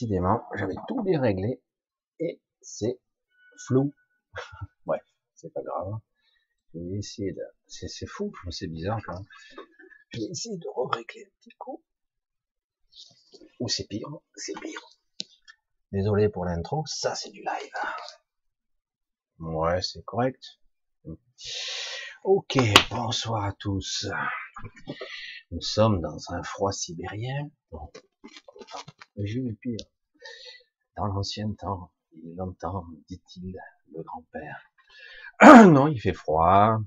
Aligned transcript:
Décidément, 0.00 0.44
j'avais 0.54 0.76
tout 0.86 1.02
bien 1.02 1.20
réglé 1.20 1.60
et 2.20 2.40
c'est 2.60 3.00
flou. 3.66 3.92
ouais, 4.86 5.00
c'est 5.34 5.52
pas 5.52 5.60
grave. 5.60 5.92
Je 6.72 6.78
vais 6.78 6.98
essayer 6.98 7.32
de... 7.32 7.42
C'est 7.66 8.06
fou, 8.06 8.32
c'est 8.52 8.68
bizarre 8.68 9.00
quand. 9.04 9.24
Je 10.10 10.20
vais 10.20 10.26
essayer 10.26 10.56
de 10.56 10.68
régler 10.94 11.24
un 11.24 11.30
petit 11.40 11.50
coup. 11.58 11.82
Ou 13.58 13.66
c'est 13.66 13.88
pire, 13.88 14.06
c'est 14.36 14.52
pire. 14.60 14.88
Désolé 15.90 16.28
pour 16.28 16.44
l'intro, 16.44 16.84
ça 16.86 17.16
c'est 17.16 17.30
du 17.30 17.40
live. 17.40 17.72
Ouais, 19.40 19.82
c'est 19.82 20.04
correct. 20.04 20.60
Ok, 22.22 22.56
bonsoir 22.90 23.46
à 23.46 23.52
tous. 23.52 24.06
Nous 25.50 25.60
sommes 25.60 26.00
dans 26.00 26.32
un 26.32 26.44
froid 26.44 26.70
sibérien. 26.70 27.50
J'ai 29.16 29.40
eu 29.40 29.54
pire. 29.54 29.86
Dans 30.96 31.06
l'ancien 31.06 31.52
temps, 31.52 31.92
il 32.12 32.34
longtemps, 32.36 32.86
dit-il, 33.08 33.56
le 33.92 34.02
grand-père. 34.02 34.72
non, 35.70 35.86
il 35.88 36.00
fait 36.00 36.12
froid, 36.12 36.80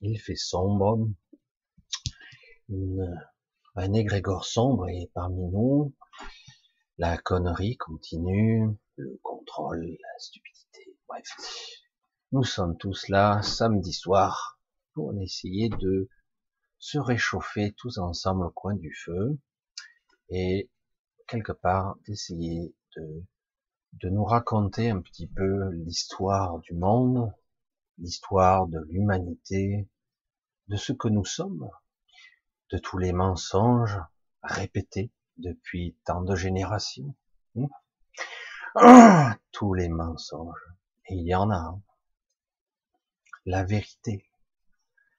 il 0.00 0.18
fait 0.18 0.36
sombre. 0.36 1.08
un 3.76 3.92
égrégore 3.92 4.44
sombre 4.44 4.88
est 4.88 5.10
parmi 5.14 5.48
nous. 5.50 5.94
La 6.98 7.16
connerie 7.18 7.76
continue, 7.76 8.68
le 8.96 9.18
contrôle, 9.22 9.84
la 9.84 10.18
stupidité, 10.18 10.96
bref. 11.08 11.24
Nous 12.32 12.44
sommes 12.44 12.76
tous 12.76 13.08
là 13.08 13.42
samedi 13.42 13.92
soir 13.92 14.58
pour 14.92 15.12
essayer 15.20 15.68
de 15.68 16.08
se 16.78 16.98
réchauffer 16.98 17.72
tous 17.76 17.98
ensemble 17.98 18.46
au 18.46 18.50
coin 18.50 18.74
du 18.74 18.94
feu 18.94 19.38
et 20.28 20.70
quelque 21.26 21.52
part 21.52 21.96
d'essayer 22.06 22.74
de, 22.96 23.24
de 23.94 24.08
nous 24.08 24.24
raconter 24.24 24.90
un 24.90 25.00
petit 25.00 25.26
peu 25.26 25.70
l'histoire 25.70 26.58
du 26.60 26.74
monde, 26.74 27.32
l'histoire 27.98 28.66
de 28.66 28.80
l'humanité, 28.88 29.88
de 30.68 30.76
ce 30.76 30.92
que 30.92 31.08
nous 31.08 31.24
sommes, 31.24 31.68
de 32.70 32.78
tous 32.78 32.98
les 32.98 33.12
mensonges 33.12 34.00
répétés 34.42 35.12
depuis 35.36 35.96
tant 36.04 36.22
de 36.22 36.34
générations. 36.34 37.14
Hmm. 37.54 37.66
tous 39.52 39.74
les 39.74 39.88
mensonges. 39.88 40.66
Et 41.06 41.14
il 41.14 41.26
y 41.26 41.34
en 41.34 41.50
a. 41.50 41.78
La 43.46 43.62
vérité, 43.62 44.24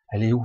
elle 0.10 0.24
est 0.24 0.34
où? 0.34 0.44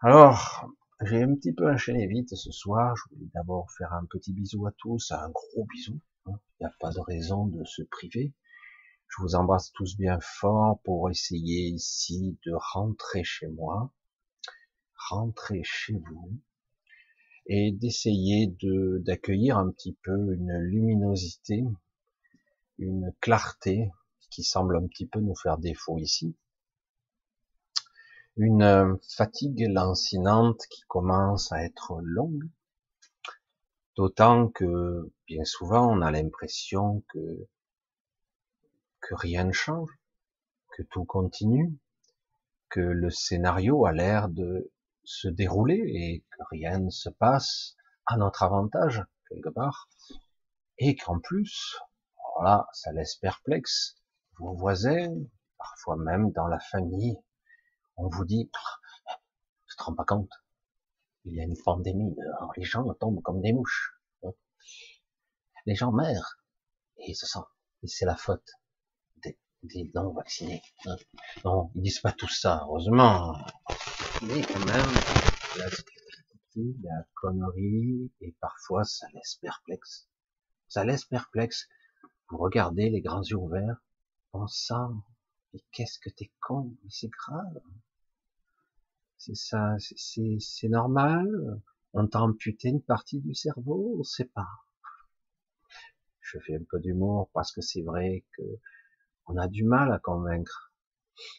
Alors, 0.00 0.70
j'ai 1.04 1.22
un 1.22 1.34
petit 1.34 1.52
peu 1.52 1.70
enchaîné 1.70 2.06
vite 2.06 2.34
ce 2.34 2.50
soir. 2.50 2.96
Je 2.96 3.14
voulais 3.14 3.30
d'abord 3.34 3.70
faire 3.72 3.92
un 3.92 4.04
petit 4.06 4.32
bisou 4.32 4.66
à 4.66 4.72
tous, 4.72 5.12
un 5.12 5.30
gros 5.30 5.66
bisou. 5.66 6.00
Hein. 6.26 6.38
Il 6.60 6.62
n'y 6.62 6.66
a 6.66 6.74
pas 6.80 6.90
de 6.90 7.00
raison 7.00 7.46
de 7.46 7.64
se 7.64 7.82
priver. 7.82 8.32
Je 9.08 9.22
vous 9.22 9.34
embrasse 9.34 9.70
tous 9.72 9.96
bien 9.96 10.18
fort 10.20 10.80
pour 10.82 11.10
essayer 11.10 11.68
ici 11.68 12.38
de 12.46 12.52
rentrer 12.54 13.22
chez 13.22 13.48
moi, 13.48 13.92
rentrer 15.10 15.62
chez 15.62 15.94
vous, 15.94 16.40
et 17.46 17.72
d'essayer 17.72 18.46
de 18.46 18.98
d'accueillir 19.04 19.58
un 19.58 19.70
petit 19.70 19.96
peu 20.02 20.32
une 20.32 20.56
luminosité, 20.58 21.64
une 22.78 23.12
clarté 23.20 23.90
qui 24.30 24.42
semble 24.42 24.76
un 24.76 24.86
petit 24.86 25.06
peu 25.06 25.20
nous 25.20 25.36
faire 25.36 25.58
défaut 25.58 25.98
ici, 25.98 26.34
une 28.36 28.98
fatigue 29.16 29.66
lancinante 29.68 30.60
qui 30.70 30.82
commence 30.88 31.52
à 31.52 31.64
être 31.64 32.00
longue, 32.02 32.48
d'autant 33.96 34.48
que 34.48 35.12
bien 35.26 35.44
souvent 35.44 35.88
on 35.92 36.02
a 36.02 36.10
l'impression 36.10 37.04
que 37.12 37.48
que 39.00 39.14
rien 39.14 39.44
ne 39.44 39.52
change, 39.52 39.90
que 40.76 40.82
tout 40.82 41.04
continue, 41.04 41.78
que 42.70 42.80
le 42.80 43.10
scénario 43.10 43.86
a 43.86 43.92
l'air 43.92 44.28
de 44.28 44.72
se 45.04 45.28
dérouler 45.28 45.80
et 45.84 46.24
que 46.30 46.42
rien 46.50 46.78
ne 46.78 46.90
se 46.90 47.10
passe 47.10 47.76
à 48.06 48.16
notre 48.16 48.42
avantage, 48.42 49.02
quelque 49.28 49.50
part, 49.50 49.88
et 50.78 50.96
qu'en 50.96 51.20
plus, 51.20 51.76
voilà, 52.34 52.66
ça 52.72 52.92
laisse 52.92 53.14
perplexe 53.16 53.96
vos 54.38 54.54
voisins, 54.54 55.14
parfois 55.58 55.96
même 55.96 56.32
dans 56.32 56.48
la 56.48 56.58
famille, 56.58 57.16
on 57.96 58.08
vous 58.08 58.24
dit, 58.24 58.50
tu 59.68 59.76
te 59.76 59.82
rends 59.82 59.94
pas 59.94 60.04
compte, 60.04 60.30
il 61.24 61.34
y 61.34 61.40
a 61.40 61.44
une 61.44 61.56
pandémie, 61.62 62.16
les 62.56 62.64
gens 62.64 62.84
tombent 62.94 63.22
comme 63.22 63.40
des 63.40 63.52
mouches, 63.52 63.94
hein? 64.24 64.32
les 65.66 65.74
gens 65.74 65.92
meurent, 65.92 66.36
et 66.98 67.14
ce 67.14 67.26
sont, 67.26 67.44
et 67.82 67.88
c'est 67.88 68.06
la 68.06 68.16
faute 68.16 68.50
des 69.64 69.90
non 69.94 70.12
vaccinés. 70.12 70.62
Hein? 70.86 70.96
Non, 71.44 71.70
ils 71.74 71.82
disent 71.82 72.00
pas 72.00 72.12
tout 72.12 72.28
ça, 72.28 72.64
heureusement. 72.64 73.34
Mais 74.22 74.42
quand 74.42 74.64
même, 74.66 74.90
la 75.56 75.66
la 76.82 77.04
connerie, 77.14 78.12
et 78.20 78.32
parfois 78.40 78.84
ça 78.84 79.08
laisse 79.12 79.36
perplexe. 79.40 80.08
Ça 80.68 80.84
laisse 80.84 81.04
perplexe. 81.04 81.68
Vous 82.30 82.38
regardez 82.38 82.90
les 82.90 83.00
grands 83.00 83.22
yeux 83.22 83.36
ouverts, 83.36 83.82
pensant, 84.30 85.02
mais 85.52 85.60
qu'est-ce 85.72 85.98
que 85.98 86.10
t'es 86.10 86.30
con, 86.40 86.76
mais 86.82 86.90
c'est 86.90 87.08
grave. 87.08 87.60
C'est 89.16 89.36
ça, 89.36 89.76
c'est 89.78 90.68
normal. 90.68 91.60
On 91.92 92.06
t'a 92.06 92.20
amputé 92.20 92.68
une 92.68 92.82
partie 92.82 93.20
du 93.20 93.34
cerveau, 93.34 93.96
on 93.98 94.02
sait 94.02 94.26
pas. 94.26 94.48
Je 96.20 96.38
fais 96.40 96.56
un 96.56 96.64
peu 96.68 96.80
d'humour 96.80 97.30
parce 97.32 97.52
que 97.52 97.60
c'est 97.60 97.82
vrai 97.82 98.24
que 98.36 98.42
on 99.26 99.36
a 99.36 99.48
du 99.48 99.64
mal 99.64 99.92
à 99.92 99.98
convaincre. 99.98 100.72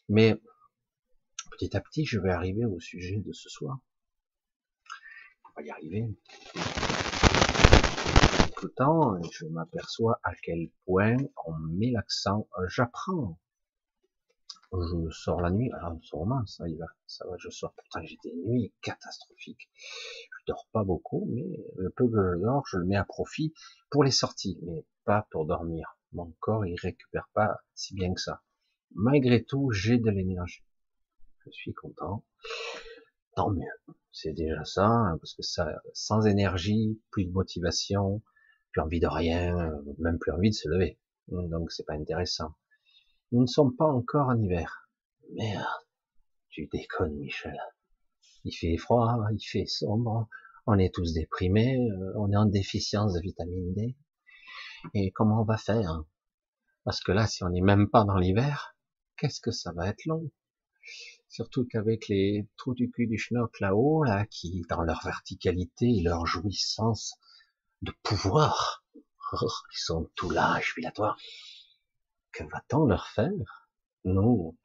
Mais 0.09 0.41
petit 1.51 1.75
à 1.75 1.81
petit, 1.81 2.05
je 2.05 2.19
vais 2.19 2.31
arriver 2.31 2.65
au 2.65 2.79
sujet 2.79 3.17
de 3.17 3.33
ce 3.33 3.49
soir. 3.49 3.79
On 5.43 5.49
va 5.55 5.67
y 5.67 5.69
arriver. 5.69 6.07
Tout 8.55 8.67
le 8.67 8.73
temps, 8.73 9.21
je 9.31 9.45
m'aperçois 9.47 10.19
à 10.23 10.33
quel 10.41 10.69
point 10.85 11.17
on 11.45 11.53
met 11.53 11.91
l'accent. 11.91 12.47
J'apprends. 12.67 13.37
Je 14.79 15.09
sors 15.11 15.41
la 15.41 15.51
nuit. 15.51 15.71
Alors, 15.73 15.97
sûrement, 16.01 16.45
ça 16.45 16.67
y 16.67 16.75
va, 16.75 16.85
ça 17.07 17.25
va, 17.27 17.35
je 17.37 17.49
sors. 17.49 17.73
Pourtant, 17.73 18.01
j'ai 18.03 18.17
des 18.23 18.33
nuits 18.45 18.73
catastrophiques. 18.81 19.69
Je 20.39 20.45
dors 20.47 20.67
pas 20.71 20.83
beaucoup, 20.83 21.27
mais 21.31 21.65
le 21.77 21.89
peu 21.89 22.07
que 22.07 22.15
je 22.15 22.41
dors, 22.41 22.63
je 22.67 22.77
le 22.77 22.85
mets 22.85 22.95
à 22.95 23.05
profit 23.05 23.53
pour 23.89 24.03
les 24.03 24.11
sorties, 24.11 24.59
mais 24.63 24.85
pas 25.03 25.27
pour 25.31 25.45
dormir 25.45 25.95
mon 26.15 26.33
corps 26.39 26.65
il 26.65 26.79
récupère 26.79 27.29
pas 27.33 27.59
si 27.75 27.93
bien 27.93 28.13
que 28.13 28.21
ça. 28.21 28.41
Malgré 28.93 29.43
tout, 29.43 29.71
j'ai 29.71 29.97
de 29.97 30.09
l'énergie. 30.09 30.63
Je 31.45 31.51
suis 31.51 31.73
content. 31.73 32.23
Tant 33.35 33.51
mieux. 33.51 33.95
C'est 34.11 34.31
déjà 34.31 34.63
ça, 34.63 34.85
hein, 34.85 35.17
parce 35.17 35.33
que 35.33 35.43
ça, 35.43 35.67
sans 35.93 36.25
énergie, 36.25 37.01
plus 37.11 37.25
de 37.25 37.31
motivation, 37.31 38.23
plus 38.71 38.81
envie 38.81 39.01
de 39.01 39.07
rien, 39.07 39.71
même 39.99 40.17
plus 40.17 40.31
envie 40.31 40.51
de 40.51 40.55
se 40.55 40.69
lever. 40.69 40.97
Donc 41.27 41.71
c'est 41.71 41.85
pas 41.85 41.93
intéressant. 41.93 42.55
Nous 43.31 43.41
ne 43.41 43.47
sommes 43.47 43.75
pas 43.75 43.85
encore 43.85 44.27
en 44.27 44.39
hiver. 44.39 44.89
Merde. 45.33 45.65
Tu 46.49 46.67
déconnes, 46.71 47.17
Michel. 47.17 47.57
Il 48.43 48.53
fait 48.53 48.77
froid, 48.77 49.17
il 49.33 49.43
fait 49.43 49.65
sombre, 49.65 50.29
on 50.67 50.77
est 50.77 50.93
tous 50.93 51.13
déprimés, 51.13 51.77
euh, 51.77 52.13
on 52.17 52.31
est 52.31 52.37
en 52.37 52.45
déficience 52.45 53.13
de 53.13 53.21
vitamine 53.21 53.73
D. 53.73 53.95
Et 54.93 55.11
comment 55.11 55.41
on 55.41 55.45
va 55.45 55.57
faire? 55.57 56.03
Parce 56.83 57.01
que 57.01 57.11
là, 57.11 57.25
si 57.27 57.43
on 57.43 57.49
n'est 57.49 57.61
même 57.61 57.89
pas 57.89 58.03
dans 58.03 58.17
l'hiver, 58.17 58.75
qu'est-ce 59.17 59.41
que 59.41 59.51
ça 59.51 59.71
va 59.73 59.87
être 59.89 60.05
long? 60.05 60.31
Surtout 61.27 61.65
qu'avec 61.65 62.07
les 62.07 62.47
trous 62.57 62.75
du 62.75 62.91
cul 62.91 63.07
du 63.07 63.17
schnock 63.17 63.59
là-haut, 63.59 64.03
là, 64.03 64.25
qui, 64.27 64.61
dans 64.69 64.83
leur 64.83 65.03
verticalité 65.03 65.87
et 65.87 66.01
leur 66.01 66.25
jouissance 66.25 67.15
de 67.81 67.91
pouvoir, 68.03 68.85
ils 69.33 69.79
sont 69.79 70.09
tout 70.15 70.29
là, 70.29 70.59
jubilatoires. 70.61 71.17
Que 72.35 72.43
va-t-on 72.43 72.85
leur 72.85 73.07
faire? 73.07 73.69
Nous, 74.03 74.57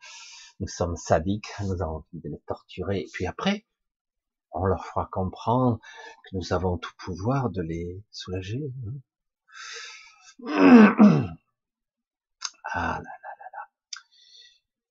nous 0.58 0.66
sommes 0.66 0.96
sadiques, 0.96 1.52
nous 1.60 1.80
avons 1.80 1.98
envie 1.98 2.20
de 2.20 2.28
les 2.28 2.40
torturer. 2.40 3.02
Et 3.02 3.08
puis 3.12 3.28
après, 3.28 3.64
on 4.50 4.64
leur 4.64 4.84
fera 4.84 5.06
comprendre 5.06 5.78
que 6.24 6.36
nous 6.36 6.52
avons 6.52 6.78
tout 6.78 6.90
pouvoir 6.98 7.48
de 7.48 7.62
les 7.62 8.02
soulager. 8.10 8.72
Hein. 10.46 11.36
Ah 12.72 12.98
là 12.98 13.02
là 13.02 13.32
là 13.38 13.50
là. 13.52 13.68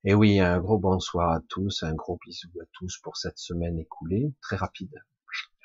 Et 0.04 0.14
oui, 0.14 0.40
un 0.42 0.60
gros 0.60 0.78
bonsoir 0.78 1.32
à 1.32 1.40
tous, 1.48 1.84
un 1.84 1.94
gros 1.94 2.18
bisou 2.26 2.50
à 2.62 2.66
tous 2.74 2.98
pour 3.00 3.16
cette 3.16 3.38
semaine 3.38 3.78
écoulée, 3.78 4.34
très 4.42 4.58
rapide. 4.58 4.94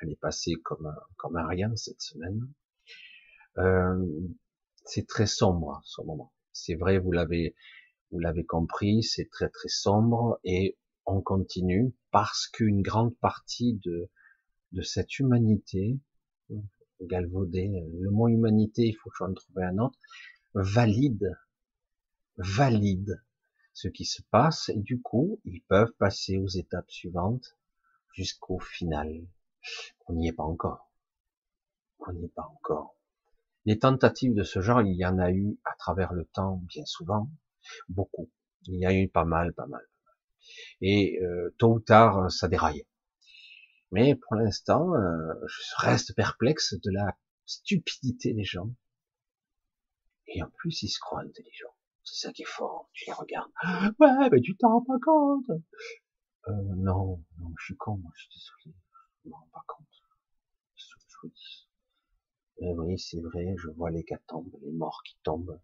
Elle 0.01 0.11
est 0.11 0.21
passée 0.21 0.55
comme 0.65 0.87
un, 0.87 0.97
comme 1.17 1.37
un 1.37 1.47
rien 1.47 1.75
cette 1.75 2.01
semaine. 2.01 2.41
Euh, 3.59 4.05
c'est 4.85 5.09
très 5.09 5.27
sombre 5.27 5.81
ce 5.85 6.03
moment. 6.03 6.34
C'est 6.55 6.77
vrai, 6.77 6.99
vous 6.99 7.13
l'avez, 7.13 7.55
vous 8.11 8.19
l'avez 8.19 8.45
compris, 8.47 9.03
c'est 9.03 9.29
très 9.31 9.51
très 9.51 9.69
sombre 9.69 10.41
et 10.45 10.79
on 11.05 11.21
continue 11.21 11.95
parce 12.11 12.49
qu'une 12.49 12.81
grande 12.81 13.15
partie 13.19 13.75
de 13.85 14.09
de 14.73 14.83
cette 14.83 15.19
humanité 15.19 15.99
galvaudé. 17.01 17.71
Le 18.01 18.11
mot 18.11 18.29
humanité, 18.29 18.83
il 18.87 18.95
faut 18.95 19.11
que 19.11 19.17
j'en 19.19 19.33
trouve 19.33 19.59
un 19.59 19.79
autre. 19.79 19.99
Valide, 20.55 21.37
valide 22.37 23.23
ce 23.73 23.89
qui 23.89 24.05
se 24.05 24.23
passe 24.31 24.69
et 24.69 24.79
du 24.79 25.01
coup, 25.01 25.41
ils 25.45 25.63
peuvent 25.63 25.93
passer 25.99 26.39
aux 26.39 26.49
étapes 26.49 26.91
suivantes 26.91 27.57
jusqu'au 28.13 28.59
final. 28.59 29.27
On 30.07 30.15
n'y 30.15 30.29
est 30.29 30.33
pas 30.33 30.45
encore. 30.45 30.91
On 32.01 32.13
n'y 32.13 32.27
est 32.27 32.35
pas 32.35 32.47
encore. 32.47 32.97
Les 33.67 33.79
tentatives 33.79 34.35
de 34.35 34.43
ce 34.43 34.61
genre, 34.61 34.83
il 34.83 34.95
y 34.95 35.07
en 35.07 35.19
a 35.19 35.31
eu 35.31 35.59
à 35.65 35.75
travers 35.77 36.13
le 36.13 36.27
temps, 36.27 36.61
bien 36.65 36.85
souvent, 36.85 37.31
beaucoup. 37.89 38.31
Il 38.67 38.79
y 38.79 38.87
a 38.87 38.93
eu 38.93 39.09
pas 39.09 39.25
mal, 39.25 39.55
pas 39.55 39.67
mal. 39.67 39.87
Et 40.81 41.19
euh, 41.23 41.55
tôt 41.59 41.75
ou 41.75 41.81
tard, 41.81 42.31
ça 42.31 42.49
déraille. 42.49 42.87
Mais 43.91 44.17
pour 44.17 44.35
l'instant, 44.35 44.95
euh, 44.95 45.35
je 45.47 45.87
reste 45.87 46.15
perplexe 46.15 46.75
de 46.75 46.91
la 46.91 47.17
stupidité 47.47 48.35
des 48.35 48.45
gens. 48.45 48.71
Et 50.27 50.43
en 50.43 50.51
plus, 50.51 50.83
ils 50.83 50.89
se 50.89 50.99
croient 50.99 51.23
intelligents. 51.23 51.75
C'est 52.03 52.27
ça 52.27 52.33
qui 52.33 52.43
est 52.43 52.47
fort. 52.47 52.91
Tu 52.93 53.07
les 53.07 53.13
regardes. 53.13 53.51
Ouais, 53.99 54.29
mais 54.31 54.41
tu 54.41 54.57
t'en 54.57 54.73
rends 54.73 54.85
pas 54.85 54.99
compte. 55.03 55.49
Euh, 56.49 56.53
non, 56.77 57.25
non, 57.39 57.55
je 57.59 57.65
suis 57.65 57.77
con, 57.77 57.97
moi, 57.97 58.11
je 58.15 58.23
suis 58.23 58.31
désolé. 58.35 58.77
Je 59.25 59.31
m'en 59.31 59.39
rends 59.39 59.51
pas 59.53 59.65
compte. 59.67 59.87
Je. 60.77 61.64
Et 62.59 62.73
oui, 62.73 62.99
c'est 62.99 63.21
vrai, 63.21 63.55
je 63.59 63.69
vois 63.71 63.91
les 63.91 64.05
tombent, 64.27 64.57
les 64.63 64.73
morts 64.73 65.03
qui 65.05 65.17
tombent. 65.23 65.61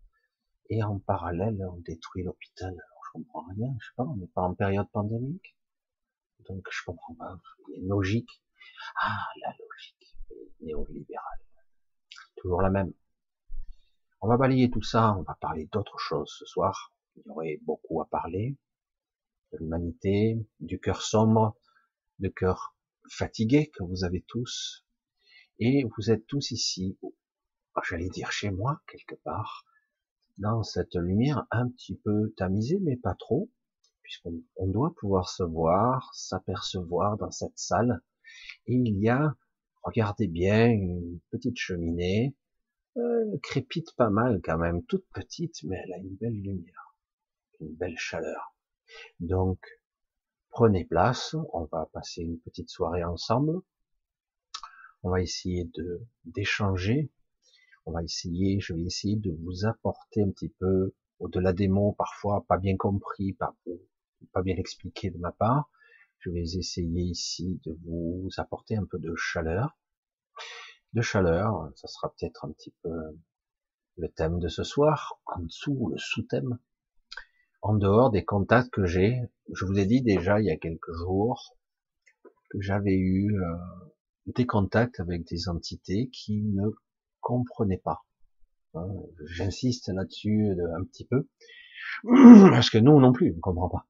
Et 0.69 0.83
en 0.83 0.99
parallèle, 0.99 1.65
on 1.73 1.81
détruit 1.81 2.23
l'hôpital. 2.23 2.71
Alors, 2.71 3.03
je 3.07 3.13
comprends 3.13 3.47
rien, 3.57 3.75
je 3.79 3.87
sais 3.87 3.95
pas, 3.97 4.05
on 4.05 4.17
n'est 4.17 4.27
pas 4.29 4.43
en 4.43 4.55
période 4.55 4.91
pandémique? 4.91 5.57
Donc, 6.49 6.67
je 6.71 6.85
comprends 6.85 7.15
pas. 7.15 7.41
Il 7.69 7.73
y 7.73 7.77
a 7.77 7.83
une 7.83 7.89
logique. 7.89 8.43
Ah, 8.97 9.27
la 9.43 9.55
logique 9.59 10.17
néolibérale. 10.61 11.41
Toujours 12.37 12.63
la 12.63 12.71
même. 12.71 12.93
On 14.21 14.29
va 14.29 14.37
balayer 14.37 14.71
tout 14.71 14.83
ça, 14.83 15.17
on 15.17 15.23
va 15.23 15.35
parler 15.41 15.67
d'autres 15.73 15.99
choses 15.99 16.35
ce 16.39 16.45
soir. 16.45 16.93
Il 17.17 17.23
y 17.27 17.31
aurait 17.31 17.59
beaucoup 17.63 18.01
à 18.01 18.09
parler. 18.09 18.57
De 19.53 19.59
l'humanité, 19.59 20.39
du 20.61 20.79
cœur 20.79 21.03
sombre, 21.03 21.57
du 22.19 22.33
cœur 22.33 22.77
fatigué 23.11 23.71
que 23.71 23.83
vous 23.83 24.05
avez 24.05 24.23
tous. 24.29 24.87
Et 25.63 25.85
vous 25.95 26.11
êtes 26.11 26.27
tous 26.27 26.53
ici, 26.53 26.99
j'allais 27.89 28.09
dire 28.09 28.33
chez 28.33 28.51
moi, 28.51 28.81
quelque 28.89 29.15
part, 29.15 29.67
dans 30.39 30.63
cette 30.63 30.95
lumière 30.95 31.47
un 31.51 31.69
petit 31.69 31.97
peu 31.97 32.33
tamisée, 32.39 32.79
mais 32.81 32.97
pas 32.97 33.15
trop, 33.15 33.51
puisqu'on 34.01 34.67
doit 34.69 34.95
pouvoir 34.95 35.29
se 35.29 35.43
voir, 35.43 36.15
s'apercevoir 36.15 37.19
dans 37.19 37.31
cette 37.31 37.59
salle. 37.59 38.01
Et 38.67 38.75
il 38.75 38.99
y 39.01 39.11
a, 39.11 39.37
regardez 39.83 40.29
bien, 40.29 40.67
une 40.71 41.21
petite 41.31 41.59
cheminée, 41.59 42.35
elle 42.97 43.39
crépite 43.43 43.95
pas 43.97 44.09
mal 44.09 44.41
quand 44.43 44.57
même, 44.57 44.83
toute 44.85 45.07
petite, 45.13 45.63
mais 45.65 45.77
elle 45.85 45.93
a 45.93 45.99
une 45.99 46.17
belle 46.17 46.41
lumière, 46.41 46.97
une 47.61 47.75
belle 47.75 47.99
chaleur. 47.99 48.55
Donc, 49.21 49.59
prenez 50.49 50.87
place, 50.87 51.37
on 51.53 51.65
va 51.67 51.85
passer 51.93 52.23
une 52.23 52.41
petite 52.41 52.71
soirée 52.71 53.05
ensemble. 53.05 53.61
On 55.03 55.11
va 55.11 55.21
essayer 55.21 55.65
de 55.75 56.07
d'échanger. 56.25 57.11
On 57.87 57.93
va 57.93 58.03
essayer, 58.03 58.61
je 58.61 58.75
vais 58.75 58.83
essayer 58.83 59.17
de 59.17 59.33
vous 59.43 59.65
apporter 59.67 60.23
un 60.23 60.31
petit 60.31 60.51
peu 60.51 60.95
au-delà 61.19 61.53
des 61.53 61.69
mots, 61.69 61.93
parfois 61.93 62.45
pas 62.47 62.59
bien 62.59 62.77
compris, 62.77 63.33
pas, 63.33 63.57
pas 64.33 64.43
bien 64.43 64.57
expliqué 64.57 65.11
de 65.11 65.19
ma 65.19 65.33
part. 65.33 65.71
Je 66.19 66.31
vais 66.31 66.43
essayer 66.43 67.03
ici 67.03 67.61
de 67.65 67.79
vous 67.85 68.29
apporter 68.37 68.77
un 68.77 68.85
peu 68.85 68.99
de 68.99 69.15
chaleur, 69.17 69.79
de 70.93 71.01
chaleur. 71.01 71.73
Ça 71.77 71.89
sera 71.89 72.13
peut-être 72.15 72.45
un 72.45 72.53
petit 72.53 72.75
peu 72.83 72.91
le 73.97 74.09
thème 74.09 74.39
de 74.39 74.49
ce 74.49 74.63
soir. 74.63 75.21
En 75.25 75.41
dessous, 75.41 75.89
le 75.91 75.99
sous-thème. 75.99 76.59
En 77.63 77.75
dehors 77.75 78.11
des 78.11 78.25
contacts 78.25 78.71
que 78.71 78.87
j'ai, 78.87 79.19
je 79.53 79.65
vous 79.65 79.79
ai 79.79 79.87
dit 79.87 80.03
déjà 80.03 80.41
il 80.41 80.47
y 80.47 80.51
a 80.51 80.57
quelques 80.57 80.93
jours 80.93 81.57
que 82.51 82.61
j'avais 82.61 82.97
eu 82.97 83.39
euh, 83.39 83.57
des 84.35 84.47
contacts 84.47 85.01
avec 85.01 85.27
des 85.27 85.49
entités 85.49 86.09
qui 86.11 86.43
ne 86.43 86.69
comprenaient 87.21 87.79
pas. 87.83 88.05
Hein, 88.75 88.89
j'insiste 89.27 89.89
là-dessus 89.89 90.57
un 90.77 90.85
petit 90.85 91.05
peu 91.05 91.27
parce 92.51 92.71
que 92.71 92.79
nous 92.79 93.01
non 93.01 93.13
plus, 93.13 93.33
on 93.33 93.37
ne 93.37 93.41
comprend 93.41 93.69
pas. 93.69 93.87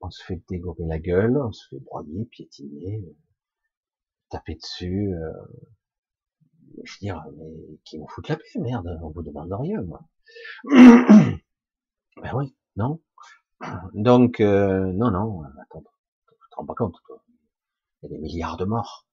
On 0.00 0.10
se 0.10 0.22
fait 0.24 0.42
dégorer 0.48 0.84
la 0.84 0.98
gueule, 0.98 1.38
on 1.38 1.52
se 1.52 1.68
fait 1.68 1.78
broyer, 1.78 2.24
piétiner, 2.26 3.04
taper 4.30 4.56
dessus, 4.56 5.14
euh, 5.14 5.32
je 6.84 6.92
veux 6.94 6.98
dire, 7.00 7.24
mais 7.36 7.78
qui 7.84 7.98
vous 7.98 8.08
foutent 8.08 8.28
la 8.28 8.36
paix, 8.36 8.58
merde, 8.58 8.98
on 9.02 9.10
vous 9.10 9.22
demande 9.22 9.52
rien, 9.52 9.82
moi. 9.82 10.02
ben 10.70 11.38
oui, 12.34 12.54
non. 12.76 13.00
Donc, 13.94 14.40
euh, 14.40 14.92
non, 14.92 15.10
non, 15.10 15.42
attends, 15.62 15.84
tu 16.28 16.50
te 16.50 16.56
rends 16.56 16.66
pas 16.66 16.74
compte, 16.74 16.96
toi. 17.06 17.22
Il 18.02 18.10
y 18.10 18.14
a 18.14 18.16
des 18.16 18.22
milliards 18.22 18.56
de 18.56 18.64
morts. 18.64 19.06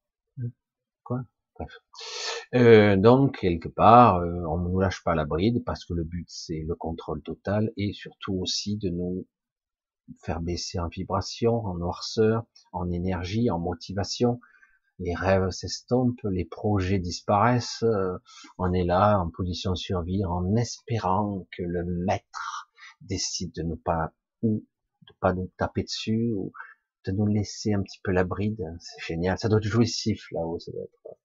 Euh, 2.56 2.96
donc, 2.96 3.40
quelque 3.40 3.68
part, 3.68 4.18
euh, 4.18 4.44
on 4.48 4.58
ne 4.60 4.70
nous 4.70 4.80
lâche 4.80 5.04
pas 5.04 5.14
la 5.14 5.26
bride 5.26 5.64
parce 5.66 5.86
que 5.86 5.94
le 5.94 6.04
but, 6.04 6.26
c'est 6.30 6.64
le 6.68 6.76
contrôle 6.76 7.22
total 7.22 7.72
et 7.78 7.94
surtout 7.94 8.34
aussi 8.34 8.78
de 8.78 8.90
nous 8.90 9.28
faire 10.24 10.42
baisser 10.42 10.80
en 10.80 10.88
vibration, 10.88 11.66
en 11.66 11.76
noirceur, 11.76 12.46
en 12.72 12.90
énergie, 12.90 13.52
en 13.52 13.60
motivation, 13.60 14.40
les 15.00 15.16
rêves 15.16 15.50
s'estompent, 15.52 16.22
les 16.24 16.46
projets 16.46 17.00
disparaissent, 17.00 17.84
euh, 17.84 18.18
on 18.58 18.74
est 18.74 18.84
là 18.84 19.20
en 19.20 19.30
position 19.30 19.72
de 19.72 19.78
survie 19.78 20.26
en 20.26 20.56
espérant 20.56 21.48
que 21.56 21.64
le 21.64 21.86
maître 22.06 22.70
décide 23.02 23.54
de 23.56 23.64
ne 23.64 23.76
pas 23.76 24.12
ou 24.42 24.66
de 25.08 25.14
pas 25.22 25.34
nous 25.34 25.50
taper 25.58 25.84
dessus 25.84 26.34
ou 26.36 26.52
nous 27.12 27.26
laisser 27.26 27.74
un 27.74 27.82
petit 27.82 28.00
peu 28.04 28.12
la 28.12 28.24
bride. 28.24 28.64
C'est 28.80 29.02
génial, 29.02 29.38
ça 29.38 29.50
doit 29.50 29.60
être 29.60 29.66
jouissif 29.66 30.30
là-haut, 30.32 30.60
ça 30.60 30.72
doit 30.72 30.84
être. 30.84 31.18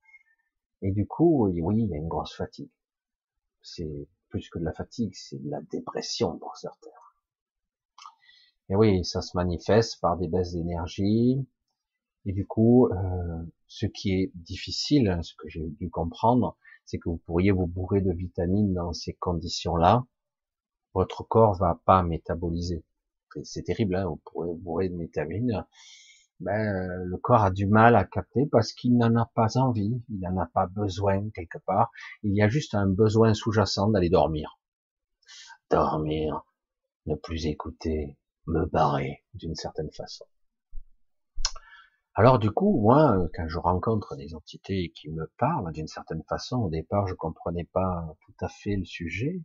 Et 0.82 0.92
du 0.92 1.06
coup, 1.06 1.48
oui, 1.48 1.82
il 1.82 1.90
y 1.90 1.94
a 1.94 1.98
une 1.98 2.08
grosse 2.08 2.34
fatigue. 2.34 2.70
C'est 3.62 4.08
plus 4.28 4.48
que 4.50 4.58
de 4.58 4.64
la 4.64 4.72
fatigue, 4.72 5.14
c'est 5.14 5.42
de 5.42 5.50
la 5.50 5.60
dépression 5.62 6.38
pour 6.38 6.56
certains. 6.56 6.90
Et 8.68 8.76
oui, 8.76 9.04
ça 9.04 9.22
se 9.22 9.36
manifeste 9.36 10.00
par 10.00 10.16
des 10.16 10.28
baisses 10.28 10.52
d'énergie, 10.52 11.46
et 12.26 12.32
du 12.32 12.46
coup, 12.46 12.88
euh, 12.88 13.42
ce 13.66 13.86
qui 13.86 14.12
est 14.12 14.32
difficile, 14.34 15.18
ce 15.22 15.34
que 15.34 15.48
j'ai 15.48 15.66
dû 15.80 15.90
comprendre, 15.90 16.56
c'est 16.86 16.98
que 16.98 17.10
vous 17.10 17.18
pourriez 17.18 17.50
vous 17.50 17.66
bourrer 17.66 18.00
de 18.00 18.12
vitamines 18.12 18.72
dans 18.72 18.92
ces 18.92 19.12
conditions-là. 19.14 20.06
Votre 20.94 21.22
corps 21.22 21.54
va 21.54 21.80
pas 21.84 22.02
métaboliser. 22.02 22.84
C'est 23.42 23.62
terrible, 23.62 23.96
hein 23.96 24.06
vous 24.34 24.54
bourrer 24.54 24.88
de 24.88 24.96
vitamines. 24.96 25.64
Ben, 26.40 27.04
le 27.04 27.16
corps 27.16 27.44
a 27.44 27.50
du 27.50 27.66
mal 27.66 27.96
à 27.96 28.04
capter 28.04 28.46
parce 28.46 28.72
qu'il 28.72 28.96
n'en 28.96 29.14
a 29.16 29.30
pas 29.34 29.56
envie, 29.56 30.02
il 30.08 30.20
n'en 30.20 30.36
a 30.38 30.46
pas 30.46 30.66
besoin 30.66 31.30
quelque 31.30 31.58
part. 31.58 31.90
Il 32.22 32.34
y 32.34 32.42
a 32.42 32.48
juste 32.48 32.74
un 32.74 32.88
besoin 32.88 33.34
sous-jacent 33.34 33.88
d'aller 33.90 34.10
dormir. 34.10 34.58
Dormir, 35.70 36.44
ne 37.06 37.14
plus 37.14 37.46
écouter, 37.46 38.18
me 38.46 38.66
barrer 38.66 39.24
d'une 39.34 39.54
certaine 39.54 39.90
façon. 39.92 40.26
Alors 42.16 42.38
du 42.38 42.50
coup, 42.50 42.80
moi, 42.80 43.16
euh, 43.16 43.28
quand 43.34 43.48
je 43.48 43.58
rencontre 43.58 44.14
des 44.16 44.34
entités 44.34 44.92
qui 44.94 45.10
me 45.10 45.26
parlent 45.36 45.72
d'une 45.72 45.88
certaine 45.88 46.22
façon, 46.28 46.58
au 46.58 46.70
départ, 46.70 47.08
je 47.08 47.14
comprenais 47.14 47.64
pas 47.72 48.06
tout 48.24 48.34
à 48.40 48.48
fait 48.48 48.76
le 48.76 48.84
sujet, 48.84 49.42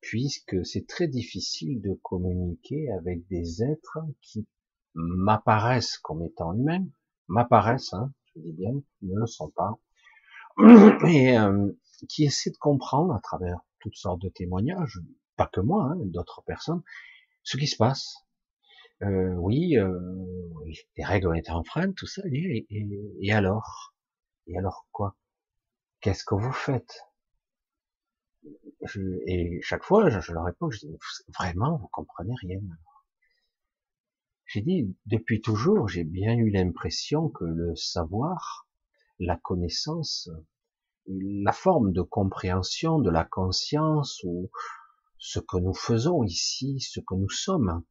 puisque 0.00 0.64
c'est 0.64 0.86
très 0.86 1.08
difficile 1.08 1.80
de 1.82 1.94
communiquer 2.02 2.90
avec 2.92 3.26
des 3.28 3.62
êtres 3.62 3.98
qui 4.22 4.46
m'apparaissent 4.94 5.98
comme 5.98 6.22
étant 6.22 6.54
humains, 6.54 6.86
m'apparaissent, 7.28 7.92
hein, 7.92 8.12
je 8.34 8.40
dis 8.40 8.52
bien, 8.52 8.72
ne 9.02 9.18
le 9.18 9.26
sont 9.26 9.50
pas, 9.50 9.78
et 11.06 11.38
euh, 11.38 11.70
qui 12.08 12.24
essaient 12.24 12.50
de 12.50 12.56
comprendre 12.56 13.14
à 13.14 13.20
travers 13.20 13.60
toutes 13.80 13.96
sortes 13.96 14.20
de 14.22 14.28
témoignages, 14.28 15.00
pas 15.36 15.46
que 15.46 15.60
moi, 15.60 15.92
hein, 15.92 15.96
d'autres 16.04 16.42
personnes, 16.42 16.82
ce 17.42 17.56
qui 17.56 17.66
se 17.66 17.76
passe, 17.76 18.26
euh, 19.02 19.34
oui, 19.36 19.78
euh, 19.78 19.98
les 20.96 21.04
règles 21.04 21.28
ont 21.28 21.34
été 21.34 21.50
enfreintes, 21.50 21.94
tout 21.94 22.06
ça, 22.06 22.22
et, 22.30 23.32
alors? 23.32 23.94
Et 24.46 24.58
alors 24.58 24.86
quoi? 24.92 25.16
Qu'est-ce 26.00 26.24
que 26.24 26.34
vous 26.34 26.52
faites? 26.52 27.00
Et 29.26 29.60
chaque 29.62 29.84
fois, 29.84 30.08
je, 30.08 30.32
leur 30.32 30.44
réponds, 30.44 30.70
je 30.70 30.80
dis, 30.80 30.98
vraiment, 31.38 31.76
vous 31.76 31.88
comprenez 31.88 32.34
rien. 32.40 32.60
J'ai 34.46 34.62
dit, 34.62 34.96
depuis 35.06 35.40
toujours, 35.40 35.88
j'ai 35.88 36.04
bien 36.04 36.34
eu 36.34 36.50
l'impression 36.50 37.28
que 37.28 37.44
le 37.44 37.76
savoir, 37.76 38.68
la 39.18 39.36
connaissance, 39.36 40.30
la 41.06 41.52
forme 41.52 41.92
de 41.92 42.02
compréhension 42.02 42.98
de 42.98 43.10
la 43.10 43.24
conscience 43.24 44.22
ou 44.24 44.50
ce 45.18 45.38
que 45.38 45.58
nous 45.58 45.74
faisons 45.74 46.24
ici, 46.24 46.80
ce 46.80 47.00
que 47.00 47.14
nous 47.14 47.28
sommes, 47.28 47.84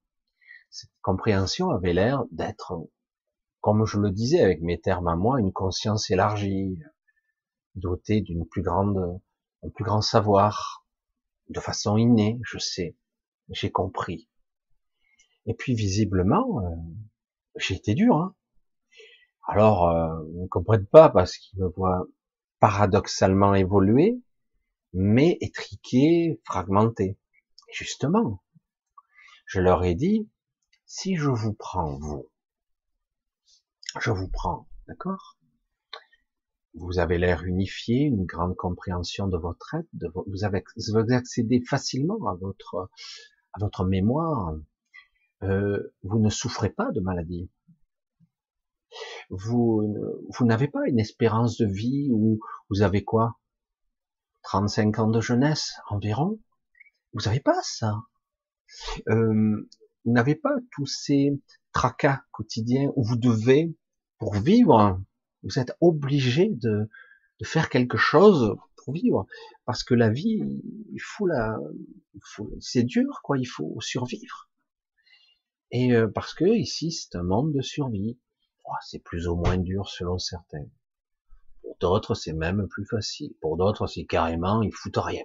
cette 0.71 0.91
compréhension 1.01 1.69
avait 1.69 1.93
l'air 1.93 2.25
d'être, 2.31 2.73
comme 3.61 3.85
je 3.85 3.99
le 3.99 4.11
disais 4.11 4.41
avec 4.41 4.61
mes 4.61 4.79
termes 4.79 5.07
à 5.07 5.15
moi, 5.15 5.39
une 5.39 5.53
conscience 5.53 6.09
élargie, 6.09 6.79
doté 7.75 8.21
d'une 8.21 8.47
plus 8.47 8.63
grande, 8.63 9.21
un 9.63 9.69
plus 9.69 9.83
grand 9.83 10.01
savoir, 10.01 10.85
de 11.49 11.59
façon 11.59 11.97
innée, 11.97 12.39
je 12.43 12.57
sais, 12.57 12.95
j'ai 13.49 13.71
compris. 13.71 14.29
Et 15.45 15.53
puis 15.53 15.73
visiblement, 15.73 16.61
euh, 16.61 16.75
j'ai 17.55 17.75
été 17.75 17.93
dur. 17.93 18.15
Hein. 18.17 18.35
Alors, 19.47 19.89
euh, 19.89 20.23
ils 20.33 20.43
ne 20.43 20.47
comprennent 20.47 20.85
pas 20.85 21.09
parce 21.09 21.37
qu'ils 21.37 21.59
me 21.59 21.67
voient 21.69 22.05
paradoxalement 22.59 23.55
évoluer, 23.55 24.21
mais 24.93 25.37
étriqué, 25.41 26.39
fragmenté. 26.45 27.17
justement, 27.71 28.43
je 29.45 29.59
leur 29.59 29.83
ai 29.83 29.95
dit, 29.95 30.29
si 30.85 31.15
je 31.15 31.29
vous 31.29 31.53
prends, 31.53 31.97
vous, 31.99 32.29
je 33.99 34.11
vous 34.11 34.27
prends, 34.27 34.67
d'accord? 34.87 35.38
Vous 36.75 36.99
avez 36.99 37.17
l'air 37.17 37.43
unifié, 37.43 38.01
une 38.03 38.25
grande 38.25 38.55
compréhension 38.55 39.27
de 39.27 39.37
votre 39.37 39.75
être, 39.75 39.87
vous, 40.27 40.43
avez, 40.43 40.63
vous 40.77 41.13
accédez 41.13 41.61
facilement 41.61 42.27
à 42.27 42.35
votre, 42.35 42.89
à 43.53 43.59
votre 43.59 43.85
mémoire, 43.85 44.55
euh, 45.43 45.93
vous 46.03 46.19
ne 46.19 46.29
souffrez 46.29 46.69
pas 46.69 46.91
de 46.91 46.99
maladie. 46.99 47.49
Vous, 49.29 49.95
vous 50.29 50.45
n'avez 50.45 50.67
pas 50.67 50.87
une 50.87 50.99
espérance 50.99 51.57
de 51.57 51.65
vie 51.65 52.09
où 52.11 52.39
vous 52.69 52.81
avez 52.81 53.03
quoi? 53.03 53.39
35 54.43 54.99
ans 54.99 55.09
de 55.09 55.21
jeunesse 55.21 55.73
environ? 55.89 56.39
Vous 57.13 57.21
n'avez 57.25 57.39
pas 57.39 57.59
ça. 57.63 57.95
Euh, 59.07 59.69
vous 60.05 60.11
n'avez 60.11 60.35
pas 60.35 60.55
tous 60.71 60.85
ces 60.85 61.39
tracas 61.71 62.23
quotidiens 62.31 62.91
où 62.95 63.03
vous 63.03 63.17
devez, 63.17 63.75
pour 64.17 64.33
vivre, 64.35 65.01
vous 65.43 65.59
êtes 65.59 65.75
obligé 65.81 66.49
de, 66.49 66.89
de 67.39 67.45
faire 67.45 67.69
quelque 67.69 67.97
chose 67.97 68.55
pour 68.77 68.93
vivre, 68.93 69.25
parce 69.65 69.83
que 69.83 69.93
la 69.93 70.09
vie, 70.09 70.61
il 70.91 71.01
faut 71.01 71.27
la, 71.27 71.57
c'est 72.59 72.83
dur, 72.83 73.21
quoi, 73.23 73.37
il 73.37 73.45
faut 73.45 73.79
survivre. 73.81 74.49
Et 75.71 75.93
euh, 75.93 76.07
parce 76.07 76.33
que 76.33 76.45
ici, 76.45 76.91
c'est 76.91 77.15
un 77.15 77.23
monde 77.23 77.53
de 77.53 77.61
survie. 77.61 78.17
Oh, 78.65 78.73
c'est 78.85 78.99
plus 78.99 79.27
ou 79.27 79.35
moins 79.35 79.57
dur 79.57 79.87
selon 79.87 80.17
certains. 80.17 80.65
Pour 81.61 81.77
d'autres, 81.79 82.15
c'est 82.15 82.33
même 82.33 82.67
plus 82.67 82.85
facile. 82.85 83.33
Pour 83.41 83.57
d'autres, 83.57 83.87
c'est 83.87 84.05
carrément, 84.05 84.61
ils 84.61 84.73
foutent 84.73 84.97
rien. 84.97 85.23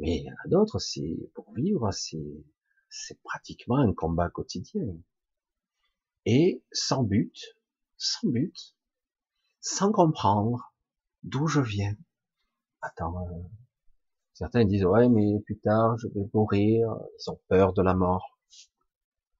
Mais 0.00 0.16
il 0.16 0.24
y 0.24 0.30
en 0.30 0.34
a 0.44 0.48
d'autres, 0.48 0.78
c'est 0.78 1.30
pour 1.34 1.52
vivre, 1.54 1.90
c'est 1.92 2.44
c'est 2.92 3.20
pratiquement 3.22 3.78
un 3.78 3.94
combat 3.94 4.28
quotidien. 4.28 4.84
Et 6.26 6.62
sans 6.72 7.02
but, 7.02 7.56
sans 7.96 8.28
but, 8.28 8.74
sans 9.62 9.92
comprendre 9.92 10.74
d'où 11.22 11.46
je 11.46 11.60
viens. 11.60 11.94
Attends, 12.82 13.26
euh, 13.28 13.42
certains 14.34 14.64
disent 14.64 14.84
ouais 14.84 15.08
mais 15.08 15.40
plus 15.46 15.58
tard 15.58 15.96
je 15.98 16.08
vais 16.08 16.28
mourir, 16.34 16.94
ils 17.18 17.30
ont 17.30 17.40
peur 17.48 17.72
de 17.72 17.80
la 17.80 17.94
mort. 17.94 18.38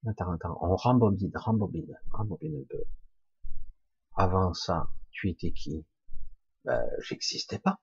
Attends, 0.07 0.33
attends, 0.33 0.59
on 0.63 0.75
rembobine, 0.75 1.31
rembobine, 1.35 1.99
rembobine 2.11 2.57
un 2.57 2.67
peu. 2.71 2.83
Avant 4.17 4.55
ça, 4.55 4.89
tu 5.11 5.29
étais 5.29 5.53
qui? 5.53 5.85
Ben, 6.65 6.85
J'existais 7.01 7.59
pas. 7.59 7.81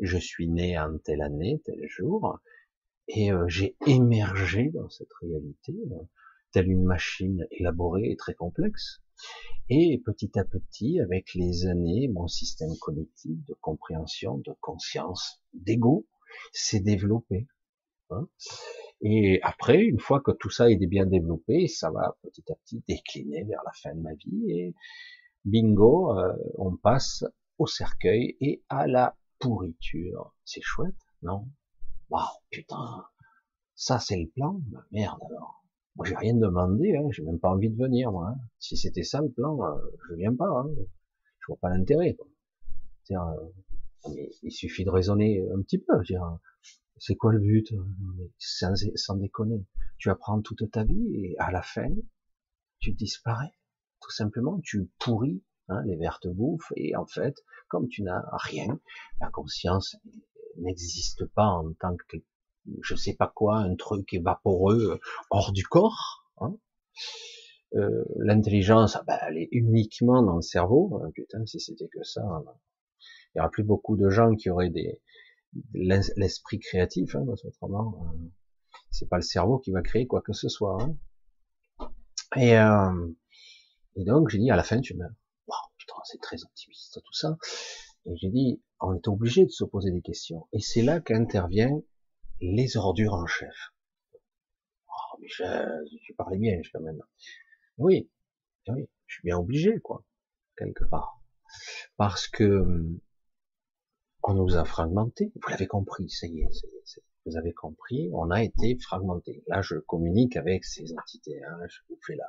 Je 0.00 0.18
suis 0.18 0.48
né 0.48 0.78
en 0.78 0.98
telle 0.98 1.22
année, 1.22 1.60
tel 1.64 1.80
jour, 1.88 2.40
et 3.08 3.32
euh, 3.32 3.46
j'ai 3.48 3.76
émergé 3.86 4.70
dans 4.70 4.88
cette 4.88 5.12
réalité, 5.20 5.72
euh, 5.92 6.02
telle 6.52 6.70
une 6.70 6.84
machine 6.84 7.46
élaborée 7.50 8.10
et 8.10 8.16
très 8.16 8.34
complexe. 8.34 9.03
Et 9.70 10.02
petit 10.04 10.38
à 10.38 10.44
petit, 10.44 11.00
avec 11.00 11.34
les 11.34 11.66
années, 11.66 12.08
mon 12.08 12.28
système 12.28 12.76
cognitif 12.78 13.44
de 13.46 13.54
compréhension, 13.60 14.38
de 14.38 14.54
conscience, 14.60 15.42
d'ego 15.54 16.06
s'est 16.52 16.80
développé. 16.80 17.46
Hein 18.10 18.28
et 19.00 19.38
après, 19.42 19.82
une 19.82 20.00
fois 20.00 20.20
que 20.20 20.30
tout 20.30 20.50
ça 20.50 20.70
est 20.70 20.86
bien 20.86 21.06
développé, 21.06 21.68
ça 21.68 21.90
va 21.90 22.16
petit 22.22 22.44
à 22.50 22.54
petit 22.54 22.82
décliner 22.88 23.44
vers 23.44 23.60
la 23.64 23.72
fin 23.72 23.94
de 23.94 24.00
ma 24.00 24.14
vie. 24.14 24.50
Et 24.50 24.74
bingo, 25.44 26.18
euh, 26.18 26.32
on 26.56 26.76
passe 26.76 27.24
au 27.58 27.66
cercueil 27.66 28.36
et 28.40 28.62
à 28.68 28.86
la 28.86 29.16
pourriture. 29.38 30.34
C'est 30.44 30.62
chouette, 30.62 30.94
non? 31.22 31.46
Waouh, 32.08 32.24
putain, 32.50 33.04
ça 33.74 33.98
c'est 33.98 34.16
le 34.16 34.28
plan 34.28 34.60
Merde 34.90 35.20
alors. 35.28 35.63
Moi 35.96 36.06
j'ai 36.06 36.16
rien 36.16 36.34
demandé, 36.34 36.96
hein, 36.96 37.08
j'ai 37.10 37.22
même 37.22 37.38
pas 37.38 37.50
envie 37.50 37.70
de 37.70 37.76
venir 37.76 38.10
moi. 38.10 38.30
Hein. 38.30 38.40
Si 38.58 38.76
c'était 38.76 39.04
ça 39.04 39.20
le 39.20 39.30
plan, 39.30 39.62
euh, 39.62 39.78
je 40.08 40.14
viens 40.14 40.34
pas. 40.34 40.48
Hein. 40.48 40.68
Je 41.40 41.46
vois 41.48 41.58
pas 41.58 41.70
l'intérêt. 41.70 42.16
Euh, 43.12 43.16
il 44.42 44.50
suffit 44.50 44.84
de 44.84 44.90
raisonner 44.90 45.46
un 45.54 45.62
petit 45.62 45.78
peu. 45.78 45.94
C'est 46.98 47.16
quoi 47.16 47.32
le 47.32 47.38
but 47.38 47.72
sans, 48.38 48.74
sans 48.96 49.16
déconner. 49.16 49.64
Tu 49.98 50.10
apprends 50.10 50.40
toute 50.42 50.70
ta 50.70 50.84
vie 50.84 51.14
et 51.14 51.36
à 51.38 51.50
la 51.52 51.62
fin, 51.62 51.90
tu 52.80 52.92
disparais. 52.92 53.52
Tout 54.00 54.10
simplement, 54.10 54.60
tu 54.62 54.90
pourris, 54.98 55.42
hein, 55.68 55.82
les 55.86 55.96
vertes 55.96 56.26
bouffes 56.26 56.72
et 56.76 56.96
en 56.96 57.06
fait, 57.06 57.36
comme 57.68 57.88
tu 57.88 58.02
n'as 58.02 58.22
rien, 58.32 58.80
la 59.20 59.30
conscience 59.30 59.96
n'existe 60.58 61.24
pas 61.26 61.46
en 61.46 61.72
tant 61.74 61.96
que 62.08 62.18
je 62.82 62.94
sais 62.94 63.14
pas 63.14 63.30
quoi, 63.34 63.58
un 63.58 63.74
truc 63.76 64.12
évaporeux 64.14 65.00
hors 65.30 65.52
du 65.52 65.64
corps. 65.64 66.26
Hein. 66.38 66.56
Euh, 67.76 68.04
L'intelligence, 68.16 68.96
ah 68.96 69.04
ben, 69.06 69.18
elle 69.28 69.38
est 69.38 69.48
uniquement 69.50 70.22
dans 70.22 70.36
le 70.36 70.42
cerveau. 70.42 71.00
Euh, 71.02 71.10
putain, 71.10 71.44
si 71.46 71.60
c'était 71.60 71.88
que 71.88 72.02
ça, 72.04 72.22
il 73.34 73.38
y 73.38 73.40
aura 73.40 73.50
plus 73.50 73.64
beaucoup 73.64 73.96
de 73.96 74.08
gens 74.10 74.34
qui 74.34 74.50
auraient 74.50 74.70
des 74.70 75.00
l'esprit 75.72 76.58
créatif, 76.58 77.14
hein, 77.14 77.24
parce 77.26 77.42
qu'autrement, 77.42 77.94
euh, 78.12 78.18
c'est 78.90 79.08
pas 79.08 79.16
le 79.16 79.22
cerveau 79.22 79.58
qui 79.58 79.70
va 79.70 79.82
créer 79.82 80.06
quoi 80.06 80.20
que 80.20 80.32
ce 80.32 80.48
soit. 80.48 80.76
Hein. 80.82 80.96
Et, 82.36 82.58
euh, 82.58 83.08
et 83.96 84.04
donc 84.04 84.28
j'ai 84.30 84.38
dit 84.38 84.50
à 84.50 84.56
la 84.56 84.64
fin 84.64 84.80
tu 84.80 84.96
meurs. 84.96 85.12
Wow, 85.46 85.54
putain, 85.78 85.94
c'est 86.04 86.20
très 86.20 86.42
optimiste 86.42 87.00
tout 87.04 87.12
ça. 87.12 87.36
Et 88.06 88.16
j'ai 88.16 88.30
dit, 88.30 88.62
on 88.80 88.94
est 88.94 89.08
obligé 89.08 89.44
de 89.44 89.50
se 89.50 89.64
poser 89.64 89.90
des 89.90 90.02
questions. 90.02 90.46
Et 90.52 90.60
c'est 90.60 90.82
là 90.82 91.00
qu'intervient 91.00 91.80
les 92.40 92.76
ordures 92.76 93.14
en 93.14 93.26
chef. 93.26 93.54
Oh, 94.88 95.18
mais 95.20 95.28
je, 95.28 95.98
tu 96.02 96.14
parlais 96.14 96.38
bien, 96.38 96.60
quand 96.72 96.80
même. 96.80 97.00
Oui, 97.78 98.10
oui, 98.68 98.88
je 99.06 99.14
suis 99.14 99.22
bien 99.24 99.38
obligé, 99.38 99.80
quoi, 99.80 100.04
quelque 100.56 100.84
part. 100.84 101.20
Parce 101.96 102.28
que 102.28 102.64
on 104.22 104.34
nous 104.34 104.56
a 104.56 104.64
fragmentés. 104.64 105.32
Vous 105.34 105.48
l'avez 105.48 105.66
compris, 105.66 106.08
ça 106.08 106.26
y 106.26 106.40
est, 106.40 106.52
ça 106.52 106.66
y 106.66 106.76
est, 106.76 107.04
vous 107.26 107.36
avez 107.36 107.52
compris, 107.52 108.10
on 108.12 108.30
a 108.30 108.42
été 108.42 108.78
fragmenté. 108.78 109.42
Là, 109.46 109.62
je 109.62 109.76
communique 109.76 110.36
avec 110.36 110.64
ces 110.64 110.92
entités, 110.92 111.42
hein, 111.42 111.58
je 111.68 111.78
vous 111.88 111.98
fais 112.06 112.16
là. 112.16 112.26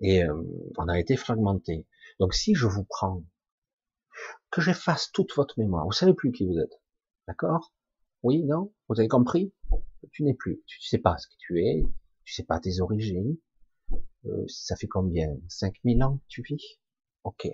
Et 0.00 0.24
hum, 0.24 0.46
on 0.78 0.88
a 0.88 0.98
été 0.98 1.16
fragmenté. 1.16 1.86
Donc, 2.20 2.34
si 2.34 2.54
je 2.54 2.66
vous 2.66 2.84
prends 2.84 3.22
que 4.50 4.60
j'efface 4.60 5.10
toute 5.12 5.34
votre 5.34 5.58
mémoire. 5.58 5.84
Vous 5.84 5.92
savez 5.92 6.14
plus 6.14 6.30
qui 6.30 6.46
vous 6.46 6.58
êtes. 6.58 6.80
D'accord? 7.26 7.72
Oui, 8.22 8.44
non 8.44 8.72
Vous 8.88 8.98
avez 8.98 9.08
compris 9.08 9.52
Tu 10.12 10.22
n'es 10.22 10.34
plus. 10.34 10.62
Tu 10.66 10.80
sais 10.82 10.98
pas 10.98 11.16
ce 11.18 11.26
que 11.26 11.34
tu 11.38 11.64
es. 11.64 11.84
Tu 12.24 12.34
sais 12.34 12.44
pas 12.44 12.60
tes 12.60 12.80
origines. 12.80 13.36
Euh, 14.26 14.44
ça 14.48 14.76
fait 14.76 14.86
combien? 14.86 15.36
5000 15.48 16.02
ans 16.04 16.16
que 16.18 16.24
tu 16.28 16.42
vis? 16.42 16.78
Ok. 17.24 17.48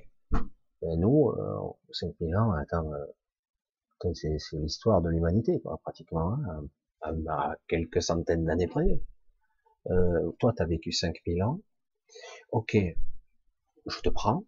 Ben 0.81 1.01
nous, 1.01 1.31
euh, 1.31 1.71
5000 1.91 2.37
ans, 2.37 2.53
attends, 2.53 2.93
euh, 2.93 4.15
c'est 4.15 4.37
l'histoire 4.53 5.03
de 5.03 5.09
l'humanité, 5.09 5.61
pratiquement, 5.83 6.35
hein, 6.35 6.69
à, 7.27 7.57
quelques 7.67 8.01
centaines 8.01 8.45
d'années 8.45 8.69
près. 8.69 9.01
Euh, 9.91 10.31
toi, 10.39 10.53
tu 10.57 10.63
as 10.63 10.67
vécu 10.67 10.93
5000 10.93 11.43
ans. 11.43 11.61
Ok, 12.53 12.77
je 13.87 14.01
te 14.01 14.09
prends, 14.09 14.45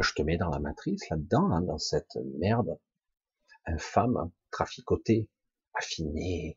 je 0.00 0.12
te 0.14 0.22
mets 0.22 0.38
dans 0.38 0.48
la 0.48 0.60
matrice, 0.60 1.08
là-dedans, 1.10 1.50
hein, 1.50 1.60
dans 1.60 1.78
cette 1.78 2.16
merde 2.38 2.78
infâme, 3.66 4.30
traficotée, 4.54 5.28
affinée, 5.74 6.56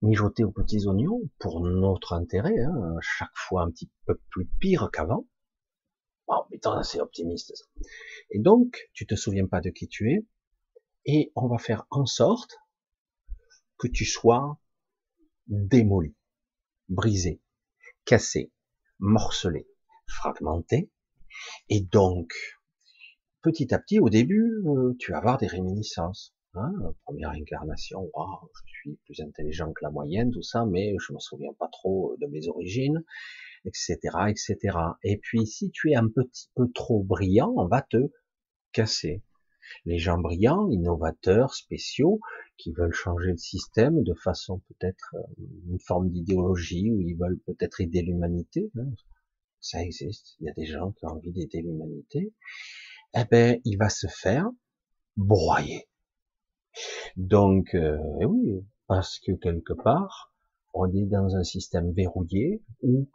mijotée 0.00 0.42
aux 0.42 0.52
petits 0.52 0.86
oignons, 0.86 1.20
pour 1.38 1.60
notre 1.60 2.14
intérêt, 2.14 2.58
hein, 2.58 2.96
chaque 3.00 3.36
fois 3.36 3.62
un 3.62 3.70
petit 3.70 3.90
peu 4.06 4.18
plus 4.30 4.46
pire 4.58 4.90
qu'avant. 4.90 5.28
Oh 6.28 6.44
putain, 6.50 6.82
c'est 6.82 7.00
optimiste 7.00 7.54
ça. 7.54 7.64
Et 8.30 8.38
donc, 8.38 8.88
tu 8.94 9.06
te 9.06 9.14
souviens 9.14 9.46
pas 9.46 9.60
de 9.60 9.68
qui 9.68 9.86
tu 9.86 10.12
es, 10.12 10.26
et 11.04 11.30
on 11.36 11.46
va 11.46 11.58
faire 11.58 11.86
en 11.90 12.06
sorte 12.06 12.56
que 13.78 13.86
tu 13.86 14.06
sois 14.06 14.58
démoli, 15.46 16.16
brisé, 16.88 17.42
cassé, 18.06 18.50
morcelé, 18.98 19.68
fragmenté, 20.08 20.90
et 21.68 21.82
donc, 21.82 22.32
petit 23.42 23.74
à 23.74 23.78
petit, 23.78 24.00
au 24.00 24.08
début, 24.08 24.62
euh, 24.66 24.96
tu 24.98 25.12
vas 25.12 25.18
avoir 25.18 25.36
des 25.36 25.46
réminiscences. 25.46 26.35
Hein, 26.58 26.72
première 27.04 27.30
incarnation, 27.30 28.10
je 28.64 28.72
suis 28.72 28.98
plus 29.04 29.20
intelligent 29.20 29.72
que 29.72 29.84
la 29.84 29.90
moyenne, 29.90 30.30
tout 30.30 30.42
ça, 30.42 30.64
mais 30.64 30.94
je 30.98 31.12
me 31.12 31.18
souviens 31.18 31.52
pas 31.58 31.68
trop 31.68 32.16
de 32.18 32.26
mes 32.26 32.48
origines, 32.48 33.04
etc., 33.66 33.98
etc. 34.28 34.78
Et 35.02 35.18
puis, 35.18 35.46
si 35.46 35.70
tu 35.70 35.90
es 35.90 35.96
un 35.96 36.08
petit 36.08 36.48
peu 36.54 36.70
trop 36.72 37.02
brillant, 37.02 37.52
on 37.56 37.66
va 37.66 37.82
te 37.82 38.10
casser. 38.72 39.22
Les 39.84 39.98
gens 39.98 40.18
brillants, 40.18 40.70
innovateurs, 40.70 41.52
spéciaux, 41.52 42.20
qui 42.56 42.72
veulent 42.72 42.92
changer 42.92 43.32
le 43.32 43.36
système 43.36 44.02
de 44.02 44.14
façon 44.14 44.60
peut-être 44.68 45.14
euh, 45.14 45.44
une 45.68 45.80
forme 45.80 46.08
d'idéologie, 46.10 46.90
où 46.90 47.00
ils 47.00 47.16
veulent 47.16 47.40
peut-être 47.40 47.80
aider 47.80 48.00
l'humanité. 48.00 48.70
Hein. 48.78 48.88
Ça 49.60 49.82
existe. 49.82 50.36
Il 50.40 50.46
y 50.46 50.48
a 50.48 50.52
des 50.52 50.66
gens 50.66 50.92
qui 50.92 51.04
ont 51.04 51.10
envie 51.10 51.32
d'aider 51.32 51.60
l'humanité. 51.60 52.32
Eh 53.14 53.24
ben, 53.30 53.60
il 53.64 53.76
va 53.76 53.88
se 53.88 54.06
faire 54.06 54.48
broyer. 55.16 55.88
Donc, 57.16 57.74
euh, 57.74 57.98
eh 58.20 58.24
oui, 58.24 58.64
parce 58.86 59.18
que 59.18 59.32
quelque 59.32 59.72
part, 59.72 60.32
on 60.74 60.92
est 60.92 61.06
dans 61.06 61.36
un 61.36 61.44
système 61.44 61.92
verrouillé 61.92 62.62
où 62.82 63.08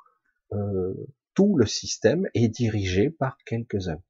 euh, 0.53 0.93
tout 1.33 1.55
le 1.55 1.65
système 1.65 2.27
est 2.33 2.49
dirigé 2.49 3.09
par 3.09 3.37
quelques-uns. 3.45 4.01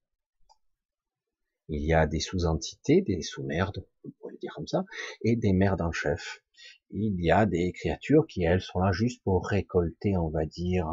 Il 1.67 1.85
y 1.85 1.93
a 1.93 2.07
des 2.07 2.19
sous-entités, 2.19 3.01
des 3.01 3.21
sous-merdes, 3.21 3.85
on 4.03 4.11
pourrait 4.11 4.33
le 4.33 4.39
dire 4.39 4.53
comme 4.55 4.67
ça, 4.67 4.85
et 5.23 5.35
des 5.35 5.53
merdes 5.53 5.81
en 5.81 5.91
chef. 5.91 6.43
Il 6.89 7.23
y 7.23 7.31
a 7.31 7.45
des 7.45 7.71
créatures 7.71 8.25
qui, 8.27 8.43
elles, 8.43 8.61
sont 8.61 8.79
là 8.79 8.91
juste 8.91 9.23
pour 9.23 9.47
récolter, 9.47 10.17
on 10.17 10.29
va 10.29 10.45
dire, 10.45 10.87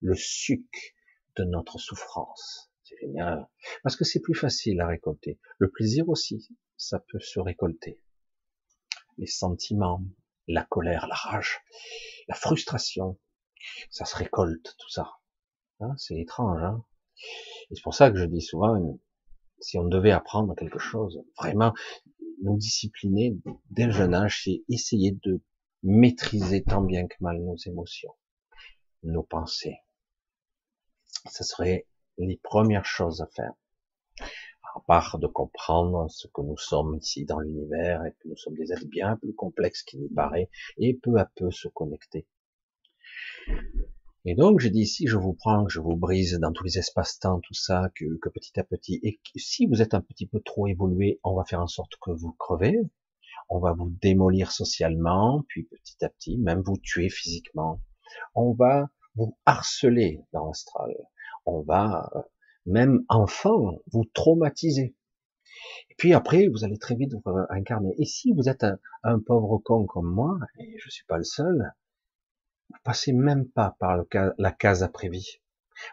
le 0.00 0.14
suc 0.14 0.96
de 1.36 1.44
notre 1.44 1.78
souffrance. 1.78 2.70
C'est 2.82 2.96
génial. 3.00 3.48
Parce 3.82 3.96
que 3.96 4.04
c'est 4.04 4.20
plus 4.20 4.34
facile 4.34 4.80
à 4.80 4.88
récolter. 4.88 5.38
Le 5.58 5.70
plaisir 5.70 6.08
aussi, 6.08 6.48
ça 6.76 6.98
peut 6.98 7.20
se 7.20 7.40
récolter. 7.40 8.02
Les 9.18 9.26
sentiments, 9.26 10.02
la 10.48 10.64
colère, 10.64 11.06
la 11.06 11.14
rage, 11.14 11.60
la 12.28 12.34
frustration, 12.34 13.18
ça 13.90 14.04
se 14.04 14.16
récolte, 14.16 14.74
tout 14.78 14.90
ça. 14.90 15.12
Hein, 15.80 15.94
c'est 15.96 16.18
étrange. 16.18 16.62
Hein 16.62 16.84
Et 17.70 17.76
c'est 17.76 17.82
pour 17.82 17.94
ça 17.94 18.10
que 18.10 18.18
je 18.18 18.24
dis 18.24 18.40
souvent, 18.40 18.98
si 19.60 19.78
on 19.78 19.84
devait 19.84 20.10
apprendre 20.10 20.54
quelque 20.54 20.78
chose, 20.78 21.22
vraiment 21.38 21.72
nous 22.42 22.56
discipliner 22.56 23.36
dès 23.70 23.86
le 23.86 23.92
jeune 23.92 24.14
âge, 24.14 24.42
c'est 24.44 24.62
essayer 24.68 25.12
de 25.12 25.40
maîtriser 25.82 26.62
tant 26.62 26.82
bien 26.82 27.06
que 27.06 27.16
mal 27.20 27.40
nos 27.40 27.56
émotions, 27.56 28.14
nos 29.02 29.22
pensées. 29.22 29.78
Ce 31.30 31.44
serait 31.44 31.86
les 32.18 32.36
premières 32.42 32.84
choses 32.84 33.20
à 33.20 33.26
faire. 33.26 33.52
À 34.74 34.80
part 34.86 35.18
de 35.18 35.26
comprendre 35.26 36.10
ce 36.10 36.26
que 36.28 36.40
nous 36.40 36.56
sommes 36.56 36.96
ici 36.96 37.24
dans 37.24 37.40
l'univers 37.40 38.04
et 38.06 38.12
que 38.12 38.28
nous 38.28 38.36
sommes 38.36 38.54
des 38.54 38.72
êtres 38.72 38.86
bien 38.86 39.16
plus 39.16 39.34
complexes 39.34 39.82
qu'il 39.82 40.00
n'y 40.00 40.08
paraît 40.08 40.48
et 40.78 40.94
peu 40.94 41.16
à 41.18 41.26
peu 41.36 41.50
se 41.50 41.68
connecter. 41.68 42.26
Et 44.24 44.36
donc, 44.36 44.60
je 44.60 44.68
dis, 44.68 44.86
si 44.86 45.08
je 45.08 45.16
vous 45.16 45.34
prends, 45.34 45.64
que 45.64 45.72
je 45.72 45.80
vous 45.80 45.96
brise 45.96 46.38
dans 46.38 46.52
tous 46.52 46.62
les 46.62 46.78
espaces-temps, 46.78 47.40
tout 47.40 47.54
ça, 47.54 47.90
que, 47.96 48.28
petit 48.28 48.58
à 48.60 48.62
petit, 48.62 49.00
et 49.02 49.18
si 49.36 49.66
vous 49.66 49.82
êtes 49.82 49.94
un 49.94 50.00
petit 50.00 50.26
peu 50.26 50.40
trop 50.40 50.68
évolué, 50.68 51.18
on 51.24 51.34
va 51.34 51.44
faire 51.44 51.60
en 51.60 51.66
sorte 51.66 51.96
que 52.00 52.12
vous 52.12 52.32
crevez, 52.38 52.78
on 53.48 53.58
va 53.58 53.72
vous 53.72 53.90
démolir 54.00 54.52
socialement, 54.52 55.44
puis 55.48 55.64
petit 55.64 56.04
à 56.04 56.08
petit, 56.08 56.38
même 56.38 56.62
vous 56.62 56.78
tuer 56.78 57.08
physiquement, 57.08 57.80
on 58.36 58.52
va 58.52 58.88
vous 59.16 59.36
harceler 59.44 60.20
dans 60.32 60.46
l'astral, 60.46 60.94
on 61.44 61.62
va, 61.62 62.08
même 62.66 63.04
enfant, 63.08 63.78
vous 63.92 64.04
traumatiser. 64.12 64.94
Et 65.90 65.94
puis 65.96 66.14
après, 66.14 66.48
vous 66.48 66.64
allez 66.64 66.78
très 66.78 66.94
vite 66.94 67.12
vous 67.12 67.22
incarner. 67.50 67.94
Et 67.98 68.04
si 68.04 68.32
vous 68.32 68.48
êtes 68.48 68.64
un, 69.02 69.18
pauvre 69.20 69.58
con 69.58 69.86
comme 69.86 70.12
moi, 70.12 70.38
et 70.58 70.76
je 70.78 70.90
suis 70.90 71.04
pas 71.04 71.18
le 71.18 71.24
seul, 71.24 71.72
vous 72.70 72.78
passez 72.84 73.12
même 73.12 73.48
pas 73.48 73.76
par 73.78 74.04
la 74.38 74.52
case 74.52 74.82
après-vie, 74.82 75.40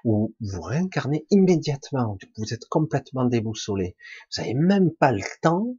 où 0.03 0.33
vous 0.39 0.61
réincarnez 0.61 1.25
immédiatement, 1.29 2.17
vous 2.37 2.53
êtes 2.53 2.65
complètement 2.65 3.25
déboussolé. 3.25 3.95
Vous 4.31 4.41
n'avez 4.41 4.53
même 4.53 4.91
pas 4.91 5.11
le 5.11 5.23
temps 5.41 5.75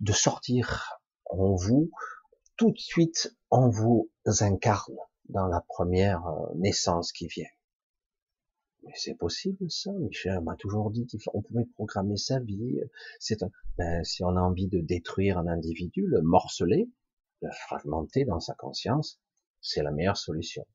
de 0.00 0.12
sortir 0.12 1.00
en 1.26 1.54
vous, 1.54 1.90
tout 2.56 2.72
de 2.72 2.78
suite, 2.78 3.34
on 3.50 3.68
vous 3.68 4.10
incarne 4.40 4.96
dans 5.28 5.46
la 5.46 5.60
première 5.60 6.26
euh, 6.26 6.46
naissance 6.56 7.12
qui 7.12 7.26
vient. 7.28 7.48
Mais 8.82 8.92
c'est 8.94 9.14
possible 9.14 9.70
ça, 9.70 9.92
Michel 9.92 10.40
m'a 10.40 10.56
toujours 10.56 10.90
dit 10.90 11.06
qu'on 11.06 11.42
pouvait 11.42 11.66
programmer 11.74 12.16
sa 12.16 12.40
vie. 12.40 12.80
C'est 13.18 13.44
ben, 13.76 14.02
si 14.04 14.24
on 14.24 14.36
a 14.36 14.40
envie 14.40 14.68
de 14.68 14.80
détruire 14.80 15.38
un 15.38 15.46
individu, 15.46 16.06
le 16.06 16.22
morceler, 16.22 16.88
le 17.42 17.50
fragmenter 17.50 18.24
dans 18.24 18.40
sa 18.40 18.54
conscience, 18.54 19.20
c'est 19.60 19.82
la 19.82 19.90
meilleure 19.90 20.16
solution. 20.16 20.66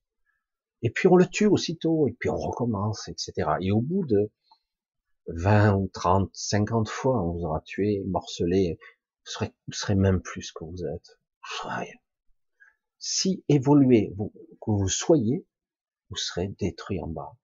Et 0.82 0.92
puis 0.92 1.08
on 1.08 1.16
le 1.16 1.26
tue 1.26 1.48
aussitôt, 1.48 2.08
et 2.08 2.14
puis 2.14 2.30
on 2.30 2.38
recommence, 2.38 3.08
etc. 3.08 3.50
Et 3.62 3.72
au 3.72 3.82
bout 3.82 4.06
de 4.06 4.32
20 5.28 5.76
ou 5.76 5.88
30, 5.92 6.30
50 6.34 6.88
fois, 6.90 7.24
on 7.24 7.32
vous 7.32 7.46
aura 7.46 7.62
tué, 7.62 8.04
morcelé, 8.06 8.78
vous 8.80 9.32
serez, 9.32 9.54
vous 9.68 9.74
serez 9.74 9.96
même 9.96 10.22
plus 10.22 10.52
que 10.52 10.64
vous 10.64 10.86
êtes. 10.86 11.20
rien. 11.64 11.94
Si 13.00 13.44
évoluez, 13.50 14.14
vous, 14.16 14.32
que 14.62 14.72
vous 14.72 14.90
soyez, 14.90 15.46
vous 16.10 16.16
serez 16.16 16.50
détruit 16.60 17.00
en 17.00 17.08
bas, 17.08 17.36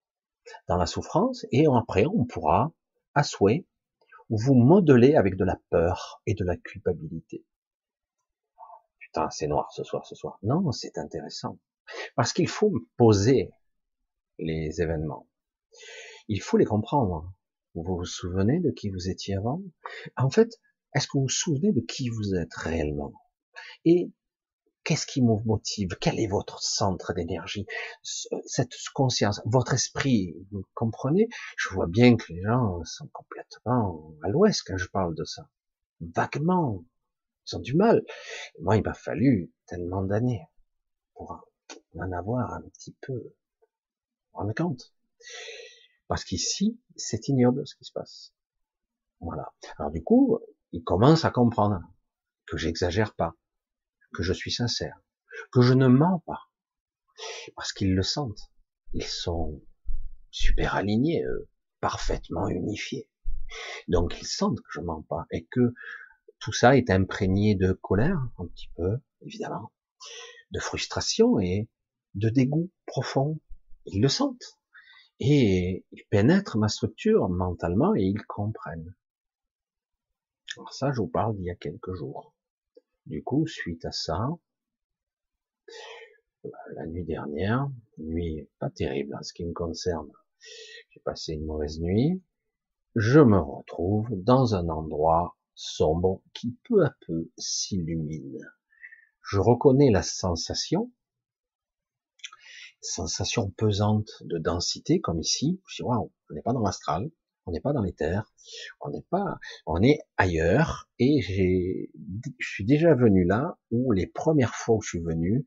dans 0.68 0.78
la 0.78 0.86
souffrance, 0.86 1.46
et 1.52 1.66
après 1.68 2.06
on 2.06 2.26
pourra, 2.26 2.72
à 3.14 3.24
souhait, 3.24 3.66
vous 4.30 4.56
modeler 4.56 5.16
avec 5.16 5.36
de 5.36 5.44
la 5.44 5.58
peur 5.70 6.22
et 6.26 6.34
de 6.34 6.46
la 6.46 6.56
culpabilité 6.58 7.44
putain, 9.12 9.30
c'est 9.30 9.48
noir 9.48 9.72
ce 9.74 9.84
soir, 9.84 10.06
ce 10.06 10.16
soir. 10.16 10.40
Non, 10.42 10.72
c'est 10.72 10.98
intéressant. 10.98 11.60
Parce 12.16 12.32
qu'il 12.32 12.48
faut 12.48 12.72
poser 12.96 13.52
les 14.40 14.82
événements. 14.82 15.28
Il 16.30 16.42
faut 16.42 16.58
les 16.58 16.66
comprendre. 16.66 17.34
Vous 17.74 17.84
vous 17.84 18.06
souvenez 18.06 18.60
de 18.60 18.72
qui 18.72 18.90
vous 18.90 19.10
étiez 19.10 19.36
avant? 19.36 19.62
En 20.16 20.30
fait, 20.30 20.50
est-ce 20.96 21.08
que 21.08 21.18
vous 21.18 21.24
vous 21.24 21.30
souvenez 21.30 21.74
de 21.74 21.82
qui 21.82 22.10
vous 22.10 22.36
êtes 22.36 22.54
réellement? 22.54 23.12
Et 23.84 24.12
qu'est-ce 24.84 25.06
qui 25.06 25.22
vous 25.22 25.41
motive? 25.46 25.96
Quel 26.00 26.20
est 26.20 26.28
votre 26.28 26.62
centre 26.62 27.13
d'énergie? 27.13 27.65
Cette 28.04 28.74
conscience, 28.94 29.41
votre 29.46 29.74
esprit, 29.74 30.36
vous 30.52 30.63
comprenez? 30.74 31.30
Je 31.58 31.70
vois 31.70 31.88
bien 31.88 32.15
que 32.17 32.32
les 32.34 32.41
gens 32.41 32.84
sont 32.84 33.08
complètement 33.13 34.13
à 34.24 34.30
l'ouest 34.30 34.63
quand 34.65 34.78
je 34.78 34.88
parle 34.88 35.15
de 35.15 35.24
ça. 35.24 35.50
Vaguement, 36.00 36.84
ils 37.48 37.56
ont 37.56 37.60
du 37.60 37.76
mal. 37.76 38.04
moi, 38.60 38.78
il 38.78 38.84
m'a 38.84 38.94
fallu 38.94 39.52
tellement 39.67 40.04
d'années 40.04 40.48
pour 41.13 41.48
en 42.00 42.12
avoir 42.12 42.54
un 42.54 42.62
petit 42.62 42.96
peu 43.02 43.34
rendre 44.34 44.54
compte. 44.54 44.94
Parce 46.08 46.24
qu'ici, 46.24 46.80
c'est 46.96 47.28
ignoble 47.28 47.65
ce 47.67 47.76
qui 47.76 47.86
se 47.86 47.91
passe. 47.91 48.34
Voilà. 49.20 49.54
Alors 49.78 49.91
du 49.91 50.04
coup, 50.04 50.39
ils 50.72 50.84
commencent 50.84 51.26
à 51.26 51.32
comprendre 51.32 51.82
que 52.48 52.58
j'exagère 52.58 53.13
pas, 53.13 53.36
que 54.13 54.24
je 54.24 54.34
suis 54.34 54.52
sincère, 54.52 55.00
que 55.52 55.62
je 55.62 55.74
ne 55.74 55.88
mens 55.88 56.19
pas. 56.26 56.50
Parce 57.56 57.74
qu'ils 57.74 57.93
le 57.93 58.04
sentent. 58.04 58.52
Ils 58.93 59.06
sont 59.06 59.62
super 60.32 60.76
alignés, 60.76 61.24
parfaitement 61.80 62.47
unifiés. 62.47 63.10
Donc 63.88 64.19
ils 64.21 64.28
sentent 64.28 64.60
que 64.60 64.71
je 64.71 64.82
mens 64.82 65.04
pas 65.04 65.26
et 65.32 65.45
que 65.45 65.74
tout 66.39 66.54
ça 66.54 66.76
est 66.76 66.89
imprégné 66.89 67.56
de 67.56 67.74
colère, 67.74 68.19
un 68.38 68.47
petit 68.47 68.69
peu, 68.76 69.00
évidemment, 69.21 69.71
de 70.52 70.60
frustration 70.60 71.39
et 71.39 71.69
de 72.15 72.30
dégoût 72.30 72.71
profond. 72.86 73.39
Ils 73.86 74.02
le 74.02 74.10
sentent. 74.10 74.60
Et 75.19 75.86
ils 75.91 76.04
pénètrent 76.10 76.58
ma 76.58 76.67
structure 76.67 77.30
mentalement 77.30 77.95
et 77.95 78.02
ils 78.02 78.26
comprennent. 78.26 78.95
Alors 80.58 80.74
ça, 80.74 80.91
je 80.91 80.97
vous 80.97 81.08
parle 81.08 81.36
d'il 81.36 81.45
y 81.45 81.52
a 81.52 81.56
quelques 81.56 81.93
jours. 81.93 82.34
Du 83.06 83.24
coup, 83.24 83.48
suite 83.48 83.86
à 83.86 83.92
ça, 83.92 84.30
la 86.76 86.86
nuit 86.88 87.04
dernière, 87.04 87.70
nuit 87.98 88.48
pas 88.60 88.70
terrible 88.70 89.16
en 89.16 89.24
ce 89.24 89.34
qui 89.34 89.46
me 89.46 89.54
concerne, 89.54 90.12
j'ai 90.90 91.00
passé 91.02 91.34
une 91.34 91.46
mauvaise 91.46 91.80
nuit, 91.80 92.22
je 92.96 93.20
me 93.20 93.40
retrouve 93.40 94.08
dans 94.12 94.56
un 94.56 94.70
endroit 94.70 95.38
sombre 95.56 96.22
qui 96.34 96.58
peu 96.68 96.84
à 96.84 96.96
peu 97.06 97.30
s'illumine. 97.38 98.40
Je 99.24 99.40
reconnais 99.40 99.92
la 99.92 100.04
sensation, 100.04 100.92
sensation 102.82 103.52
pesante 103.52 104.12
de 104.22 104.38
densité 104.38 105.00
comme 105.00 105.20
ici. 105.20 105.62
Je 105.68 105.78
dis 105.78 105.84
waouh, 105.84 106.12
on 106.30 106.34
n'est 106.34 106.42
pas 106.42 106.54
dans 106.54 106.62
l'astral, 106.62 107.12
on 107.45 107.51
n'est 107.51 107.62
pas 107.62 107.73
dans 107.73 107.82
les 107.82 107.93
terres, 107.93 108.34
on 108.80 108.89
n'est 108.89 109.06
pas, 109.10 109.39
on 109.65 109.82
est 109.82 109.99
ailleurs. 110.17 110.89
Et 110.99 111.21
j'ai, 111.21 111.91
je 112.38 112.47
suis 112.47 112.65
déjà 112.65 112.93
venu 112.93 113.25
là 113.25 113.58
où 113.71 113.91
les 113.91 114.08
premières 114.08 114.56
fois 114.56 114.75
où 114.75 114.82
je 114.82 114.89
suis 114.89 115.01
venu, 115.01 115.45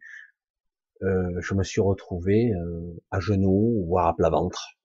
euh, 1.02 1.40
je 1.40 1.54
me 1.54 1.62
suis 1.62 1.80
retrouvé 1.80 2.52
euh, 2.52 3.02
à 3.10 3.20
genoux, 3.20 3.84
voire 3.86 4.08
à 4.08 4.16
plat 4.16 4.30
ventre, 4.30 4.78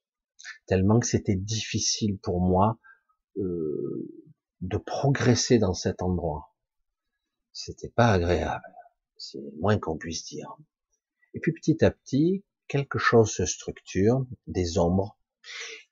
tellement 0.66 1.00
que 1.00 1.08
c'était 1.08 1.36
difficile 1.36 2.18
pour 2.20 2.42
moi 2.42 2.80
euh, 3.38 4.10
de 4.62 4.78
progresser 4.78 5.60
dans 5.60 5.74
cet 5.74 6.02
endroit. 6.02 6.54
C'était 7.54 7.90
pas 7.90 8.12
agréable. 8.12 8.64
C'est 9.18 9.44
moins 9.60 9.78
qu'on 9.78 9.98
puisse 9.98 10.26
dire. 10.26 10.56
Et 11.34 11.40
puis 11.40 11.54
petit 11.54 11.84
à 11.84 11.92
petit, 11.92 12.44
quelque 12.68 12.98
chose 12.98 13.32
se 13.32 13.46
structure, 13.46 14.26
des 14.48 14.78
ombres. 14.78 15.19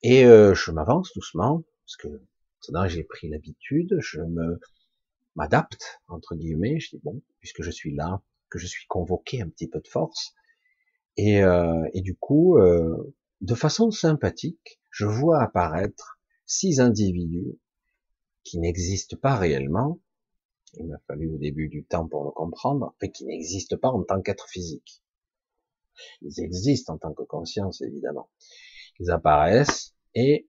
Et 0.04 0.26
euh, 0.26 0.54
je 0.54 0.72
m'avance 0.72 1.12
doucement, 1.14 1.64
parce 1.86 1.98
que 1.98 2.22
Maintenant, 2.68 2.88
j'ai 2.88 3.04
pris 3.04 3.30
l'habitude, 3.30 3.98
je 4.00 4.20
me 4.22 4.60
m'adapte 5.36 6.02
entre 6.08 6.36
guillemets. 6.36 6.80
Je 6.80 6.96
dis 6.96 7.02
bon, 7.04 7.22
puisque 7.40 7.62
je 7.62 7.72
suis 7.72 7.96
là, 7.96 8.22
que 8.50 8.60
je 8.60 8.68
suis 8.68 8.86
convoqué 8.88 9.42
un 9.42 9.50
petit 9.50 9.68
peu 9.68 9.80
de 9.80 9.88
force, 9.88 10.34
et, 11.16 11.44
euh, 11.44 11.88
et 11.94 12.02
du 12.02 12.16
coup, 12.16 12.58
euh, 12.58 13.16
de 13.42 13.56
façon 13.56 13.92
sympathique, 13.92 14.82
je 14.92 15.06
vois 15.06 15.42
apparaître 15.42 16.20
six 16.46 16.80
individus 16.80 17.58
qui 18.44 18.60
n'existent 18.60 19.18
pas 19.18 19.36
réellement. 19.36 20.00
Il 20.74 20.88
m'a 20.88 21.00
fallu 21.08 21.30
au 21.30 21.38
début 21.38 21.70
du 21.70 21.86
temps 21.86 22.08
pour 22.08 22.26
le 22.26 22.32
comprendre, 22.32 22.96
mais 23.02 23.12
qui 23.12 23.26
n'existent 23.26 23.78
pas 23.78 23.90
en 23.90 24.04
tant 24.04 24.22
qu'être 24.22 24.48
physique. 24.50 25.04
Ils 26.22 26.42
existent 26.42 26.96
en 26.96 26.98
tant 26.98 27.14
que 27.14 27.24
conscience, 27.24 27.82
évidemment. 27.82 28.30
Ils 29.00 29.12
apparaissent 29.12 29.96
et 30.16 30.48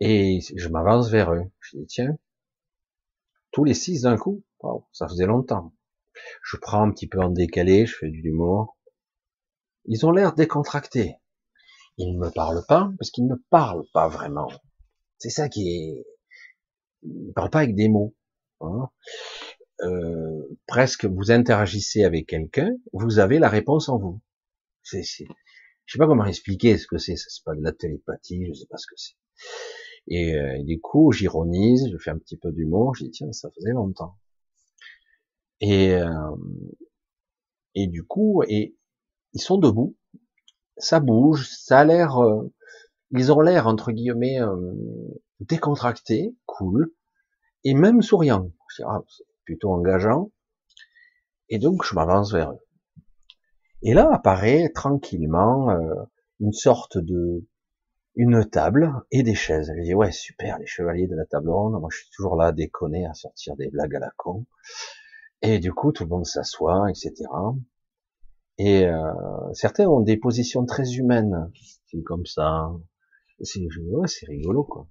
et 0.00 0.40
je 0.56 0.68
m'avance 0.68 1.08
vers 1.10 1.32
eux. 1.32 1.50
Je 1.60 1.78
dis 1.78 1.86
tiens, 1.86 2.18
tous 3.52 3.64
les 3.64 3.74
six 3.74 4.02
d'un 4.02 4.16
coup, 4.16 4.42
ça 4.92 5.08
faisait 5.08 5.26
longtemps. 5.26 5.72
Je 6.42 6.56
prends 6.56 6.82
un 6.82 6.90
petit 6.90 7.06
peu 7.06 7.20
en 7.20 7.30
décalé, 7.30 7.86
je 7.86 7.96
fais 7.96 8.10
du 8.10 8.20
humour. 8.20 8.76
Ils 9.86 10.04
ont 10.06 10.10
l'air 10.10 10.34
décontractés. 10.34 11.16
Ils 11.96 12.12
ne 12.12 12.18
me 12.18 12.30
parlent 12.30 12.64
pas 12.66 12.92
parce 12.98 13.10
qu'ils 13.10 13.26
ne 13.26 13.36
parlent 13.50 13.86
pas 13.92 14.08
vraiment. 14.08 14.50
C'est 15.18 15.30
ça 15.30 15.48
qui 15.48 15.68
est. 15.68 16.06
Ils 17.02 17.28
ne 17.28 17.32
parlent 17.32 17.50
pas 17.50 17.60
avec 17.60 17.74
des 17.74 17.88
mots. 17.88 18.14
Hein. 18.60 18.90
Euh, 19.82 20.58
presque, 20.66 21.04
vous 21.04 21.30
interagissez 21.30 22.04
avec 22.04 22.26
quelqu'un, 22.26 22.70
vous 22.92 23.18
avez 23.18 23.38
la 23.38 23.48
réponse 23.48 23.88
en 23.88 23.98
vous. 23.98 24.20
C'est... 24.82 25.02
Je 25.86 25.92
sais 25.94 25.98
pas 25.98 26.06
comment 26.06 26.24
expliquer 26.24 26.78
ce 26.78 26.86
que 26.86 26.98
c'est. 26.98 27.16
C'est 27.16 27.44
pas 27.44 27.54
de 27.54 27.62
la 27.62 27.72
télépathie, 27.72 28.46
je 28.46 28.52
sais 28.54 28.66
pas 28.68 28.78
ce 28.78 28.86
que 28.86 28.94
c'est. 28.96 29.14
Et, 30.08 30.34
euh, 30.36 30.62
du 30.62 30.80
coup, 30.80 31.12
j'ironise, 31.12 31.88
je 31.90 31.98
fais 31.98 32.10
un 32.10 32.18
petit 32.18 32.36
peu 32.36 32.52
d'humour, 32.52 32.94
je 32.94 33.04
dis 33.04 33.10
tiens, 33.10 33.32
ça 33.32 33.50
faisait 33.50 33.72
longtemps. 33.72 34.16
Et 35.60 35.94
euh, 35.94 36.10
et 37.74 37.86
du 37.86 38.04
coup, 38.04 38.42
et 38.48 38.76
ils 39.32 39.40
sont 39.40 39.58
debout, 39.58 39.96
ça 40.76 41.00
bouge, 41.00 41.48
ça 41.48 41.80
a 41.80 41.84
l'air, 41.84 42.18
euh, 42.22 42.52
ils 43.12 43.32
ont 43.32 43.40
l'air 43.40 43.66
entre 43.66 43.92
guillemets 43.92 44.40
euh, 44.40 44.72
décontractés, 45.40 46.36
cool, 46.46 46.92
et 47.64 47.74
même 47.74 48.02
souriants. 48.02 48.50
Ah, 48.84 49.02
c'est 49.08 49.24
plutôt 49.44 49.72
engageant. 49.72 50.30
Et 51.48 51.58
donc 51.58 51.84
je 51.84 51.94
m'avance 51.94 52.32
vers 52.32 52.52
eux. 52.52 52.63
Et 53.86 53.92
là 53.92 54.08
apparaît 54.10 54.70
tranquillement 54.74 55.70
euh, 55.70 55.94
une 56.40 56.54
sorte 56.54 56.96
de 56.96 57.46
une 58.16 58.48
table 58.48 58.94
et 59.10 59.22
des 59.22 59.34
chaises. 59.34 59.70
Je 59.76 59.82
dis 59.82 59.94
ouais 59.94 60.10
super 60.10 60.58
les 60.58 60.66
chevaliers 60.66 61.06
de 61.06 61.14
la 61.14 61.26
table 61.26 61.50
ronde. 61.50 61.78
Moi 61.78 61.90
je 61.92 61.98
suis 61.98 62.10
toujours 62.16 62.36
là 62.36 62.46
à 62.46 62.52
déconner, 62.52 63.04
à 63.04 63.12
sortir 63.12 63.56
des 63.56 63.68
blagues 63.68 63.94
à 63.94 63.98
la 63.98 64.10
con. 64.16 64.46
Et 65.42 65.58
du 65.58 65.74
coup 65.74 65.92
tout 65.92 66.04
le 66.04 66.08
monde 66.08 66.24
s'assoit, 66.24 66.88
etc. 66.88 67.12
Et 68.56 68.86
euh, 68.86 69.52
certains 69.52 69.86
ont 69.86 70.00
des 70.00 70.16
positions 70.16 70.64
très 70.64 70.92
humaines, 70.92 71.52
c'est 71.86 72.02
comme 72.02 72.24
ça. 72.24 72.72
C'est 73.42 73.60
ouais, 73.60 74.08
c'est 74.08 74.26
rigolo 74.26 74.64
quoi. 74.64 74.88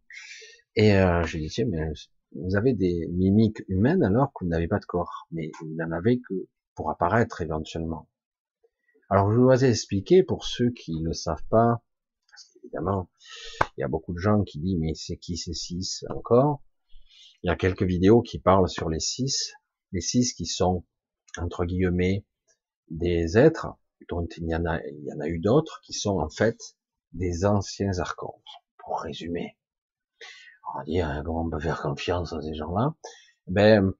Et 0.75 0.95
euh, 0.97 1.23
je 1.23 1.39
dis 1.39 1.49
tiens 1.49 1.65
mais 1.67 1.91
vous 2.35 2.55
avez 2.55 2.73
des 2.73 3.07
mimiques 3.11 3.63
humaines 3.69 4.03
alors 4.03 4.31
que 4.33 4.45
vous 4.45 4.51
n'avez 4.51 4.67
pas 4.67 4.79
de 4.79 4.85
corps, 4.85 5.27
mais 5.31 5.49
vous 5.59 5.73
n'en 5.73 5.91
avez 5.91 6.19
que 6.19 6.35
pour 6.75 6.91
apparaître 6.91 7.41
éventuellement. 7.41 8.07
Alors 9.13 9.31
je 9.31 9.37
vous 9.37 9.63
ai 9.63 9.69
expliquer 9.69 10.23
pour 10.23 10.43
ceux 10.43 10.71
qui 10.71 10.99
ne 10.99 11.13
savent 11.13 11.45
pas, 11.51 11.83
parce 12.31 12.49
qu'évidemment 12.51 13.11
il 13.77 13.81
y 13.81 13.83
a 13.83 13.87
beaucoup 13.87 14.11
de 14.11 14.17
gens 14.17 14.41
qui 14.41 14.57
disent 14.57 14.79
mais 14.79 14.95
c'est 14.95 15.17
qui 15.17 15.37
ces 15.37 15.53
six 15.53 16.03
encore? 16.09 16.63
Il 17.43 17.47
y 17.47 17.51
a 17.51 17.55
quelques 17.55 17.83
vidéos 17.83 18.23
qui 18.23 18.39
parlent 18.39 18.67
sur 18.67 18.89
les 18.89 18.99
six, 18.99 19.53
les 19.91 20.01
six 20.01 20.33
qui 20.33 20.47
sont 20.47 20.83
entre 21.37 21.65
guillemets 21.65 22.25
des 22.89 23.37
êtres, 23.37 23.67
dont 24.09 24.27
il 24.35 24.49
y 24.49 24.55
en 24.55 24.65
a, 24.65 24.79
eu 25.27 25.37
d'autres, 25.37 25.79
qui 25.83 25.93
sont 25.93 26.17
en 26.17 26.31
fait 26.31 26.57
des 27.11 27.45
anciens 27.45 27.99
archontes, 27.99 28.41
pour 28.79 28.99
résumer. 29.01 29.59
On 30.73 30.79
va 30.79 30.85
dire, 30.85 31.21
comment 31.23 31.45
on 31.45 31.49
peut 31.51 31.59
faire 31.59 31.83
confiance 31.83 32.33
à 32.33 32.41
ces 32.41 32.55
gens-là? 32.55 32.95
Ben, 33.45 33.93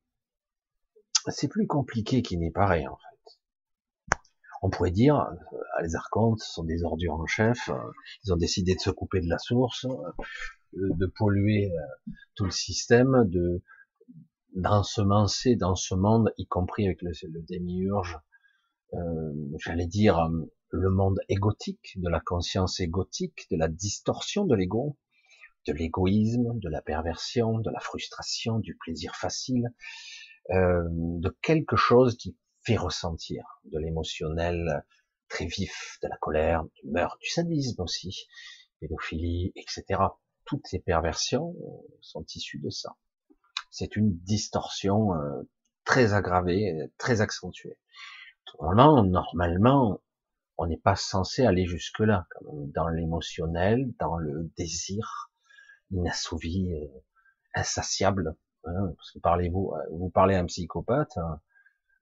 c'est 1.28 1.50
plus 1.50 1.68
compliqué 1.68 2.24
qu'il 2.24 2.40
n'y 2.40 2.50
paraît, 2.50 2.88
en. 2.88 2.98
On 4.64 4.70
pourrait 4.70 4.92
dire, 4.92 5.20
euh, 5.20 5.58
les 5.84 5.96
archontes 5.96 6.40
sont 6.40 6.64
des 6.64 6.84
ordures 6.84 7.16
en 7.16 7.26
chef, 7.26 7.70
euh, 7.70 7.76
ils 8.24 8.34
ont 8.34 8.38
décidé 8.38 8.74
de 8.74 8.80
se 8.80 8.90
couper 8.90 9.20
de 9.20 9.30
la 9.30 9.38
source, 9.38 9.86
euh, 9.86 9.92
de 10.74 11.06
polluer 11.06 11.72
tout 12.36 12.46
le 12.46 12.52
système, 12.52 13.26
de 13.28 13.62
d'ensemencer 14.56 15.56
dans 15.56 15.76
ce 15.76 15.96
monde, 15.96 16.32
y 16.38 16.46
compris 16.46 16.86
avec 16.86 17.02
le, 17.02 17.12
le 17.28 17.42
démiurge, 17.42 18.20
euh, 18.94 19.34
j'allais 19.60 19.88
dire, 19.88 20.30
le 20.70 20.90
monde 20.90 21.20
égotique, 21.28 21.94
de 21.98 22.10
la 22.10 22.20
conscience 22.20 22.80
égotique, 22.80 23.48
de 23.52 23.58
la 23.58 23.68
distorsion 23.68 24.46
de 24.46 24.56
l'ego, 24.56 24.98
de 25.68 25.74
l'égoïsme, 25.74 26.60
de 26.60 26.70
la 26.70 26.82
perversion, 26.82 27.60
de 27.60 27.70
la 27.70 27.80
frustration, 27.80 28.60
du 28.60 28.76
plaisir 28.76 29.16
facile, 29.16 29.74
euh, 30.52 30.84
de 30.90 31.36
quelque 31.42 31.76
chose 31.76 32.18
qui 32.18 32.36
fait 32.64 32.78
ressentir 32.78 33.44
de 33.66 33.80
l'émotionnel 33.80 34.84
très 35.30 35.46
vif, 35.46 35.98
de 36.02 36.08
la 36.08 36.18
colère, 36.18 36.64
du 36.64 36.90
meurtre, 36.90 37.18
du 37.20 37.30
sadisme 37.30 37.82
aussi, 37.82 38.28
pédophilie, 38.80 39.52
etc. 39.56 40.02
Toutes 40.46 40.68
ces 40.68 40.80
perversions 40.80 41.56
sont 42.02 42.26
issues 42.36 42.60
de 42.60 42.70
ça. 42.70 42.96
C'est 43.70 43.96
une 43.96 44.16
distorsion 44.20 45.10
très 45.86 46.14
aggravée, 46.14 46.92
très 46.98 47.22
accentuée. 47.22 47.78
Normalement, 48.60 49.04
normalement, 49.04 50.02
on 50.58 50.68
n'est 50.68 50.78
pas 50.78 50.96
censé 50.96 51.46
aller 51.46 51.66
jusque-là, 51.66 52.28
dans 52.42 52.88
l'émotionnel, 52.88 53.94
dans 54.00 54.18
le 54.18 54.52
désir 54.58 55.32
inassouvi, 55.92 56.74
euh, 56.74 56.88
insatiable. 57.56 58.36
Hein, 58.66 58.94
parce 58.96 59.12
que 59.12 59.20
parlez-vous, 59.20 59.74
euh, 59.76 59.90
vous 59.92 60.10
parlez 60.10 60.36
à 60.36 60.40
un 60.40 60.46
psychopathe, 60.46 61.18
hein, 61.18 61.42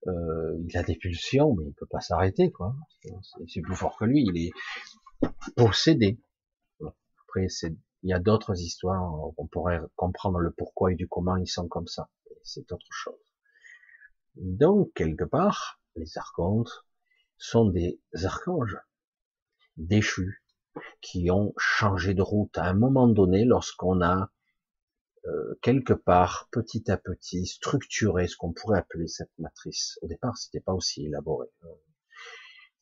euh, 0.08 0.58
il 0.68 0.78
a 0.78 0.84
des 0.84 0.96
pulsions, 0.96 1.56
mais 1.56 1.66
il 1.66 1.74
peut 1.74 1.86
pas 1.86 2.00
s'arrêter, 2.00 2.52
quoi. 2.52 2.76
C'est 3.48 3.62
plus 3.62 3.76
fort 3.76 3.98
que 3.98 4.06
lui, 4.06 4.24
il 4.28 4.48
est 4.48 4.52
possédé. 5.56 6.20
Après, 6.82 7.48
il 8.04 8.10
y 8.10 8.14
a 8.14 8.20
d'autres 8.20 8.60
histoires, 8.60 9.34
on 9.38 9.48
pourrait 9.48 9.80
comprendre 9.96 10.40
le 10.40 10.52
pourquoi 10.52 10.92
et 10.92 10.96
du 10.96 11.08
comment 11.08 11.38
ils 11.38 11.48
sont 11.48 11.68
comme 11.68 11.88
ça. 11.88 12.10
C'est 12.44 12.72
autre 12.72 12.88
chose. 12.90 13.20
Donc, 14.36 14.92
quelque 14.94 15.24
part, 15.24 15.80
les 15.96 16.18
archontes, 16.18 16.86
sont 17.38 17.66
des 17.66 18.00
archanges 18.24 18.78
déchus 19.76 20.44
qui 21.02 21.32
ont 21.32 21.54
changé 21.58 22.14
de 22.14 22.22
route 22.22 22.56
à 22.58 22.66
un 22.66 22.74
moment 22.74 23.08
donné 23.08 23.46
lorsqu'on 23.46 24.02
a 24.02 24.30
euh, 25.26 25.54
quelque 25.62 25.94
part 25.94 26.50
petit 26.52 26.90
à 26.90 26.98
petit 26.98 27.46
structuré 27.46 28.28
ce 28.28 28.36
qu'on 28.36 28.54
pourrait 28.54 28.80
appeler 28.80 29.08
cette 29.08 29.32
matrice. 29.38 30.00
Au 30.02 30.08
départ, 30.08 30.38
c'était 30.38 30.62
pas 30.62 30.74
aussi 30.74 31.06
élaboré. 31.06 31.48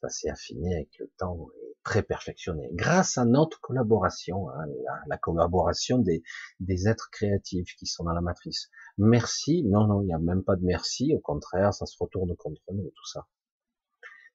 Ça 0.01 0.07
s'est 0.07 0.29
affiné 0.29 0.73
avec 0.75 0.97
le 0.99 1.11
temps 1.17 1.49
et 1.61 1.75
très 1.83 2.03
perfectionné. 2.03 2.69
Grâce 2.71 3.17
à 3.17 3.25
notre 3.25 3.59
collaboration, 3.59 4.49
hein, 4.51 4.65
la, 5.07 5.17
collaboration 5.17 5.97
des, 5.97 6.23
des 6.61 6.87
êtres 6.87 7.09
créatifs 7.11 7.75
qui 7.75 7.85
sont 7.85 8.05
dans 8.05 8.13
la 8.13 8.21
matrice. 8.21 8.69
Merci, 8.97 9.63
non, 9.65 9.87
non, 9.87 10.01
il 10.01 10.05
n'y 10.05 10.13
a 10.13 10.19
même 10.19 10.43
pas 10.43 10.55
de 10.55 10.63
merci, 10.63 11.13
au 11.13 11.19
contraire, 11.19 11.73
ça 11.73 11.85
se 11.85 11.97
retourne 11.99 12.33
contre 12.37 12.61
nous, 12.71 12.89
tout 12.95 13.05
ça. 13.07 13.27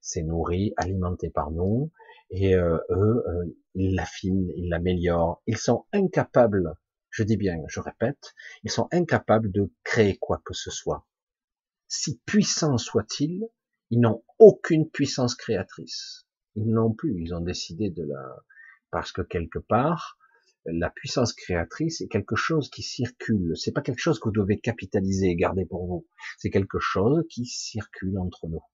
C'est 0.02 0.22
nourri, 0.22 0.74
alimenté 0.76 1.30
par 1.30 1.50
nous, 1.50 1.90
et 2.28 2.54
euh, 2.54 2.78
eux, 2.90 3.24
euh, 3.26 3.56
ils 3.74 3.94
l'affinent, 3.94 4.50
ils 4.56 4.68
l'améliorent. 4.68 5.42
Ils 5.46 5.56
sont 5.56 5.86
incapables, 5.92 6.74
je 7.14 7.22
dis 7.22 7.36
bien, 7.36 7.56
je 7.68 7.78
répète, 7.78 8.34
ils 8.64 8.72
sont 8.72 8.88
incapables 8.90 9.52
de 9.52 9.72
créer 9.84 10.18
quoi 10.18 10.42
que 10.44 10.52
ce 10.52 10.72
soit. 10.72 11.06
Si 11.86 12.20
puissants 12.26 12.76
soient-ils, 12.76 13.44
ils 13.90 14.00
n'ont 14.00 14.24
aucune 14.40 14.90
puissance 14.90 15.36
créatrice. 15.36 16.26
Ils 16.56 16.72
n'ont 16.72 16.92
plus, 16.92 17.14
ils 17.22 17.32
ont 17.32 17.40
décidé 17.40 17.90
de 17.90 18.02
la... 18.02 18.44
Parce 18.90 19.12
que 19.12 19.22
quelque 19.22 19.60
part, 19.60 20.18
la 20.64 20.90
puissance 20.90 21.32
créatrice 21.32 22.00
est 22.00 22.08
quelque 22.08 22.34
chose 22.34 22.68
qui 22.68 22.82
circule. 22.82 23.56
C'est 23.56 23.70
pas 23.70 23.82
quelque 23.82 24.00
chose 24.00 24.18
que 24.18 24.28
vous 24.28 24.34
devez 24.34 24.58
capitaliser 24.58 25.28
et 25.28 25.36
garder 25.36 25.66
pour 25.66 25.86
vous. 25.86 26.08
C'est 26.38 26.50
quelque 26.50 26.80
chose 26.80 27.24
qui 27.30 27.46
circule 27.46 28.18
entre 28.18 28.48
nous. 28.48 28.64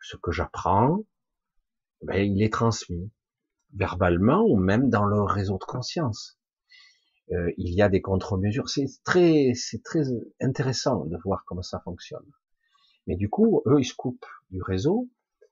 Ce 0.00 0.16
que 0.16 0.30
j'apprends, 0.30 1.04
ben, 2.02 2.24
il 2.24 2.40
est 2.40 2.52
transmis 2.52 3.10
verbalement 3.74 4.44
ou 4.46 4.56
même 4.56 4.90
dans 4.90 5.06
le 5.06 5.22
réseau 5.22 5.58
de 5.58 5.64
conscience. 5.64 6.38
Euh, 7.32 7.50
il 7.56 7.74
y 7.74 7.82
a 7.82 7.88
des 7.88 8.02
contre-mesures. 8.02 8.68
C'est 8.68 8.86
très, 9.04 9.52
c'est 9.54 9.82
très 9.82 10.04
intéressant 10.40 11.06
de 11.06 11.16
voir 11.24 11.44
comment 11.46 11.62
ça 11.62 11.80
fonctionne. 11.80 12.26
Mais 13.06 13.16
du 13.16 13.28
coup, 13.28 13.62
eux, 13.66 13.80
ils 13.80 13.84
se 13.84 13.94
coupent 13.94 14.26
du 14.50 14.62
réseau. 14.62 15.08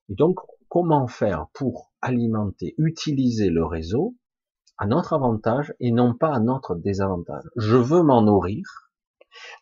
Et 0.09 0.15
donc, 0.15 0.39
comment 0.69 1.07
faire 1.07 1.49
pour 1.55 1.93
alimenter, 2.03 2.75
utiliser 2.79 3.49
le 3.51 3.65
réseau 3.65 4.17
à 4.79 4.87
notre 4.87 5.13
avantage 5.13 5.75
et 5.81 5.91
non 5.91 6.15
pas 6.15 6.35
à 6.35 6.41
notre 6.41 6.75
désavantage? 6.75 7.45
Je 7.57 7.77
veux 7.77 8.03
m'en 8.03 8.23
nourrir, 8.23 8.65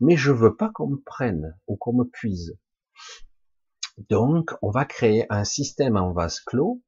mais 0.00 0.16
je 0.16 0.32
veux 0.32 0.56
pas 0.56 0.70
qu'on 0.70 0.88
me 0.88 1.00
prenne 1.00 1.56
ou 1.66 1.76
qu'on 1.76 1.94
me 1.94 2.04
puise. 2.04 2.58
Donc, 4.10 4.54
on 4.62 4.70
va 4.70 4.84
créer 4.84 5.26
un 5.30 5.44
système 5.44 5.96
en 5.96 6.12
vase 6.12 6.40
clos 6.40 6.80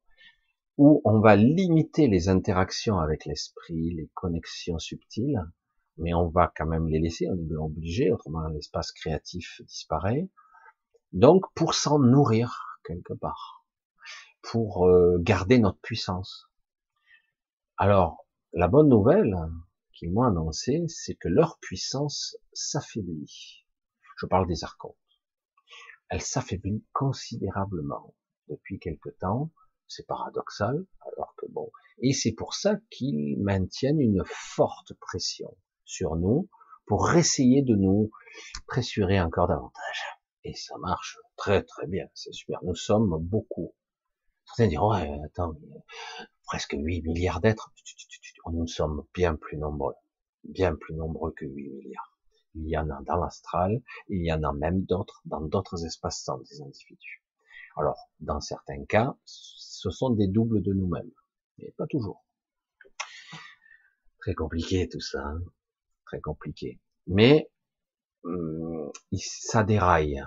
où 0.81 1.03
on 1.05 1.21
va 1.21 1.37
limiter 1.37 2.09
les 2.09 2.31
interactions 2.31 2.99
avec 2.99 3.27
l'esprit, 3.27 3.95
les 3.95 4.09
connexions 4.15 4.79
subtiles, 4.79 5.45
mais 5.99 6.15
on 6.15 6.29
va 6.29 6.51
quand 6.57 6.65
même 6.65 6.89
les 6.89 6.99
laisser, 6.99 7.29
on 7.29 7.37
est 7.37 7.57
obligé, 7.57 8.11
autrement 8.11 8.49
l'espace 8.49 8.91
créatif 8.93 9.61
disparaît. 9.67 10.31
Donc, 11.13 11.45
pour 11.55 11.75
s'en 11.75 11.99
nourrir 11.99 12.79
quelque 12.85 13.13
part, 13.13 13.67
pour 14.41 14.87
euh, 14.87 15.19
garder 15.21 15.59
notre 15.59 15.81
puissance. 15.81 16.49
Alors, 17.77 18.27
la 18.55 18.69
bonne 18.69 18.89
nouvelle 18.89 19.37
qu'ils 19.93 20.13
m'ont 20.13 20.23
annoncé, 20.23 20.83
c'est 20.89 21.15
que 21.15 21.29
leur 21.29 21.59
puissance 21.61 22.39
s'affaiblit. 22.55 23.67
Je 24.17 24.25
parle 24.25 24.47
des 24.47 24.65
archontes 24.65 24.97
elle 26.11 26.21
s'affaiblit 26.21 26.85
considérablement 26.93 28.15
depuis 28.49 28.81
quelque 28.81 29.11
temps. 29.11 29.53
C'est 29.91 30.07
paradoxal, 30.07 30.87
alors 31.05 31.35
que 31.37 31.47
bon. 31.47 31.69
Et 31.99 32.13
c'est 32.13 32.31
pour 32.31 32.55
ça 32.55 32.77
qu'ils 32.91 33.37
maintiennent 33.43 34.01
une 34.01 34.23
forte 34.25 34.95
pression 34.95 35.57
sur 35.85 36.15
nous 36.15 36.49
pour 36.87 37.11
essayer 37.13 37.63
de 37.63 37.75
nous 37.75 38.13
pressurer 38.69 39.21
encore 39.21 39.49
davantage. 39.49 40.05
Et 40.45 40.55
ça 40.55 40.79
marche 40.79 41.19
très 41.37 41.65
très 41.65 41.89
bien, 41.89 42.07
c'est 42.15 42.33
super. 42.33 42.61
Nous 42.63 42.77
sommes 42.77 43.19
beaucoup. 43.21 43.75
Certains 44.45 44.69
diront, 44.69 44.93
ouais, 44.93 45.19
attends, 45.25 45.55
presque 46.45 46.77
8 46.79 47.03
milliards 47.03 47.41
d'êtres. 47.41 47.73
Nous 48.53 48.69
sommes 48.69 49.05
bien 49.13 49.35
plus 49.35 49.59
nombreux. 49.59 49.95
Bien 50.45 50.77
plus 50.77 50.95
nombreux 50.95 51.33
que 51.33 51.47
8 51.47 51.69
milliards. 51.69 52.17
Il 52.55 52.69
y 52.69 52.79
en 52.79 52.89
a 52.91 53.03
dans 53.03 53.17
l'astral, 53.17 53.83
il 54.09 54.25
y 54.25 54.33
en 54.33 54.45
a 54.45 54.53
même 54.53 54.85
d'autres 54.85 55.21
dans 55.25 55.41
d'autres 55.41 55.85
espaces-temps 55.85 56.39
des 56.39 56.63
individus. 56.63 57.25
Alors, 57.77 58.11
dans 58.21 58.41
certains 58.41 58.85
cas, 58.85 59.17
ce 59.25 59.91
sont 59.91 60.11
des 60.11 60.27
doubles 60.27 60.63
de 60.63 60.73
nous-mêmes, 60.73 61.11
mais 61.59 61.73
pas 61.77 61.87
toujours. 61.87 62.25
Très 64.21 64.35
compliqué 64.35 64.89
tout 64.89 65.01
ça, 65.01 65.25
hein. 65.25 65.41
très 66.05 66.21
compliqué. 66.21 66.79
Mais 67.07 67.51
hum, 68.25 68.91
ça 69.15 69.65
déraille. 69.65 70.23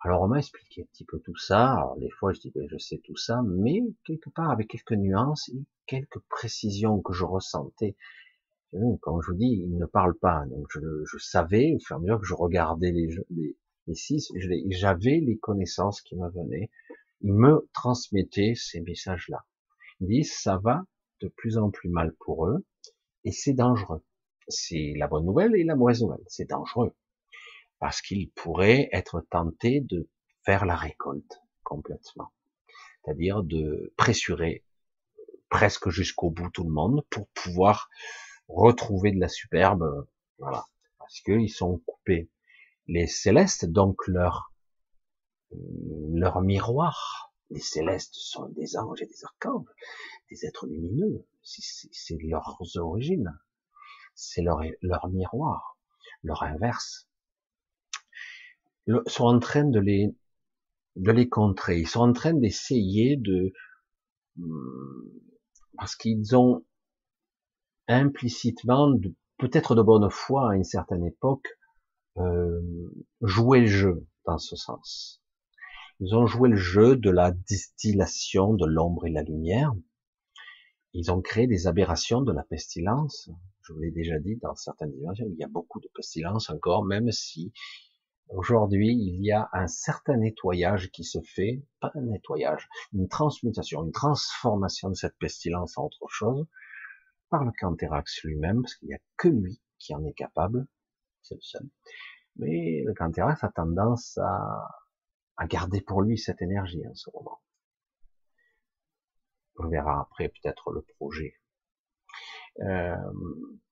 Alors 0.00 0.22
on 0.22 0.28
m'a 0.28 0.38
expliqué 0.38 0.82
un 0.82 0.86
petit 0.86 1.04
peu 1.04 1.20
tout 1.20 1.36
ça. 1.36 1.72
Alors 1.72 1.96
des 1.98 2.10
fois 2.10 2.32
je 2.32 2.40
dis 2.40 2.50
ben, 2.54 2.66
je 2.68 2.78
sais 2.78 2.98
tout 3.04 3.16
ça, 3.16 3.42
mais 3.44 3.80
quelque 4.04 4.30
part 4.30 4.50
avec 4.50 4.68
quelques 4.68 4.92
nuances 4.92 5.48
et 5.50 5.64
quelques 5.86 6.20
précisions 6.28 7.00
que 7.02 7.12
je 7.12 7.24
ressentais 7.24 7.96
comme 9.00 9.22
je 9.22 9.30
vous 9.30 9.36
dis, 9.36 9.64
il 9.64 9.76
ne 9.78 9.86
parle 9.86 10.14
pas. 10.14 10.44
Donc 10.46 10.66
je, 10.70 11.18
savais, 11.18 11.72
au 11.74 11.78
fur 11.78 11.96
et 11.96 11.98
à 11.98 12.00
mesure 12.00 12.20
que 12.20 12.26
je 12.26 12.34
regardais 12.34 12.92
les, 12.92 13.08
les, 13.30 13.56
les 13.88 13.94
six, 13.94 14.30
j'avais 14.70 15.18
les 15.18 15.38
connaissances 15.38 16.02
qui 16.02 16.14
me 16.14 16.28
venaient. 16.30 16.70
Il 17.22 17.32
me 17.32 17.68
transmettait 17.72 18.54
ces 18.54 18.80
messages-là. 18.80 19.44
Ils 20.00 20.08
disent, 20.08 20.34
ça 20.34 20.58
va 20.58 20.84
de 21.20 21.28
plus 21.28 21.58
en 21.58 21.70
plus 21.70 21.88
mal 21.88 22.14
pour 22.20 22.46
eux, 22.46 22.64
et 23.24 23.32
c'est 23.32 23.54
dangereux. 23.54 24.04
C'est 24.46 24.94
la 24.96 25.08
bonne 25.08 25.24
nouvelle 25.24 25.56
et 25.56 25.64
la 25.64 25.74
mauvaise 25.74 26.02
nouvelle. 26.02 26.22
C'est 26.28 26.48
dangereux. 26.48 26.94
Parce 27.80 28.00
qu'ils 28.00 28.30
pourraient 28.30 28.88
être 28.92 29.20
tentés 29.30 29.80
de 29.80 30.08
faire 30.44 30.64
la 30.64 30.76
récolte 30.76 31.40
complètement. 31.64 32.30
C'est-à-dire 33.04 33.42
de 33.42 33.92
pressurer 33.96 34.64
presque 35.48 35.88
jusqu'au 35.88 36.30
bout 36.30 36.50
tout 36.50 36.64
le 36.64 36.70
monde 36.70 37.04
pour 37.10 37.28
pouvoir 37.28 37.88
retrouver 38.48 39.12
de 39.12 39.20
la 39.20 39.28
superbe, 39.28 40.06
voilà, 40.38 40.66
parce 40.98 41.20
qu'ils 41.20 41.50
sont 41.50 41.78
coupés. 41.86 42.28
Les 42.88 43.06
célestes, 43.06 43.66
donc 43.66 44.06
leur 44.06 44.52
leur 45.50 46.42
miroir, 46.42 47.32
les 47.50 47.60
célestes 47.60 48.14
sont 48.14 48.48
des 48.50 48.76
anges 48.76 49.00
et 49.00 49.06
des 49.06 49.24
archanges, 49.24 49.68
des 50.30 50.44
êtres 50.44 50.66
lumineux, 50.66 51.24
c'est 51.42 52.18
leurs 52.22 52.58
origines, 52.76 53.38
c'est 54.14 54.42
leur, 54.42 54.60
leur 54.82 55.08
miroir, 55.08 55.78
leur 56.22 56.42
inverse. 56.42 57.08
Ils 58.86 59.00
sont 59.06 59.24
en 59.24 59.38
train 59.38 59.64
de 59.64 59.80
les 59.80 60.14
de 60.96 61.12
les 61.12 61.28
contrer, 61.28 61.78
ils 61.80 61.88
sont 61.88 62.00
en 62.00 62.12
train 62.12 62.34
d'essayer 62.34 63.16
de 63.16 63.52
parce 65.76 65.94
qu'ils 65.94 66.36
ont 66.36 66.64
implicitement, 67.86 68.92
peut-être 69.38 69.74
de 69.74 69.82
bonne 69.82 70.10
foi 70.10 70.50
à 70.50 70.56
une 70.56 70.64
certaine 70.64 71.04
époque, 71.04 71.57
euh, 72.18 72.60
le 73.20 73.66
jeu 73.66 74.06
dans 74.26 74.38
ce 74.38 74.56
sens. 74.56 75.22
Ils 76.00 76.14
ont 76.14 76.26
joué 76.26 76.48
le 76.48 76.56
jeu 76.56 76.96
de 76.96 77.10
la 77.10 77.32
distillation 77.32 78.54
de 78.54 78.66
l'ombre 78.66 79.06
et 79.06 79.10
la 79.10 79.22
lumière. 79.22 79.72
Ils 80.92 81.10
ont 81.10 81.20
créé 81.20 81.46
des 81.46 81.66
aberrations 81.66 82.22
de 82.22 82.32
la 82.32 82.44
pestilence. 82.44 83.30
Je 83.62 83.72
vous 83.72 83.80
l'ai 83.80 83.90
déjà 83.90 84.18
dit, 84.18 84.36
dans 84.36 84.54
certaines 84.54 84.92
dimensions, 84.92 85.26
il 85.28 85.36
y 85.36 85.44
a 85.44 85.48
beaucoup 85.48 85.80
de 85.80 85.88
pestilence 85.94 86.50
encore, 86.50 86.84
même 86.84 87.10
si 87.10 87.52
aujourd'hui 88.28 88.94
il 88.94 89.24
y 89.24 89.32
a 89.32 89.48
un 89.52 89.66
certain 89.66 90.16
nettoyage 90.16 90.90
qui 90.90 91.04
se 91.04 91.20
fait, 91.20 91.62
pas 91.80 91.90
un 91.94 92.02
nettoyage, 92.02 92.68
une 92.92 93.08
transmutation, 93.08 93.84
une 93.84 93.92
transformation 93.92 94.90
de 94.90 94.94
cette 94.94 95.18
pestilence 95.18 95.76
en 95.78 95.86
autre 95.86 96.06
chose, 96.08 96.46
par 97.28 97.44
le 97.44 97.52
Canthérax 97.58 98.22
lui-même, 98.24 98.62
parce 98.62 98.76
qu'il 98.76 98.88
n'y 98.88 98.94
a 98.94 99.00
que 99.16 99.28
lui 99.28 99.60
qui 99.78 99.94
en 99.94 100.04
est 100.04 100.14
capable, 100.14 100.66
seul. 101.40 101.68
Mais 102.36 102.82
le 102.84 102.94
Canthérax 102.94 103.42
a 103.44 103.48
tendance 103.48 104.18
à, 104.18 105.46
garder 105.46 105.80
pour 105.80 106.02
lui 106.02 106.18
cette 106.18 106.42
énergie 106.42 106.86
en 106.86 106.94
ce 106.94 107.10
moment. 107.14 107.40
On 109.56 109.68
verra 109.68 110.00
après 110.00 110.28
peut-être 110.28 110.72
le 110.72 110.82
projet. 110.82 111.34
Euh, 112.60 112.96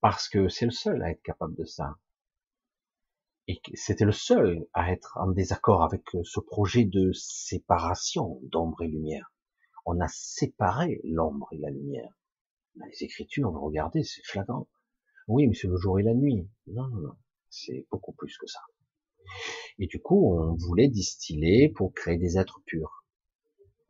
parce 0.00 0.28
que 0.28 0.48
c'est 0.48 0.64
le 0.64 0.70
seul 0.70 1.02
à 1.02 1.10
être 1.10 1.22
capable 1.22 1.54
de 1.56 1.64
ça. 1.64 1.96
Et 3.48 3.60
c'était 3.74 4.04
le 4.04 4.12
seul 4.12 4.66
à 4.74 4.92
être 4.92 5.16
en 5.18 5.30
désaccord 5.30 5.82
avec 5.82 6.02
ce 6.24 6.40
projet 6.40 6.84
de 6.84 7.12
séparation 7.12 8.40
d'ombre 8.44 8.82
et 8.82 8.88
lumière. 8.88 9.32
On 9.84 10.00
a 10.00 10.08
séparé 10.08 11.00
l'ombre 11.04 11.48
et 11.52 11.58
la 11.58 11.70
lumière 11.70 12.12
les 12.84 13.04
Écritures, 13.04 13.50
vous 13.50 13.60
regardez, 13.60 14.02
c'est 14.02 14.24
flagrant. 14.24 14.68
Oui, 15.28 15.46
mais 15.46 15.54
c'est 15.54 15.68
le 15.68 15.76
jour 15.76 15.98
et 15.98 16.02
la 16.02 16.14
nuit. 16.14 16.48
Non, 16.66 16.88
non, 16.88 17.00
non. 17.00 17.16
C'est 17.58 17.86
beaucoup 17.90 18.12
plus 18.12 18.36
que 18.36 18.46
ça. 18.46 18.60
Et 19.78 19.86
du 19.86 19.98
coup, 20.00 20.36
on 20.36 20.54
voulait 20.56 20.88
distiller 20.88 21.70
pour 21.70 21.94
créer 21.94 22.18
des 22.18 22.36
êtres 22.36 22.60
purs. 22.66 23.02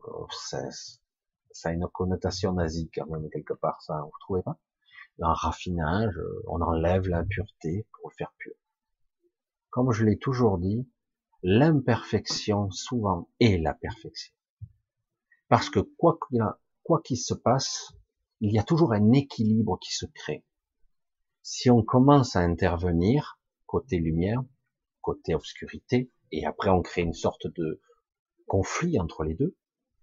Oh, 0.07 0.29
ça, 0.31 0.63
a 1.65 1.73
une 1.73 1.89
connotation 1.89 2.53
nazie 2.53 2.89
quand 2.95 3.07
même 3.07 3.29
quelque 3.29 3.55
part, 3.55 3.83
ça, 3.83 4.01
vous 4.05 4.19
trouvez 4.21 4.43
pas? 4.43 4.61
Un 5.21 5.33
raffinage, 5.33 6.17
on 6.47 6.61
enlève 6.61 7.09
l'impureté 7.09 7.89
pour 7.93 8.11
le 8.11 8.15
faire 8.15 8.33
pur. 8.39 8.55
Comme 9.71 9.91
je 9.91 10.05
l'ai 10.05 10.17
toujours 10.17 10.59
dit, 10.59 10.89
l'imperfection 11.43 12.71
souvent 12.71 13.29
est 13.41 13.59
la 13.59 13.75
perfection. 13.75 14.33
Parce 15.49 15.71
que 15.71 15.81
quoi 15.81 16.19
qu'il 17.03 17.19
se 17.19 17.35
passe, 17.35 17.93
il 18.41 18.53
y 18.53 18.61
a 18.61 18.65
toujours 18.65 18.93
un 18.93 19.11
équilibre 19.11 19.77
qui 19.81 19.93
se 19.93 20.07
crée. 20.07 20.45
Si 21.43 21.69
on 21.69 21.83
commence 21.83 22.37
à 22.37 22.41
intervenir 22.41 23.36
côté 23.67 23.99
lumière, 23.99 24.43
côté 25.01 25.35
obscurité, 25.35 26.11
et 26.33 26.47
après 26.47 26.71
on 26.71 26.83
crée 26.83 27.03
une 27.03 27.15
sorte 27.15 27.47
de 27.47 27.81
conflit 28.47 28.99
entre 28.99 29.25
les 29.25 29.35
deux, 29.35 29.57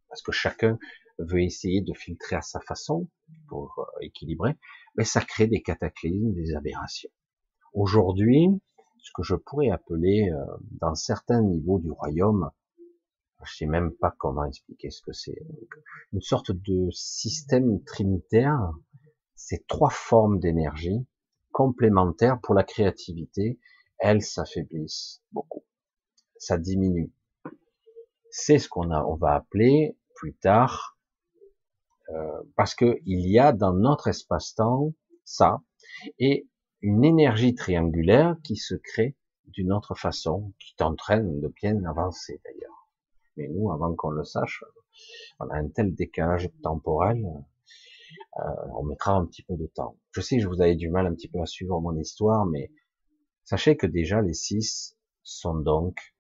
parce 0.10 0.22
que 0.22 0.32
chacun 0.32 0.78
veut 1.20 1.42
essayer 1.42 1.82
de 1.82 1.94
filtrer 1.94 2.36
à 2.36 2.42
sa 2.42 2.60
façon 2.62 3.10
pour 3.48 3.74
euh, 3.80 4.00
équilibrer, 4.02 4.56
mais 4.96 5.04
ça 5.04 5.22
crée 5.22 5.48
des 5.48 5.62
cataclysmes, 5.62 6.34
des 6.34 6.56
aberrations. 6.56 7.10
Aujourd'hui, 7.74 8.48
ce 9.00 9.12
que 9.16 9.24
je 9.24 9.36
pourrais 9.36 9.70
appeler, 9.70 10.30
euh, 10.32 10.46
dans 10.80 10.96
certains 10.96 11.42
niveaux 11.42 11.80
du 11.80 11.92
royaume, 11.92 12.50
je 13.46 13.56
sais 13.58 13.66
même 13.66 13.92
pas 13.92 14.16
comment 14.18 14.46
expliquer 14.46 14.90
ce 14.90 15.02
que 15.02 15.12
c'est. 15.12 15.38
Une 16.14 16.22
sorte 16.22 16.52
de 16.52 16.90
système 16.92 17.84
trinitaire, 17.84 18.72
c'est 19.36 19.68
trois 19.68 19.90
formes 19.90 20.40
d'énergie 20.40 21.06
complémentaires 21.54 22.40
pour 22.42 22.54
la 22.54 22.64
créativité. 22.64 23.60
Elles 24.00 24.22
s'affaiblissent 24.22 25.22
beaucoup. 25.32 25.64
Ça 26.38 26.58
diminue. 26.58 27.14
C'est 28.30 28.60
ce 28.60 28.68
qu'on 28.68 28.92
on 28.92 29.16
va 29.16 29.36
appeler 29.36 29.98
plus 30.16 30.36
tard, 30.36 30.98
euh, 32.10 32.42
parce 32.58 32.76
que 32.76 33.00
il 33.06 33.30
y 33.30 33.40
a 33.40 33.54
dans 33.54 33.74
notre 33.74 34.08
espace-temps 34.10 34.94
ça 35.24 35.62
et 36.20 36.48
une 36.82 37.06
énergie 37.06 37.56
triangulaire 37.56 38.36
qui 38.44 38.58
se 38.58 38.76
crée 38.76 39.16
d'une 39.46 39.72
autre 39.72 39.96
façon, 39.96 40.52
qui 40.60 40.76
t'entraîne 40.76 41.40
de 41.40 41.48
bien 41.48 41.86
avancer 41.86 42.42
d'ailleurs. 42.44 42.90
Mais 43.38 43.48
nous, 43.48 43.72
avant 43.72 43.96
qu'on 43.96 44.10
le 44.10 44.24
sache, 44.24 44.64
on 45.40 45.48
a 45.50 45.56
un 45.56 45.70
tel 45.70 45.96
décalage 45.96 46.50
temporel 46.62 47.26
Euh, 48.40 48.42
on 48.78 48.84
mettra 48.84 49.14
un 49.14 49.26
petit 49.26 49.44
peu 49.44 49.56
de 49.56 49.68
temps. 49.68 49.98
Je 50.12 50.22
sais 50.22 50.38
que 50.38 50.48
vous 50.48 50.62
avais 50.62 50.76
du 50.76 50.90
mal 50.90 51.06
un 51.06 51.14
petit 51.14 51.28
peu 51.28 51.40
à 51.42 51.46
suivre 51.46 51.80
mon 51.82 51.96
histoire, 51.98 52.46
mais 52.46 52.72
sachez 53.44 53.78
que 53.78 53.88
déjà 53.88 54.22
les 54.22 54.34
six 54.34 54.98
sont 55.24 55.56
donc 55.56 56.16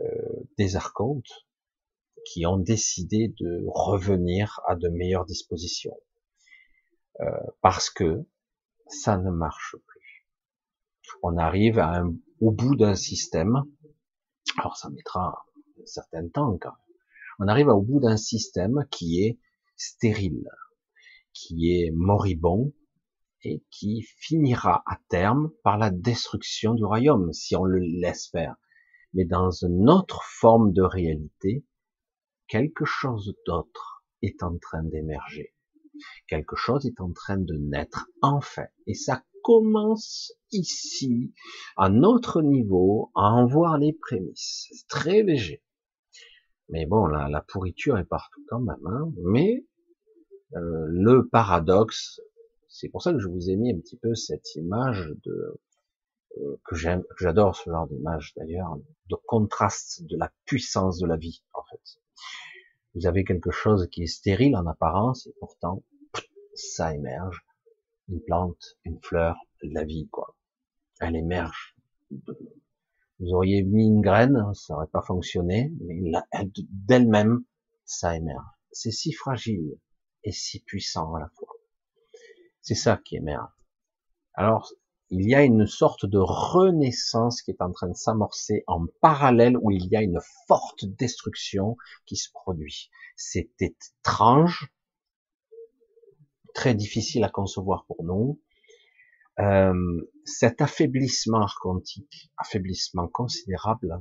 euh, 0.00 0.04
des 0.58 0.76
archontes 0.76 1.46
qui 2.26 2.44
ont 2.46 2.58
décidé 2.58 3.28
de 3.40 3.64
revenir 3.68 4.60
à 4.66 4.76
de 4.76 4.88
meilleures 4.88 5.26
dispositions. 5.26 5.96
Euh, 7.20 7.30
parce 7.62 7.88
que 7.88 8.26
ça 8.88 9.16
ne 9.16 9.30
marche 9.30 9.76
plus. 9.86 10.26
On 11.22 11.38
arrive 11.38 11.82
au 12.40 12.50
bout 12.50 12.76
d'un 12.76 12.94
système, 12.94 13.62
alors 14.58 14.76
ça 14.76 14.90
mettra 14.90 15.46
un 15.80 15.86
certain 15.86 16.28
temps 16.28 16.58
quand 16.60 16.70
même, 16.70 16.96
on 17.38 17.48
arrive 17.48 17.68
au 17.68 17.80
bout 17.80 18.00
d'un 18.00 18.16
système 18.16 18.86
qui 18.90 19.22
est 19.22 19.38
stérile, 19.76 20.48
qui 21.36 21.70
est 21.72 21.90
moribond 21.90 22.72
et 23.42 23.62
qui 23.70 24.02
finira 24.02 24.82
à 24.86 24.98
terme 25.10 25.50
par 25.62 25.76
la 25.76 25.90
destruction 25.90 26.72
du 26.72 26.84
royaume 26.84 27.32
si 27.34 27.54
on 27.54 27.64
le 27.64 27.78
laisse 27.78 28.28
faire. 28.28 28.56
Mais 29.12 29.26
dans 29.26 29.50
une 29.50 29.90
autre 29.90 30.22
forme 30.24 30.72
de 30.72 30.82
réalité, 30.82 31.64
quelque 32.48 32.86
chose 32.86 33.34
d'autre 33.46 34.04
est 34.22 34.42
en 34.42 34.56
train 34.56 34.82
d'émerger. 34.82 35.52
Quelque 36.26 36.56
chose 36.56 36.86
est 36.86 37.00
en 37.00 37.12
train 37.12 37.38
de 37.38 37.54
naître, 37.54 38.08
enfin. 38.22 38.66
Et 38.86 38.94
ça 38.94 39.22
commence 39.42 40.32
ici, 40.52 41.34
à 41.76 41.90
notre 41.90 42.40
niveau, 42.40 43.12
à 43.14 43.30
en 43.30 43.46
voir 43.46 43.78
les 43.78 43.92
prémices. 43.92 44.68
C'est 44.72 44.88
très 44.88 45.22
léger. 45.22 45.62
Mais 46.68 46.86
bon, 46.86 47.06
la, 47.06 47.28
la 47.28 47.42
pourriture 47.42 47.98
est 47.98 48.04
partout 48.04 48.42
quand 48.48 48.60
même. 48.60 48.86
Hein. 48.86 49.12
Mais 49.22 49.64
euh, 50.54 50.86
le 50.88 51.26
paradoxe, 51.28 52.20
c'est 52.68 52.88
pour 52.88 53.02
ça 53.02 53.12
que 53.12 53.18
je 53.18 53.28
vous 53.28 53.50
ai 53.50 53.56
mis 53.56 53.72
un 53.72 53.78
petit 53.78 53.96
peu 53.96 54.14
cette 54.14 54.54
image 54.54 55.12
de 55.24 55.58
euh, 56.38 56.60
que 56.64 56.76
j'aime, 56.76 57.02
j'adore 57.18 57.56
ce 57.56 57.70
genre 57.70 57.86
d'image 57.88 58.34
d'ailleurs, 58.36 58.76
de 59.08 59.16
contraste 59.26 60.04
de 60.04 60.16
la 60.16 60.30
puissance 60.44 60.98
de 60.98 61.06
la 61.06 61.16
vie 61.16 61.42
en 61.54 61.62
fait. 61.64 62.00
Vous 62.94 63.06
avez 63.06 63.24
quelque 63.24 63.50
chose 63.50 63.88
qui 63.90 64.02
est 64.02 64.06
stérile 64.06 64.56
en 64.56 64.66
apparence 64.66 65.26
et 65.26 65.34
pourtant 65.40 65.82
ça 66.54 66.94
émerge. 66.94 67.44
Une 68.08 68.20
plante, 68.20 68.76
une 68.84 69.00
fleur, 69.02 69.36
la 69.62 69.84
vie 69.84 70.08
quoi. 70.08 70.36
Elle 71.00 71.16
émerge 71.16 71.76
vous 73.18 73.32
auriez 73.32 73.62
mis 73.62 73.86
une 73.86 74.02
graine, 74.02 74.52
ça 74.54 74.74
n'aurait 74.74 74.86
pas 74.86 75.02
fonctionné, 75.02 75.72
mais 75.80 76.12
d'elle-même, 76.70 77.44
ça 77.84 78.14
émerge. 78.14 78.44
C'est 78.72 78.90
si 78.90 79.12
fragile 79.12 79.78
et 80.26 80.32
si 80.32 80.60
puissant 80.60 81.14
à 81.14 81.20
la 81.20 81.28
fois. 81.28 81.48
C'est 82.60 82.74
ça 82.74 83.00
qui 83.02 83.16
émerge. 83.16 83.48
Alors, 84.34 84.70
il 85.08 85.28
y 85.28 85.36
a 85.36 85.44
une 85.44 85.66
sorte 85.66 86.04
de 86.04 86.18
renaissance 86.18 87.40
qui 87.40 87.52
est 87.52 87.62
en 87.62 87.70
train 87.70 87.88
de 87.88 87.94
s'amorcer 87.94 88.64
en 88.66 88.86
parallèle 89.00 89.56
où 89.62 89.70
il 89.70 89.86
y 89.86 89.96
a 89.96 90.02
une 90.02 90.18
forte 90.48 90.84
destruction 90.84 91.76
qui 92.06 92.16
se 92.16 92.28
produit. 92.32 92.90
C'est 93.14 93.50
étrange, 93.60 94.68
très 96.54 96.74
difficile 96.74 97.22
à 97.22 97.28
concevoir 97.28 97.86
pour 97.86 98.02
nous, 98.02 98.42
euh, 99.38 100.10
cet 100.24 100.60
affaiblissement 100.60 101.40
archontique, 101.40 102.32
affaiblissement 102.36 103.06
considérable, 103.06 104.00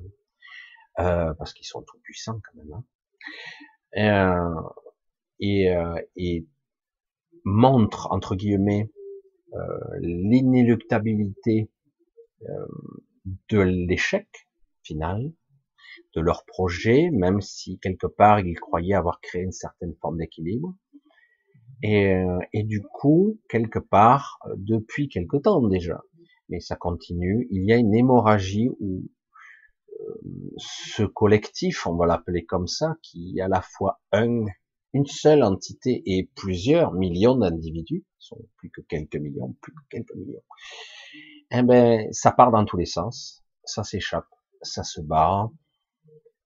euh, 0.98 1.34
parce 1.36 1.54
qu'ils 1.54 1.68
sont 1.68 1.84
tout 1.84 2.00
puissants 2.00 2.40
quand 2.44 2.56
même, 2.56 2.74
hein, 2.74 2.84
euh, 3.98 4.85
et, 5.40 5.72
euh, 5.72 5.96
et, 6.16 6.48
montre 7.48 8.08
entre 8.12 8.36
guillemets 8.36 8.90
euh, 9.54 9.60
l'inéluctabilité 10.00 11.70
de 13.50 13.60
l'échec 13.60 14.28
final 14.82 15.32
de 16.16 16.22
leur 16.22 16.46
projet, 16.46 17.10
même 17.12 17.42
si 17.42 17.80
quelque 17.80 18.08
part 18.08 18.40
ils 18.40 18.60
croyaient 18.60 18.96
avoir 18.96 19.20
créé 19.22 19.44
une 19.44 19.52
certaine 19.52 19.94
forme 20.02 20.18
d'équilibre. 20.18 20.76
Et, 21.84 22.14
euh, 22.14 22.40
et, 22.54 22.64
du 22.64 22.82
coup, 22.82 23.40
quelque 23.50 23.80
part, 23.80 24.40
euh, 24.48 24.56
depuis 24.58 25.10
quelque 25.10 25.38
temps 25.38 25.62
déjà, 25.68 26.02
mais 26.50 26.60
ça 26.60 26.76
continue, 26.76 27.48
il 27.52 27.66
y 27.66 27.74
a 27.74 27.78
une 27.78 27.94
hémorragie 27.94 28.70
où 28.80 29.04
euh, 30.00 30.14
ce 30.58 31.04
collectif, 31.04 31.86
on 31.86 31.96
va 31.96 32.06
l'appeler 32.06 32.46
comme 32.46 32.68
ça, 32.68 32.96
qui 33.02 33.36
est 33.38 33.42
à 33.42 33.50
la 33.50 33.62
fois 33.62 34.00
un, 34.14 34.46
une 34.96 35.06
seule 35.08 35.44
entité 35.44 36.04
et 36.06 36.32
plusieurs 36.36 36.94
millions 36.94 37.36
d'individus, 37.36 38.06
sont 38.18 38.40
plus 38.56 38.70
que 38.70 38.80
quelques 38.80 39.18
millions, 39.18 39.54
plus 39.62 39.74
que 39.74 39.82
quelques 39.90 40.16
millions, 40.16 40.44
eh 41.52 41.64
ben, 41.64 42.08
ça 42.14 42.32
part 42.32 42.50
dans 42.50 42.64
tous 42.64 42.78
les 42.78 42.86
sens, 42.86 43.44
ça 43.66 43.84
s'échappe, 43.84 44.30
ça 44.62 44.84
se 44.86 45.02
barre, 45.02 45.52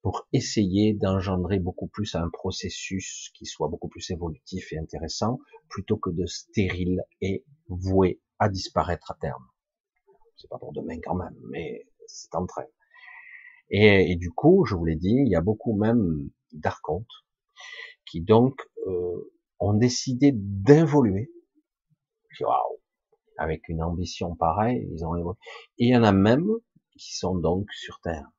pour 0.01 0.27
essayer 0.33 0.95
d'engendrer 0.95 1.59
beaucoup 1.59 1.89
plus 1.89 2.15
un 2.15 2.27
processus 2.27 3.29
qui 3.35 3.45
soit 3.45 3.67
beaucoup 3.67 3.87
plus 3.87 4.09
évolutif 4.09 4.73
et 4.73 4.79
intéressant, 4.79 5.39
plutôt 5.69 5.97
que 5.97 6.09
de 6.09 6.25
stérile 6.25 7.03
et 7.21 7.45
voué 7.67 8.19
à 8.39 8.49
disparaître 8.49 9.11
à 9.11 9.17
terme. 9.21 9.45
C'est 10.37 10.49
pas 10.49 10.57
pour 10.57 10.73
demain 10.73 10.97
quand 11.03 11.15
même, 11.15 11.37
mais 11.51 11.85
c'est 12.07 12.33
en 12.33 12.47
train. 12.47 12.65
Et, 13.69 14.15
du 14.15 14.31
coup, 14.31 14.65
je 14.65 14.73
vous 14.73 14.85
l'ai 14.85 14.95
dit, 14.95 15.13
il 15.23 15.29
y 15.29 15.35
a 15.35 15.41
beaucoup 15.41 15.77
même 15.77 16.31
d'archontes 16.51 17.05
qui 18.09 18.21
donc 18.21 18.61
euh, 18.87 19.31
ont 19.59 19.73
décidé 19.73 20.31
d'involuer. 20.33 21.31
Waouh 22.39 22.79
Avec 23.37 23.67
une 23.69 23.83
ambition 23.83 24.35
pareille, 24.35 24.87
ils 24.91 25.05
ont 25.05 25.15
évolué. 25.15 25.37
Et 25.77 25.85
il 25.87 25.89
y 25.89 25.97
en 25.97 26.03
a 26.03 26.11
même 26.11 26.47
qui 26.97 27.15
sont 27.15 27.35
donc 27.35 27.71
sur 27.71 27.99
Terre 28.01 28.29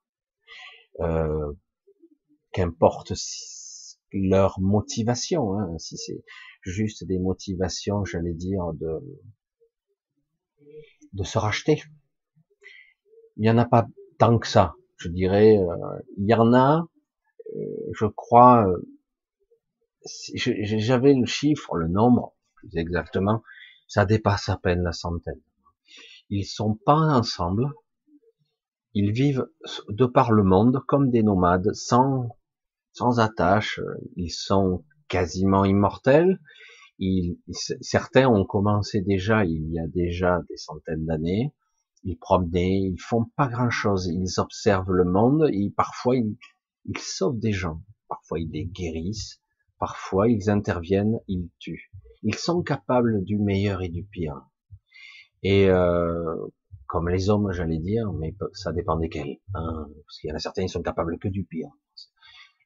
euh, 1.01 1.53
qu'importe 2.53 3.13
leur 4.13 4.61
motivation, 4.61 5.55
hein, 5.59 5.79
si 5.79 5.97
c'est 5.97 6.23
juste 6.63 7.05
des 7.05 7.19
motivations, 7.19 8.05
j'allais 8.05 8.35
dire, 8.35 8.73
de, 8.75 9.01
de 11.13 11.25
se 11.25 11.39
racheter. 11.39 11.83
Il 13.37 13.43
n'y 13.43 13.51
en 13.51 13.59
a 13.59 13.65
pas 13.65 13.87
tant 14.19 14.39
que 14.39 14.47
ça, 14.47 14.75
je 14.97 15.09
dirais. 15.09 15.57
Euh, 15.57 15.99
il 16.19 16.27
y 16.27 16.35
en 16.35 16.53
a, 16.53 16.87
euh, 17.57 17.91
je 17.93 18.07
crois, 18.07 18.67
j'avais 20.35 21.15
le 21.15 21.27
chiffre, 21.27 21.77
le 21.77 21.89
nombre, 21.89 22.35
plus 22.55 22.77
exactement, 22.77 23.43
ça 23.87 24.05
dépasse 24.05 24.49
à 24.49 24.57
peine 24.57 24.83
la 24.83 24.93
centaine. 24.93 25.41
Ils 26.31 26.45
sont 26.45 26.75
pas 26.75 26.95
ensemble, 26.95 27.73
ils 28.95 29.13
vivent 29.13 29.47
de 29.89 30.07
par 30.07 30.33
le 30.33 30.43
monde 30.43 30.81
comme 30.87 31.11
des 31.11 31.23
nomades, 31.23 31.73
sans, 31.75 32.29
sans 32.93 33.21
attache. 33.21 33.81
Ils 34.17 34.33
sont 34.33 34.85
quasiment 35.09 35.65
immortels. 35.65 36.41
Ils, 36.99 37.39
certains 37.81 38.29
ont 38.29 38.45
commencé 38.45 39.01
déjà 39.01 39.45
il 39.45 39.71
y 39.71 39.79
a 39.79 39.87
déjà 39.87 40.41
des 40.49 40.57
centaines 40.57 41.07
d'années. 41.07 41.55
Ils 42.03 42.19
promenaient, 42.19 42.81
ils 42.81 43.01
font 43.01 43.27
pas 43.37 43.49
grand 43.49 43.71
chose. 43.71 44.07
Ils 44.07 44.41
observent 44.41 44.93
le 44.93 45.05
monde 45.05 45.49
et 45.53 45.71
parfois 45.71 46.17
ils, 46.17 46.37
ils 46.87 46.99
sauvent 46.99 47.39
des 47.39 47.53
gens. 47.53 47.81
Parfois 48.09 48.41
ils 48.41 48.51
les 48.51 48.65
guérissent. 48.67 49.41
Parfois 49.81 50.29
ils 50.29 50.51
interviennent, 50.51 51.19
ils 51.27 51.49
tuent. 51.59 51.91
Ils 52.23 52.37
sont 52.37 52.63
capables 52.63 53.25
du 53.25 53.39
meilleur 53.39 53.83
et 53.83 53.89
du 53.89 54.05
pire. 54.05 54.41
Et 55.43 55.69
euh, 55.69 56.37
comme 56.87 57.09
les 57.09 57.31
hommes, 57.31 57.51
j'allais 57.53 57.79
dire, 57.79 58.13
mais 58.13 58.37
ça 58.53 58.73
dépend 58.73 58.97
desquels. 58.97 59.39
Hein, 59.55 59.89
parce 60.05 60.19
qu'il 60.19 60.29
y 60.29 60.33
en 60.33 60.37
a 60.37 60.39
certains, 60.39 60.63
ils 60.63 60.69
sont 60.69 60.83
capables 60.83 61.19
que 61.19 61.29
du 61.29 61.45
pire. 61.45 61.71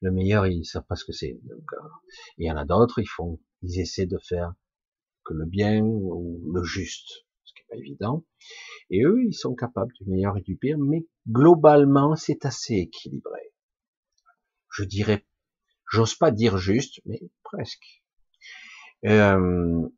Le 0.00 0.10
meilleur, 0.10 0.46
ils 0.46 0.64
savent 0.64 0.86
pas 0.86 0.96
ce 0.96 1.04
que 1.04 1.12
c'est. 1.12 1.38
Donc, 1.44 1.72
euh, 1.72 1.88
il 2.38 2.46
y 2.46 2.50
en 2.50 2.56
a 2.56 2.64
d'autres, 2.64 2.98
ils 2.98 3.08
font, 3.08 3.40
ils 3.62 3.80
essaient 3.80 4.06
de 4.06 4.18
faire 4.18 4.54
que 5.24 5.34
le 5.34 5.46
bien 5.46 5.82
ou 5.82 6.42
le 6.52 6.62
juste, 6.62 7.26
ce 7.44 7.54
qui 7.54 7.60
est 7.60 7.66
pas 7.68 7.76
évident. 7.76 8.24
Et 8.90 9.04
eux, 9.04 9.22
ils 9.24 9.34
sont 9.34 9.54
capables 9.54 9.92
du 9.94 10.10
meilleur 10.10 10.36
et 10.36 10.42
du 10.42 10.56
pire, 10.56 10.78
mais 10.78 11.06
globalement, 11.28 12.16
c'est 12.16 12.44
assez 12.44 12.74
équilibré. 12.74 13.52
Je 14.70 14.84
dirais, 14.84 15.24
j'ose 15.90 16.14
pas 16.14 16.30
dire 16.30 16.58
juste, 16.58 17.00
mais 17.04 17.20
presque. 17.42 18.02
Euh, 19.06 19.88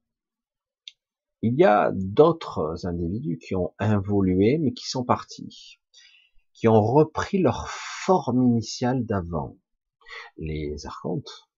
il 1.42 1.54
y 1.54 1.64
a 1.64 1.92
d'autres 1.92 2.86
individus 2.86 3.38
qui 3.38 3.54
ont 3.54 3.74
involué, 3.78 4.58
mais 4.58 4.72
qui 4.72 4.88
sont 4.88 5.04
partis, 5.04 5.78
qui 6.52 6.66
ont 6.66 6.82
repris 6.82 7.38
leur 7.38 7.68
forme 7.68 8.42
initiale 8.42 9.04
d'avant. 9.04 9.56
Les 10.38 10.86
archontes, 10.86 11.48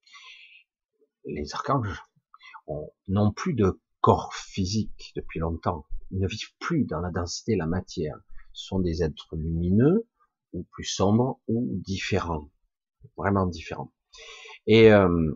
les 1.25 1.55
archanges, 1.55 2.03
n'ont 3.07 3.33
plus 3.33 3.55
de 3.55 3.81
corps 4.01 4.35
physique 4.35 5.13
depuis 5.17 5.41
longtemps. 5.41 5.87
Ils 6.11 6.21
ne 6.21 6.29
vivent 6.29 6.57
plus 6.59 6.85
dans 6.85 7.01
la 7.01 7.11
densité 7.11 7.55
de 7.55 7.59
la 7.59 7.67
matière. 7.67 8.19
Ce 8.53 8.67
sont 8.67 8.81
des 8.81 9.03
êtres 9.03 9.37
lumineux, 9.37 10.07
ou 10.53 10.65
plus 10.65 10.85
sombres, 10.85 11.41
ou 11.49 11.67
différents. 11.85 12.51
Vraiment 13.17 13.47
différents. 13.47 13.93
Et 14.67 14.93
euh, 14.93 15.33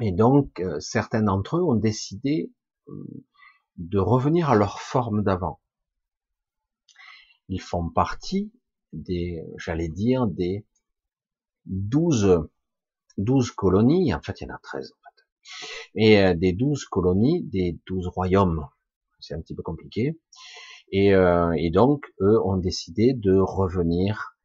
Et 0.00 0.12
donc, 0.12 0.60
euh, 0.60 0.78
certains 0.80 1.22
d'entre 1.22 1.56
eux 1.56 1.62
ont 1.62 1.74
décidé 1.74 2.52
euh, 2.88 2.92
de 3.76 3.98
revenir 3.98 4.50
à 4.50 4.54
leur 4.54 4.80
forme 4.80 5.22
d'avant. 5.22 5.60
Ils 7.48 7.60
font 7.60 7.90
partie 7.90 8.52
des, 8.92 9.42
j'allais 9.56 9.88
dire, 9.88 10.26
des 10.26 10.64
douze, 11.66 12.46
douze 13.16 13.50
colonies, 13.50 14.14
en 14.14 14.20
fait 14.22 14.40
il 14.40 14.48
y 14.48 14.50
en 14.50 14.54
a 14.54 14.58
treize 14.58 14.92
en 14.92 15.00
fait, 15.04 16.16
euh, 16.16 16.34
des 16.34 16.52
douze 16.52 16.84
colonies, 16.84 17.42
des 17.44 17.78
douze 17.86 18.06
royaumes, 18.06 18.68
c'est 19.18 19.34
un 19.34 19.40
petit 19.40 19.54
peu 19.54 19.62
compliqué, 19.62 20.18
et, 20.92 21.08
et 21.56 21.70
donc 21.70 22.06
eux 22.20 22.40
ont 22.44 22.56
décidé 22.56 23.14
de 23.14 23.36
revenir 23.36 24.37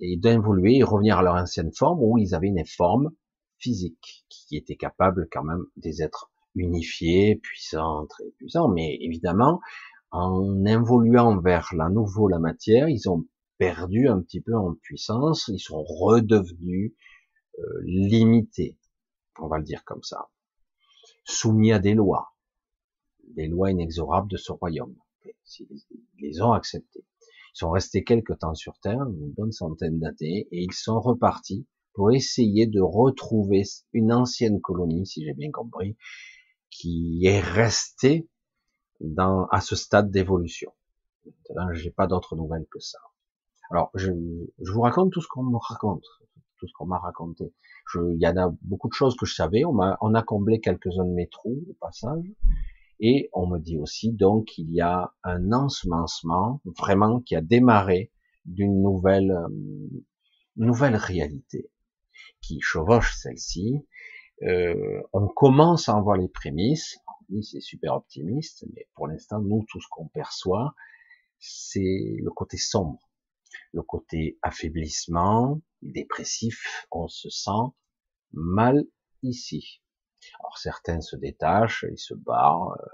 et 0.00 0.16
d'évoluer 0.16 0.78
et 0.78 0.82
revenir 0.82 1.18
à 1.18 1.22
leur 1.22 1.34
ancienne 1.34 1.72
forme 1.72 2.00
où 2.02 2.18
ils 2.18 2.34
avaient 2.34 2.48
une 2.48 2.64
forme 2.66 3.10
physique 3.58 4.24
qui 4.28 4.56
était 4.56 4.76
capable 4.76 5.28
quand 5.30 5.44
même 5.44 5.64
des 5.76 6.02
êtres 6.02 6.30
unifiés, 6.54 7.36
puissants, 7.36 8.06
très 8.06 8.24
puissants, 8.38 8.68
mais 8.68 8.96
évidemment, 9.00 9.60
en 10.10 10.64
évoluant 10.64 11.38
vers 11.40 11.68
la 11.74 11.88
nouveau 11.88 12.28
la 12.28 12.38
matière, 12.38 12.88
ils 12.88 13.08
ont 13.08 13.26
perdu 13.58 14.08
un 14.08 14.20
petit 14.20 14.40
peu 14.40 14.54
en 14.54 14.74
puissance, 14.74 15.48
ils 15.48 15.60
sont 15.60 15.82
redevenus 15.82 16.94
euh, 17.58 17.80
limités, 17.84 18.78
on 19.38 19.48
va 19.48 19.58
le 19.58 19.64
dire 19.64 19.84
comme 19.84 20.02
ça, 20.02 20.28
soumis 21.24 21.72
à 21.72 21.78
des 21.78 21.94
lois, 21.94 22.34
des 23.24 23.46
lois 23.46 23.70
inexorables 23.70 24.30
de 24.30 24.36
ce 24.36 24.52
royaume. 24.52 24.96
Ils 25.58 25.82
les 26.18 26.42
ont 26.42 26.52
acceptés. 26.52 27.04
Ils 27.56 27.60
sont 27.60 27.70
restés 27.70 28.04
quelques 28.04 28.38
temps 28.40 28.54
sur 28.54 28.78
Terre, 28.80 29.02
une 29.08 29.32
bonne 29.32 29.50
centaine 29.50 29.98
d'années, 29.98 30.46
et 30.52 30.62
ils 30.62 30.74
sont 30.74 31.00
repartis 31.00 31.66
pour 31.94 32.12
essayer 32.12 32.66
de 32.66 32.82
retrouver 32.82 33.62
une 33.94 34.12
ancienne 34.12 34.60
colonie, 34.60 35.06
si 35.06 35.24
j'ai 35.24 35.32
bien 35.32 35.50
compris, 35.50 35.96
qui 36.68 37.22
est 37.24 37.40
restée 37.40 38.28
dans, 39.00 39.46
à 39.46 39.62
ce 39.62 39.74
stade 39.74 40.10
d'évolution. 40.10 40.70
J'ai 41.72 41.90
pas 41.90 42.06
d'autres 42.06 42.36
nouvelles 42.36 42.66
que 42.70 42.78
ça. 42.78 42.98
Alors, 43.70 43.90
je, 43.94 44.12
je 44.60 44.72
vous 44.72 44.82
raconte 44.82 45.10
tout 45.12 45.22
ce 45.22 45.28
qu'on 45.28 45.44
me 45.44 45.56
raconte, 45.56 46.04
tout 46.58 46.68
ce 46.68 46.74
qu'on 46.74 46.84
m'a 46.84 46.98
raconté. 46.98 47.54
Il 47.94 48.20
y 48.20 48.28
en 48.28 48.36
a 48.36 48.54
beaucoup 48.60 48.88
de 48.88 48.92
choses 48.92 49.16
que 49.16 49.24
je 49.24 49.34
savais. 49.34 49.64
On 49.64 49.80
a, 49.80 49.96
on 50.02 50.12
a 50.12 50.22
comblé 50.22 50.60
quelques-uns 50.60 51.06
de 51.06 51.14
mes 51.14 51.28
trous 51.28 51.64
au 51.70 51.74
passage. 51.80 52.26
Et 52.98 53.28
on 53.32 53.46
me 53.46 53.58
dit 53.58 53.78
aussi 53.78 54.12
donc 54.12 54.46
qu'il 54.46 54.70
y 54.72 54.80
a 54.80 55.12
un 55.22 55.52
ensemencement 55.52 56.60
vraiment 56.78 57.20
qui 57.20 57.36
a 57.36 57.40
démarré 57.40 58.10
d'une 58.44 58.80
nouvelle 58.80 59.32
euh, 59.32 59.48
nouvelle 60.56 60.96
réalité 60.96 61.70
qui 62.40 62.60
chevauche 62.60 63.14
celle-ci. 63.16 63.86
Euh, 64.42 65.02
on 65.12 65.28
commence 65.28 65.88
à 65.88 65.96
en 65.96 66.02
voir 66.02 66.16
les 66.16 66.28
prémices. 66.28 66.98
C'est 67.42 67.60
super 67.60 67.94
optimiste, 67.94 68.64
mais 68.74 68.88
pour 68.94 69.08
l'instant, 69.08 69.40
nous, 69.40 69.64
tout 69.68 69.80
ce 69.80 69.88
qu'on 69.90 70.06
perçoit, 70.06 70.74
c'est 71.38 72.16
le 72.22 72.30
côté 72.30 72.56
sombre, 72.56 73.00
le 73.72 73.82
côté 73.82 74.38
affaiblissement, 74.42 75.60
dépressif. 75.82 76.86
On 76.92 77.08
se 77.08 77.28
sent 77.30 77.72
mal 78.32 78.84
ici. 79.22 79.82
Alors 80.40 80.58
certains 80.58 81.00
se 81.00 81.16
détachent, 81.16 81.84
ils 81.90 81.98
se 81.98 82.14
barrent, 82.14 82.72
euh, 82.72 82.86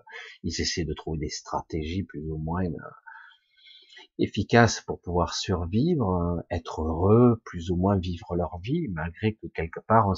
ils 0.42 0.60
essaient 0.60 0.84
de 0.84 0.94
trouver 0.94 1.18
des 1.18 1.28
stratégies 1.28 2.04
plus 2.04 2.30
ou 2.30 2.36
moins 2.36 2.64
euh, 2.64 2.90
efficaces 4.18 4.80
pour 4.80 5.00
pouvoir 5.00 5.34
survivre, 5.34 6.10
euh, 6.10 6.42
être 6.50 6.82
heureux, 6.82 7.40
plus 7.44 7.70
ou 7.70 7.76
moins 7.76 7.98
vivre 7.98 8.36
leur 8.36 8.58
vie, 8.58 8.88
malgré 8.88 9.34
que 9.34 9.46
quelque 9.48 9.80
part 9.80 10.08
on 10.08 10.14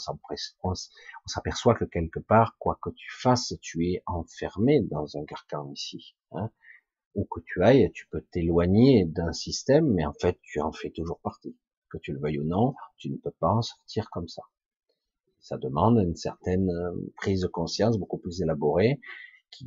s'aperçoit 1.27 1.75
que 1.75 1.85
quelque 1.85 2.21
part, 2.21 2.57
quoi 2.59 2.79
que 2.83 2.91
tu 2.91 3.11
fasses, 3.12 3.55
tu 3.61 3.87
es 3.89 4.03
enfermé 4.07 4.81
dans 4.81 5.17
un 5.17 5.25
carcan 5.25 5.71
ici. 5.73 6.15
Hein. 6.33 6.51
Où 7.15 7.25
que 7.25 7.41
tu 7.47 7.62
ailles, 7.62 7.93
tu 7.93 8.09
peux 8.09 8.23
t'éloigner 8.33 9.05
d'un 9.05 9.33
système, 9.33 9.93
mais 9.93 10.05
en 10.05 10.15
fait 10.15 10.39
tu 10.43 10.61
en 10.61 10.73
fais 10.73 10.91
toujours 10.91 11.21
partie. 11.21 11.57
Que 11.91 11.99
tu 11.99 12.12
le 12.12 12.19
veuilles 12.19 12.41
ou 12.41 12.45
non, 12.45 12.75
tu 12.97 13.11
ne 13.11 13.17
peux 13.17 13.31
pas 13.31 13.51
en 13.51 13.62
sortir 13.62 14.11
comme 14.11 14.27
ça 14.27 14.43
ça 15.45 15.59
demande 15.59 15.99
une 15.99 16.17
certaine 16.17 16.71
euh, 16.71 17.13
prise 17.17 17.43
de 17.43 17.49
conscience 17.49 17.99
beaucoup 17.99 18.17
plus 18.17 18.41
élaborée, 18.41 18.99
qui, 19.51 19.67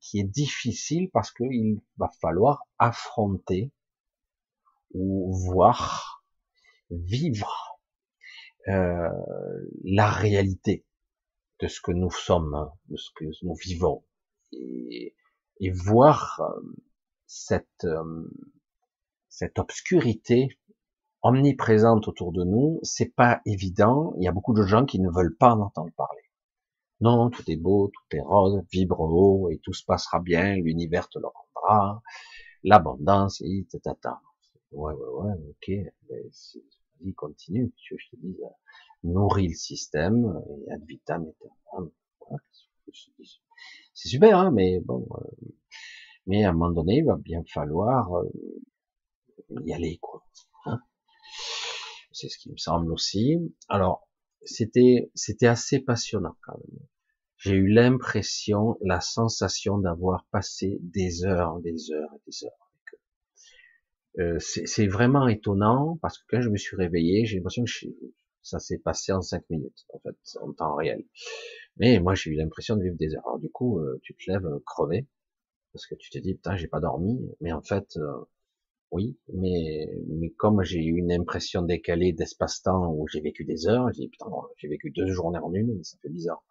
qui 0.00 0.18
est 0.18 0.24
difficile 0.24 1.10
parce 1.12 1.30
qu'il 1.30 1.82
va 1.98 2.10
falloir 2.22 2.64
affronter 2.78 3.70
ou 4.94 5.30
voir, 5.30 6.24
vivre 6.90 7.78
euh, 8.68 9.10
la 9.84 10.08
réalité 10.10 10.86
de 11.60 11.68
ce 11.68 11.82
que 11.82 11.92
nous 11.92 12.10
sommes, 12.10 12.70
de 12.88 12.96
ce 12.96 13.10
que 13.14 13.26
nous 13.42 13.54
vivons, 13.56 14.04
et, 14.52 15.14
et 15.60 15.70
voir 15.70 16.40
euh, 16.40 16.62
cette, 17.26 17.84
euh, 17.84 18.26
cette 19.28 19.58
obscurité 19.58 20.48
omniprésente 21.24 22.06
autour 22.06 22.32
de 22.32 22.44
nous, 22.44 22.78
c'est 22.82 23.14
pas 23.14 23.40
évident. 23.46 24.14
Il 24.18 24.24
y 24.24 24.28
a 24.28 24.32
beaucoup 24.32 24.54
de 24.54 24.62
gens 24.62 24.84
qui 24.84 25.00
ne 25.00 25.10
veulent 25.10 25.36
pas 25.36 25.54
en 25.54 25.60
entendre 25.60 25.92
parler. 25.96 26.22
Non, 27.00 27.30
tout 27.30 27.42
est 27.50 27.56
beau, 27.56 27.88
tout 27.88 28.16
est 28.16 28.20
rose, 28.20 28.62
vibre 28.70 29.00
haut 29.00 29.50
et 29.50 29.58
tout 29.58 29.72
se 29.72 29.84
passera 29.84 30.20
bien, 30.20 30.54
l'univers 30.54 31.08
te 31.08 31.18
le 31.18 31.26
rendra, 31.26 32.02
l'abondance, 32.62 33.40
et 33.42 33.66
tata. 33.82 34.20
Ouais, 34.70 34.92
ouais, 34.92 35.08
ouais, 35.08 35.32
ok, 35.50 35.70
vas-y, 36.08 37.14
continue, 37.14 37.72
je 37.76 37.96
te 38.10 38.16
dis, 38.16 38.36
nourris 39.02 39.48
le 39.48 39.54
système, 39.54 40.40
et 40.68 40.72
ad 40.72 40.84
vitam 40.86 41.26
c'est 43.94 44.08
super, 44.08 44.38
hein, 44.38 44.50
mais 44.50 44.80
bon, 44.80 45.06
euh, 45.18 45.48
mais 46.26 46.44
à 46.44 46.50
un 46.50 46.52
moment 46.52 46.70
donné, 46.70 46.98
il 46.98 47.04
va 47.04 47.16
bien 47.16 47.42
falloir 47.52 48.12
euh, 48.14 48.30
y 49.64 49.72
aller, 49.72 49.98
quoi. 50.00 50.22
C'est 52.14 52.28
ce 52.28 52.38
qui 52.38 52.50
me 52.50 52.56
semble 52.56 52.92
aussi. 52.92 53.36
Alors, 53.68 54.08
c'était, 54.42 55.10
assez 55.42 55.80
passionnant 55.80 56.36
quand 56.42 56.56
même. 56.56 56.80
J'ai 57.36 57.56
eu 57.56 57.68
l'impression, 57.68 58.78
la 58.80 59.00
sensation 59.00 59.78
d'avoir 59.78 60.24
passé 60.30 60.78
des 60.80 61.24
heures, 61.24 61.60
des 61.60 61.90
heures 61.90 62.10
et 62.14 62.30
des 62.30 62.44
heures 62.44 62.70
avec 62.70 62.94
eux. 62.94 64.22
Euh, 64.22 64.38
c'est 64.38 64.86
vraiment 64.86 65.26
étonnant 65.26 65.98
parce 66.00 66.18
que 66.18 66.24
quand 66.28 66.40
je 66.40 66.48
me 66.48 66.56
suis 66.56 66.76
réveillé, 66.76 67.26
j'ai 67.26 67.36
l'impression 67.36 67.64
que 67.64 67.70
ça 68.42 68.60
s'est 68.60 68.78
passé 68.78 69.12
en 69.12 69.20
cinq 69.20 69.42
minutes, 69.50 69.84
en 69.92 69.98
fait, 69.98 70.16
en 70.40 70.52
temps 70.52 70.76
réel. 70.76 71.04
Mais 71.76 71.98
moi, 71.98 72.14
j'ai 72.14 72.30
eu 72.30 72.34
l'impression 72.34 72.76
de 72.76 72.84
vivre 72.84 72.96
des 72.96 73.14
heures. 73.16 73.26
Alors 73.26 73.40
du 73.40 73.50
coup, 73.50 73.80
euh, 73.80 73.98
tu 74.02 74.14
te 74.14 74.30
lèves 74.30 74.48
crevé 74.64 75.08
parce 75.72 75.86
que 75.86 75.96
tu 75.96 76.10
te 76.10 76.18
dis 76.18 76.34
putain, 76.34 76.54
j'ai 76.56 76.68
pas 76.68 76.80
dormi. 76.80 77.18
Mais 77.40 77.52
en 77.52 77.62
fait, 77.62 77.96
euh, 77.96 78.24
oui, 78.94 79.18
mais, 79.32 79.88
mais 80.06 80.30
comme 80.30 80.62
j'ai 80.62 80.78
eu 80.78 80.98
une 80.98 81.10
impression 81.10 81.62
décalée 81.62 82.12
d'espace-temps 82.12 82.92
où 82.92 83.08
j'ai 83.08 83.20
vécu 83.20 83.44
des 83.44 83.66
heures, 83.66 83.92
j'ai 83.92 84.06
putain, 84.06 84.26
j'ai 84.56 84.68
vécu 84.68 84.92
deux 84.92 85.08
journées 85.08 85.40
en 85.40 85.52
une, 85.52 85.82
ça 85.82 85.98
fait 86.00 86.08
bizarre. 86.08 86.44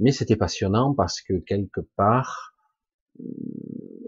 Mais 0.00 0.10
c'était 0.10 0.34
passionnant 0.34 0.94
parce 0.94 1.22
que 1.22 1.34
quelque 1.34 1.80
part, 1.94 2.54
hum, 3.20 3.26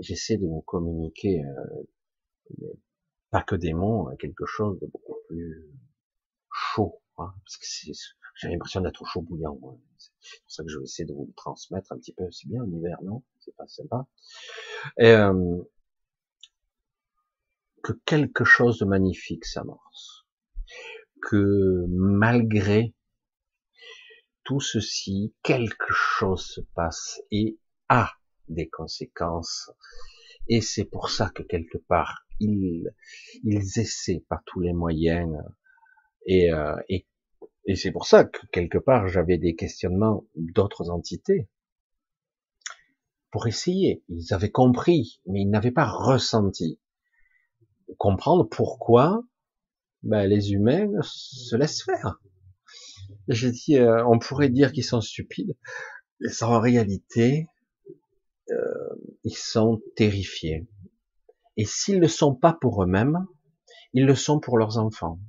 j'essaie 0.00 0.38
de 0.38 0.46
vous 0.46 0.62
communiquer 0.62 1.44
euh, 1.44 2.66
pas 3.30 3.42
que 3.42 3.54
des 3.54 3.74
mots, 3.74 4.08
hein, 4.08 4.16
quelque 4.18 4.46
chose 4.46 4.80
de 4.80 4.86
beaucoup 4.86 5.14
plus 5.28 5.70
chaud, 6.52 7.00
hein, 7.18 7.32
parce 7.44 7.58
que 7.58 7.92
j'ai 8.40 8.48
l'impression 8.48 8.80
d'être 8.80 9.02
au 9.02 9.06
chaud 9.06 9.22
bouillant. 9.22 9.56
C'est 9.98 10.10
pour 10.40 10.50
ça 10.50 10.64
que 10.64 10.68
je 10.68 10.78
vais 10.78 10.84
essayer 10.84 11.06
de 11.06 11.14
vous 11.14 11.32
transmettre 11.36 11.92
un 11.92 11.98
petit 11.98 12.12
peu. 12.12 12.28
C'est 12.32 12.48
bien 12.48 12.64
en 12.64 12.70
hiver, 12.72 12.98
non? 13.04 13.22
C'est 13.38 13.54
pas 13.54 13.68
sympa. 13.68 14.04
Euh, 14.98 15.62
que 17.82 17.92
quelque 18.04 18.44
chose 18.44 18.78
de 18.78 18.84
magnifique 18.84 19.44
s'amorce, 19.44 20.26
que 21.22 21.84
malgré 21.88 22.94
tout 24.44 24.60
ceci, 24.60 25.34
quelque 25.42 25.92
chose 25.92 26.44
se 26.44 26.60
passe 26.74 27.20
et 27.30 27.58
a 27.88 28.10
des 28.48 28.68
conséquences. 28.68 29.70
Et 30.48 30.60
c'est 30.60 30.84
pour 30.84 31.10
ça 31.10 31.30
que 31.30 31.42
quelque 31.42 31.78
part, 31.78 32.26
ils, 32.40 32.90
ils 33.44 33.78
essaient 33.78 34.24
par 34.28 34.42
tous 34.46 34.60
les 34.60 34.72
moyens. 34.72 35.36
Et, 36.26 36.52
euh, 36.52 36.74
et, 36.88 37.06
et 37.66 37.76
c'est 37.76 37.92
pour 37.92 38.06
ça 38.06 38.24
que 38.24 38.44
quelque 38.48 38.78
part, 38.78 39.06
j'avais 39.08 39.38
des 39.38 39.54
questionnements 39.54 40.26
d'autres 40.34 40.90
entités. 40.90 41.48
Pour 43.30 43.46
essayer. 43.46 44.02
Ils 44.08 44.34
avaient 44.34 44.50
compris, 44.50 45.20
mais 45.26 45.42
ils 45.42 45.50
n'avaient 45.50 45.70
pas 45.70 45.88
ressenti 45.88 46.80
comprendre 47.98 48.48
pourquoi 48.48 49.22
ben, 50.02 50.26
les 50.26 50.52
humains 50.52 50.90
se 51.02 51.56
laissent 51.56 51.82
faire. 51.82 52.20
Je 53.28 53.48
dis, 53.48 53.76
euh, 53.76 54.04
on 54.06 54.18
pourrait 54.18 54.48
dire 54.48 54.72
qu'ils 54.72 54.84
sont 54.84 55.00
stupides, 55.00 55.54
mais 56.20 56.42
en 56.42 56.60
réalité, 56.60 57.46
euh, 58.50 58.94
ils 59.24 59.36
sont 59.36 59.80
terrifiés. 59.96 60.66
Et 61.56 61.64
s'ils 61.64 62.00
ne 62.00 62.08
sont 62.08 62.34
pas 62.34 62.52
pour 62.52 62.82
eux-mêmes, 62.82 63.26
ils 63.92 64.06
le 64.06 64.14
sont 64.14 64.40
pour 64.40 64.58
leurs 64.58 64.78
enfants. 64.78 65.20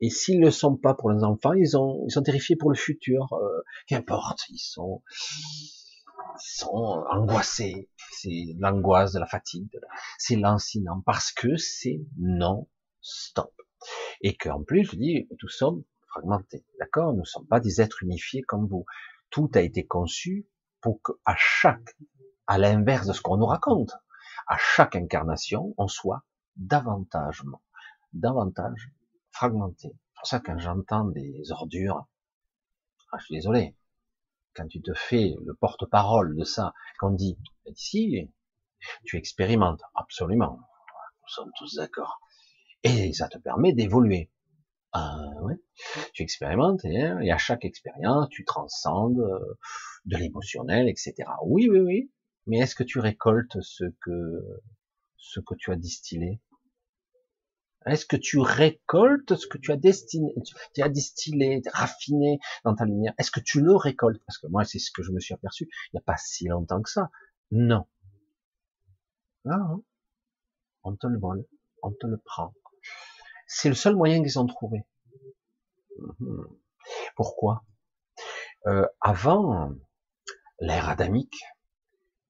Et 0.00 0.08
s'ils 0.08 0.40
ne 0.40 0.46
le 0.46 0.50
sont 0.50 0.76
pas 0.76 0.94
pour 0.94 1.10
leurs 1.10 1.24
enfants, 1.24 1.52
ils 1.52 1.68
sont 1.68 2.22
terrifiés 2.24 2.56
pour 2.56 2.70
le 2.70 2.76
futur. 2.76 3.32
Euh, 3.34 3.60
qu'importe, 3.86 4.40
ils 4.48 4.58
sont, 4.58 5.02
sont 6.40 7.04
angoissés, 7.10 7.88
c'est 8.12 8.54
l'angoisse 8.58 9.12
de 9.12 9.18
la 9.18 9.26
fatigue, 9.26 9.78
c'est 10.18 10.36
lancinant, 10.36 11.02
parce 11.04 11.32
que 11.32 11.56
c'est 11.56 12.00
non-stop. 12.18 13.52
Et 14.20 14.36
qu'en 14.36 14.62
plus, 14.62 14.84
je 14.84 14.96
dis, 14.96 15.28
nous 15.42 15.48
sommes 15.48 15.84
fragmentés, 16.08 16.64
d'accord? 16.78 17.12
Nous 17.12 17.20
ne 17.20 17.24
sommes 17.24 17.46
pas 17.46 17.60
des 17.60 17.80
êtres 17.80 18.02
unifiés 18.02 18.42
comme 18.42 18.66
vous. 18.66 18.84
Tout 19.30 19.50
a 19.54 19.60
été 19.60 19.86
conçu 19.86 20.46
pour 20.80 21.00
qu'à 21.02 21.34
chaque, 21.36 21.96
à 22.46 22.58
l'inverse 22.58 23.06
de 23.06 23.12
ce 23.12 23.20
qu'on 23.20 23.36
nous 23.36 23.46
raconte, 23.46 23.92
à 24.46 24.56
chaque 24.58 24.96
incarnation, 24.96 25.74
on 25.78 25.88
soit 25.88 26.24
davantage, 26.56 27.44
davantage 28.12 28.90
fragmenté. 29.30 29.88
C'est 29.88 30.14
pour 30.16 30.26
ça 30.26 30.40
quand 30.40 30.58
j'entends 30.58 31.04
des 31.04 31.52
ordures, 31.52 32.06
ah, 33.12 33.18
je 33.18 33.24
suis 33.26 33.34
désolé, 33.36 33.76
quand 34.54 34.66
tu 34.66 34.80
te 34.82 34.92
fais 34.94 35.34
le 35.44 35.54
porte-parole 35.54 36.36
de 36.36 36.44
ça, 36.44 36.72
qu'on 36.98 37.10
dit, 37.10 37.38
ici, 37.66 38.28
tu 39.04 39.16
expérimentes, 39.16 39.82
absolument, 39.94 40.58
nous 40.58 41.28
sommes 41.28 41.52
tous 41.58 41.76
d'accord. 41.76 42.20
Et 42.82 43.12
ça 43.12 43.28
te 43.28 43.38
permet 43.38 43.72
d'évoluer. 43.72 44.30
Ah, 44.92 45.28
ouais. 45.42 45.54
Tu 46.14 46.22
expérimentes 46.22 46.84
et, 46.84 47.30
à 47.30 47.38
chaque 47.38 47.64
expérience, 47.64 48.28
tu 48.30 48.44
transcendes 48.44 49.20
euh, 49.20 49.58
de 50.06 50.16
l'émotionnel, 50.16 50.88
etc. 50.88 51.14
Oui, 51.44 51.68
oui, 51.70 51.78
oui. 51.78 52.12
Mais 52.46 52.58
est-ce 52.58 52.74
que 52.74 52.82
tu 52.82 52.98
récoltes 52.98 53.60
ce 53.60 53.84
que 54.00 54.42
ce 55.16 55.38
que 55.38 55.54
tu 55.54 55.70
as 55.70 55.76
distillé? 55.76 56.40
Est-ce 57.86 58.04
que 58.04 58.16
tu 58.16 58.38
récoltes 58.38 59.36
ce 59.36 59.46
que 59.46 59.56
tu 59.56 59.72
as 59.72 59.76
destiné, 59.76 60.34
tu 60.74 60.82
as 60.82 60.88
distillé, 60.88 61.62
raffiné 61.72 62.38
dans 62.64 62.74
ta 62.74 62.84
lumière? 62.84 63.14
Est-ce 63.18 63.30
que 63.30 63.40
tu 63.40 63.62
le 63.62 63.74
récoltes? 63.74 64.22
Parce 64.26 64.38
que 64.38 64.46
moi, 64.48 64.64
c'est 64.64 64.78
ce 64.78 64.90
que 64.90 65.02
je 65.02 65.12
me 65.12 65.20
suis 65.20 65.32
aperçu 65.32 65.64
il 65.64 65.96
n'y 65.96 65.98
a 65.98 66.02
pas 66.02 66.16
si 66.18 66.46
longtemps 66.46 66.82
que 66.82 66.90
ça. 66.90 67.10
Non. 67.50 67.86
Non. 69.46 69.82
On 70.82 70.94
te 70.94 71.06
le 71.06 71.18
vole, 71.18 71.44
on 71.82 71.92
te 71.92 72.06
le 72.06 72.18
prend. 72.18 72.54
C'est 73.46 73.68
le 73.70 73.74
seul 73.74 73.96
moyen 73.96 74.22
qu'ils 74.22 74.38
ont 74.38 74.46
trouvé. 74.46 74.84
Mhm. 75.98 76.46
Pourquoi? 77.16 77.64
Euh, 78.66 78.86
Avant 79.00 79.72
l'ère 80.60 80.90
adamique, 80.90 81.42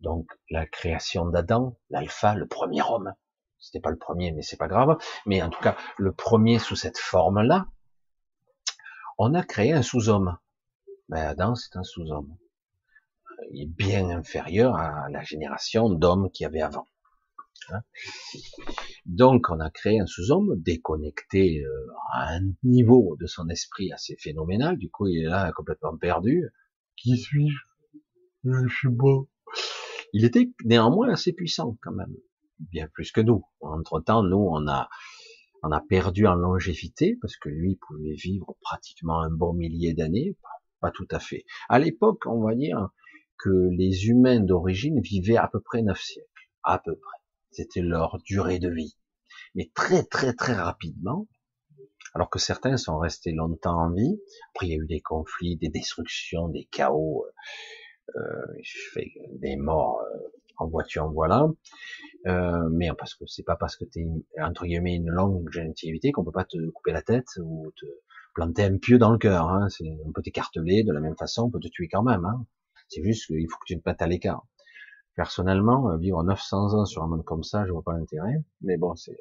donc 0.01 0.31
la 0.49 0.65
création 0.67 1.27
d'Adam, 1.27 1.77
l'alpha, 1.91 2.35
le 2.35 2.47
premier 2.47 2.83
homme, 2.83 3.13
c'était 3.61 3.81
pas 3.81 3.91
le 3.91 3.99
premier, 3.99 4.33
mais 4.33 4.43
c'est 4.43 4.57
pas 4.57 4.69
grave, 4.69 4.97
mais 5.27 5.43
en 5.43 5.51
tout 5.51 5.61
cas 5.61 5.77
le 5.99 6.13
premier 6.13 6.59
sous 6.59 6.77
cette 6.77 6.99
forme-là, 6.99 7.67
on 9.19 9.35
a 9.35 9.43
créé 9.43 9.73
un 9.73 9.83
sous-homme. 9.83 10.39
Ben, 11.09 11.27
Adam, 11.27 11.55
c'est 11.55 11.77
un 11.77 11.83
sous-homme. 11.83 12.37
Il 13.53 13.63
est 13.63 13.67
bien 13.67 14.09
inférieur 14.11 14.77
à 14.77 15.09
la 15.11 15.23
génération 15.23 15.91
d'hommes 15.91 16.31
qu'il 16.31 16.45
y 16.45 16.47
avait 16.47 16.63
avant. 16.63 16.87
Hein? 17.69 17.83
Donc 19.07 19.51
on 19.51 19.61
a 19.61 19.71
créé 19.71 20.01
un 20.01 20.07
sous-homme 20.07 20.55
déconnecté 20.57 21.63
euh, 21.63 21.87
à 22.13 22.35
un 22.35 22.53
niveau 22.63 23.17
de 23.21 23.27
son 23.27 23.49
esprit 23.49 23.93
assez 23.93 24.17
phénoménal. 24.17 24.79
Du 24.79 24.91
coup, 24.91 25.07
il 25.07 25.23
est 25.23 25.29
là 25.29 25.53
complètement 25.53 25.97
perdu. 25.97 26.49
Qui 26.97 27.17
suis-je? 27.17 27.59
Je 28.45 28.69
suis 28.69 28.89
beau. 28.89 29.29
Il 30.13 30.25
était 30.25 30.51
néanmoins 30.65 31.11
assez 31.11 31.33
puissant 31.33 31.77
quand 31.83 31.93
même, 31.93 32.15
bien 32.61 32.89
plus 32.89 33.13
que 33.13 33.21
nous. 33.21 33.45
Entre 33.61 34.01
temps, 34.01 34.23
nous, 34.23 34.49
on 34.51 34.69
a 34.69 34.89
on 35.63 35.73
a 35.73 35.81
perdu 35.81 36.27
en 36.27 36.35
longévité 36.35 37.19
parce 37.21 37.37
que 37.37 37.51
lui 37.51 37.77
pouvait 37.77 38.15
vivre 38.15 38.57
pratiquement 38.63 39.21
un 39.21 39.31
bon 39.31 39.53
millier 39.53 39.93
d'années, 39.93 40.37
pas 40.81 40.91
tout 40.91 41.09
à 41.11 41.19
fait. 41.19 41.45
À 41.69 41.79
l'époque, 41.79 42.25
on 42.27 42.43
va 42.43 42.55
dire 42.55 42.91
que 43.39 43.69
les 43.73 44.07
humains 44.07 44.41
d'origine 44.41 45.01
vivaient 45.01 45.37
à 45.37 45.49
peu 45.49 45.61
près 45.61 45.83
neuf 45.83 46.01
siècles, 46.01 46.51
à 46.63 46.79
peu 46.79 46.97
près. 46.97 47.19
C'était 47.51 47.83
leur 47.83 48.19
durée 48.25 48.59
de 48.59 48.71
vie. 48.71 48.97
Mais 49.55 49.71
très 49.75 50.05
très 50.05 50.33
très 50.33 50.55
rapidement, 50.55 51.27
alors 52.15 52.31
que 52.31 52.39
certains 52.39 52.77
sont 52.77 52.99
restés 52.99 53.33
longtemps 53.33 53.79
en 53.79 53.93
vie, 53.93 54.21
après 54.55 54.67
il 54.67 54.71
y 54.71 54.75
a 54.75 54.83
eu 54.83 54.87
des 54.87 55.01
conflits, 55.01 55.57
des 55.57 55.69
destructions, 55.69 56.49
des 56.49 56.65
chaos, 56.71 57.27
euh, 58.17 58.47
fais 58.93 59.13
des 59.33 59.57
morts 59.57 60.01
euh, 60.01 60.40
en 60.61 60.69
voiture, 60.69 61.05
en 61.05 61.11
voilà. 61.11 61.49
Euh, 62.27 62.69
mais 62.71 62.91
parce 62.99 63.15
que 63.15 63.25
c'est 63.27 63.43
pas 63.43 63.57
parce 63.57 63.77
que 63.77 63.85
tu 63.85 64.01
es 64.01 64.43
entre 64.43 64.67
guillemets 64.67 64.97
une 64.97 65.09
longue 65.09 65.51
génétivité 65.51 66.13
qu'on 66.13 66.25
peut 66.25 66.33
pas 66.33 66.45
te 66.45 66.59
couper 66.71 66.93
la 66.93 67.03
tête 67.03 67.29
ou 67.39 67.73
te 67.77 67.87
planter 68.35 68.65
un 68.65 68.77
pieu 68.77 68.99
dans 68.99 69.11
le 69.11 69.19
cœur. 69.19 69.49
Hein. 69.49 69.69
On 70.05 70.13
peut 70.13 70.23
t'écarteler 70.23 70.85
de 70.85 70.93
la 70.93 71.01
même 71.01 71.17
façon, 71.17 71.45
on 71.45 71.51
peut 71.51 71.61
te 71.61 71.69
tuer 71.69 71.89
quand 71.89 72.03
même. 72.03 72.25
Hein. 72.25 72.47
C'est 72.89 73.03
juste 73.03 73.27
qu'il 73.27 73.49
faut 73.49 73.57
que 73.59 73.67
tu 73.67 73.81
te 73.81 73.89
mettes 73.89 74.03
à 74.03 74.07
l'écart. 74.07 74.47
Personnellement, 75.17 75.91
euh, 75.91 75.97
vivre 75.97 76.23
900 76.23 76.75
ans 76.75 76.85
sur 76.85 77.03
un 77.03 77.09
monde 77.09 77.25
comme 77.25 77.43
ça, 77.43 77.67
je 77.67 77.73
vois 77.73 77.83
pas 77.83 77.95
l'intérêt. 77.95 78.43
Mais 78.61 78.77
bon, 78.77 78.95
c'est 78.95 79.17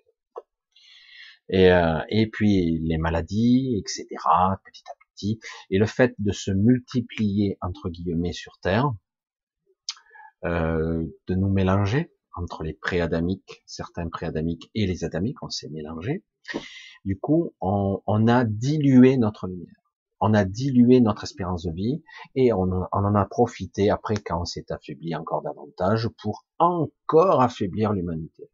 et, 1.51 1.71
euh, 1.71 1.99
et 2.09 2.27
puis 2.27 2.79
les 2.83 2.97
maladies, 2.97 3.75
etc. 3.79 4.05
Petit 4.63 4.83
à 4.87 4.93
petit, 5.15 5.39
et 5.71 5.79
le 5.79 5.85
fait 5.85 6.13
de 6.19 6.31
se 6.31 6.51
multiplier 6.51 7.57
entre 7.61 7.89
guillemets 7.89 8.33
sur 8.33 8.59
Terre, 8.61 8.93
euh, 10.45 11.05
de 11.27 11.35
nous 11.35 11.49
mélanger 11.49 12.11
entre 12.35 12.63
les 12.63 12.73
pré-adamiques, 12.73 13.63
certains 13.65 14.07
pré-adamiques 14.07 14.69
et 14.75 14.87
les 14.87 15.03
adamiques, 15.03 15.41
on 15.43 15.49
s'est 15.49 15.69
mélangé. 15.69 16.23
Du 17.05 17.19
coup, 17.19 17.53
on, 17.59 18.01
on 18.05 18.27
a 18.27 18.45
dilué 18.45 19.17
notre 19.17 19.47
lumière 19.47 19.79
on 20.19 20.33
a 20.33 20.45
dilué 20.45 20.99
notre 20.99 21.23
espérance 21.23 21.63
de 21.63 21.71
vie 21.71 22.03
et 22.35 22.51
on, 22.53 22.87
en 22.91 23.15
a 23.15 23.25
profité 23.25 23.89
après 23.89 24.15
quand 24.15 24.41
on 24.41 24.45
s'est 24.45 24.71
affaibli 24.71 25.15
encore 25.15 25.41
davantage 25.41 26.09
pour 26.21 26.45
encore 26.57 27.41
affaiblir 27.41 27.93
l'humanité. 27.93 28.49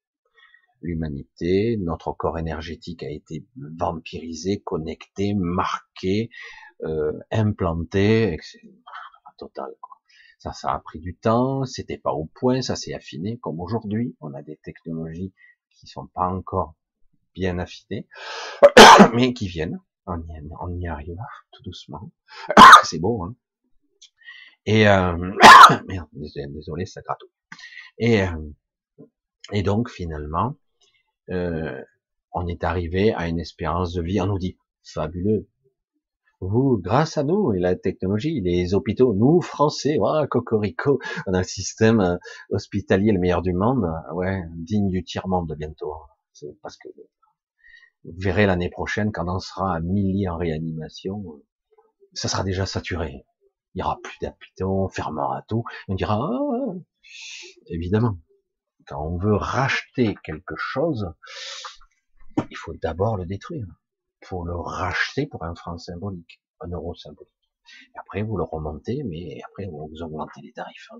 L'humanité, 0.81 1.77
notre 1.77 2.11
corps 2.11 2.37
énergétique 2.37 3.01
a 3.01 3.09
été 3.09 3.43
vampirisé, 3.55 4.59
connecté, 4.59 5.33
marqué, 5.33 6.29
euh, 6.83 7.13
implanté, 7.31 8.33
etc. 8.33 8.59
Total. 9.37 9.73
Quoi. 9.81 9.94
Ça, 10.45 10.53
ça 10.53 10.75
a 10.75 10.79
pris 10.79 10.99
du 10.99 11.15
temps, 11.15 11.65
c'était 11.65 11.97
pas 11.97 12.11
au 12.11 12.25
point, 12.25 12.61
ça 12.61 12.75
s'est 12.75 12.93
affiné 12.93 13.39
comme 13.39 13.59
aujourd'hui. 13.59 14.15
On 14.21 14.31
a 14.35 14.43
des 14.43 14.57
technologies 14.57 15.33
qui 15.71 15.87
sont 15.87 16.05
pas 16.05 16.27
encore 16.27 16.75
bien 17.33 17.57
affinées, 17.57 18.07
mais 19.15 19.33
qui 19.33 19.47
viennent 19.47 19.79
on 20.05 20.21
y, 20.29 20.87
on 20.87 20.91
arrive 20.91 21.17
tout 21.51 21.63
doucement. 21.63 22.11
c'est 22.83 22.99
beau, 22.99 23.23
hein. 23.23 23.35
Et 24.67 24.87
euh, 24.87 25.17
merde, 25.87 26.09
désolé, 26.13 26.85
ça 26.85 27.01
gratouille. 27.01 27.29
Et 27.97 28.21
euh, 28.21 28.51
et 29.51 29.63
donc 29.63 29.89
finalement, 29.89 30.57
euh, 31.31 31.81
on 32.33 32.45
est 32.45 32.63
arrivé 32.63 33.15
à 33.15 33.27
une 33.27 33.39
espérance 33.39 33.93
de 33.93 34.03
vie. 34.03 34.21
On 34.21 34.27
nous 34.27 34.37
dit 34.37 34.59
fabuleux. 34.83 35.49
Vous, 36.41 36.77
grâce 36.81 37.17
à 37.17 37.23
nous 37.23 37.53
et 37.53 37.59
la 37.59 37.75
technologie, 37.75 38.41
les 38.41 38.73
hôpitaux, 38.73 39.13
nous 39.13 39.41
Français, 39.41 39.97
cocorico, 40.29 40.99
on 41.27 41.33
a 41.33 41.39
un 41.39 41.43
système 41.43 42.01
euh, 42.01 42.17
hospitalier 42.49 43.13
le 43.13 43.19
meilleur 43.19 43.41
du 43.41 43.53
monde, 43.53 43.89
ouais, 44.13 44.43
digne 44.55 44.89
du 44.89 45.03
tiers 45.03 45.27
monde 45.27 45.55
bientôt. 45.57 45.93
C'est 46.33 46.59
parce 46.61 46.77
que 46.77 46.89
vous 48.03 48.13
verrez 48.17 48.45
l'année 48.45 48.69
prochaine, 48.69 49.11
quand 49.11 49.27
on 49.33 49.39
sera 49.39 49.75
à 49.75 49.79
milliers 49.79 50.27
en 50.27 50.37
réanimation, 50.37 51.23
ça 52.13 52.27
sera 52.27 52.43
déjà 52.43 52.65
saturé. 52.65 53.25
Il 53.73 53.79
y 53.79 53.83
aura 53.83 53.99
plus 54.03 54.17
d'hôpitaux, 54.21 54.85
on 54.85 54.89
fermera 54.89 55.43
tout. 55.47 55.63
On 55.87 55.95
dira, 55.95 56.19
ah, 56.21 56.73
évidemment, 57.67 58.17
quand 58.87 59.01
on 59.05 59.17
veut 59.17 59.35
racheter 59.35 60.15
quelque 60.23 60.55
chose, 60.57 61.13
il 62.49 62.57
faut 62.57 62.73
d'abord 62.73 63.17
le 63.17 63.25
détruire. 63.25 63.65
Faut 64.25 64.43
le 64.43 64.55
racheter 64.55 65.27
pour 65.27 65.43
un 65.43 65.53
franc 65.55 65.77
symbolique, 65.77 66.41
un 66.59 66.69
euro 66.69 66.95
symbolique. 66.95 67.31
Après, 67.95 68.23
vous 68.23 68.37
le 68.37 68.43
remontez, 68.43 69.03
mais 69.03 69.39
après, 69.47 69.67
vous 69.67 70.01
augmentez 70.01 70.41
les 70.41 70.51
tarifs. 70.51 70.89
Hein. 70.91 70.99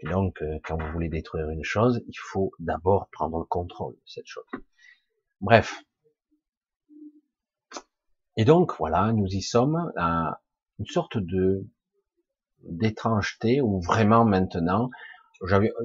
Et 0.00 0.08
donc, 0.08 0.42
euh, 0.42 0.58
quand 0.64 0.76
vous 0.76 0.92
voulez 0.92 1.08
détruire 1.08 1.48
une 1.50 1.62
chose, 1.62 2.02
il 2.08 2.18
faut 2.18 2.52
d'abord 2.58 3.08
prendre 3.12 3.38
le 3.38 3.44
contrôle 3.44 3.94
de 3.94 4.02
cette 4.06 4.26
chose. 4.26 4.46
Bref. 5.40 5.82
Et 8.36 8.44
donc, 8.44 8.74
voilà, 8.78 9.12
nous 9.12 9.26
y 9.26 9.42
sommes 9.42 9.92
à 9.96 10.40
une 10.78 10.86
sorte 10.86 11.18
de 11.18 11.66
d'étrangeté 12.64 13.60
où 13.60 13.80
vraiment 13.80 14.24
maintenant, 14.24 14.88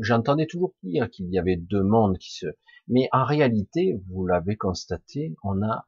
j'entendais 0.01 0.45
toujours 0.45 0.73
dire 0.83 1.09
qu'il 1.09 1.27
y 1.31 1.39
avait 1.39 1.55
deux 1.55 1.81
mondes 1.81 2.19
qui 2.19 2.31
se, 2.35 2.45
mais 2.87 3.09
en 3.11 3.25
réalité, 3.25 3.99
vous 4.09 4.25
l'avez 4.25 4.55
constaté, 4.55 5.35
on 5.43 5.55
n'a 5.55 5.85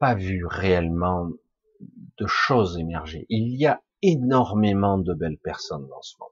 pas 0.00 0.14
vu 0.14 0.46
réellement 0.46 1.28
de 2.18 2.26
choses 2.26 2.78
émerger. 2.78 3.26
Il 3.28 3.58
y 3.58 3.66
a 3.66 3.82
énormément 4.02 4.98
de 4.98 5.12
belles 5.14 5.38
personnes 5.38 5.86
dans 5.88 6.02
ce 6.02 6.16
monde. 6.18 6.28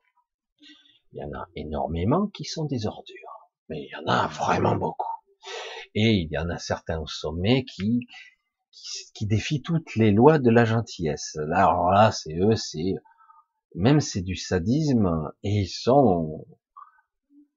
Il 1.12 1.18
y 1.20 1.24
en 1.24 1.32
a 1.38 1.48
énormément 1.54 2.26
qui 2.28 2.44
sont 2.44 2.64
des 2.64 2.86
ordures, 2.86 3.50
mais 3.68 3.82
il 3.82 3.88
y 3.88 3.96
en 3.96 4.06
a 4.12 4.26
vraiment 4.28 4.76
beaucoup. 4.76 5.06
Et 5.94 6.10
il 6.10 6.30
y 6.30 6.38
en 6.38 6.50
a 6.50 6.58
certains 6.58 7.00
au 7.00 7.06
sommet 7.06 7.64
qui, 7.64 8.06
qui, 9.14 9.26
défient 9.26 9.62
toutes 9.62 9.96
les 9.96 10.10
lois 10.10 10.38
de 10.38 10.50
la 10.50 10.64
gentillesse. 10.64 11.36
alors 11.52 11.90
là, 11.90 12.12
c'est 12.12 12.36
eux, 12.36 12.54
c'est 12.56 12.94
même 13.74 14.00
c'est 14.00 14.22
du 14.22 14.36
sadisme 14.36 15.32
et 15.42 15.60
ils 15.62 15.68
sont 15.68 16.46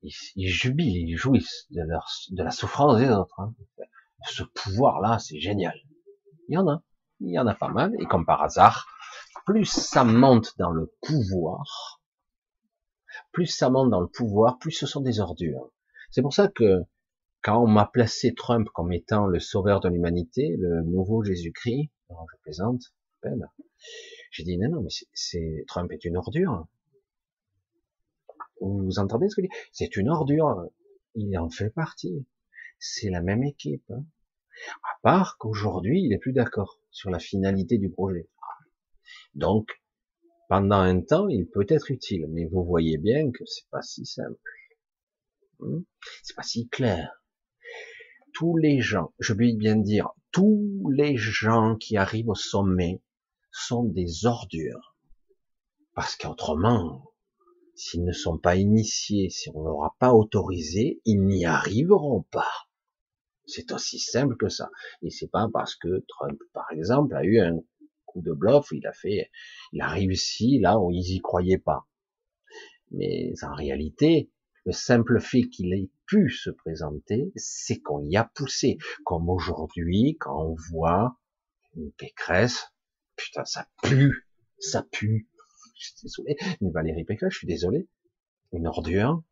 ils, 0.02 0.48
jubilent, 0.48 1.10
ils 1.10 1.18
jouissent 1.18 1.68
de 1.72 1.82
leur 1.82 2.08
de 2.32 2.44
la 2.44 2.52
souffrance 2.52 2.98
des 3.00 3.10
autres. 3.10 3.40
Hein. 3.40 3.54
Ce 4.28 4.44
pouvoir-là, 4.44 5.20
c'est 5.20 5.40
génial. 5.40 5.78
Il 6.48 6.56
y 6.56 6.58
en 6.58 6.68
a, 6.68 6.82
il 7.20 7.34
y 7.34 7.40
en 7.40 7.48
a 7.48 7.56
pas 7.56 7.70
mal. 7.70 7.94
Et 8.00 8.06
comme 8.06 8.26
par 8.26 8.42
hasard, 8.42 8.88
plus 9.46 9.66
ça 9.66 10.04
monte 10.04 10.58
dans 10.58 10.72
le 10.72 10.92
pouvoir, 11.02 12.02
plus 13.32 13.48
ça 13.48 13.70
monte 13.70 13.90
dans 13.90 14.02
le 14.02 14.08
pouvoir, 14.08 14.58
plus 14.60 14.72
ce 14.72 14.86
sont 14.86 15.02
des 15.02 15.20
ordures. 15.20 15.72
C'est 16.12 16.22
pour 16.22 16.34
ça 16.34 16.48
que 16.48 16.84
quand 17.42 17.62
on 17.64 17.68
m'a 17.68 17.86
placé 17.86 18.34
Trump 18.34 18.68
comme 18.74 18.92
étant 18.92 19.26
le 19.26 19.40
sauveur 19.40 19.80
de 19.80 19.90
l'humanité, 19.90 20.56
le 20.58 20.84
nouveau 20.84 21.24
Jésus-Christ, 21.24 21.90
je 22.10 22.38
plaisante, 22.44 22.82
j'ai 24.32 24.44
dit 24.44 24.58
non, 24.58 24.70
non, 24.70 24.82
mais 24.82 24.90
c'est 25.14 25.64
Trump 25.68 25.92
est 25.92 26.06
une 26.06 26.18
ordure. 26.18 26.68
Vous 28.62 29.00
entendez 29.00 29.30
ce 29.30 29.36
que 29.36 29.42
dis? 29.42 29.50
C'est 29.72 29.96
une 29.96 30.10
ordure. 30.10 30.70
Il 31.16 31.38
en 31.38 31.50
fait 31.50 31.70
partie. 31.70 32.26
C'est 32.80 33.10
la 33.10 33.22
même 33.22 33.44
équipe. 33.44 33.90
Hein. 33.92 34.06
À 34.84 35.00
part 35.02 35.38
qu'aujourd'hui, 35.38 36.04
il 36.04 36.14
est 36.14 36.18
plus 36.18 36.34
d'accord 36.34 36.80
sur 36.92 37.10
la 37.10 37.20
finalité 37.20 37.78
du 37.78 37.90
projet. 37.90 38.30
Donc, 39.34 39.82
pendant 40.50 40.80
un 40.80 41.02
temps, 41.02 41.28
il 41.28 41.48
peut 41.48 41.66
être 41.70 41.92
utile, 41.92 42.26
mais 42.30 42.46
vous 42.46 42.64
voyez 42.64 42.98
bien 42.98 43.32
que 43.32 43.46
c'est 43.46 43.70
pas 43.70 43.82
si 43.82 44.06
simple. 44.06 44.40
Hmm? 45.60 45.82
C'est 46.24 46.36
pas 46.36 46.44
si 46.44 46.68
clair. 46.70 47.24
Tous 48.34 48.58
les 48.58 48.82
gens, 48.82 49.14
je 49.20 49.34
vais 49.34 49.54
bien 49.54 49.76
dire, 49.76 50.10
tous 50.32 50.90
les 50.92 51.18
gens 51.18 51.76
qui 51.76 51.98
arrivent 51.98 52.30
au 52.30 52.36
sommet 52.36 53.02
sont 53.52 53.84
des 53.84 54.26
ordures. 54.26 54.96
Parce 55.94 56.16
qu'autrement, 56.16 57.09
s'ils 57.80 58.04
ne 58.04 58.12
sont 58.12 58.38
pas 58.38 58.58
initiés, 58.58 59.30
si 59.30 59.50
on 59.54 59.64
n'aura 59.64 59.96
pas 60.00 60.14
autorisé, 60.14 61.02
ils 61.06 61.24
n'y 61.24 61.46
arriveront 61.46 62.24
pas. 62.30 62.52
C'est 63.46 63.72
aussi 63.72 64.00
simple 64.00 64.36
que 64.36 64.50
ça. 64.50 64.70
Et 65.02 65.10
c'est 65.10 65.30
pas 65.30 65.48
parce 65.52 65.76
que 65.76 66.04
Trump, 66.08 66.38
par 66.54 66.70
exemple, 66.72 67.16
a 67.16 67.24
eu 67.24 67.40
un 67.40 67.58
coup 68.06 68.22
de 68.22 68.34
bluff, 68.34 68.68
il 68.72 68.86
a 68.86 68.92
fait, 68.92 69.32
il 69.72 69.82
a 69.82 69.88
réussi 69.88 70.60
là 70.60 70.78
où 70.78 70.92
ils 70.92 71.16
y 71.16 71.20
croyaient 71.20 71.58
pas. 71.58 71.88
Mais 72.92 73.32
en 73.44 73.56
réalité, 73.56 74.30
le 74.66 74.74
simple 74.74 75.22
fait 75.22 75.44
qu'il 75.44 75.74
ait 75.74 75.90
pu 76.06 76.30
se 76.30 76.50
présenter, 76.50 77.32
c'est 77.36 77.80
qu'on 77.80 78.04
y 78.04 78.18
a 78.18 78.26
poussé. 78.26 78.78
Comme 79.06 79.30
aujourd'hui, 79.30 80.18
quand 80.20 80.50
on 80.50 80.56
voit 80.72 81.18
une 81.76 81.92
Pécresse, 81.94 82.74
putain, 83.16 83.46
ça 83.46 83.68
pue, 83.84 84.28
ça 84.60 84.84
pue. 84.92 85.30
Je 85.80 85.88
suis 85.88 85.96
désolé, 86.04 86.38
Valérie 86.62 87.06
Pécresse, 87.06 87.34
je 87.34 87.38
suis 87.40 87.48
désolé. 87.48 87.88
Une 88.52 88.68
ordure, 88.68 89.24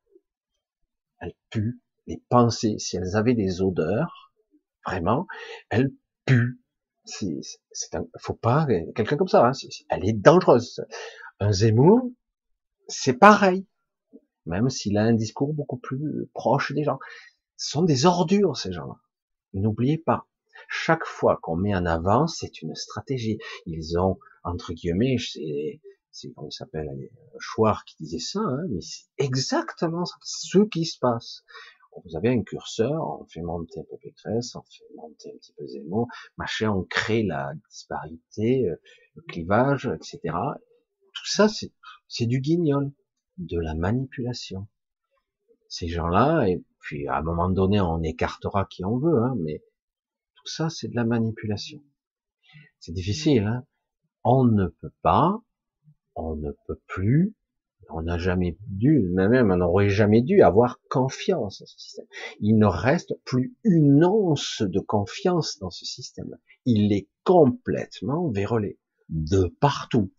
elle 1.20 1.34
pue. 1.50 1.80
Les 2.08 2.22
pensées, 2.30 2.80
si 2.80 2.96
elles 2.96 3.18
avaient 3.18 3.34
des 3.34 3.62
odeurs, 3.62 4.32
vraiment, 4.86 5.28
elles 5.70 5.92
puent 6.26 6.58
c'est 7.72 7.96
un, 7.96 8.06
faut 8.20 8.34
pas, 8.34 8.66
quelqu'un 8.96 9.18
comme 9.18 9.28
ça, 9.28 9.48
hein, 9.48 9.52
elle 9.90 10.08
est 10.08 10.14
dangereuse. 10.14 10.86
Un 11.40 11.52
Zemmour, 11.52 12.12
c'est 12.88 13.14
pareil. 13.14 13.66
Même 14.46 14.70
s'il 14.70 14.98
a 14.98 15.04
un 15.04 15.14
discours 15.14 15.54
beaucoup 15.54 15.78
plus 15.78 16.30
proche 16.34 16.74
des 16.74 16.84
gens. 16.84 17.00
Ce 17.58 17.72
sont 17.72 17.84
des 17.84 18.06
ordures, 18.06 18.56
ces 18.56 18.72
gens-là. 18.72 18.96
N'oubliez 19.54 19.98
pas. 19.98 20.28
Chaque 20.70 21.06
fois 21.06 21.38
qu'on 21.42 21.56
met 21.56 21.76
en 21.76 21.86
avant, 21.86 22.28
c'est 22.28 22.62
une 22.62 22.76
stratégie. 22.76 23.40
Ils 23.66 23.98
ont, 24.00 24.20
entre 24.44 24.74
guillemets, 24.74 25.18
c'est 26.18 26.32
comment 26.34 26.48
il 26.48 26.54
s'appelle, 26.54 26.90
Chouard 27.40 27.86
qui 27.86 27.96
disait 28.04 28.20
ça, 28.20 28.40
hein, 28.40 28.66
mais 28.70 28.82
c'est 28.82 29.06
exactement 29.18 30.04
ce 30.06 30.60
qui 30.72 30.86
se 30.86 30.98
passe 31.00 31.44
vous 32.06 32.16
avez 32.16 32.30
un 32.30 32.42
curseur, 32.44 33.22
on 33.22 33.26
fait 33.26 33.42
monter 33.42 33.80
un 33.80 33.84
peu 33.84 33.98
Pécresse, 33.98 34.56
on 34.56 34.62
fait 34.62 34.96
monter 34.96 35.32
un 35.34 35.38
petit 35.38 35.54
peu 35.54 35.66
Zemmour, 35.66 36.08
machin, 36.38 36.72
on 36.72 36.84
crée 36.84 37.24
la 37.24 37.54
disparité, 37.70 38.68
euh, 38.70 38.76
le 39.16 39.22
clivage, 39.24 39.90
etc. 39.94 40.36
Tout 41.14 41.28
ça, 41.28 41.48
c'est 41.50 42.26
du 42.26 42.40
guignol, 42.40 42.92
de 43.38 43.60
la 43.60 43.74
manipulation. 43.74 44.68
Ces 45.70 45.88
gens-là, 45.88 46.48
et 46.48 46.64
puis 46.80 47.08
à 47.08 47.18
un 47.18 47.22
moment 47.22 47.50
donné, 47.50 47.82
on 47.82 48.02
écartera 48.04 48.66
qui 48.66 48.86
on 48.86 48.98
veut, 48.98 49.24
hein, 49.24 49.36
mais 49.40 49.64
tout 50.36 50.48
ça, 50.48 50.70
c'est 50.70 50.88
de 50.88 50.96
la 50.96 51.06
manipulation. 51.06 51.84
C'est 52.80 52.94
difficile, 52.94 53.44
hein. 53.44 53.66
On 54.24 54.44
ne 54.44 54.68
peut 54.68 54.94
pas, 55.02 55.42
on 56.18 56.36
ne 56.36 56.52
peut 56.68 56.80
plus 56.88 57.34
on 57.90 58.02
n'a 58.02 58.18
jamais 58.18 58.58
dû, 58.68 59.00
même 59.14 59.52
on 59.52 59.58
n'aurait 59.58 59.90
jamais 59.90 60.22
dû 60.22 60.42
avoir 60.42 60.80
confiance 60.90 61.60
dans 61.60 61.68
ce 61.68 61.80
système. 61.80 62.06
Il 62.40 62.58
ne 62.58 62.66
reste 62.66 63.16
plus 63.24 63.56
une 63.64 64.04
once 64.04 64.62
de 64.62 64.80
confiance 64.80 65.58
dans 65.60 65.70
ce 65.70 65.86
système. 65.86 66.38
Il 66.66 66.92
est 66.94 67.08
complètement 67.24 68.30
vérolé 68.30 68.78
de 69.10 69.48
partout. 69.60 70.12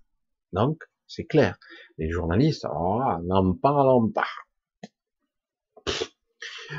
Donc, 0.52 0.82
c'est 1.06 1.26
clair. 1.26 1.58
Les 1.98 2.10
journalistes, 2.10 2.66
oh, 2.70 3.02
n'en 3.24 3.54
parlons 3.54 4.08
pas. 4.08 4.28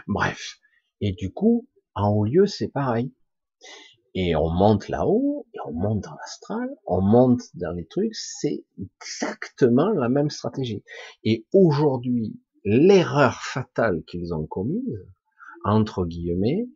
Bref. 0.07 0.59
Et 1.01 1.11
du 1.13 1.31
coup, 1.31 1.67
en 1.93 2.09
haut 2.09 2.25
lieu, 2.25 2.45
c'est 2.45 2.67
pareil. 2.67 3.13
Et 4.15 4.35
on 4.35 4.49
monte 4.49 4.87
là-haut, 4.89 5.45
et 5.53 5.59
on 5.65 5.73
monte 5.73 6.03
dans 6.03 6.15
l'astral, 6.15 6.69
on 6.85 7.01
monte 7.01 7.41
dans 7.53 7.71
les 7.71 7.85
trucs, 7.85 8.15
c'est 8.15 8.65
exactement 8.79 9.89
la 9.89 10.09
même 10.09 10.29
stratégie. 10.29 10.83
Et 11.23 11.45
aujourd'hui, 11.53 12.39
l'erreur 12.65 13.35
fatale 13.35 14.03
qu'ils 14.05 14.33
ont 14.33 14.47
commise, 14.47 15.05
entre 15.63 16.05
guillemets, 16.05 16.67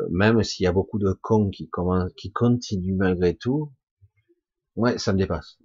euh, 0.00 0.08
même 0.10 0.42
s'il 0.42 0.64
y 0.64 0.66
a 0.66 0.72
beaucoup 0.72 0.98
de 0.98 1.12
cons 1.12 1.50
qui, 1.50 1.68
commencent, 1.68 2.12
qui 2.14 2.32
continuent 2.32 2.96
malgré 2.96 3.36
tout, 3.36 3.72
ouais, 4.76 4.98
ça 4.98 5.12
me 5.12 5.18
dépasse. 5.18 5.58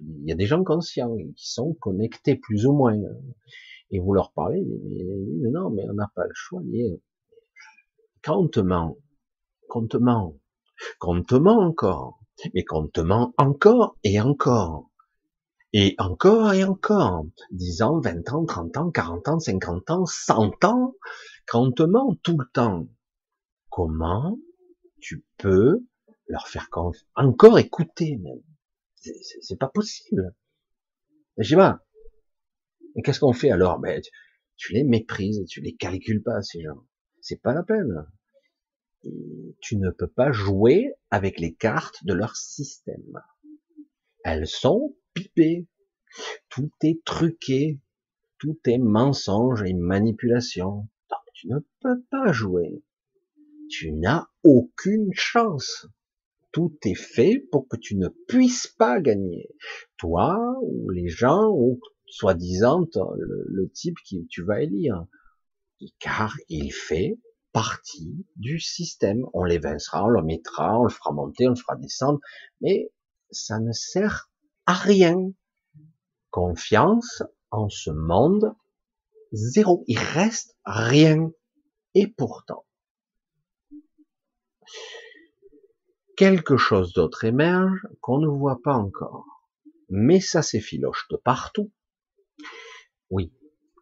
Il 0.00 0.28
y 0.28 0.32
a 0.32 0.34
des 0.34 0.46
gens 0.46 0.62
conscients, 0.64 1.16
qui 1.36 1.50
sont 1.50 1.74
connectés 1.74 2.36
plus 2.36 2.66
ou 2.66 2.72
moins. 2.72 2.96
Et 3.90 4.00
vous 4.00 4.12
leur 4.12 4.32
parlez, 4.32 4.62
mais 4.62 5.50
non, 5.50 5.70
mais 5.70 5.88
on 5.88 5.94
n'a 5.94 6.12
pas 6.14 6.24
le 6.24 6.34
choix. 6.34 6.60
Quand 8.22 8.38
on 8.38 8.48
te 8.48 8.60
ment, 8.60 8.98
qu'on 9.68 9.86
te 9.86 9.96
ment, 9.96 10.34
qu'on 10.98 11.22
te 11.22 11.34
ment 11.34 11.60
encore, 11.60 12.20
mais 12.54 12.64
qu'on 12.64 12.88
te 12.88 13.00
ment 13.00 13.34
encore 13.36 13.96
et 14.02 14.20
encore, 14.20 14.90
et 15.72 15.94
encore 15.98 16.52
et 16.52 16.64
encore, 16.64 17.26
10 17.50 17.82
ans, 17.82 18.00
20 18.00 18.32
ans, 18.32 18.44
30 18.44 18.76
ans, 18.78 18.90
40 18.90 19.28
ans, 19.28 19.38
50 19.38 19.90
ans, 19.90 20.06
100 20.06 20.64
ans, 20.64 20.94
quand 21.46 21.66
on 21.66 21.72
te 21.72 21.82
ment 21.82 22.14
tout 22.22 22.38
le 22.38 22.46
temps, 22.52 22.88
comment 23.70 24.38
tu 25.00 25.24
peux 25.36 25.84
leur 26.26 26.48
faire 26.48 26.68
encore 27.14 27.58
écouter 27.58 28.16
même, 28.18 28.42
c'est 29.40 29.58
pas 29.58 29.68
possible. 29.68 30.34
Je 31.38 31.50
sais 31.50 31.56
pas. 31.56 31.80
Et 32.96 33.02
qu'est-ce 33.02 33.20
qu'on 33.20 33.32
fait 33.32 33.50
alors? 33.50 33.78
Ben, 33.78 34.00
tu, 34.00 34.10
tu 34.56 34.72
les 34.72 34.84
méprises, 34.84 35.44
tu 35.48 35.60
les 35.60 35.76
calcules 35.76 36.22
pas 36.22 36.42
ces 36.42 36.62
gens. 36.62 36.84
C'est 37.20 37.40
pas 37.40 37.54
la 37.54 37.62
peine 37.62 38.06
tu 39.60 39.76
ne 39.76 39.90
peux 39.90 40.08
pas 40.08 40.32
jouer 40.32 40.92
avec 41.10 41.38
les 41.38 41.54
cartes 41.54 42.04
de 42.04 42.14
leur 42.14 42.36
système. 42.36 43.22
Elles 44.24 44.46
sont 44.46 44.96
pipées. 45.14 45.66
Tout 46.48 46.70
est 46.82 47.02
truqué. 47.04 47.80
Tout 48.38 48.58
est 48.66 48.78
mensonge 48.78 49.62
et 49.62 49.74
manipulation. 49.74 50.88
Donc 51.10 51.20
tu 51.34 51.48
ne 51.48 51.58
peux 51.80 52.02
pas 52.10 52.32
jouer. 52.32 52.82
Tu 53.68 53.92
n'as 53.92 54.26
aucune 54.42 55.10
chance. 55.12 55.86
Tout 56.52 56.76
est 56.84 56.94
fait 56.94 57.46
pour 57.50 57.68
que 57.68 57.76
tu 57.76 57.96
ne 57.96 58.08
puisses 58.08 58.66
pas 58.66 59.00
gagner. 59.00 59.48
Toi, 59.98 60.56
ou 60.62 60.90
les 60.90 61.08
gens, 61.08 61.50
ou 61.50 61.80
soi-disant 62.06 62.86
le, 63.18 63.70
type 63.70 63.98
qui 64.04 64.26
tu 64.28 64.42
vas 64.42 64.62
élire. 64.62 65.06
Car 65.98 66.34
il 66.48 66.72
fait 66.72 67.18
partie 67.58 68.24
du 68.36 68.60
système. 68.60 69.26
On 69.34 69.42
l'évincera, 69.42 70.04
on 70.04 70.08
le 70.08 70.22
mettra, 70.22 70.78
on 70.78 70.84
le 70.84 70.90
fera 70.90 71.10
monter, 71.10 71.48
on 71.48 71.50
le 71.50 71.56
fera 71.56 71.74
descendre, 71.74 72.20
mais 72.60 72.92
ça 73.32 73.58
ne 73.58 73.72
sert 73.72 74.30
à 74.66 74.74
rien. 74.74 75.32
Confiance 76.30 77.24
en 77.50 77.68
ce 77.68 77.90
monde, 77.90 78.54
zéro. 79.32 79.82
Il 79.88 79.98
reste 79.98 80.56
rien. 80.64 81.32
Et 81.96 82.06
pourtant, 82.06 82.64
quelque 86.16 86.56
chose 86.56 86.92
d'autre 86.92 87.24
émerge 87.24 87.88
qu'on 88.00 88.18
ne 88.18 88.28
voit 88.28 88.62
pas 88.62 88.74
encore. 88.74 89.26
Mais 89.88 90.20
ça 90.20 90.42
s'effiloche 90.42 91.08
de 91.10 91.16
partout. 91.16 91.72
Oui, 93.10 93.32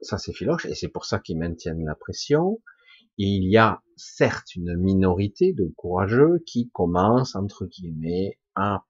ça 0.00 0.16
s'effiloche, 0.16 0.64
et 0.64 0.74
c'est 0.74 0.88
pour 0.88 1.04
ça 1.04 1.18
qu'ils 1.18 1.36
maintiennent 1.38 1.84
la 1.84 1.94
pression 1.94 2.62
il 3.18 3.50
y 3.50 3.56
a 3.56 3.82
certes 3.96 4.54
une 4.54 4.76
minorité 4.76 5.52
de 5.52 5.72
courageux 5.76 6.42
qui 6.46 6.68
commencent, 6.70 7.34
entre 7.34 7.66
guillemets, 7.66 8.38
à 8.54 8.84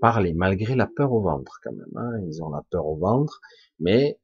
parler, 0.00 0.34
malgré 0.34 0.74
la 0.74 0.86
peur 0.86 1.12
au 1.12 1.22
ventre 1.22 1.60
quand 1.62 1.72
même. 1.72 1.96
Hein. 1.96 2.20
Ils 2.26 2.42
ont 2.42 2.50
la 2.50 2.62
peur 2.70 2.86
au 2.86 2.96
ventre, 2.96 3.40
mais 3.80 4.20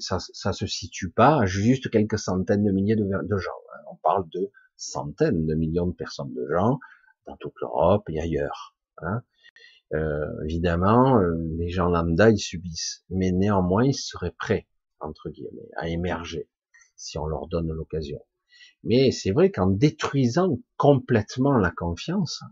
ça, 0.00 0.18
ça 0.18 0.52
se 0.52 0.66
situe 0.66 1.10
pas 1.10 1.42
à 1.42 1.46
juste 1.46 1.90
quelques 1.90 2.18
centaines 2.18 2.64
de 2.64 2.72
milliers 2.72 2.96
de, 2.96 3.36
gens. 3.36 3.50
Hein. 3.74 3.82
On 3.90 3.96
parle 3.96 4.28
de 4.30 4.50
centaines 4.76 5.46
de 5.46 5.54
millions 5.54 5.86
de 5.86 5.94
personnes, 5.94 6.34
de 6.34 6.46
gens, 6.50 6.78
dans 7.26 7.36
toute 7.36 7.54
l'Europe 7.60 8.08
et 8.08 8.20
ailleurs. 8.20 8.76
Hein. 8.98 9.22
Euh, 9.92 10.44
évidemment, 10.44 11.20
euh, 11.20 11.36
les 11.56 11.68
gens 11.68 11.88
lambda, 11.88 12.30
ils 12.30 12.38
subissent, 12.38 13.04
mais 13.10 13.32
néanmoins, 13.32 13.84
ils 13.84 13.94
seraient 13.94 14.34
prêts, 14.36 14.66
entre 14.98 15.30
guillemets, 15.30 15.70
à 15.76 15.88
émerger, 15.88 16.48
si 16.96 17.16
on 17.18 17.26
leur 17.26 17.46
donne 17.46 17.70
l'occasion. 17.70 18.20
Mais 18.84 19.10
c'est 19.10 19.30
vrai 19.30 19.50
qu'en 19.50 19.66
détruisant 19.66 20.58
complètement 20.76 21.56
la 21.56 21.70
confiance, 21.70 22.42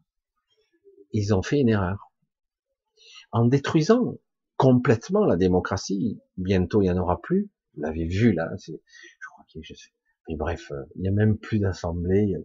ils 1.12 1.35
ont 1.35 1.43
fait 1.43 1.61
une 1.61 1.68
erreur. 1.68 2.11
En 3.33 3.47
détruisant 3.47 4.18
complètement 4.57 5.24
la 5.24 5.37
démocratie, 5.37 6.20
bientôt 6.37 6.83
il 6.83 6.85
n'y 6.85 6.91
en 6.91 6.99
aura 6.99 7.20
plus. 7.20 7.51
Vous 7.74 7.83
l'avez 7.83 8.07
vu 8.07 8.33
là, 8.33 8.51
je 8.59 8.72
crois 9.26 9.45
qu'il 9.49 9.62
je 9.64 9.74
mais 10.28 10.37
bref, 10.37 10.70
euh, 10.70 10.85
il 10.95 11.03
n'y 11.03 11.09
a 11.09 11.12
même 11.12 11.37
plus 11.37 11.59
d'assemblée. 11.59 12.37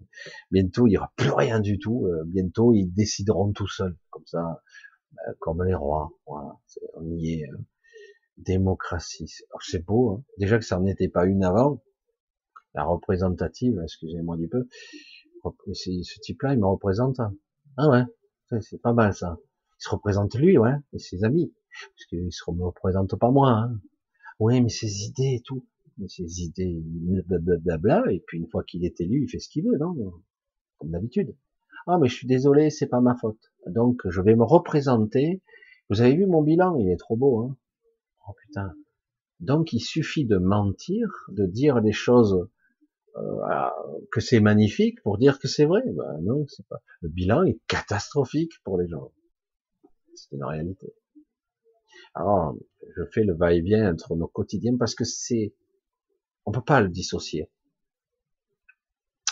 Bientôt, 0.51 0.87
il 0.87 0.91
n'y 0.91 0.97
aura 0.97 1.13
plus 1.15 1.29
rien 1.29 1.59
du 1.59 1.77
tout. 1.77 2.07
Euh, 2.07 2.23
bientôt, 2.25 2.73
ils 2.73 2.87
décideront 2.87 3.51
tout 3.51 3.67
seuls, 3.67 3.95
comme 4.09 4.25
ça, 4.25 4.63
euh, 5.13 5.33
comme 5.39 5.63
les 5.63 5.75
rois. 5.75 6.11
Voilà, 6.25 6.57
on 6.95 7.05
y 7.11 7.41
est. 7.41 7.49
Démocratie. 8.37 9.31
C'est 9.61 9.85
beau. 9.85 10.11
Hein. 10.11 10.23
Déjà 10.37 10.57
que 10.57 10.65
ça 10.65 10.77
n'en 10.79 10.85
était 10.85 11.07
pas 11.07 11.25
une 11.25 11.43
avant 11.43 11.81
la 12.77 12.85
représentative, 12.85 13.79
excusez-moi 13.83 14.37
du 14.37 14.47
peu, 14.47 14.67
ce 15.73 16.19
type-là, 16.21 16.53
il 16.53 16.59
me 16.59 16.67
représente. 16.67 17.19
Ah 17.75 17.89
ouais, 17.89 18.03
c'est 18.61 18.79
pas 18.79 18.93
mal 18.93 19.15
ça. 19.15 19.39
Il 19.79 19.83
se 19.83 19.89
représente 19.89 20.35
lui, 20.35 20.59
ouais, 20.59 20.75
et 20.93 20.99
ses 20.99 21.23
amis. 21.23 21.51
Parce 21.95 22.05
qu'il 22.05 22.31
se 22.31 22.43
représente 22.45 23.15
pas 23.15 23.31
moi. 23.31 23.49
Hein. 23.49 23.81
Oui, 24.39 24.61
mais 24.61 24.69
ses 24.69 25.05
idées 25.05 25.37
et 25.37 25.41
tout. 25.43 25.65
ses 26.07 26.41
idées, 26.43 26.83
blablabla, 27.25 28.11
et 28.11 28.23
puis 28.25 28.37
une 28.37 28.47
fois 28.47 28.63
qu'il 28.63 28.85
est 28.85 29.01
élu, 29.01 29.23
il 29.23 29.27
fait 29.27 29.39
ce 29.39 29.49
qu'il 29.49 29.65
veut, 29.65 29.77
non? 29.79 29.95
Comme 30.77 30.91
d'habitude. 30.91 31.35
Ah, 31.87 31.97
mais 31.99 32.07
je 32.07 32.13
suis 32.13 32.27
désolé, 32.27 32.69
c'est 32.69 32.87
pas 32.87 33.01
ma 33.01 33.15
faute. 33.15 33.51
Donc, 33.65 34.01
je 34.07 34.21
vais 34.21 34.35
me 34.35 34.43
représenter. 34.43 35.41
Vous 35.89 36.01
avez 36.01 36.15
vu 36.15 36.27
mon 36.27 36.43
bilan 36.43 36.77
Il 36.77 36.89
est 36.89 36.97
trop 36.97 37.15
beau, 37.15 37.39
hein 37.39 37.57
Oh 38.27 38.33
putain. 38.45 38.75
Donc, 39.39 39.73
il 39.73 39.79
suffit 39.79 40.25
de 40.25 40.37
mentir, 40.37 41.07
de 41.29 41.47
dire 41.47 41.81
des 41.81 41.91
choses 41.91 42.47
que 44.11 44.21
c'est 44.21 44.39
magnifique 44.39 45.01
pour 45.01 45.17
dire 45.17 45.39
que 45.39 45.47
c'est 45.47 45.65
vrai. 45.65 45.81
Ben 45.85 46.19
non, 46.21 46.45
c'est 46.47 46.67
pas. 46.67 46.81
Le 47.01 47.09
bilan 47.09 47.43
est 47.43 47.59
catastrophique 47.67 48.53
pour 48.63 48.77
les 48.77 48.87
gens. 48.87 49.11
C'est 50.15 50.35
une 50.35 50.43
réalité. 50.43 50.93
Alors, 52.13 52.55
je 52.95 53.03
fais 53.13 53.23
le 53.23 53.35
va-et-vient 53.35 53.91
entre 53.93 54.15
nos 54.15 54.27
quotidiens 54.27 54.77
parce 54.77 54.95
que 54.95 55.03
c'est, 55.03 55.53
on 56.45 56.51
peut 56.51 56.63
pas 56.63 56.81
le 56.81 56.89
dissocier. 56.89 57.49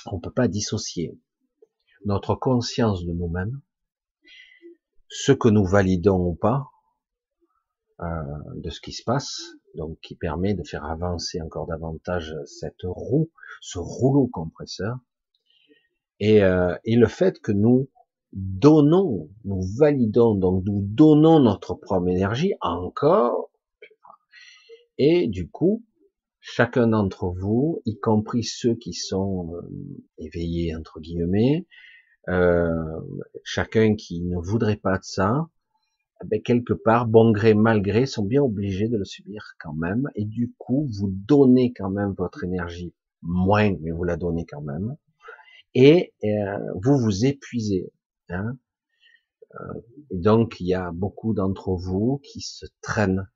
On 0.06 0.20
peut 0.20 0.32
pas 0.32 0.48
dissocier 0.48 1.18
notre 2.06 2.36
conscience 2.36 3.04
de 3.04 3.12
nous-mêmes, 3.12 3.60
ce 5.08 5.32
que 5.32 5.50
nous 5.50 5.66
validons 5.66 6.20
ou 6.20 6.36
pas, 6.36 6.70
euh, 8.02 8.06
de 8.58 8.70
ce 8.70 8.80
qui 8.82 8.92
se 8.92 9.04
passe, 9.04 9.56
donc 9.76 10.00
qui 10.02 10.16
permet 10.16 10.54
de 10.54 10.64
faire 10.64 10.86
avancer 10.86 11.42
encore 11.42 11.68
davantage 11.68 12.36
cette 12.46 12.84
roue, 12.84 13.30
ce 13.62 13.80
rouleau 13.80 14.28
compresseur, 14.28 14.98
et, 16.20 16.44
euh, 16.44 16.76
et 16.84 16.96
le 16.96 17.08
fait 17.08 17.40
que 17.40 17.52
nous 17.52 17.90
donnons, 18.34 19.30
nous 19.44 19.62
validons, 19.78 20.36
donc 20.36 20.64
nous 20.66 20.82
donnons 20.82 21.40
notre 21.40 21.76
propre 21.76 22.08
énergie 22.10 22.54
encore, 22.62 23.52
et 24.98 25.28
du 25.28 25.50
coup, 25.50 25.84
chacun 26.40 26.88
d'entre 26.88 27.28
vous, 27.28 27.82
y 27.86 28.00
compris 28.00 28.44
ceux 28.44 28.76
qui 28.76 28.94
sont 28.94 29.56
euh, 29.56 29.62
éveillés 30.18 30.76
entre 30.76 31.00
guillemets, 31.00 31.66
euh, 32.30 32.70
chacun 33.44 33.96
qui 33.96 34.22
ne 34.22 34.38
voudrait 34.38 34.78
pas 34.78 34.98
de 34.98 35.04
ça, 35.04 35.48
ben, 36.24 36.42
quelque 36.42 36.74
part, 36.74 37.08
bon 37.08 37.32
gré, 37.32 37.54
mal 37.54 37.82
gré, 37.82 38.06
sont 38.06 38.24
bien 38.24 38.42
obligés 38.42 38.88
de 38.88 38.98
le 38.98 39.06
subir 39.06 39.56
quand 39.60 39.74
même, 39.74 40.10
et 40.16 40.26
du 40.26 40.54
coup, 40.58 40.88
vous 40.98 41.10
donnez 41.12 41.74
quand 41.74 41.90
même 41.90 42.14
votre 42.18 42.44
énergie 42.44 42.94
moins, 43.22 43.76
mais 43.82 43.92
vous 43.92 44.04
la 44.04 44.16
donnez 44.16 44.46
quand 44.46 44.62
même, 44.62 44.96
et 45.74 46.14
euh, 46.24 46.58
vous 46.84 46.98
vous 46.98 47.26
épuisez. 47.26 47.92
Hein. 48.30 48.58
Euh, 49.56 49.82
donc, 50.12 50.60
il 50.62 50.68
y 50.68 50.74
a 50.74 50.92
beaucoup 50.92 51.34
d'entre 51.34 51.76
vous 51.76 52.20
qui 52.24 52.40
se 52.42 52.66
traînent, 52.82 53.28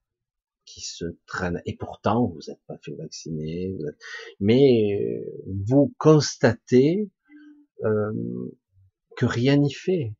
qui 0.65 0.81
se 0.81 1.05
traînent, 1.25 1.61
et 1.65 1.75
pourtant, 1.75 2.27
vous 2.27 2.39
n'êtes 2.47 2.61
pas 2.65 2.77
fait 2.81 2.95
vacciner, 2.95 3.77
mais 4.39 4.99
euh, 5.01 5.53
vous 5.67 5.93
constatez 5.97 7.09
que 9.15 9.25
rien 9.25 9.55
n'y 9.55 9.71
fait, 9.71 10.13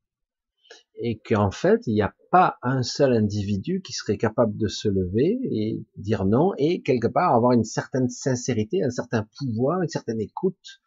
et 1.01 1.19
qu'en 1.19 1.51
fait, 1.51 1.87
il 1.87 1.93
n'y 1.93 2.01
a 2.01 2.13
pas 2.29 2.57
un 2.61 2.83
seul 2.83 3.13
individu 3.13 3.81
qui 3.81 3.93
serait 3.93 4.17
capable 4.17 4.57
de 4.57 4.67
se 4.67 4.87
lever 4.87 5.39
et 5.43 5.83
dire 5.95 6.25
non, 6.25 6.53
et 6.57 6.81
quelque 6.81 7.07
part 7.07 7.33
avoir 7.33 7.53
une 7.53 7.63
certaine 7.63 8.09
sincérité, 8.09 8.83
un 8.83 8.89
certain 8.89 9.27
pouvoir, 9.37 9.81
une 9.81 9.89
certaine 9.89 10.19
écoute. 10.19 10.81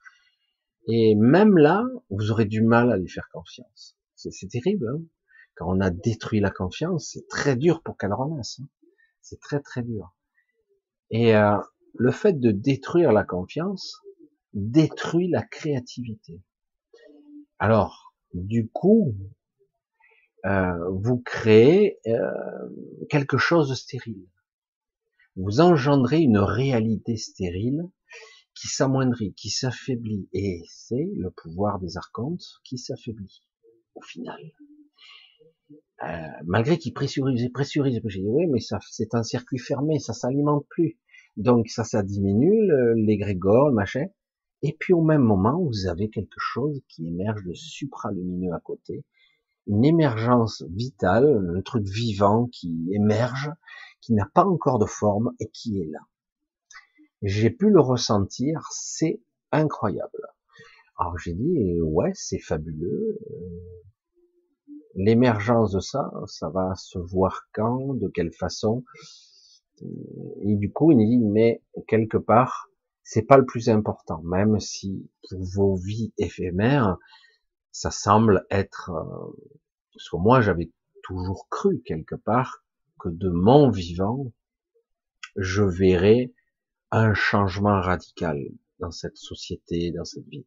Et 0.87 1.15
même 1.15 1.57
là, 1.57 1.85
vous 2.11 2.31
aurez 2.31 2.45
du 2.45 2.63
mal 2.63 2.93
à 2.93 2.97
lui 2.97 3.09
faire 3.09 3.29
confiance. 3.33 3.97
C'est 4.15 4.49
terrible. 4.49 4.89
Hein 4.89 5.03
Quand 5.57 5.67
on 5.69 5.81
a 5.81 5.91
détruit 5.91 6.41
la 6.41 6.51
confiance, 6.51 7.11
c'est 7.13 7.27
très 7.29 7.57
dur 7.57 7.83
pour 7.83 7.97
qu'elle 7.97 8.13
renaisse. 8.13 8.61
Hein 8.61 8.69
c'est 9.23 9.41
très 9.41 9.61
très 9.61 9.83
dur. 9.83 10.15
Et 11.11 11.35
euh, 11.35 11.57
le 11.95 12.11
fait 12.11 12.39
de 12.39 12.51
détruire 12.51 13.13
la 13.13 13.25
confiance 13.25 14.03
détruit 14.53 15.29
la 15.29 15.43
créativité. 15.43 16.43
Alors, 17.59 18.15
du 18.35 18.69
coup, 18.69 19.15
euh, 20.45 20.89
vous 20.91 21.19
créez 21.19 21.99
euh, 22.07 22.31
quelque 23.09 23.39
chose 23.39 23.69
de 23.69 23.75
stérile. 23.75 24.27
Vous 25.37 25.61
engendrez 25.61 26.21
une 26.21 26.39
réalité 26.39 27.17
stérile 27.17 27.89
qui 28.55 28.69
s'amoindrit, 28.69 29.35
qui 29.35 29.51
s'affaiblit. 29.51 30.29
Et 30.33 30.63
c'est 30.69 31.09
le 31.17 31.31
pouvoir 31.31 31.79
des 31.79 31.97
archontes 31.97 32.45
qui 32.65 32.77
s'affaiblit 32.77 33.43
au 33.95 34.03
final. 34.03 34.41
Euh, 36.05 36.27
malgré 36.45 36.77
qu'il 36.79 36.93
pressurise, 36.93 37.49
pressurise, 37.53 38.01
j'ai 38.05 38.21
dit 38.21 38.27
oui, 38.29 38.47
mais 38.47 38.61
ça, 38.61 38.79
c'est 38.91 39.15
un 39.15 39.23
circuit 39.23 39.59
fermé, 39.59 40.01
ça 40.01 40.13
s'alimente 40.13 40.67
plus. 40.69 40.99
Donc 41.37 41.69
ça, 41.69 41.85
ça 41.85 42.03
diminue 42.03 42.69
l'égrégore, 42.97 43.69
le 43.69 43.75
machin. 43.75 44.07
Et 44.63 44.77
puis 44.79 44.93
au 44.93 45.03
même 45.03 45.23
moment, 45.23 45.63
vous 45.63 45.87
avez 45.87 46.11
quelque 46.11 46.39
chose 46.39 46.83
qui 46.89 47.07
émerge 47.07 47.45
de 47.45 47.55
supralumineux 47.55 48.53
à 48.53 48.61
côté, 48.61 49.05
une 49.67 49.85
émergence 49.85 50.63
vitale, 50.71 51.55
un 51.57 51.61
truc 51.63 51.85
vivant 51.87 52.49
qui 52.53 52.89
émerge, 52.93 53.51
qui 54.01 54.13
n'a 54.13 54.29
pas 54.35 54.45
encore 54.45 54.79
de 54.79 54.87
forme 54.87 55.33
et 55.41 55.49
qui 55.49 55.81
est 55.81 55.87
là. 55.87 56.01
J'ai 57.23 57.51
pu 57.51 57.71
le 57.71 57.81
ressentir, 57.81 58.67
c'est 58.73 59.21
incroyable. 59.53 60.27
Alors 60.99 61.19
j'ai 61.19 61.35
dit 61.35 61.81
ouais, 61.81 62.11
c'est 62.15 62.41
fabuleux. 62.41 63.19
L'émergence 64.95 65.73
de 65.73 65.81
ça, 65.81 66.13
ça 66.27 66.51
va 66.51 66.75
se 66.75 66.99
voir 66.99 67.43
quand, 67.53 67.95
de 67.95 68.09
quelle 68.09 68.33
façon. 68.33 68.85
Et 69.81 70.57
du 70.57 70.71
coup, 70.73 70.93
il 70.93 70.99
me 70.99 71.07
dit 71.07 71.19
mais 71.19 71.63
quelque 71.87 72.19
part, 72.19 72.69
c'est 73.05 73.23
pas 73.23 73.37
le 73.37 73.47
plus 73.47 73.69
important, 73.69 74.23
même 74.23 74.61
si 74.61 75.09
pour 75.29 75.43
vos 75.43 75.77
vies 75.77 76.13
éphémères, 76.19 76.99
ça 77.73 77.91
semble 77.91 78.47
être, 78.51 78.91
euh, 78.91 79.37
parce 79.95 80.09
que 80.09 80.17
moi 80.17 80.41
j'avais 80.41 80.71
toujours 81.03 81.49
cru 81.49 81.83
quelque 81.85 82.15
part 82.15 82.63
que 83.01 83.09
de 83.09 83.31
mon 83.31 83.71
vivant, 83.71 84.33
je 85.37 85.63
verrais 85.63 86.33
un 86.91 87.15
changement 87.15 87.81
radical 87.81 88.39
dans 88.79 88.91
cette 88.91 89.17
société, 89.17 89.91
dans 89.91 90.05
cette 90.05 90.27
vie. 90.29 90.47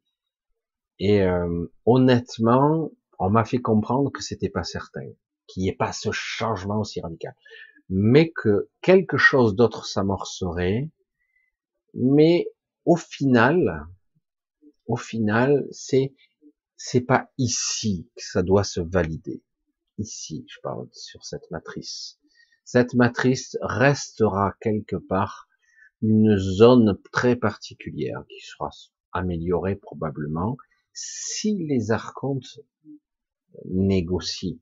Et 0.99 1.23
euh, 1.23 1.65
honnêtement, 1.86 2.91
on 3.19 3.30
m'a 3.30 3.43
fait 3.43 3.59
comprendre 3.59 4.11
que 4.11 4.21
c'était 4.21 4.49
pas 4.49 4.63
certain, 4.63 5.07
qu'il 5.47 5.63
n'y 5.63 5.69
ait 5.69 5.76
pas 5.76 5.91
ce 5.91 6.11
changement 6.11 6.80
aussi 6.80 7.01
radical, 7.01 7.36
mais 7.89 8.32
que 8.32 8.69
quelque 8.82 9.17
chose 9.17 9.55
d'autre 9.55 9.86
s'amorcerait. 9.86 10.89
Mais 11.93 12.47
au 12.86 12.95
final, 12.95 13.88
au 14.88 14.95
final, 14.95 15.67
c'est 15.71 16.13
c'est 16.78 17.01
pas 17.01 17.32
ici 17.38 18.09
que 18.15 18.23
ça 18.23 18.43
doit 18.43 18.63
se 18.63 18.82
valider. 18.82 19.43
Ici, 19.97 20.45
je 20.47 20.59
parle 20.61 20.88
sur 20.91 21.23
cette 21.23 21.49
matrice. 21.51 22.19
Cette 22.63 22.93
matrice 22.95 23.57
restera 23.61 24.55
quelque 24.59 24.95
part 24.95 25.47
une 26.01 26.38
zone 26.38 26.99
très 27.11 27.36
particulière 27.36 28.23
qui 28.28 28.41
sera 28.41 28.69
améliorée 29.11 29.76
probablement 29.76 30.57
si 30.93 31.55
les 31.65 31.91
archontes 31.91 32.59
négocient. 33.65 34.57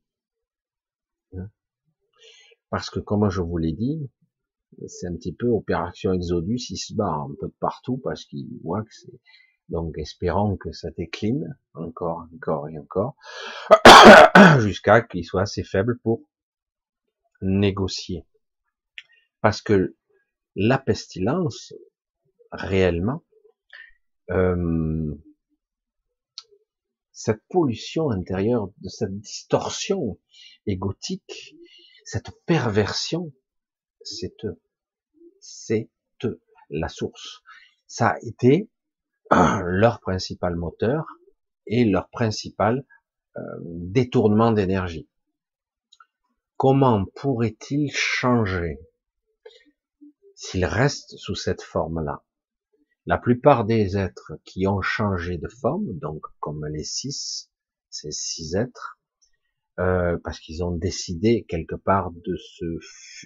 Hein? 1.35 1.49
Parce 2.69 2.89
que 2.89 2.99
comme 2.99 3.29
je 3.29 3.41
vous 3.41 3.57
l'ai 3.57 3.73
dit, 3.73 4.09
c'est 4.87 5.07
un 5.07 5.15
petit 5.15 5.33
peu 5.33 5.47
opération 5.47 6.13
Exodus, 6.13 6.69
il 6.69 6.77
se 6.77 6.93
bat 6.93 7.11
un 7.29 7.35
peu 7.39 7.47
de 7.47 7.55
partout 7.59 7.97
parce 7.97 8.25
qu'il 8.25 8.47
voit 8.63 8.83
que 8.83 8.93
c'est 8.93 9.19
donc 9.69 9.97
espérons 9.97 10.57
que 10.57 10.71
ça 10.71 10.91
décline 10.91 11.57
encore, 11.73 12.27
encore 12.33 12.69
et 12.69 12.77
encore, 12.77 13.15
jusqu'à 14.59 15.01
qu'il 15.01 15.25
soit 15.25 15.41
assez 15.41 15.63
faible 15.63 15.99
pour 15.99 16.21
négocier. 17.41 18.25
Parce 19.41 19.61
que 19.61 19.95
la 20.55 20.77
pestilence, 20.77 21.73
réellement, 22.51 23.23
euh, 24.29 25.13
cette 27.11 27.41
pollution 27.49 28.09
intérieure, 28.09 28.69
de 28.77 28.89
cette 28.89 29.19
distorsion 29.19 30.19
égotique, 30.65 31.55
cette 32.05 32.31
perversion, 32.45 33.33
c'est 34.01 34.35
c'est 35.39 35.89
la 36.69 36.89
source. 36.89 37.41
Ça 37.87 38.09
a 38.09 38.19
été 38.21 38.69
leur 39.31 39.99
principal 40.01 40.55
moteur 40.55 41.05
et 41.67 41.85
leur 41.85 42.09
principal 42.09 42.85
euh, 43.37 43.41
détournement 43.61 44.51
d'énergie. 44.51 45.09
Comment 46.57 47.05
pourrait-il 47.15 47.91
changer? 47.91 48.79
S'il 50.35 50.65
reste 50.65 51.17
sous 51.17 51.35
cette 51.35 51.61
forme-là 51.61 52.23
La 53.05 53.17
plupart 53.17 53.65
des 53.65 53.97
êtres 53.97 54.33
qui 54.45 54.67
ont 54.67 54.81
changé 54.81 55.37
de 55.37 55.47
forme, 55.47 55.97
donc 55.99 56.21
comme 56.39 56.65
les 56.67 56.83
six, 56.83 57.49
ces 57.89 58.11
six 58.11 58.55
êtres, 58.55 58.99
euh, 59.79 60.17
parce 60.23 60.39
qu'ils 60.39 60.63
ont 60.63 60.75
décidé 60.75 61.45
quelque 61.49 61.75
part 61.75 62.11
de 62.11 62.35
se 62.35 62.65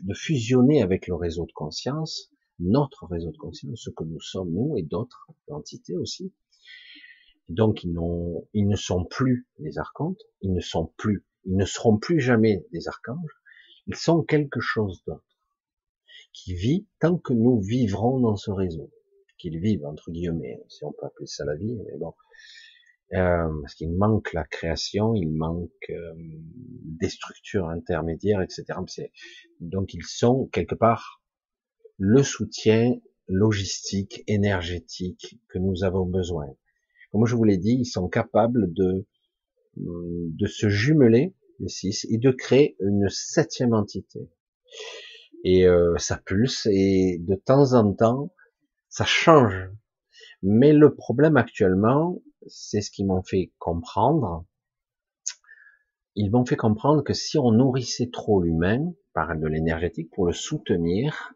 de 0.03 0.13
fusionner 0.13 0.81
avec 0.81 1.07
le 1.07 1.15
réseau 1.15 1.45
de 1.45 1.51
conscience, 1.51 2.31
notre 2.59 3.05
réseau 3.05 3.31
de 3.31 3.37
conscience, 3.37 3.81
ce 3.81 3.89
que 3.89 4.03
nous 4.03 4.19
sommes 4.19 4.51
nous 4.51 4.77
et 4.77 4.83
d'autres 4.83 5.27
entités 5.49 5.95
aussi. 5.95 6.33
Donc 7.49 7.83
ils, 7.83 7.95
ils 8.53 8.67
ne 8.67 8.75
sont 8.75 9.05
plus 9.05 9.47
des 9.59 9.77
archontes, 9.77 10.21
ils 10.41 10.53
ne 10.53 10.61
sont 10.61 10.91
plus, 10.97 11.25
ils 11.45 11.55
ne 11.55 11.65
seront 11.65 11.97
plus 11.97 12.19
jamais 12.19 12.65
des 12.71 12.87
archanges, 12.87 13.41
ils 13.87 13.95
sont 13.95 14.23
quelque 14.23 14.59
chose 14.59 15.01
d'autre 15.05 15.23
qui 16.33 16.53
vit 16.53 16.85
tant 16.99 17.17
que 17.17 17.33
nous 17.33 17.59
vivrons 17.59 18.19
dans 18.19 18.35
ce 18.35 18.51
réseau, 18.51 18.91
qu'ils 19.37 19.59
vivent 19.59 19.85
entre 19.85 20.11
guillemets, 20.11 20.61
si 20.67 20.83
on 20.83 20.91
peut 20.91 21.05
appeler 21.05 21.25
ça 21.25 21.45
la 21.45 21.55
vie, 21.55 21.75
mais 21.75 21.97
bon, 21.97 22.13
euh, 23.13 23.61
parce 23.61 23.75
qu'il 23.75 23.91
manque 23.93 24.33
la 24.33 24.43
création, 24.43 25.15
il 25.15 25.31
manque 25.31 25.71
euh, 25.89 26.13
des 26.15 27.09
structures 27.09 27.69
intermédiaires, 27.69 28.41
etc. 28.41 28.65
Donc 29.61 29.93
ils 29.93 30.03
sont 30.03 30.47
quelque 30.47 30.75
part 30.75 31.21
le 31.97 32.23
soutien 32.23 32.95
logistique, 33.27 34.23
énergétique 34.27 35.39
que 35.49 35.59
nous 35.59 35.83
avons 35.83 36.05
besoin. 36.05 36.47
Comme 37.11 37.25
je 37.25 37.35
vous 37.35 37.43
l'ai 37.43 37.57
dit, 37.57 37.77
ils 37.79 37.85
sont 37.85 38.07
capables 38.07 38.73
de, 38.73 39.05
de 39.75 40.47
se 40.47 40.69
jumeler, 40.69 41.35
les 41.59 41.69
six, 41.69 42.05
et 42.09 42.17
de 42.17 42.31
créer 42.31 42.75
une 42.79 43.09
septième 43.09 43.73
entité. 43.73 44.29
Et 45.43 45.65
euh, 45.65 45.97
ça 45.97 46.17
pulse, 46.17 46.67
et 46.71 47.17
de 47.19 47.35
temps 47.35 47.73
en 47.73 47.93
temps, 47.93 48.33
ça 48.89 49.05
change. 49.05 49.69
Mais 50.43 50.73
le 50.73 50.93
problème 50.93 51.37
actuellement, 51.37 52.21
c'est 52.47 52.81
ce 52.81 52.91
qu'ils 52.91 53.07
m'ont 53.07 53.23
fait 53.23 53.51
comprendre. 53.57 54.45
Ils 56.15 56.31
m'ont 56.31 56.45
fait 56.45 56.55
comprendre 56.55 57.03
que 57.03 57.13
si 57.13 57.37
on 57.37 57.51
nourrissait 57.51 58.09
trop 58.11 58.41
l'humain 58.41 58.93
par 59.13 59.35
de 59.37 59.47
l'énergétique 59.47 60.09
pour 60.11 60.25
le 60.25 60.33
soutenir, 60.33 61.33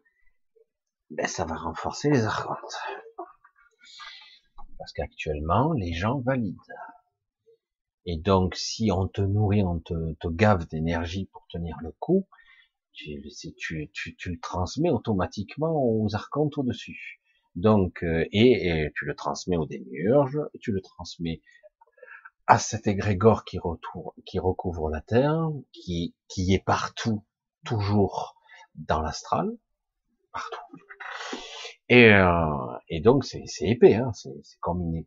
ben, 1.16 1.26
ça 1.26 1.44
va 1.44 1.56
renforcer 1.56 2.10
les 2.10 2.24
archontes. 2.24 2.78
Parce 4.78 4.92
qu'actuellement, 4.92 5.72
les 5.72 5.92
gens 5.92 6.20
valident. 6.20 6.58
Et 8.04 8.16
donc, 8.16 8.56
si 8.56 8.90
on 8.90 9.06
te 9.06 9.20
nourrit, 9.20 9.62
on 9.62 9.78
te, 9.78 10.14
te 10.14 10.28
gave 10.28 10.66
d'énergie 10.66 11.26
pour 11.32 11.46
tenir 11.48 11.76
le 11.82 11.92
coup, 12.00 12.26
tu, 12.92 13.22
tu, 13.56 13.90
tu, 13.92 14.16
tu, 14.16 14.30
le 14.30 14.40
transmets 14.40 14.90
automatiquement 14.90 15.72
aux 15.72 16.14
archontes 16.14 16.58
au-dessus. 16.58 17.20
Donc, 17.54 18.02
euh, 18.02 18.26
et, 18.32 18.90
tu 18.96 19.04
le 19.04 19.14
transmets 19.14 19.56
aux 19.56 19.66
démiurges, 19.66 20.40
tu 20.60 20.72
le 20.72 20.80
transmets 20.80 21.42
à 22.46 22.58
cet 22.58 22.86
égrégore 22.86 23.44
qui, 23.44 23.58
qui 24.26 24.38
recouvre 24.38 24.90
la 24.90 25.00
Terre, 25.00 25.48
qui, 25.72 26.16
qui 26.28 26.54
est 26.54 26.64
partout, 26.64 27.24
toujours 27.64 28.34
dans 28.74 29.00
l'astral, 29.00 29.50
partout. 30.32 30.76
Et, 31.88 32.10
euh, 32.10 32.78
et 32.88 33.00
donc 33.00 33.24
c'est 33.24 33.44
épais, 33.60 33.94
hein, 33.94 34.12
c'est 34.14 34.30
comme 34.60 34.80
une, 34.82 35.04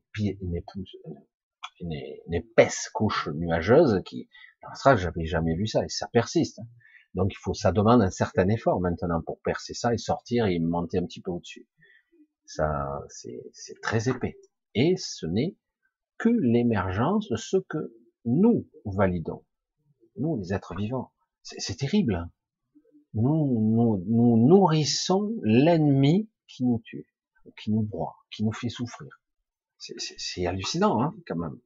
une, 1.79 2.33
épaisse 2.33 2.89
couche 2.93 3.27
nuageuse 3.29 4.01
qui, 4.05 4.29
dans 4.61 4.69
l'astral, 4.69 4.97
j'avais 4.97 5.25
jamais 5.25 5.55
vu 5.55 5.67
ça, 5.67 5.83
et 5.83 5.89
ça 5.89 6.07
persiste. 6.07 6.59
Hein. 6.59 6.67
Donc 7.15 7.31
il 7.31 7.37
faut, 7.41 7.53
ça 7.53 7.71
demande 7.71 8.01
un 8.01 8.11
certain 8.11 8.47
effort 8.49 8.79
maintenant 8.81 9.21
pour 9.21 9.39
percer 9.41 9.73
ça 9.73 9.93
et 9.93 9.97
sortir 9.97 10.45
et 10.47 10.59
monter 10.59 10.97
un 10.97 11.05
petit 11.05 11.21
peu 11.21 11.31
au-dessus. 11.31 11.67
Ça, 12.45 13.01
c'est 13.09 13.81
très 13.81 14.09
épais. 14.09 14.37
Et 14.75 14.95
ce 14.97 15.25
n'est 15.25 15.55
que 16.17 16.29
l'émergence 16.29 17.29
de 17.29 17.35
ce 17.37 17.57
que 17.57 17.95
nous 18.25 18.67
validons. 18.85 19.43
Nous, 20.17 20.37
les 20.37 20.53
êtres 20.53 20.75
vivants. 20.75 21.11
C'est 21.41 21.77
terrible. 21.77 22.15
Hein. 22.15 22.31
Nous, 23.15 23.59
nous, 23.61 24.03
nous 24.07 24.47
nourrissons 24.47 25.33
l'ennemi 25.41 26.29
qui 26.47 26.65
nous 26.65 26.79
tue, 26.83 27.07
qui 27.57 27.71
nous 27.71 27.81
broie, 27.81 28.15
qui 28.31 28.43
nous 28.43 28.51
fait 28.51 28.69
souffrir. 28.69 29.09
C'est 29.77 30.45
hallucinant, 30.45 31.01
hein, 31.01 31.15
quand 31.27 31.35
même. 31.35 31.59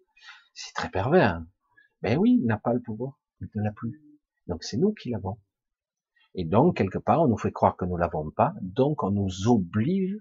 C'est 0.54 0.74
très 0.74 0.90
pervers. 0.90 1.44
Ben 2.02 2.18
oui, 2.18 2.40
il 2.42 2.46
n'a 2.46 2.58
pas 2.58 2.74
le 2.74 2.82
pouvoir. 2.82 3.20
Il 3.42 3.50
ne 3.56 3.64
l'a 3.64 3.72
plus. 3.72 4.02
Donc 4.48 4.64
c'est 4.64 4.78
nous 4.78 4.94
qui 4.94 5.10
l'avons. 5.10 5.38
Et 6.36 6.46
donc, 6.46 6.78
quelque 6.78 7.00
part, 7.00 7.22
on 7.22 7.28
nous 7.28 7.38
fait 7.38 7.52
croire 7.52 7.76
que 7.76 7.86
nous 7.86 7.98
l'avons 7.98 8.30
pas. 8.30 8.54
Donc, 8.62 9.04
on 9.04 9.12
nous 9.12 9.48
oblige 9.48 10.18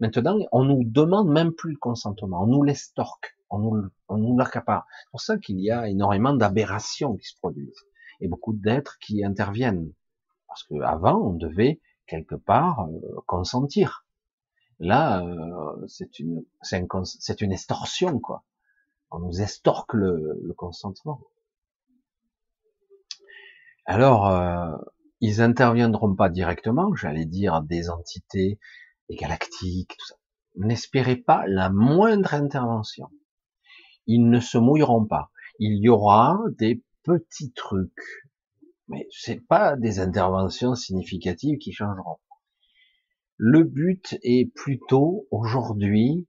Maintenant, 0.00 0.38
on 0.50 0.64
nous 0.64 0.82
demande 0.84 1.28
même 1.28 1.52
plus 1.52 1.72
le 1.72 1.78
consentement, 1.78 2.42
on 2.42 2.46
nous 2.46 2.62
l'estorque, 2.64 3.36
on 3.50 3.58
nous, 3.58 3.88
on 4.08 4.16
nous 4.16 4.36
l'accapare. 4.36 4.84
C'est 5.04 5.10
pour 5.10 5.20
ça 5.20 5.38
qu'il 5.38 5.60
y 5.60 5.70
a 5.70 5.88
énormément 5.88 6.34
d'aberrations 6.34 7.16
qui 7.16 7.28
se 7.28 7.36
produisent 7.36 7.84
et 8.20 8.26
beaucoup 8.26 8.52
d'êtres 8.52 8.98
qui 8.98 9.24
interviennent. 9.24 9.92
Parce 10.52 10.64
qu'avant, 10.64 11.18
on 11.18 11.32
devait 11.32 11.80
quelque 12.06 12.34
part 12.34 12.86
euh, 12.86 13.20
consentir. 13.26 14.04
Là, 14.78 15.24
euh, 15.24 15.86
c'est 15.88 16.18
une, 16.18 16.44
c'est 16.60 17.40
une 17.40 17.52
extorsion, 17.52 18.20
quoi. 18.20 18.44
On 19.10 19.20
nous 19.20 19.40
estorque 19.40 19.94
le, 19.94 20.38
le 20.42 20.52
consentement. 20.52 21.22
Alors, 23.86 24.28
euh, 24.28 24.76
ils 25.20 25.40
interviendront 25.40 26.14
pas 26.14 26.28
directement, 26.28 26.94
j'allais 26.94 27.24
dire 27.24 27.62
des 27.62 27.88
entités 27.88 28.58
galactiques, 29.08 29.96
tout 29.98 30.06
ça. 30.06 30.16
N'espérez 30.56 31.16
pas 31.16 31.44
la 31.46 31.70
moindre 31.70 32.34
intervention. 32.34 33.08
Ils 34.06 34.28
ne 34.28 34.38
se 34.38 34.58
mouilleront 34.58 35.06
pas. 35.06 35.30
Il 35.58 35.82
y 35.82 35.88
aura 35.88 36.38
des 36.58 36.82
petits 37.04 37.52
trucs, 37.52 38.26
mais 38.88 39.06
c'est 39.10 39.40
pas 39.46 39.76
des 39.76 40.00
interventions 40.00 40.74
significatives 40.74 41.58
qui 41.58 41.72
changeront. 41.72 42.18
Le 43.36 43.64
but 43.64 44.18
est 44.22 44.52
plutôt 44.54 45.26
aujourd'hui 45.30 46.28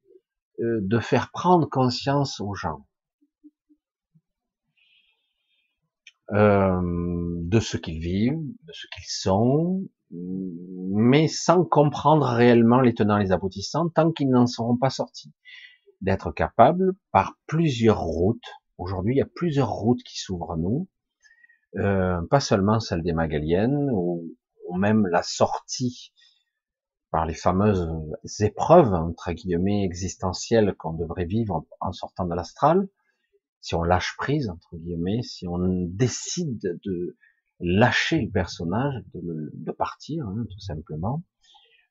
euh, 0.60 0.80
de 0.82 1.00
faire 1.00 1.32
prendre 1.32 1.68
conscience 1.70 2.40
aux 2.40 2.54
gens 2.54 2.88
euh, 6.32 6.82
de 6.82 7.60
ce 7.60 7.78
qu'ils 7.78 8.00
vivent, 8.00 8.40
de 8.40 8.72
ce 8.72 8.88
qu'ils 8.94 9.10
sont, 9.10 9.88
mais 10.12 11.28
sans 11.28 11.66
comprendre 11.66 12.26
réellement 12.26 12.82
les 12.82 12.94
tenants 12.94 13.18
et 13.18 13.24
les 13.24 13.32
aboutissants 13.32 13.90
tant 13.90 14.12
qu'ils 14.12 14.30
n'en 14.30 14.48
seront 14.48 14.78
pas 14.78 14.90
sortis. 14.90 15.34
D'être 16.02 16.32
capable, 16.32 16.94
par 17.12 17.38
plusieurs 17.48 18.02
routes, 18.02 18.50
aujourd'hui 18.78 19.16
il 19.16 19.18
y 19.18 19.22
a 19.22 19.30
plusieurs 19.36 19.72
routes 19.72 20.04
qui 20.04 20.20
s'ouvrent 20.20 20.54
à 20.54 20.58
nous, 20.58 20.88
euh, 21.78 22.22
pas 22.30 22.40
seulement 22.40 22.80
celle 22.80 23.04
des 23.04 23.14
Magaliennes, 23.14 23.90
ou, 23.92 24.36
même 24.76 25.06
la 25.06 25.22
sortie 25.22 26.14
par 27.12 27.28
les 27.28 27.36
fameuses 27.36 27.88
épreuves, 28.40 28.92
entre 28.92 29.32
guillemets, 29.34 29.84
existentielles 29.84 30.74
qu'on 30.76 30.94
devrait 30.94 31.26
vivre 31.26 31.66
en 31.80 31.92
sortant 31.92 32.26
de 32.26 32.34
l'astral, 32.34 32.88
si 33.64 33.76
on 33.76 33.84
lâche 33.84 34.16
prise, 34.18 34.50
entre 34.50 34.76
guillemets, 34.76 35.22
si 35.22 35.48
on 35.48 35.60
décide 35.88 36.80
de, 36.84 37.18
lâcher 37.60 38.20
le 38.20 38.30
personnage, 38.30 39.02
de, 39.14 39.72
partir, 39.72 40.28
hein, 40.28 40.46
tout 40.52 40.60
simplement, 40.60 41.24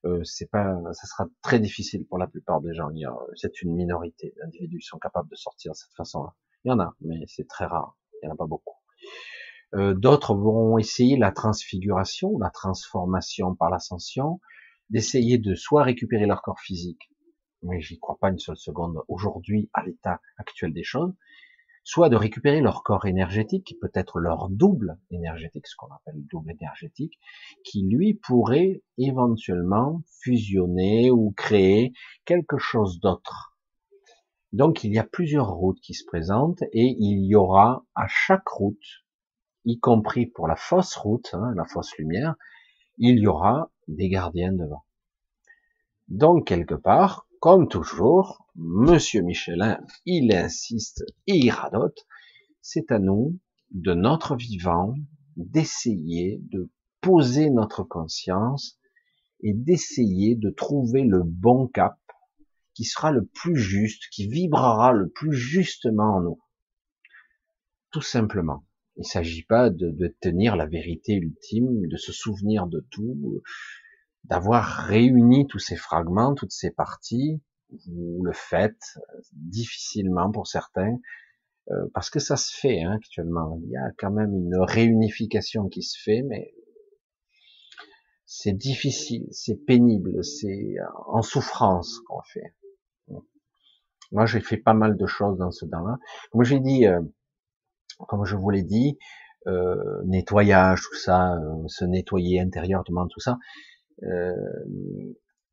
euh, 0.04 0.22
c'est 0.22 0.50
pas, 0.50 0.76
ça 0.92 1.06
sera 1.06 1.28
très 1.40 1.60
difficile 1.60 2.04
pour 2.06 2.18
la 2.18 2.26
plupart 2.26 2.60
des 2.60 2.74
gens. 2.74 2.90
C'est 3.36 3.62
une 3.62 3.74
minorité 3.74 4.34
d'individus 4.36 4.80
qui 4.80 4.86
sont 4.86 4.98
capables 4.98 5.30
de 5.30 5.36
sortir 5.36 5.72
de 5.72 5.76
cette 5.76 5.94
façon-là. 5.96 6.34
Il 6.64 6.68
y 6.68 6.72
en 6.72 6.80
a, 6.80 6.94
mais 7.00 7.24
c'est 7.26 7.48
très 7.48 7.64
rare. 7.64 7.96
Il 8.22 8.26
y 8.26 8.28
en 8.28 8.34
a 8.34 8.36
pas 8.36 8.46
beaucoup. 8.46 8.76
Euh, 9.74 9.94
d'autres 9.94 10.34
vont 10.34 10.78
essayer 10.78 11.16
la 11.16 11.32
transfiguration, 11.32 12.38
la 12.38 12.50
transformation 12.50 13.54
par 13.54 13.70
l'ascension, 13.70 14.40
d'essayer 14.90 15.38
de 15.38 15.54
soit 15.54 15.82
récupérer 15.82 16.26
leur 16.26 16.42
corps 16.42 16.60
physique, 16.60 17.10
mais 17.62 17.80
j'y 17.80 17.98
crois 17.98 18.18
pas 18.20 18.30
une 18.30 18.38
seule 18.38 18.58
seconde 18.58 19.02
aujourd'hui 19.08 19.70
à 19.72 19.82
l'état 19.84 20.20
actuel 20.36 20.72
des 20.72 20.82
choses, 20.82 21.14
soit 21.84 22.08
de 22.08 22.16
récupérer 22.16 22.60
leur 22.60 22.82
corps 22.82 23.06
énergétique, 23.06 23.64
qui 23.64 23.74
peut 23.74 23.90
être 23.94 24.18
leur 24.18 24.48
double 24.50 24.98
énergétique, 25.10 25.66
ce 25.66 25.76
qu'on 25.76 25.92
appelle 25.92 26.22
double 26.30 26.52
énergétique, 26.52 27.18
qui 27.64 27.82
lui 27.82 28.14
pourrait 28.14 28.82
éventuellement 28.98 30.02
fusionner 30.22 31.10
ou 31.10 31.32
créer 31.32 31.92
quelque 32.24 32.58
chose 32.58 33.00
d'autre. 33.00 33.56
Donc 34.52 34.84
il 34.84 34.92
y 34.92 34.98
a 34.98 35.04
plusieurs 35.04 35.50
routes 35.50 35.80
qui 35.80 35.94
se 35.94 36.04
présentent 36.04 36.62
et 36.72 36.94
il 36.98 37.24
y 37.24 37.34
aura 37.34 37.86
à 37.94 38.06
chaque 38.06 38.48
route, 38.48 39.01
y 39.64 39.78
compris 39.78 40.26
pour 40.26 40.48
la 40.48 40.56
fausse 40.56 40.94
route, 40.96 41.30
hein, 41.34 41.52
la 41.56 41.64
fausse 41.64 41.96
lumière, 41.98 42.34
il 42.98 43.18
y 43.18 43.26
aura 43.26 43.70
des 43.88 44.08
gardiens 44.08 44.52
devant. 44.52 44.84
Donc 46.08 46.46
quelque 46.46 46.74
part, 46.74 47.26
comme 47.40 47.68
toujours, 47.68 48.46
Monsieur 48.54 49.22
Michelin, 49.22 49.80
il 50.04 50.34
insiste 50.34 51.04
et 51.26 51.36
il 51.36 51.50
radote, 51.50 52.06
c'est 52.60 52.92
à 52.92 52.98
nous, 52.98 53.38
de 53.70 53.94
notre 53.94 54.36
vivant, 54.36 54.94
d'essayer 55.36 56.40
de 56.50 56.70
poser 57.00 57.50
notre 57.50 57.82
conscience 57.82 58.78
et 59.40 59.54
d'essayer 59.54 60.36
de 60.36 60.50
trouver 60.50 61.02
le 61.02 61.22
bon 61.24 61.66
cap 61.66 61.98
qui 62.74 62.84
sera 62.84 63.10
le 63.10 63.24
plus 63.24 63.56
juste, 63.56 64.04
qui 64.10 64.28
vibrera 64.28 64.92
le 64.92 65.08
plus 65.08 65.32
justement 65.32 66.16
en 66.16 66.20
nous. 66.20 66.40
Tout 67.90 68.02
simplement. 68.02 68.64
Il 68.96 69.00
ne 69.00 69.04
s'agit 69.04 69.44
pas 69.44 69.70
de, 69.70 69.90
de, 69.90 70.14
tenir 70.20 70.56
la 70.56 70.66
vérité 70.66 71.14
ultime, 71.14 71.86
de 71.86 71.96
se 71.96 72.12
souvenir 72.12 72.66
de 72.66 72.86
tout, 72.90 73.42
d'avoir 74.24 74.64
réuni 74.64 75.46
tous 75.46 75.58
ces 75.58 75.76
fragments, 75.76 76.34
toutes 76.34 76.52
ces 76.52 76.70
parties, 76.70 77.40
vous 77.86 78.22
le 78.22 78.32
faites 78.32 78.98
difficilement 79.32 80.30
pour 80.30 80.46
certains, 80.46 80.98
euh, 81.70 81.86
parce 81.94 82.10
que 82.10 82.18
ça 82.18 82.36
se 82.36 82.54
fait 82.54 82.82
hein, 82.82 82.92
actuellement. 82.92 83.60
Il 83.64 83.70
y 83.70 83.76
a 83.76 83.90
quand 83.98 84.10
même 84.10 84.34
une 84.34 84.56
réunification 84.56 85.68
qui 85.68 85.82
se 85.82 85.98
fait, 86.00 86.22
mais 86.22 86.54
c'est 88.26 88.52
difficile, 88.56 89.26
c'est 89.30 89.56
pénible, 89.56 90.24
c'est 90.24 90.74
en 91.06 91.22
souffrance 91.22 92.00
qu'on 92.06 92.22
fait. 92.22 92.54
Moi, 94.10 94.26
j'ai 94.26 94.40
fait 94.40 94.58
pas 94.58 94.74
mal 94.74 94.96
de 94.96 95.06
choses 95.06 95.38
dans 95.38 95.50
ce 95.50 95.64
temps-là. 95.64 95.98
Comme 96.30 96.44
j'ai 96.44 96.60
dit, 96.60 96.86
euh, 96.86 97.00
comme 98.08 98.24
je 98.24 98.36
vous 98.36 98.50
l'ai 98.50 98.62
dit, 98.62 98.98
euh, 99.46 100.02
nettoyage, 100.04 100.82
tout 100.82 100.96
ça, 100.96 101.36
se 101.66 101.84
nettoyer 101.84 102.40
intérieurement, 102.40 103.06
tout 103.08 103.20
ça, 103.20 103.38
euh, 104.04 104.34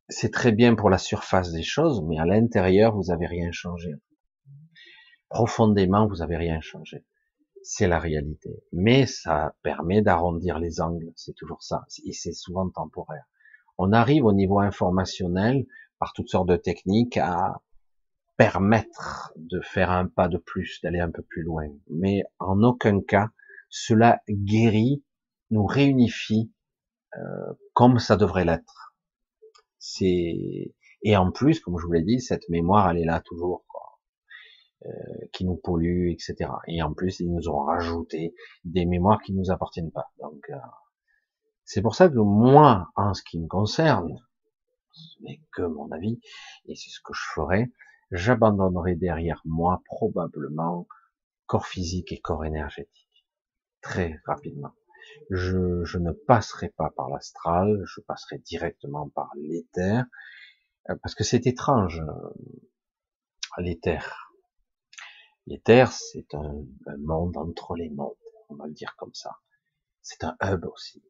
c'est 0.09 0.31
très 0.31 0.51
bien 0.51 0.75
pour 0.75 0.89
la 0.89 0.97
surface 0.97 1.51
des 1.51 1.63
choses, 1.63 2.03
mais 2.07 2.17
à 2.17 2.25
l'intérieur, 2.25 2.95
vous 2.95 3.11
avez 3.11 3.27
rien 3.27 3.51
changé. 3.51 3.93
Profondément, 5.29 6.07
vous 6.07 6.21
avez 6.23 6.37
rien 6.37 6.59
changé. 6.61 7.05
C'est 7.61 7.87
la 7.87 7.99
réalité. 7.99 8.63
Mais 8.73 9.05
ça 9.05 9.55
permet 9.61 10.01
d'arrondir 10.01 10.57
les 10.57 10.81
angles. 10.81 11.11
C'est 11.15 11.35
toujours 11.35 11.61
ça. 11.61 11.85
Et 12.05 12.13
c'est 12.13 12.33
souvent 12.33 12.69
temporaire. 12.69 13.25
On 13.77 13.91
arrive 13.91 14.25
au 14.25 14.33
niveau 14.33 14.59
informationnel 14.59 15.65
par 15.99 16.13
toutes 16.13 16.29
sortes 16.29 16.49
de 16.49 16.55
techniques 16.55 17.17
à 17.17 17.61
permettre 18.39 19.33
de 19.35 19.59
faire 19.59 19.91
un 19.91 20.07
pas 20.07 20.29
de 20.29 20.37
plus, 20.37 20.79
d'aller 20.81 21.01
un 21.01 21.11
peu 21.11 21.23
plus 21.23 21.43
loin. 21.43 21.67
Mais 21.89 22.23
en 22.39 22.63
aucun 22.63 23.01
cas, 23.01 23.31
cela 23.69 24.21
guérit, 24.29 25.03
nous 25.51 25.65
réunifie 25.65 26.49
euh, 27.17 27.53
comme 27.73 27.99
ça 27.99 28.15
devrait 28.15 28.45
l'être. 28.45 28.95
C'est 29.77 30.73
et 31.01 31.17
en 31.17 31.31
plus, 31.31 31.59
comme 31.59 31.77
je 31.77 31.85
vous 31.85 31.91
l'ai 31.91 32.01
dit, 32.01 32.21
cette 32.21 32.47
mémoire, 32.47 32.89
elle 32.89 32.99
est 32.99 33.05
là 33.05 33.21
toujours, 33.25 33.65
quoi. 33.67 33.99
Euh, 34.85 35.27
qui 35.33 35.43
nous 35.43 35.57
pollue, 35.57 36.11
etc. 36.11 36.49
Et 36.67 36.81
en 36.81 36.93
plus, 36.93 37.19
ils 37.19 37.29
nous 37.29 37.49
ont 37.49 37.63
rajouté 37.63 38.33
des 38.63 38.85
mémoires 38.85 39.21
qui 39.21 39.33
nous 39.33 39.51
appartiennent 39.51 39.91
pas. 39.91 40.11
Donc, 40.21 40.49
euh, 40.49 40.55
c'est 41.65 41.81
pour 41.81 41.95
ça 41.95 42.07
que 42.07 42.19
moi, 42.19 42.87
en 42.95 43.13
ce 43.13 43.21
qui 43.21 43.37
me 43.37 43.47
concerne, 43.47 44.17
ce 44.91 45.21
n'est 45.23 45.41
que 45.51 45.63
mon 45.63 45.91
avis, 45.91 46.21
et 46.67 46.75
c'est 46.75 46.89
ce 46.89 47.01
que 47.03 47.13
je 47.13 47.23
ferai, 47.35 47.71
j'abandonnerai 48.11 48.95
derrière 48.95 49.41
moi 49.45 49.81
probablement 49.85 50.87
corps 51.45 51.67
physique 51.67 52.11
et 52.11 52.19
corps 52.19 52.45
énergétique 52.45 53.25
très 53.81 54.19
rapidement 54.25 54.73
je, 55.29 55.97
ne 55.97 56.11
passerai 56.11 56.69
pas 56.69 56.91
par 56.91 57.09
l'astral, 57.09 57.81
je 57.85 58.01
passerai 58.01 58.39
directement 58.39 59.09
par 59.09 59.31
l'éther, 59.35 60.05
euh, 60.89 60.95
parce 61.01 61.15
que 61.15 61.23
c'est 61.23 61.47
étrange, 61.47 62.01
euh, 62.01 63.61
l'éther. 63.61 64.33
L'éther, 65.47 65.91
c'est 65.91 66.33
un, 66.35 66.65
monde 66.99 67.37
entre 67.37 67.75
les 67.75 67.89
mondes, 67.89 68.15
on 68.49 68.55
va 68.55 68.67
le 68.67 68.73
dire 68.73 68.95
comme 68.97 69.13
ça. 69.13 69.37
C'est 70.01 70.23
un 70.23 70.35
hub 70.41 70.65
aussi. 70.65 71.03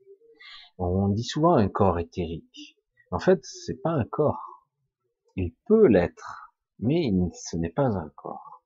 On 0.77 1.09
dit 1.09 1.23
souvent 1.23 1.55
un 1.55 1.67
corps 1.67 1.99
éthérique. 1.99 2.77
En 3.11 3.19
fait, 3.19 3.43
c'est 3.43 3.81
pas 3.81 3.91
un 3.91 4.05
corps. 4.05 4.65
Il 5.35 5.53
peut 5.67 5.87
l'être, 5.87 6.48
mais 6.79 7.11
ce 7.33 7.57
n'est 7.57 7.69
pas 7.69 7.87
un 7.97 8.09
corps. 8.15 8.63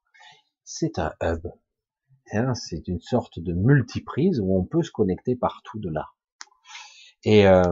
C'est 0.64 1.00
un 1.00 1.14
hub. 1.22 1.48
Hein, 2.32 2.54
c'est 2.56 2.88
une 2.88 3.00
sorte 3.00 3.40
de 3.40 3.54
multiprise 3.54 4.40
où 4.40 4.56
on 4.58 4.64
peut 4.64 4.82
se 4.82 4.92
connecter 4.92 5.36
partout 5.36 5.80
de 5.80 5.90
là. 5.90 6.10
Et 7.26 7.48
euh, 7.48 7.64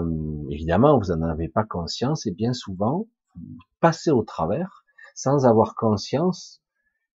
évidemment, 0.49 0.99
vous 0.99 1.13
n'en 1.13 1.27
avez 1.27 1.49
pas 1.49 1.63
conscience 1.63 2.25
et 2.25 2.31
bien 2.31 2.53
souvent, 2.53 3.07
vous 3.35 3.57
passez 3.79 4.11
au 4.11 4.23
travers 4.23 4.83
sans 5.15 5.45
avoir 5.45 5.75
conscience 5.75 6.61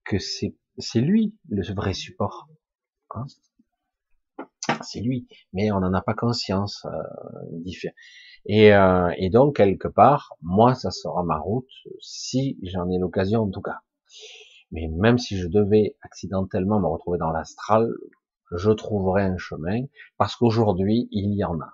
que 0.04 0.18
c'est 0.18 0.54
lui 1.00 1.36
le 1.48 1.62
vrai 1.74 1.94
support. 1.94 2.48
Hein? 3.10 3.26
c'est 4.82 5.00
lui, 5.00 5.26
mais 5.52 5.70
on 5.72 5.80
n'en 5.80 5.92
a 5.92 6.02
pas 6.02 6.14
conscience. 6.14 6.86
Euh, 6.86 7.02
et, 8.46 8.74
euh, 8.74 9.12
et 9.16 9.30
donc 9.30 9.56
quelque 9.56 9.88
part, 9.88 10.34
moi, 10.42 10.74
ça 10.74 10.90
sera 10.90 11.22
ma 11.22 11.38
route 11.38 11.70
si 12.00 12.58
j'en 12.62 12.88
ai 12.90 12.98
l'occasion 12.98 13.42
en 13.42 13.50
tout 13.50 13.62
cas. 13.62 13.80
Mais 14.70 14.88
même 14.88 15.18
si 15.18 15.36
je 15.36 15.48
devais 15.48 15.96
accidentellement 16.02 16.80
me 16.80 16.86
retrouver 16.86 17.18
dans 17.18 17.30
l'astral, 17.30 17.92
je 18.50 18.70
trouverais 18.70 19.24
un 19.24 19.38
chemin 19.38 19.84
parce 20.18 20.36
qu'aujourd'hui, 20.36 21.08
il 21.10 21.34
y 21.34 21.44
en 21.44 21.60
a. 21.60 21.72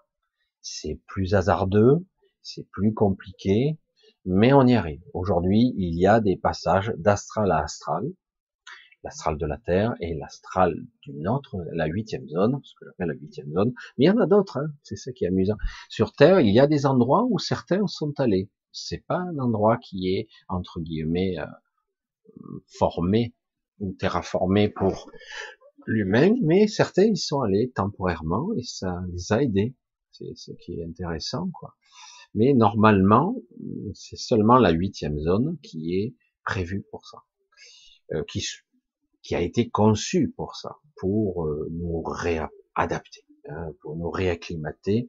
C'est 0.60 1.00
plus 1.06 1.34
hasardeux, 1.34 2.04
c'est 2.42 2.68
plus 2.70 2.92
compliqué, 2.92 3.78
mais 4.24 4.52
on 4.52 4.66
y 4.66 4.74
arrive. 4.74 5.02
Aujourd'hui, 5.14 5.74
il 5.76 5.98
y 5.98 6.06
a 6.06 6.20
des 6.20 6.36
passages 6.36 6.92
d'astral 6.98 7.50
à 7.50 7.62
astral, 7.62 8.04
l'astral 9.08 9.38
de 9.38 9.46
la 9.46 9.56
Terre 9.56 9.94
et 10.00 10.12
l'astral 10.14 10.76
d'une 11.00 11.26
autre, 11.28 11.56
la 11.72 11.86
huitième 11.86 12.28
zone, 12.28 12.60
ce 12.62 12.74
que 12.78 12.84
j'appelle 12.84 13.08
la 13.08 13.14
huitième 13.14 13.50
zone. 13.50 13.72
Mais 13.96 14.04
il 14.04 14.08
y 14.08 14.10
en 14.10 14.18
a 14.18 14.26
d'autres, 14.26 14.58
hein, 14.58 14.70
c'est 14.82 14.96
ça 14.96 15.12
qui 15.12 15.24
est 15.24 15.28
amusant. 15.28 15.56
Sur 15.88 16.12
Terre, 16.12 16.40
il 16.40 16.52
y 16.52 16.60
a 16.60 16.66
des 16.66 16.84
endroits 16.84 17.24
où 17.30 17.38
certains 17.38 17.86
sont 17.86 18.12
allés. 18.20 18.50
C'est 18.70 19.02
pas 19.06 19.16
un 19.16 19.38
endroit 19.38 19.78
qui 19.78 20.14
est 20.14 20.28
entre 20.48 20.80
guillemets 20.80 21.38
euh, 21.38 21.46
formé 22.66 23.34
ou 23.80 23.94
terraformé 23.94 24.68
pour 24.68 25.10
l'humain, 25.86 26.34
mais 26.42 26.66
certains 26.66 27.06
y 27.06 27.16
sont 27.16 27.40
allés 27.40 27.72
temporairement 27.74 28.50
et 28.58 28.62
ça 28.62 29.00
les 29.10 29.32
a 29.32 29.42
aidés. 29.42 29.74
C'est 30.10 30.36
ce 30.36 30.52
qui 30.52 30.74
est 30.74 30.84
intéressant, 30.84 31.48
quoi. 31.58 31.76
Mais 32.34 32.52
normalement, 32.52 33.36
c'est 33.94 34.18
seulement 34.18 34.58
la 34.58 34.70
huitième 34.70 35.18
zone 35.18 35.56
qui 35.62 35.94
est 35.94 36.14
prévue 36.44 36.84
pour 36.90 37.06
ça, 37.06 37.22
euh, 38.12 38.22
qui, 38.28 38.44
qui 39.28 39.34
a 39.34 39.42
été 39.42 39.68
conçue 39.68 40.30
pour 40.30 40.56
ça, 40.56 40.76
pour 40.96 41.44
euh, 41.44 41.68
nous 41.70 42.00
réadapter, 42.02 43.26
hein, 43.50 43.72
pour 43.82 43.94
nous 43.94 44.08
réacclimater 44.10 45.06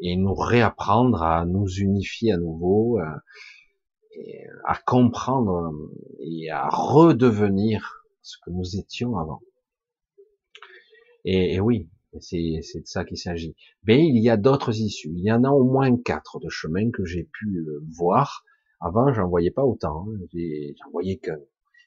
et 0.00 0.16
nous 0.16 0.32
réapprendre 0.32 1.22
à 1.22 1.44
nous 1.44 1.68
unifier 1.68 2.32
à 2.32 2.38
nouveau, 2.38 2.98
euh, 2.98 3.04
et 4.14 4.46
à 4.66 4.78
comprendre 4.86 5.70
et 6.20 6.48
à 6.48 6.66
redevenir 6.70 8.06
ce 8.22 8.38
que 8.42 8.50
nous 8.50 8.76
étions 8.76 9.18
avant. 9.18 9.42
Et, 11.26 11.60
oui, 11.60 11.90
c'est 12.20 12.38
de 12.38 12.86
ça 12.86 13.04
qu'il 13.04 13.18
s'agit. 13.18 13.54
Mais 13.84 14.06
il 14.06 14.22
y 14.22 14.30
a 14.30 14.38
d'autres 14.38 14.80
issues. 14.80 15.12
Il 15.14 15.24
y 15.24 15.30
en 15.30 15.44
a 15.44 15.50
au 15.50 15.64
moins 15.64 15.94
quatre 15.98 16.40
de 16.40 16.48
chemins 16.48 16.90
que 16.90 17.04
j'ai 17.04 17.24
pu 17.24 17.58
euh, 17.58 17.84
voir. 17.98 18.44
Avant, 18.80 19.12
j'en 19.12 19.28
voyais 19.28 19.50
pas 19.50 19.64
autant. 19.64 20.06
Hein. 20.08 20.26
J'en 20.32 20.90
voyais 20.90 21.18
qu'un. 21.18 21.38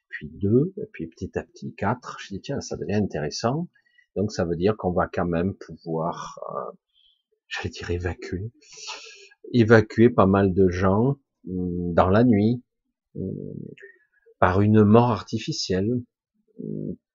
Puis 0.09 0.29
deux, 0.29 0.73
et 0.77 0.85
puis 0.91 1.07
petit 1.07 1.37
à 1.37 1.43
petit 1.43 1.73
quatre. 1.73 2.17
Je 2.21 2.33
dis 2.33 2.41
tiens, 2.41 2.61
ça 2.61 2.77
devient 2.77 2.95
intéressant. 2.95 3.67
Donc 4.15 4.31
ça 4.31 4.45
veut 4.45 4.55
dire 4.55 4.77
qu'on 4.77 4.91
va 4.91 5.07
quand 5.07 5.25
même 5.25 5.53
pouvoir, 5.55 6.39
euh, 6.55 6.71
j'allais 7.47 7.69
dire 7.69 7.91
évacuer, 7.91 8.51
évacuer 9.53 10.09
pas 10.09 10.25
mal 10.25 10.53
de 10.53 10.69
gens 10.69 11.17
hum, 11.47 11.93
dans 11.93 12.09
la 12.09 12.23
nuit, 12.23 12.63
hum, 13.15 13.33
par 14.39 14.61
une 14.61 14.83
mort 14.83 15.11
artificielle. 15.11 16.01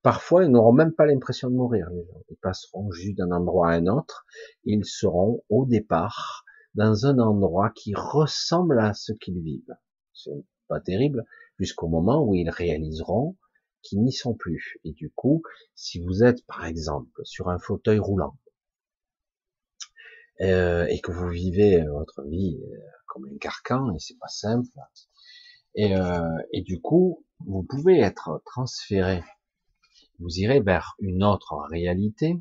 Parfois, 0.03 0.45
ils 0.45 0.51
n'auront 0.51 0.72
même 0.72 0.93
pas 0.93 1.07
l'impression 1.07 1.51
de 1.51 1.55
mourir, 1.55 1.88
les 1.91 2.05
gens. 2.07 2.22
Ils 2.30 2.36
passeront 2.36 2.91
juste 2.91 3.18
d'un 3.18 3.30
endroit 3.32 3.70
à 3.70 3.74
un 3.74 3.86
autre. 3.86 4.26
Ils 4.64 4.84
seront, 4.84 5.43
au 5.51 5.66
départ, 5.66 6.45
dans 6.74 7.07
un 7.07 7.18
endroit 7.18 7.70
qui 7.70 7.95
ressemble 7.95 8.78
à 8.78 8.95
ce 8.95 9.12
qu'ils 9.12 9.41
vivent. 9.41 9.76
C'est 10.12 10.45
pas 10.68 10.80
terrible, 10.80 11.24
jusqu'au 11.61 11.88
moment 11.88 12.24
où 12.24 12.34
ils 12.34 12.48
réaliseront 12.48 13.36
qu'ils 13.82 14.02
n'y 14.02 14.12
sont 14.12 14.34
plus. 14.34 14.78
Et 14.84 14.92
du 14.92 15.11
coup, 15.11 15.42
si 15.74 16.00
vous 16.00 16.24
êtes, 16.24 16.44
par 16.46 16.64
exemple, 16.64 17.20
sur 17.24 17.50
un 17.50 17.58
fauteuil 17.58 17.98
roulant, 17.98 18.38
euh, 20.40 20.86
et 20.86 21.00
que 21.00 21.12
vous 21.12 21.28
vivez 21.28 21.84
votre 21.84 22.22
vie 22.22 22.58
euh, 22.64 22.78
comme 23.06 23.26
un 23.26 23.36
carcan, 23.36 23.94
et 23.94 23.98
c'est 23.98 24.18
pas 24.18 24.28
simple, 24.28 24.70
et, 25.74 25.94
euh, 25.94 26.38
et 26.52 26.62
du 26.62 26.80
coup, 26.80 27.26
vous 27.40 27.62
pouvez 27.62 28.00
être 28.00 28.42
transféré, 28.46 29.22
vous 30.18 30.38
irez 30.38 30.61
vers 30.61 30.94
une 30.98 31.22
autre 31.22 31.54
réalité 31.70 32.40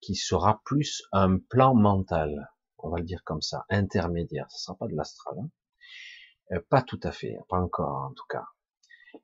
qui 0.00 0.14
sera 0.14 0.62
plus 0.64 1.02
un 1.12 1.38
plan 1.38 1.74
mental, 1.74 2.50
on 2.78 2.88
va 2.88 2.98
le 2.98 3.04
dire 3.04 3.22
comme 3.24 3.42
ça, 3.42 3.66
intermédiaire. 3.68 4.50
Ce 4.50 4.64
sera 4.64 4.76
pas 4.78 4.86
de 4.86 4.96
l'astral, 4.96 5.34
hein. 5.38 5.50
Euh, 6.52 6.60
pas 6.68 6.82
tout 6.82 7.00
à 7.02 7.12
fait, 7.12 7.36
pas 7.48 7.60
encore 7.60 8.08
en 8.10 8.14
tout 8.14 8.26
cas. 8.28 8.44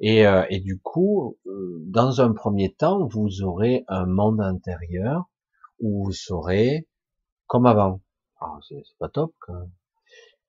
Et, 0.00 0.26
euh, 0.26 0.44
et 0.50 0.60
du 0.60 0.78
coup, 0.78 1.38
euh, 1.46 1.82
dans 1.86 2.20
un 2.20 2.32
premier 2.32 2.72
temps, 2.72 3.06
vous 3.06 3.42
aurez 3.42 3.84
un 3.88 4.06
monde 4.06 4.40
intérieur 4.40 5.30
où 5.80 6.04
vous 6.04 6.12
serez 6.12 6.88
comme 7.46 7.66
avant. 7.66 8.00
Ah, 8.40 8.58
c'est 8.68 8.82
pas 8.98 9.08
top. 9.08 9.34
Quoi. 9.40 9.66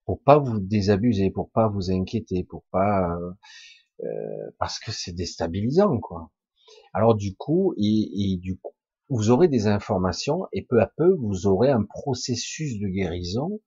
Pour 0.05 0.21
pas 0.21 0.38
vous 0.39 0.59
désabuser, 0.59 1.32
pour 1.32 1.51
pas 1.51 1.67
vous 1.67 1.91
inquiéter, 1.91 2.43
pour 2.43 2.63
pas 2.71 3.17
euh, 4.03 4.51
parce 4.59 4.80
que 4.80 4.91
c'est 4.91 5.13
déstabilisant 5.13 5.99
quoi. 5.99 6.32
Alors 6.93 7.15
du 7.15 7.36
coup, 7.36 7.73
et, 7.78 8.34
et, 8.34 8.38
du 8.38 8.57
coup, 8.59 8.73
vous 9.09 9.32
aurez 9.32 9.47
des 9.47 9.67
informations 9.67 10.47
et 10.51 10.63
peu 10.63 10.82
à 10.82 10.88
peu 10.97 11.15
vous 11.19 11.47
aurez 11.47 11.71
un 11.71 11.84
processus 11.84 12.80
de 12.80 12.88
guérison 12.88 13.59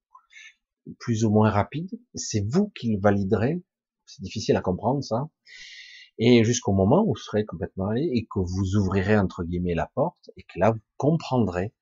plus 0.99 1.25
ou 1.25 1.31
moins 1.31 1.51
rapide. 1.51 1.91
C'est 2.15 2.45
vous 2.47 2.71
qui 2.71 2.93
le 2.93 3.01
validerez. 3.01 3.63
C'est 4.07 4.23
difficile 4.23 4.57
à 4.57 4.61
comprendre 4.61 5.03
ça. 5.03 5.29
Et 6.19 6.45
jusqu'au 6.45 6.73
moment 6.73 7.03
où 7.03 7.13
vous 7.13 7.17
serez 7.17 7.47
complètement 7.47 7.89
allé 7.89 8.11
et 8.13 8.27
que 8.27 8.41
vous 8.41 8.77
ouvrirez 8.77 9.17
entre 9.17 9.43
guillemets 9.43 9.75
la 9.75 9.91
porte 9.95 10.31
et 10.37 10.43
que 10.43 10.59
là 10.59 10.73
vous 10.73 10.81
comprendrez, 10.97 11.73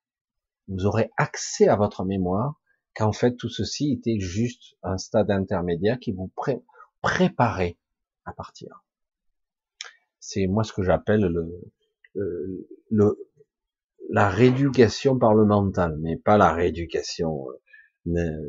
vous 0.68 0.86
aurez 0.86 1.10
accès 1.16 1.66
à 1.66 1.76
votre 1.76 2.04
mémoire 2.04 2.60
qu'en 2.94 3.12
fait 3.12 3.36
tout 3.36 3.48
ceci 3.48 3.92
était 3.92 4.20
juste 4.20 4.76
un 4.82 4.96
stade 4.96 5.30
intermédiaire 5.30 5.98
qui 5.98 6.12
vous 6.12 6.30
pré 6.36 6.62
préparait 7.00 7.78
à 8.26 8.32
partir. 8.32 8.84
C'est 10.20 10.46
moi 10.46 10.62
ce 10.62 10.72
que 10.72 10.82
j'appelle 10.82 11.22
le, 11.22 11.72
le, 12.90 13.28
la 14.10 14.28
rééducation 14.28 15.18
par 15.18 15.34
le 15.34 15.44
mental, 15.44 15.96
mais 16.00 16.16
pas 16.16 16.36
la 16.36 16.52
rééducation 16.52 17.48
euh, 17.50 17.60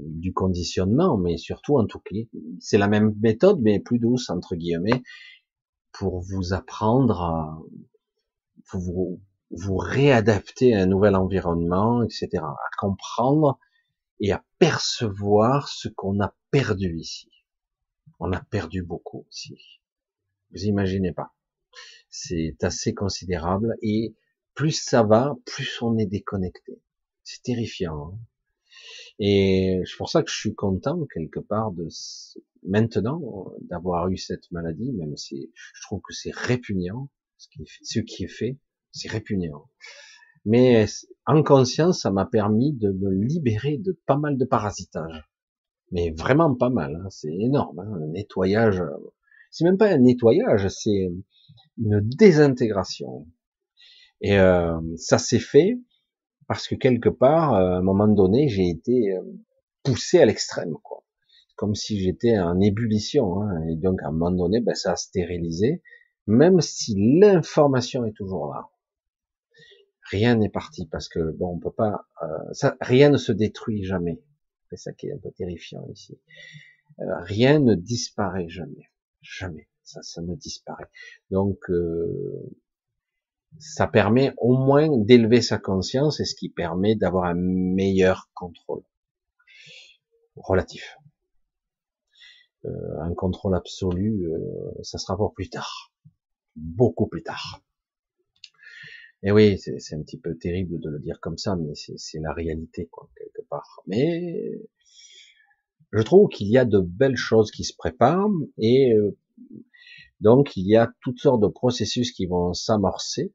du 0.05 0.33
conditionnement, 0.33 1.17
mais 1.17 1.37
surtout 1.37 1.77
en 1.77 1.85
tout 1.85 1.99
cas, 1.99 2.15
c'est 2.59 2.77
la 2.77 2.87
même 2.87 3.13
méthode, 3.21 3.59
mais 3.61 3.79
plus 3.79 3.99
douce 3.99 4.29
entre 4.29 4.55
guillemets, 4.55 5.03
pour 5.91 6.21
vous 6.21 6.53
apprendre 6.53 7.21
à 7.21 7.59
vous, 8.73 9.21
vous 9.51 9.77
réadapter 9.77 10.75
à 10.75 10.83
un 10.83 10.85
nouvel 10.85 11.15
environnement, 11.15 12.03
etc., 12.03 12.29
à 12.35 12.55
comprendre 12.77 13.59
et 14.19 14.31
à 14.31 14.43
percevoir 14.59 15.69
ce 15.69 15.87
qu'on 15.87 16.19
a 16.21 16.35
perdu 16.51 16.97
ici. 16.97 17.29
On 18.19 18.31
a 18.31 18.41
perdu 18.41 18.83
beaucoup 18.83 19.25
ici. 19.31 19.55
Vous 20.51 20.65
imaginez 20.65 21.13
pas. 21.13 21.33
C'est 22.09 22.63
assez 22.63 22.93
considérable 22.93 23.75
et 23.81 24.15
plus 24.55 24.71
ça 24.71 25.03
va, 25.03 25.35
plus 25.45 25.81
on 25.81 25.97
est 25.97 26.05
déconnecté. 26.05 26.81
C'est 27.23 27.43
terrifiant. 27.43 28.13
Hein. 28.13 28.19
Et 29.19 29.81
c'est 29.85 29.97
pour 29.97 30.09
ça 30.09 30.23
que 30.23 30.31
je 30.31 30.37
suis 30.37 30.55
content 30.55 31.05
quelque 31.13 31.41
part 31.41 31.71
de 31.71 31.87
maintenant 32.63 33.21
d'avoir 33.61 34.07
eu 34.09 34.17
cette 34.17 34.49
maladie, 34.51 34.93
même 34.93 35.17
si 35.17 35.51
je 35.55 35.81
trouve 35.83 36.01
que 36.01 36.13
c'est 36.13 36.33
répugnant 36.33 37.09
ce 37.37 37.47
qui, 38.01 38.23
est 38.23 38.27
fait, 38.27 38.57
c'est 38.91 39.09
répugnant. 39.09 39.69
Mais 40.45 40.85
en 41.25 41.43
conscience, 41.43 42.01
ça 42.01 42.11
m'a 42.11 42.25
permis 42.25 42.73
de 42.73 42.91
me 42.91 43.11
libérer 43.11 43.77
de 43.77 43.97
pas 44.05 44.17
mal 44.17 44.37
de 44.37 44.45
parasitage. 44.45 45.29
Mais 45.91 46.11
vraiment 46.11 46.55
pas 46.55 46.69
mal, 46.69 46.95
hein. 46.95 47.09
c'est 47.09 47.33
énorme, 47.33 47.79
hein. 47.79 47.91
un 47.93 48.07
nettoyage. 48.11 48.81
C'est 49.51 49.63
même 49.63 49.77
pas 49.77 49.89
un 49.89 49.97
nettoyage, 49.97 50.67
c'est 50.67 51.11
une 51.77 52.01
désintégration. 52.01 53.27
Et 54.21 54.37
euh, 54.37 54.79
ça 54.97 55.17
s'est 55.17 55.39
fait 55.39 55.79
parce 56.49 56.67
que 56.67 56.73
quelque 56.73 57.09
part, 57.09 57.53
à 57.53 57.77
un 57.77 57.81
moment 57.81 58.07
donné, 58.07 58.49
j'ai 58.49 58.67
été 58.69 59.13
euh, 59.13 59.21
poussé 59.83 60.17
à 60.19 60.25
l'extrême, 60.25 60.73
quoi. 60.83 61.05
Comme 61.55 61.75
si 61.75 61.99
j'étais 61.99 62.39
en 62.39 62.59
ébullition. 62.59 63.43
Hein. 63.43 63.67
Et 63.67 63.75
donc, 63.75 64.01
à 64.01 64.07
un 64.07 64.11
moment 64.11 64.31
donné, 64.31 64.59
ben, 64.59 64.73
ça 64.73 64.93
a 64.93 64.95
stérilisé, 64.95 65.83
même 66.25 66.59
si 66.59 66.95
l'information 67.19 68.03
est 68.03 68.13
toujours 68.13 68.47
là. 68.47 68.67
Rien 70.09 70.35
n'est 70.37 70.49
parti 70.49 70.87
parce 70.87 71.07
que 71.07 71.31
bon, 71.33 71.53
on 71.55 71.59
peut 71.59 71.71
pas. 71.71 72.07
Euh, 72.23 72.67
rien 72.81 73.11
ne 73.11 73.17
se 73.17 73.31
détruit 73.31 73.83
jamais. 73.83 74.19
C'est 74.71 74.77
ça 74.77 74.91
qui 74.91 75.07
est 75.07 75.13
un 75.13 75.19
peu 75.19 75.29
terrifiant 75.29 75.85
ici. 75.93 76.19
Euh, 76.99 77.03
rien 77.21 77.59
ne 77.59 77.75
disparaît 77.75 78.49
jamais, 78.49 78.89
jamais. 79.21 79.69
Ça, 79.83 80.21
ne 80.21 80.35
disparaît. 80.35 80.89
Donc, 81.29 81.69
euh, 81.69 82.49
ça 83.57 83.87
permet 83.87 84.33
au 84.37 84.57
moins 84.57 84.89
d'élever 84.97 85.41
sa 85.41 85.57
conscience 85.57 86.19
et 86.19 86.25
ce 86.25 86.35
qui 86.35 86.49
permet 86.49 86.95
d'avoir 86.95 87.25
un 87.25 87.35
meilleur 87.35 88.29
contrôle 88.33 88.83
relatif. 90.35 90.97
Euh, 92.65 92.69
un 93.01 93.13
contrôle 93.13 93.55
absolu, 93.55 94.27
euh, 94.27 94.83
ça 94.83 94.97
sera 94.97 95.15
pour 95.17 95.33
plus 95.33 95.49
tard, 95.49 95.93
beaucoup 96.55 97.07
plus 97.07 97.23
tard. 97.23 97.61
Et 99.23 99.31
oui, 99.31 99.57
c'est 99.57 99.95
un 99.95 100.01
petit 100.01 100.17
peu 100.17 100.37
terrible 100.37 100.79
de 100.79 100.89
le 100.89 100.99
dire 100.99 101.19
comme 101.19 101.37
ça, 101.37 101.57
mais 101.57 101.73
c'est 101.75 102.19
la 102.19 102.31
réalité, 102.31 102.87
quoi, 102.89 103.09
quelque 103.17 103.45
part. 103.49 103.81
Mais 103.85 104.61
je 105.91 106.01
trouve 106.03 106.29
qu'il 106.29 106.47
y 106.47 106.57
a 106.57 106.65
de 106.65 106.79
belles 106.79 107.17
choses 107.17 107.51
qui 107.51 107.65
se 107.65 107.75
préparent 107.75 108.29
et 108.57 108.93
euh, 108.93 109.17
donc 110.19 110.57
il 110.57 110.67
y 110.67 110.75
a 110.75 110.91
toutes 111.01 111.19
sortes 111.19 111.41
de 111.41 111.47
processus 111.47 112.11
qui 112.11 112.25
vont 112.25 112.53
s'amorcer. 112.53 113.33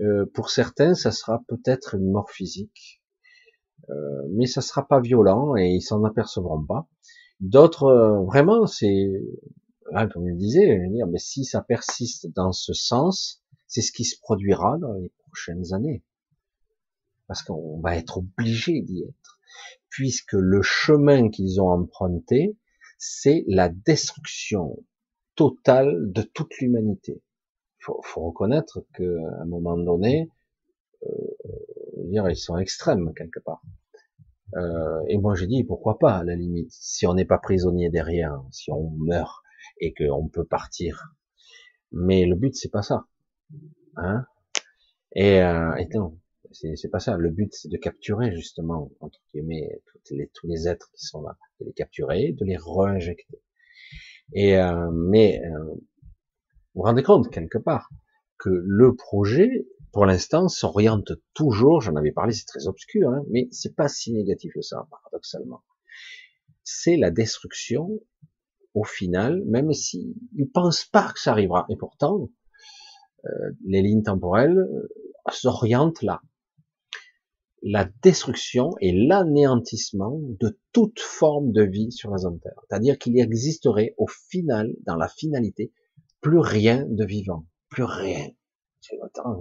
Euh, 0.00 0.26
pour 0.34 0.50
certains, 0.50 0.94
ça 0.94 1.12
sera 1.12 1.42
peut-être 1.48 1.94
une 1.94 2.10
mort 2.10 2.30
physique, 2.30 3.02
euh, 3.90 4.28
mais 4.32 4.46
ça 4.46 4.60
sera 4.60 4.86
pas 4.86 5.00
violent 5.00 5.56
et 5.56 5.68
ils 5.68 5.82
s'en 5.82 6.04
apercevront 6.04 6.64
pas. 6.64 6.88
D'autres, 7.40 7.84
euh, 7.84 8.24
vraiment, 8.24 8.66
c'est, 8.66 9.12
comme 10.12 10.26
je 10.26 10.32
le 10.32 10.36
disais, 10.36 10.88
dire, 10.88 11.06
mais 11.06 11.18
si 11.18 11.44
ça 11.44 11.62
persiste 11.62 12.26
dans 12.34 12.52
ce 12.52 12.72
sens, 12.72 13.42
c'est 13.66 13.82
ce 13.82 13.92
qui 13.92 14.04
se 14.04 14.18
produira 14.20 14.78
dans 14.78 14.92
les 14.94 15.12
prochaines 15.28 15.72
années, 15.72 16.02
parce 17.26 17.42
qu'on 17.42 17.80
va 17.80 17.96
être 17.96 18.18
obligé 18.18 18.80
d'y 18.82 19.02
être, 19.02 19.38
puisque 19.88 20.34
le 20.34 20.62
chemin 20.62 21.30
qu'ils 21.30 21.60
ont 21.60 21.70
emprunté, 21.70 22.58
c'est 22.98 23.44
la 23.46 23.68
destruction 23.68 24.76
totale 25.36 26.12
de 26.12 26.22
toute 26.22 26.56
l'humanité 26.58 27.22
faut, 27.84 28.00
faut 28.02 28.22
reconnaître 28.22 28.84
qu'à 28.94 29.04
un 29.40 29.44
moment 29.44 29.76
donné, 29.76 30.30
euh, 31.04 31.08
dire, 32.04 32.28
ils 32.28 32.36
sont 32.36 32.56
extrêmes 32.56 33.12
quelque 33.14 33.40
part. 33.40 33.62
Euh, 34.56 35.02
et 35.08 35.18
moi 35.18 35.34
j'ai 35.34 35.46
dit 35.46 35.64
pourquoi 35.64 35.98
pas 35.98 36.18
à 36.18 36.24
la 36.24 36.36
limite, 36.36 36.70
si 36.70 37.06
on 37.06 37.14
n'est 37.14 37.24
pas 37.24 37.38
prisonnier 37.38 37.90
derrière, 37.90 38.40
si 38.52 38.70
on 38.70 38.90
meurt 38.90 39.42
et 39.80 39.92
qu'on 39.94 40.28
peut 40.28 40.44
partir. 40.44 41.12
Mais 41.92 42.24
le 42.26 42.36
but 42.36 42.54
c'est 42.54 42.70
pas 42.70 42.82
ça, 42.82 43.06
hein 43.96 44.26
Et, 45.14 45.40
euh, 45.42 45.74
et 45.76 45.88
non, 45.94 46.18
c'est 46.52 46.90
pas 46.90 47.00
ça. 47.00 47.16
Le 47.16 47.30
but 47.30 47.52
c'est 47.52 47.68
de 47.68 47.76
capturer 47.78 48.32
justement 48.32 48.92
entre 49.00 49.20
guillemets 49.32 49.82
tous 50.04 50.46
les 50.46 50.68
êtres 50.68 50.90
qui 50.94 51.04
sont 51.04 51.22
là, 51.22 51.36
de 51.60 51.66
les 51.66 51.72
capturer, 51.72 52.32
de 52.32 52.44
les 52.44 52.56
réinjecter. 52.56 53.40
Et 54.32 54.56
euh, 54.58 54.90
mais 54.92 55.40
euh, 55.44 55.64
vous 56.74 56.80
vous 56.80 56.82
rendez 56.82 57.02
compte 57.02 57.30
quelque 57.30 57.58
part 57.58 57.90
que 58.38 58.50
le 58.50 58.94
projet, 58.94 59.66
pour 59.92 60.06
l'instant, 60.06 60.48
s'oriente 60.48 61.12
toujours, 61.34 61.80
j'en 61.80 61.94
avais 61.96 62.12
parlé, 62.12 62.32
c'est 62.32 62.46
très 62.46 62.66
obscur, 62.66 63.10
hein, 63.10 63.22
mais 63.30 63.48
c'est 63.52 63.76
pas 63.76 63.88
si 63.88 64.12
négatif 64.12 64.52
que 64.54 64.60
ça, 64.60 64.86
paradoxalement. 64.90 65.62
C'est 66.64 66.96
la 66.96 67.10
destruction, 67.10 67.90
au 68.74 68.84
final, 68.84 69.42
même 69.46 69.72
s'ils 69.72 70.14
ne 70.34 70.44
pensent 70.44 70.84
pas 70.84 71.12
que 71.12 71.20
ça 71.20 71.30
arrivera. 71.30 71.66
Et 71.68 71.76
pourtant, 71.76 72.28
euh, 73.26 73.50
les 73.64 73.82
lignes 73.82 74.02
temporelles 74.02 74.58
euh, 74.58 74.88
s'orientent 75.30 76.02
là. 76.02 76.20
La 77.66 77.88
destruction 78.02 78.72
et 78.82 78.92
l'anéantissement 78.92 80.20
de 80.38 80.60
toute 80.72 81.00
forme 81.00 81.50
de 81.50 81.62
vie 81.62 81.90
sur 81.90 82.10
la 82.10 82.18
zone 82.18 82.38
Terre. 82.40 82.60
C'est-à-dire 82.68 82.98
qu'il 82.98 83.18
existerait 83.18 83.94
au 83.96 84.06
final, 84.06 84.74
dans 84.86 84.96
la 84.96 85.08
finalité, 85.08 85.72
plus 86.20 86.38
rien 86.38 86.84
de 86.86 87.04
vivant, 87.06 87.46
plus 87.70 87.84
rien. 87.84 88.28
C'est 88.82 88.96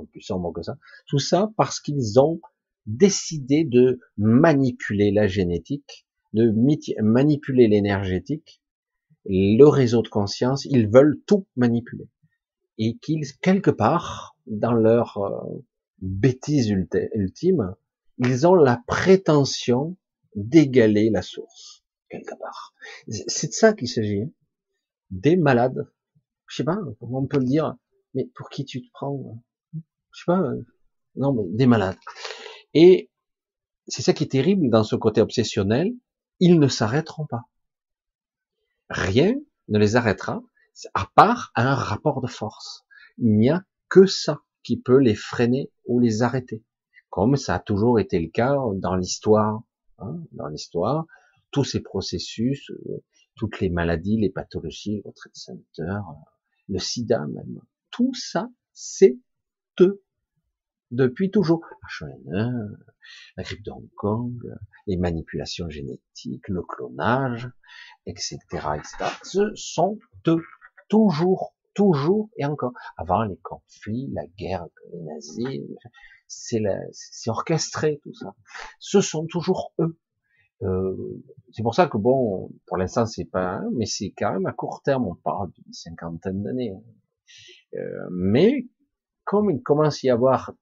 plus 0.10 0.22
sombre 0.22 0.54
que 0.54 0.62
ça. 0.62 0.78
Tout 1.08 1.20
ça 1.20 1.52
parce 1.58 1.82
qu'ils 1.82 2.18
ont 2.18 2.40
décidé 2.86 3.66
de 3.66 4.00
manipuler 4.16 5.12
la 5.12 5.28
génétique, 5.28 6.08
de 6.32 6.54
manipuler 7.02 7.68
l'énergétique, 7.68 8.62
le 9.26 9.66
réseau 9.66 10.02
de 10.02 10.08
conscience. 10.08 10.64
Ils 10.64 10.88
veulent 10.88 11.22
tout 11.26 11.46
manipuler 11.58 12.08
et 12.78 12.96
qu'ils 12.98 13.26
quelque 13.42 13.70
part 13.70 14.38
dans 14.48 14.74
leur 14.74 15.18
euh, 15.18 15.64
bêtise 16.00 16.70
ultime, 16.70 17.76
ils 18.18 18.48
ont 18.48 18.56
la 18.56 18.82
prétention 18.88 19.98
d'égaler 20.36 21.10
la 21.10 21.22
source, 21.22 21.84
quelque 22.10 22.38
part. 22.40 22.74
C'est 23.28 23.48
de 23.48 23.54
ça 23.54 23.74
qu'il 23.74 23.88
s'agit. 23.88 24.24
Hein. 24.24 24.32
Des 25.12 25.36
malades. 25.36 25.92
Je 26.48 26.58
sais 26.58 26.64
pas, 26.64 26.78
on 27.02 27.28
peut 27.28 27.40
le 27.40 27.46
dire, 27.46 27.76
mais 28.14 28.30
pour 28.36 28.50
qui 28.50 28.66
tu 28.66 28.82
te 28.82 28.88
prends 28.94 29.42
Je 29.74 29.80
sais 30.20 30.26
pas, 30.26 30.40
euh, 30.40 30.66
non, 31.16 31.34
mais 31.34 31.44
des 31.56 31.66
malades. 31.66 31.98
Et 32.74 33.10
c'est 33.88 34.02
ça 34.02 34.14
qui 34.14 34.24
est 34.24 34.32
terrible 34.32 34.70
dans 34.70 34.84
ce 34.84 34.96
côté 34.96 35.22
obsessionnel, 35.22 35.94
ils 36.40 36.60
ne 36.60 36.68
s'arrêteront 36.68 37.26
pas. 37.26 37.44
Rien 38.90 39.36
ne 39.68 39.80
les 39.80 39.96
arrêtera, 39.96 40.44
à 40.94 41.10
part 41.16 41.52
un 41.56 41.74
rapport 41.74 42.22
de 42.22 42.28
force. 42.28 42.86
Il 43.18 43.38
n'y 43.38 43.50
a 43.50 43.64
que 43.90 44.06
ça 44.06 44.42
qui 44.64 44.78
peut 44.78 44.98
les 44.98 45.16
freiner 45.16 45.72
ou 45.86 46.00
les 46.00 46.22
arrêter, 46.22 46.64
comme 47.14 47.36
ça 47.36 47.54
a 47.54 47.60
toujours 47.60 48.00
été 48.00 48.20
le 48.20 48.30
cas 48.30 48.56
dans 48.78 48.96
l'histoire. 48.96 49.62
Hein, 50.00 50.18
dans 50.32 50.48
l'histoire, 50.48 51.06
tous 51.52 51.64
ces 51.64 51.80
processus, 51.80 52.72
euh, 52.72 53.04
toutes 53.36 53.60
les 53.60 53.70
maladies, 53.70 54.18
les 54.18 54.32
pathologies, 54.32 55.04
le 55.06 55.12
trade 55.12 55.36
center, 55.36 56.00
le 56.70 56.80
sida 56.80 57.20
même, 57.28 57.62
tout 57.92 58.16
ça, 58.16 58.50
c'est 58.72 59.20
eux 59.80 60.04
depuis 60.90 61.30
toujours. 61.30 61.64
La 63.38 63.44
grippe 63.44 63.64
de 63.64 63.70
Hong 63.70 63.90
Kong, 63.96 64.42
les 64.88 64.98
manipulations 64.98 65.70
génétiques, 65.70 66.48
le 66.48 66.64
clonage, 66.64 67.48
etc., 68.08 68.40
etc. 68.50 69.12
Ce 69.22 69.54
sont 69.54 70.00
eux, 70.28 70.42
toujours 70.90 71.54
toujours 71.74 72.30
et 72.38 72.46
encore. 72.46 72.74
Avant 72.98 73.24
les 73.24 73.38
conflits, 73.38 74.10
la 74.14 74.26
guerre, 74.38 74.66
les 74.92 75.02
nazis, 75.02 75.62
c'est 76.34 77.30
orchestré 77.30 78.00
tout 78.04 78.14
ça. 78.14 78.36
Ce 78.80 79.02
sont 79.02 79.26
toujours 79.26 79.74
eux. 79.80 79.98
Euh, 80.62 81.24
c'est 81.52 81.64
pour 81.64 81.76
ça 81.76 81.88
que 81.88 81.98
bon, 81.98 82.50
pour 82.66 82.78
l'instant 82.78 83.06
c'est 83.06 83.26
pas, 83.26 83.62
mais 83.74 83.86
c'est 83.86 84.14
quand 84.18 84.34
même 84.34 84.46
à 84.46 84.54
court 84.54 84.82
terme. 84.84 85.08
On 85.08 85.16
parle 85.16 85.52
d'une 85.52 85.74
cinquantaine 85.74 86.44
d'années. 86.44 86.74
Euh, 87.76 88.08
mais 88.12 88.68
comme 89.24 89.50
il 89.50 89.62
commence 89.62 90.04
à 90.04 90.08
y 90.08 90.10
avoir 90.10 90.54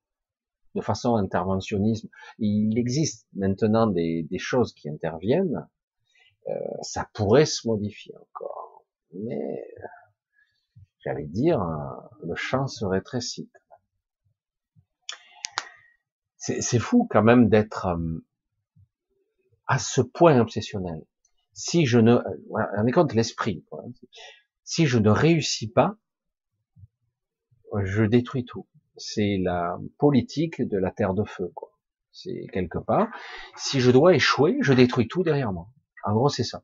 de 0.75 0.81
façon 0.81 1.15
interventionnisme, 1.15 2.07
il 2.39 2.77
existe 2.77 3.27
maintenant 3.33 3.87
des, 3.87 4.23
des 4.23 4.39
choses 4.39 4.73
qui 4.73 4.89
interviennent. 4.89 5.67
Euh, 6.47 6.53
ça 6.81 7.07
pourrait 7.13 7.45
se 7.45 7.67
modifier 7.67 8.15
encore, 8.17 8.83
mais 9.13 9.63
j'allais 11.03 11.27
dire, 11.27 11.61
euh, 11.61 12.25
le 12.27 12.35
champ 12.35 12.67
se 12.67 12.85
rétrécit. 12.85 13.49
C'est 16.41 16.79
fou 16.79 17.07
quand 17.07 17.21
même 17.21 17.49
d'être 17.49 17.85
euh, 17.85 18.25
à 19.67 19.77
ce 19.77 20.01
point 20.01 20.39
obsessionnel. 20.39 21.05
Si 21.53 21.85
je 21.85 21.99
ne, 21.99 22.17
est 22.87 22.91
compte 22.91 23.13
l'esprit. 23.13 23.63
Si 24.63 24.87
je 24.87 24.97
ne 24.97 25.11
réussis 25.11 25.69
pas, 25.69 25.97
je 27.83 28.03
détruis 28.03 28.43
tout. 28.43 28.65
C'est 28.97 29.37
la 29.37 29.77
politique 29.99 30.63
de 30.63 30.79
la 30.79 30.89
terre 30.89 31.13
de 31.13 31.23
feu, 31.23 31.51
quoi. 31.53 31.77
C'est 32.11 32.47
quelque 32.51 32.79
part. 32.79 33.07
Si 33.55 33.79
je 33.79 33.91
dois 33.91 34.15
échouer, 34.15 34.57
je 34.61 34.73
détruis 34.73 35.07
tout 35.07 35.21
derrière 35.21 35.53
moi. 35.53 35.67
En 36.03 36.13
gros, 36.13 36.29
c'est 36.29 36.43
ça. 36.43 36.63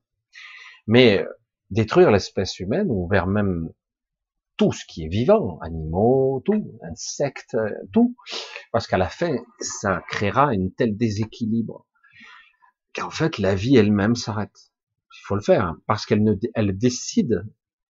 Mais 0.88 1.20
euh, 1.20 1.30
détruire 1.70 2.10
l'espèce 2.10 2.60
humaine, 2.60 2.88
ou 2.90 3.08
vers 3.08 3.28
même 3.28 3.72
tout 4.58 4.72
ce 4.72 4.86
qui 4.88 5.06
est 5.06 5.08
vivant, 5.08 5.60
animaux, 5.60 6.42
tout, 6.46 6.80
insectes, 6.82 7.56
tout, 7.94 8.16
parce 8.72 8.88
qu'à 8.88 8.98
la 8.98 9.10
fin, 9.10 9.36
ça 9.60 10.02
créera 10.10 10.54
une 10.54 10.74
telle 10.74 10.98
déséquilibre 10.98 11.86
qu'en 12.96 13.10
fait, 13.10 13.38
la 13.38 13.56
vie 13.56 13.78
elle-même 13.78 14.16
s'arrête. 14.16 14.72
Il 15.14 15.26
faut 15.26 15.36
le 15.36 15.42
faire, 15.42 15.66
hein, 15.66 15.82
parce 15.88 16.06
qu'elle 16.06 16.24
ne, 16.24 16.34
elle 16.54 16.78
décide, 16.78 17.46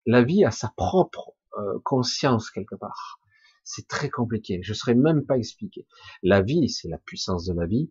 la 0.06 0.22
vie 0.22 0.44
à 0.44 0.50
sa 0.50 0.72
propre 0.76 1.34
euh, 1.58 1.78
conscience 1.84 2.50
quelque 2.50 2.74
part. 2.74 3.20
C'est 3.64 3.86
très 3.88 4.08
compliqué. 4.08 4.60
Je 4.62 4.72
ne 4.72 5.02
même 5.02 5.26
pas 5.26 5.36
expliquer. 5.36 5.86
La 6.22 6.40
vie, 6.40 6.68
c'est 6.68 6.88
la 6.88 6.98
puissance 6.98 7.44
de 7.44 7.52
la 7.52 7.66
vie, 7.66 7.90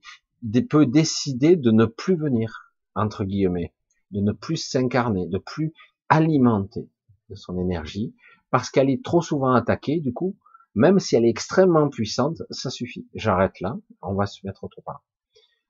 peut 0.69 0.85
décider 0.85 1.55
de 1.55 1.71
ne 1.71 1.85
plus 1.85 2.15
venir, 2.15 2.73
entre 2.95 3.23
guillemets, 3.23 3.73
de 4.11 4.21
ne 4.21 4.31
plus 4.31 4.57
s'incarner, 4.57 5.27
de 5.27 5.37
plus 5.37 5.73
alimenter 6.09 6.89
de 7.29 7.35
son 7.35 7.59
énergie, 7.59 8.15
parce 8.49 8.69
qu'elle 8.69 8.89
est 8.89 9.03
trop 9.03 9.21
souvent 9.21 9.53
attaquée, 9.53 9.99
du 9.99 10.13
coup, 10.13 10.37
même 10.77 10.99
si 10.99 11.15
elle 11.15 11.25
est 11.25 11.29
extrêmement 11.29 11.89
puissante, 11.89 12.43
ça 12.51 12.69
suffit. 12.69 13.07
J'arrête 13.15 13.59
là, 13.61 13.77
on 14.03 14.13
va 14.13 14.27
se 14.27 14.45
mettre 14.45 14.63
autre 14.63 14.81
part. 14.85 15.03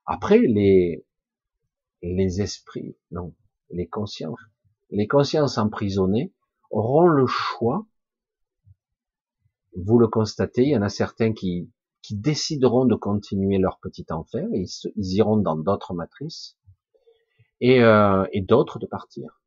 Après, 0.05 0.37
les, 0.39 1.05
les 2.01 2.41
esprits, 2.41 2.97
non, 3.11 3.33
les 3.69 3.87
consciences, 3.87 4.39
les 4.89 5.07
consciences 5.07 5.57
emprisonnées 5.57 6.33
auront 6.71 7.07
le 7.07 7.25
choix. 7.25 7.87
Vous 9.77 9.97
le 9.97 10.09
constatez, 10.09 10.63
il 10.63 10.71
y 10.71 10.77
en 10.77 10.81
a 10.81 10.89
certains 10.89 11.31
qui, 11.31 11.71
qui 12.01 12.17
décideront 12.17 12.83
de 12.83 12.95
continuer 12.95 13.59
leur 13.59 13.79
petit 13.79 14.05
enfer, 14.09 14.45
et 14.53 14.65
ils, 14.95 15.15
iront 15.15 15.37
dans 15.37 15.55
d'autres 15.55 15.93
matrices, 15.93 16.57
euh, 17.63 18.27
et 18.33 18.41
d'autres 18.41 18.77
de 18.77 18.87
partir. 18.87 19.41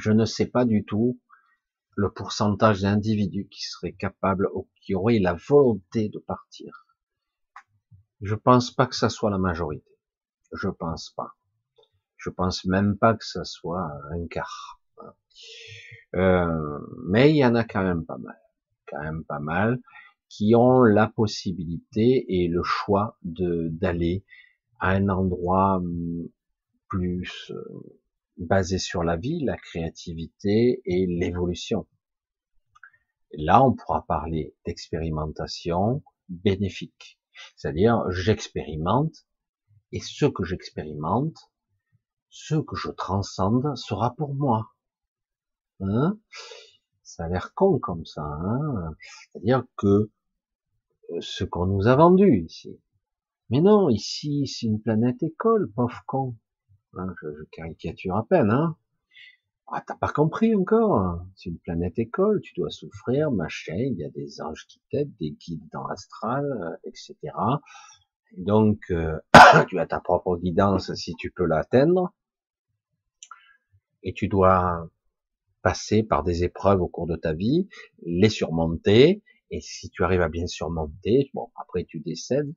Je 0.00 0.10
ne 0.10 0.24
sais 0.24 0.46
pas 0.46 0.64
du 0.64 0.84
tout 0.84 1.20
le 1.96 2.10
pourcentage 2.10 2.82
d'individus 2.82 3.48
qui 3.50 3.62
seraient 3.62 3.92
capables 3.92 4.48
ou 4.54 4.68
qui 4.80 4.94
auraient 4.94 5.18
la 5.18 5.34
volonté 5.34 6.08
de 6.08 6.18
partir. 6.18 6.86
Je 8.20 8.34
pense 8.34 8.70
pas 8.70 8.86
que 8.86 8.96
ça 8.96 9.08
soit 9.08 9.30
la 9.30 9.38
majorité. 9.38 9.90
Je 10.52 10.68
pense 10.68 11.10
pas. 11.10 11.34
Je 12.16 12.30
pense 12.30 12.64
même 12.64 12.96
pas 12.96 13.14
que 13.14 13.24
ça 13.24 13.44
soit 13.44 13.90
un 14.10 14.26
quart. 14.26 14.80
Euh, 16.14 16.78
mais 17.06 17.30
il 17.30 17.36
y 17.36 17.44
en 17.44 17.54
a 17.54 17.64
quand 17.64 17.82
même 17.82 18.06
pas 18.06 18.18
mal, 18.18 18.38
quand 18.86 19.00
même 19.00 19.24
pas 19.24 19.40
mal, 19.40 19.80
qui 20.28 20.54
ont 20.54 20.82
la 20.82 21.08
possibilité 21.08 22.24
et 22.28 22.48
le 22.48 22.62
choix 22.62 23.18
d'aller 23.22 24.24
à 24.80 24.90
un 24.90 25.08
endroit 25.08 25.76
hum, 25.76 26.28
plus 26.88 27.50
euh, 27.50 28.00
basé 28.36 28.78
sur 28.78 29.04
la 29.04 29.16
vie, 29.16 29.40
la 29.44 29.56
créativité 29.56 30.82
et 30.84 31.06
l'évolution. 31.06 31.86
Là, 33.32 33.64
on 33.64 33.72
pourra 33.72 34.04
parler 34.06 34.54
d'expérimentation 34.64 36.02
bénéfique. 36.28 37.18
C'est-à-dire, 37.56 38.04
j'expérimente 38.10 39.26
et 39.92 40.00
ce 40.00 40.26
que 40.26 40.44
j'expérimente, 40.44 41.50
ce 42.28 42.56
que 42.56 42.76
je 42.76 42.90
transcende 42.90 43.76
sera 43.76 44.14
pour 44.14 44.34
moi. 44.34 44.74
Hein? 45.80 46.18
Ça 47.02 47.24
a 47.24 47.28
l'air 47.28 47.54
con 47.54 47.78
comme 47.78 48.04
ça. 48.04 48.22
Hein? 48.22 48.96
C'est-à-dire 49.32 49.64
que 49.76 50.10
euh, 51.10 51.20
ce 51.20 51.44
qu'on 51.44 51.66
nous 51.66 51.86
a 51.86 51.96
vendu 51.96 52.44
ici. 52.44 52.80
Mais 53.50 53.60
non, 53.60 53.88
ici, 53.88 54.46
c'est 54.46 54.66
une 54.66 54.80
planète 54.80 55.22
école, 55.22 55.70
pauvre 55.72 56.02
con. 56.06 56.36
Hein, 56.96 57.14
je, 57.20 57.44
caricature 57.50 58.16
à 58.16 58.26
peine, 58.26 58.50
hein. 58.50 58.76
Ah, 59.68 59.82
t'as 59.86 59.96
pas 59.96 60.08
compris 60.08 60.54
encore. 60.54 61.20
C'est 61.34 61.48
une 61.48 61.58
planète 61.58 61.98
école, 61.98 62.40
tu 62.42 62.52
dois 62.54 62.70
souffrir, 62.70 63.30
machin, 63.30 63.76
il 63.76 63.94
y 63.94 64.04
a 64.04 64.10
des 64.10 64.40
anges 64.42 64.66
qui 64.68 64.80
t'aident, 64.90 65.14
des 65.18 65.30
guides 65.30 65.66
dans 65.72 65.86
l'astral, 65.86 66.44
euh, 66.44 66.76
etc. 66.84 67.16
donc, 68.36 68.78
euh, 68.90 69.18
tu 69.68 69.78
as 69.78 69.86
ta 69.86 70.00
propre 70.00 70.36
guidance 70.36 70.92
si 70.94 71.14
tu 71.14 71.30
peux 71.30 71.46
l'atteindre. 71.46 72.12
Et 74.02 74.12
tu 74.12 74.28
dois 74.28 74.88
passer 75.62 76.02
par 76.02 76.22
des 76.22 76.44
épreuves 76.44 76.82
au 76.82 76.88
cours 76.88 77.06
de 77.06 77.16
ta 77.16 77.32
vie, 77.32 77.68
les 78.02 78.28
surmonter, 78.28 79.22
et 79.50 79.60
si 79.60 79.88
tu 79.88 80.04
arrives 80.04 80.20
à 80.20 80.28
bien 80.28 80.46
surmonter, 80.46 81.30
bon, 81.32 81.48
après 81.56 81.84
tu 81.84 82.00
décèdes, 82.00 82.52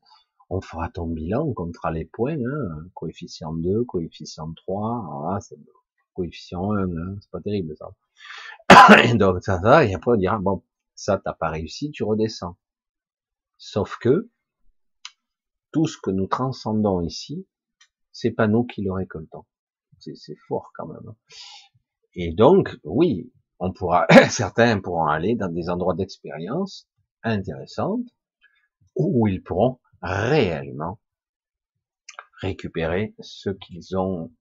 on 0.49 0.61
fera 0.61 0.89
ton 0.89 1.07
bilan, 1.07 1.43
on 1.43 1.53
comptera 1.53 1.91
les 1.91 2.05
points, 2.05 2.37
hein, 2.37 2.89
coefficient 2.93 3.53
2, 3.53 3.83
coefficient 3.83 4.53
3, 4.53 5.05
voilà, 5.09 5.39
c'est 5.41 5.59
coefficient 6.13 6.71
1, 6.71 6.83
hein, 6.83 7.15
c'est 7.21 7.31
pas 7.31 7.41
terrible 7.41 7.75
ça. 7.77 7.93
Et 9.03 9.13
donc 9.15 9.43
ça 9.43 9.57
va, 9.57 9.85
et 9.85 9.93
après 9.93 10.11
on 10.11 10.17
dira, 10.17 10.39
bon, 10.39 10.63
ça 10.95 11.21
t'as 11.23 11.33
pas 11.33 11.49
réussi, 11.49 11.91
tu 11.91 12.03
redescends. 12.03 12.57
Sauf 13.57 13.97
que, 13.99 14.29
tout 15.71 15.87
ce 15.87 15.97
que 16.01 16.11
nous 16.11 16.27
transcendons 16.27 17.01
ici, 17.01 17.45
c'est 18.11 18.31
pas 18.31 18.47
nous 18.47 18.63
qui 18.63 18.81
le 18.81 18.91
récoltons. 18.91 19.45
C'est 19.99 20.37
fort 20.47 20.71
quand 20.75 20.87
même. 20.87 21.13
Et 22.13 22.33
donc, 22.33 22.77
oui, 22.83 23.31
on 23.59 23.73
pourra, 23.73 24.07
certains 24.29 24.79
pourront 24.79 25.07
aller 25.07 25.35
dans 25.35 25.49
des 25.49 25.69
endroits 25.69 25.93
d'expérience 25.93 26.87
intéressantes 27.23 28.07
où 28.95 29.27
ils 29.27 29.43
pourront 29.43 29.79
réellement 30.01 30.99
récupérer 32.39 33.15
ce 33.19 33.49
qu'ils 33.49 33.97
ont 33.97 34.31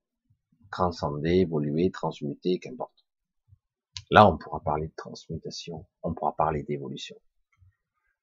transcendé, 0.71 1.31
évolué, 1.31 1.91
transmuté, 1.91 2.59
qu'importe. 2.59 3.07
Là, 4.11 4.29
on 4.29 4.37
pourra 4.37 4.61
parler 4.61 4.89
de 4.89 4.95
transmutation, 4.97 5.87
on 6.03 6.15
pourra 6.15 6.35
parler 6.37 6.63
d'évolution. 6.63 7.17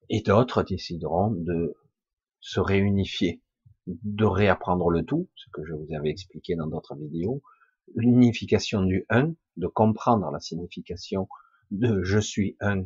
Et 0.09 0.21
d'autres 0.21 0.63
décideront 0.63 1.31
de 1.31 1.75
se 2.39 2.59
réunifier, 2.59 3.41
de 3.87 4.25
réapprendre 4.25 4.89
le 4.89 5.03
tout, 5.03 5.29
ce 5.35 5.49
que 5.51 5.65
je 5.65 5.73
vous 5.73 5.93
avais 5.93 6.09
expliqué 6.09 6.55
dans 6.55 6.67
d'autres 6.67 6.95
vidéos, 6.95 7.41
l'unification 7.95 8.83
du 8.83 9.05
un, 9.09 9.33
de 9.57 9.67
comprendre 9.67 10.29
la 10.31 10.39
signification 10.39 11.27
de 11.71 12.03
je 12.03 12.19
suis 12.19 12.55
un 12.59 12.85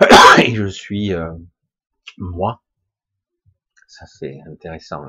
et 0.38 0.54
je 0.54 0.66
suis 0.66 1.12
euh, 1.12 1.32
moi. 2.18 2.62
Ça 3.86 4.06
c'est 4.06 4.40
intéressant. 4.46 5.04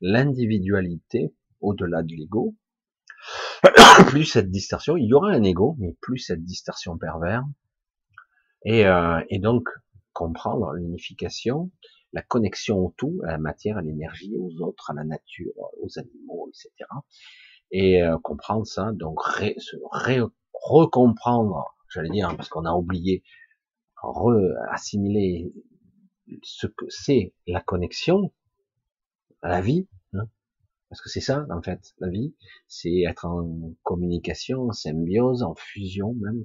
L'individualité 0.00 1.34
au-delà 1.60 2.02
de 2.02 2.14
l'ego, 2.14 2.54
plus 4.08 4.24
cette 4.24 4.50
distorsion, 4.50 4.96
il 4.96 5.06
y 5.06 5.14
aura 5.14 5.30
un 5.30 5.42
ego, 5.42 5.76
mais 5.78 5.96
plus 6.00 6.18
cette 6.18 6.44
distorsion 6.44 6.96
pervers, 6.96 7.44
et, 8.64 8.86
euh, 8.86 9.20
et 9.28 9.38
donc 9.38 9.68
comprendre 10.12 10.72
l'unification, 10.72 11.70
la 12.12 12.22
connexion 12.22 12.78
au 12.78 12.94
tout, 12.96 13.20
à 13.24 13.32
la 13.32 13.38
matière, 13.38 13.78
à 13.78 13.82
l'énergie, 13.82 14.34
aux 14.36 14.60
autres, 14.62 14.90
à 14.90 14.94
la 14.94 15.04
nature, 15.04 15.52
aux 15.80 15.98
animaux, 15.98 16.50
etc. 16.50 16.90
Et 17.70 18.02
euh, 18.02 18.18
comprendre 18.18 18.66
ça, 18.66 18.92
donc 18.92 19.22
ré, 19.22 19.56
recomprendre, 20.52 21.76
j'allais 21.88 22.10
dire, 22.10 22.34
parce 22.36 22.48
qu'on 22.48 22.64
a 22.64 22.72
oublié, 22.72 23.22
assimiler 24.70 25.52
ce 26.42 26.66
que 26.66 26.86
c'est 26.88 27.34
la 27.46 27.60
connexion 27.60 28.32
à 29.42 29.48
la 29.48 29.60
vie, 29.60 29.88
hein, 30.12 30.28
parce 30.88 31.00
que 31.00 31.08
c'est 31.08 31.20
ça, 31.20 31.46
en 31.50 31.62
fait, 31.62 31.94
la 31.98 32.08
vie, 32.08 32.34
c'est 32.68 33.02
être 33.08 33.24
en 33.24 33.74
communication, 33.82 34.68
en 34.68 34.72
symbiose, 34.72 35.42
en 35.42 35.54
fusion 35.54 36.14
même, 36.14 36.44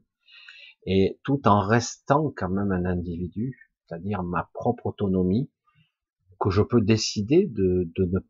et 0.86 1.20
tout 1.24 1.48
en 1.48 1.62
restant 1.62 2.32
quand 2.36 2.49
même 2.49 2.72
un 2.72 2.86
individu, 2.86 3.72
c'est-à-dire 3.86 4.24
ma 4.24 4.49
propre 4.53 4.88
autonomie, 4.88 5.49
que 6.40 6.49
je 6.49 6.62
peux 6.62 6.82
décider 6.82 7.48
de, 7.48 7.90
de, 7.95 8.24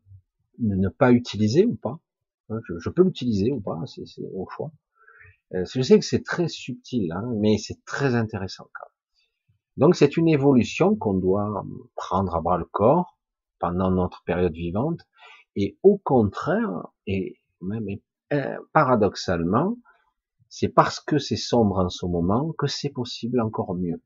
ne, 0.58 0.88
pas 0.88 1.12
utiliser 1.12 1.64
ou 1.64 1.76
pas. 1.76 2.00
Hein, 2.48 2.60
je, 2.78 2.88
peux 2.88 3.02
l'utiliser 3.02 3.50
ou 3.50 3.60
pas, 3.60 3.82
c'est 3.86 4.04
au 4.32 4.48
choix. 4.48 4.72
Euh, 5.54 5.64
je 5.72 5.82
sais 5.82 5.98
que 5.98 6.04
c'est 6.04 6.22
très 6.24 6.48
subtil, 6.48 7.12
hein, 7.12 7.32
mais 7.40 7.58
c'est 7.58 7.84
très 7.84 8.14
intéressant 8.14 8.68
quand 8.72 8.86
même. 8.86 8.95
Donc 9.76 9.94
c'est 9.94 10.16
une 10.16 10.28
évolution 10.28 10.96
qu'on 10.96 11.14
doit 11.14 11.64
prendre 11.94 12.34
à 12.34 12.40
bras 12.40 12.58
le 12.58 12.64
corps 12.64 13.18
pendant 13.58 13.90
notre 13.90 14.22
période 14.24 14.54
vivante 14.54 15.00
et 15.56 15.78
au 15.82 15.96
contraire, 15.96 16.88
et 17.06 17.40
même 17.62 17.86
euh, 18.32 18.56
paradoxalement, 18.74 19.76
c'est 20.48 20.68
parce 20.68 21.00
que 21.00 21.18
c'est 21.18 21.36
sombre 21.36 21.78
en 21.78 21.88
ce 21.88 22.04
moment 22.04 22.52
que 22.58 22.66
c'est 22.66 22.90
possible 22.90 23.40
encore 23.40 23.74
mieux. 23.74 24.02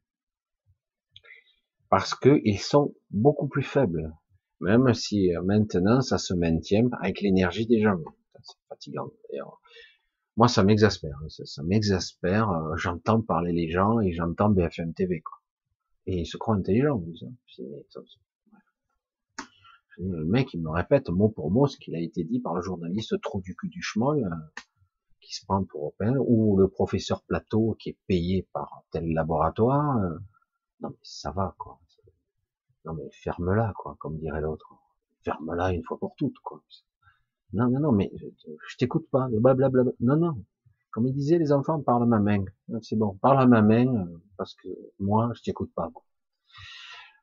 Parce 1.88 2.14
qu'ils 2.14 2.60
sont 2.60 2.94
beaucoup 3.10 3.48
plus 3.48 3.64
faibles. 3.64 4.14
Même 4.60 4.94
si 4.94 5.34
euh, 5.34 5.42
maintenant 5.42 6.00
ça 6.02 6.18
se 6.18 6.34
maintient 6.34 6.88
avec 7.00 7.20
l'énergie 7.20 7.66
des 7.66 7.80
gens. 7.80 7.98
C'est 8.42 8.56
fatigant. 8.68 9.10
Moi, 10.36 10.48
ça 10.48 10.62
m'exaspère. 10.62 11.18
Ça, 11.28 11.62
m'exaspère. 11.64 12.48
Euh, 12.50 12.76
j'entends 12.76 13.20
parler 13.20 13.52
les 13.52 13.70
gens 13.70 14.00
et 14.00 14.12
j'entends 14.12 14.48
BFM 14.48 14.94
TV. 14.94 15.20
Quoi. 15.20 15.39
Et 16.10 16.22
ils 16.22 16.26
se 16.26 16.36
croient 16.36 16.56
intelligents. 16.56 17.00
Le 19.98 20.24
mec, 20.24 20.52
il 20.54 20.60
me 20.60 20.70
répète 20.70 21.08
mot 21.08 21.28
pour 21.28 21.52
mot 21.52 21.68
ce 21.68 21.78
qu'il 21.78 21.94
a 21.94 22.00
été 22.00 22.24
dit 22.24 22.40
par 22.40 22.54
le 22.54 22.62
journaliste 22.62 23.20
trop 23.20 23.40
du 23.40 23.54
cul 23.54 23.68
du 23.68 23.80
chemin, 23.80 24.16
euh, 24.16 24.30
qui 25.20 25.32
se 25.34 25.44
prend 25.44 25.62
pour 25.62 25.82
européen, 25.82 26.16
ou 26.18 26.56
le 26.56 26.66
professeur 26.66 27.22
Plateau 27.22 27.76
qui 27.78 27.90
est 27.90 27.98
payé 28.08 28.48
par 28.52 28.82
tel 28.90 29.12
laboratoire. 29.12 29.98
Euh. 29.98 30.18
non 30.80 30.88
mais 30.90 30.98
ça 31.02 31.30
va, 31.30 31.54
quoi. 31.58 31.78
Non 32.84 32.94
mais 32.94 33.08
ferme-la, 33.12 33.72
quoi, 33.76 33.94
comme 34.00 34.18
dirait 34.18 34.40
l'autre. 34.40 34.74
Ferme-la 35.22 35.72
une 35.72 35.84
fois 35.84 35.98
pour 35.98 36.16
toutes, 36.16 36.40
quoi. 36.40 36.60
Non, 37.52 37.68
non, 37.68 37.78
non, 37.78 37.92
mais 37.92 38.10
je, 38.16 38.76
t'écoute 38.78 39.08
pas, 39.12 39.28
blablabla. 39.28 39.84
Non, 40.00 40.16
non. 40.16 40.44
Comme 40.92 41.06
il 41.06 41.14
disait, 41.14 41.38
les 41.38 41.52
enfants, 41.52 41.80
parle 41.80 42.02
à 42.02 42.06
ma 42.06 42.18
main. 42.18 42.44
C'est 42.82 42.96
bon, 42.96 43.14
parle 43.16 43.40
à 43.40 43.46
ma 43.46 43.62
main, 43.62 43.86
euh, 43.86 44.22
parce 44.36 44.54
que 44.54 44.68
moi, 44.98 45.30
je 45.34 45.42
t'écoute 45.42 45.72
pas. 45.74 45.90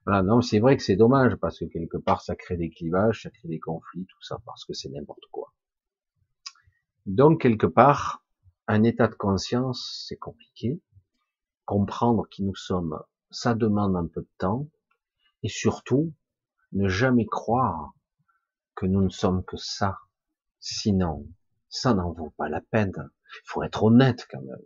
Voilà, 0.05 0.23
non, 0.23 0.41
c'est 0.41 0.59
vrai 0.59 0.77
que 0.77 0.83
c'est 0.83 0.95
dommage 0.95 1.35
parce 1.35 1.59
que 1.59 1.65
quelque 1.65 1.97
part 1.97 2.21
ça 2.21 2.37
crée 2.37 2.55
des 2.55 2.69
clivages, 2.69 3.23
ça 3.23 3.29
crée 3.29 3.49
des 3.49 3.59
conflits, 3.59 4.05
tout 4.05 4.21
ça 4.21 4.39
parce 4.45 4.63
que 4.63 4.71
c'est 4.71 4.87
n'importe 4.87 5.25
quoi. 5.31 5.53
Donc 7.05 7.41
quelque 7.41 7.67
part, 7.67 8.23
un 8.67 8.83
état 8.83 9.09
de 9.09 9.15
conscience, 9.15 10.05
c'est 10.07 10.15
compliqué. 10.15 10.81
Comprendre 11.65 12.25
qui 12.29 12.43
nous 12.43 12.55
sommes, 12.55 12.97
ça 13.31 13.53
demande 13.53 13.97
un 13.97 14.07
peu 14.07 14.21
de 14.21 14.29
temps. 14.37 14.69
Et 15.43 15.49
surtout, 15.49 16.13
ne 16.71 16.87
jamais 16.87 17.25
croire 17.25 17.93
que 18.75 18.85
nous 18.85 19.01
ne 19.01 19.09
sommes 19.09 19.43
que 19.43 19.57
ça. 19.57 19.97
Sinon, 20.61 21.27
ça 21.67 21.93
n'en 21.93 22.13
vaut 22.13 22.33
pas 22.37 22.47
la 22.47 22.61
peine. 22.61 23.09
Il 23.35 23.47
faut 23.47 23.63
être 23.63 23.83
honnête 23.83 24.27
quand 24.29 24.41
même. 24.41 24.61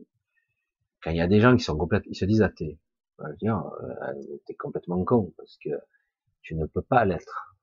Quand 1.02 1.12
il 1.12 1.18
y 1.18 1.22
a 1.22 1.28
des 1.28 1.40
gens 1.40 1.56
qui 1.56 1.64
sont 1.64 1.78
complètement, 1.78 2.12
ils 2.12 2.16
se 2.16 2.26
disent 2.26 2.42
athées, 2.42 2.80
je 3.20 3.36
dire, 3.38 3.64
euh, 3.84 4.38
t'es 4.46 4.56
complètement 4.56 5.04
con, 5.04 5.34
parce 5.38 5.58
que 5.64 5.70
tu 6.42 6.56
ne 6.56 6.66
peux 6.66 6.82
pas 6.82 7.06
l'être. 7.06 7.56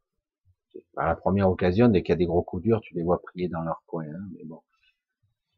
À 0.96 1.06
la 1.06 1.16
première 1.16 1.48
occasion, 1.48 1.88
dès 1.88 2.02
qu'il 2.02 2.12
y 2.12 2.14
a 2.14 2.16
des 2.16 2.26
gros 2.26 2.42
coups 2.42 2.62
durs, 2.62 2.80
tu 2.80 2.94
les 2.94 3.02
vois 3.02 3.20
prier 3.22 3.48
dans 3.48 3.62
leur 3.62 3.82
coin, 3.86 4.04
hein, 4.04 4.28
mais 4.32 4.44
bon. 4.44 4.60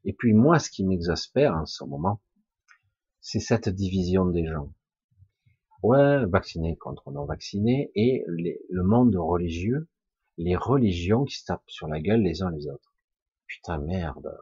Et 0.04 0.12
puis 0.12 0.32
moi, 0.32 0.58
ce 0.58 0.70
qui 0.70 0.84
m'exaspère 0.84 1.54
en 1.54 1.66
ce 1.66 1.84
moment, 1.84 2.22
c'est 3.20 3.40
cette 3.40 3.68
division 3.68 4.24
des 4.26 4.46
gens. 4.46 4.72
Ouais, 5.82 6.24
vaccinés 6.26 6.76
contre 6.76 7.10
non 7.10 7.24
vaccinés, 7.24 7.90
et 7.94 8.24
le 8.26 8.82
monde 8.82 9.16
religieux, 9.16 9.88
les 10.38 10.56
religions 10.56 11.24
qui 11.24 11.36
se 11.36 11.44
tapent 11.44 11.68
sur 11.68 11.86
la 11.88 12.00
gueule 12.00 12.22
les 12.22 12.42
uns 12.42 12.50
les 12.50 12.66
autres. 12.66 12.94
Putain, 13.46 13.78
merde. 13.78 14.38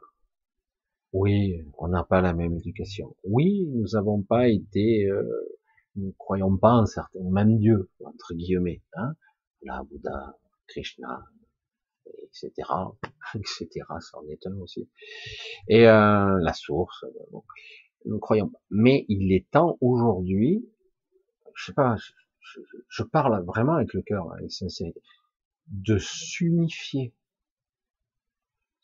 Oui, 1.13 1.65
on 1.79 1.89
n'a 1.89 2.05
pas 2.05 2.21
la 2.21 2.35
même 2.35 2.55
éducation. 2.55 3.17
Oui, 3.25 3.67
nous 3.69 3.87
n'avons 3.95 4.23
pas 4.23 4.49
été, 4.49 5.07
euh, 5.07 5.25
nous 5.97 6.13
croyons 6.19 6.57
pas 6.57 6.73
en 6.73 6.87
certains, 6.87 7.21
même 7.31 7.59
Dieu, 7.59 7.91
entre 8.05 8.35
guillemets, 8.35 8.83
hein, 8.95 9.15
la 9.63 9.83
Bouddha, 9.85 10.37
Krishna, 10.67 11.25
etc., 12.25 12.53
etc., 13.35 13.69
ça 14.01 14.19
en 14.19 14.29
est 14.29 14.47
un 14.47 14.57
aussi. 14.61 14.89
Et 15.69 15.89
euh, 15.89 16.39
la 16.41 16.53
source, 16.53 17.05
bon, 17.31 17.43
nous 18.05 18.19
croyons 18.19 18.49
pas. 18.49 18.61
Mais 18.71 19.07
il 19.09 19.33
est 19.33 19.51
temps 19.51 19.79
aujourd'hui, 19.81 20.69
je 21.55 21.67
sais 21.67 21.75
pas, 21.75 21.97
je, 22.89 23.03
parle 23.03 23.45
vraiment 23.45 23.75
avec 23.75 23.93
le 23.95 24.03
cœur, 24.03 24.33
avec 24.33 24.53
sincérité, 24.53 25.01
de 25.69 25.99
s'unifier 25.99 27.15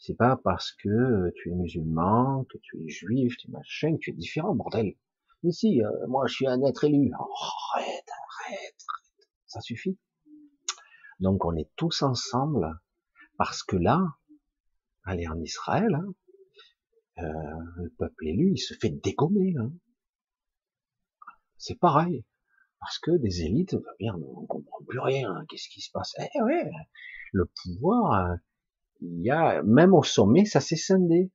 c'est 0.06 0.14
pas 0.14 0.36
parce 0.36 0.72
que 0.72 0.89
euh, 0.89 1.32
tu 1.36 1.51
es 1.51 1.55
musulman, 1.55 2.44
que 2.44 2.59
tu 2.59 2.85
es 2.85 2.89
juif, 2.89 3.39
tu 3.39 3.48
es 3.48 3.51
machin, 3.51 3.94
que 3.94 4.01
tu 4.01 4.10
es 4.10 4.12
différent, 4.12 4.55
bordel. 4.55 4.97
Mais 5.43 5.51
si, 5.51 5.82
euh, 5.82 6.06
moi 6.09 6.26
je 6.26 6.35
suis 6.35 6.47
un 6.47 6.62
être 6.62 6.85
élu. 6.85 7.10
Oh, 7.18 7.32
arrête, 7.72 7.86
arrête, 7.86 8.76
arrête. 8.89 9.28
Ça 9.47 9.62
suffit. 9.62 9.98
Donc 11.20 11.47
on 11.47 11.56
est 11.56 11.70
tous 11.76 12.02
ensemble 12.02 12.78
parce 13.39 13.62
que 13.62 13.76
là, 13.76 14.02
aller 15.05 15.26
en 15.26 15.40
Israël, 15.40 15.94
hein, 15.94 16.14
euh, 17.20 17.62
le 17.76 17.90
peuple 17.97 18.26
élu, 18.26 18.52
il 18.52 18.59
se 18.59 18.74
fait 18.74 18.90
dégommer. 18.90 19.55
Hein. 19.59 19.72
C'est 21.56 21.78
pareil. 21.78 22.26
Parce 22.78 22.98
que 22.98 23.12
des 23.12 23.40
élites, 23.40 23.74
bien, 23.98 24.14
on 24.16 24.44
comprend 24.44 24.85
plus 24.86 25.01
rien. 25.01 25.47
Qu'est-ce 25.48 25.70
qui 25.70 25.81
se 25.81 25.90
passe? 25.90 26.14
Eh 26.18 26.43
ouais, 26.43 26.70
le 27.32 27.51
pouvoir, 27.62 28.36
il 29.05 29.22
y 29.22 29.31
a, 29.31 29.62
même 29.62 29.94
au 29.94 30.02
sommet, 30.02 30.44
ça 30.44 30.60
s'est 30.60 30.76
scindé. 30.76 31.31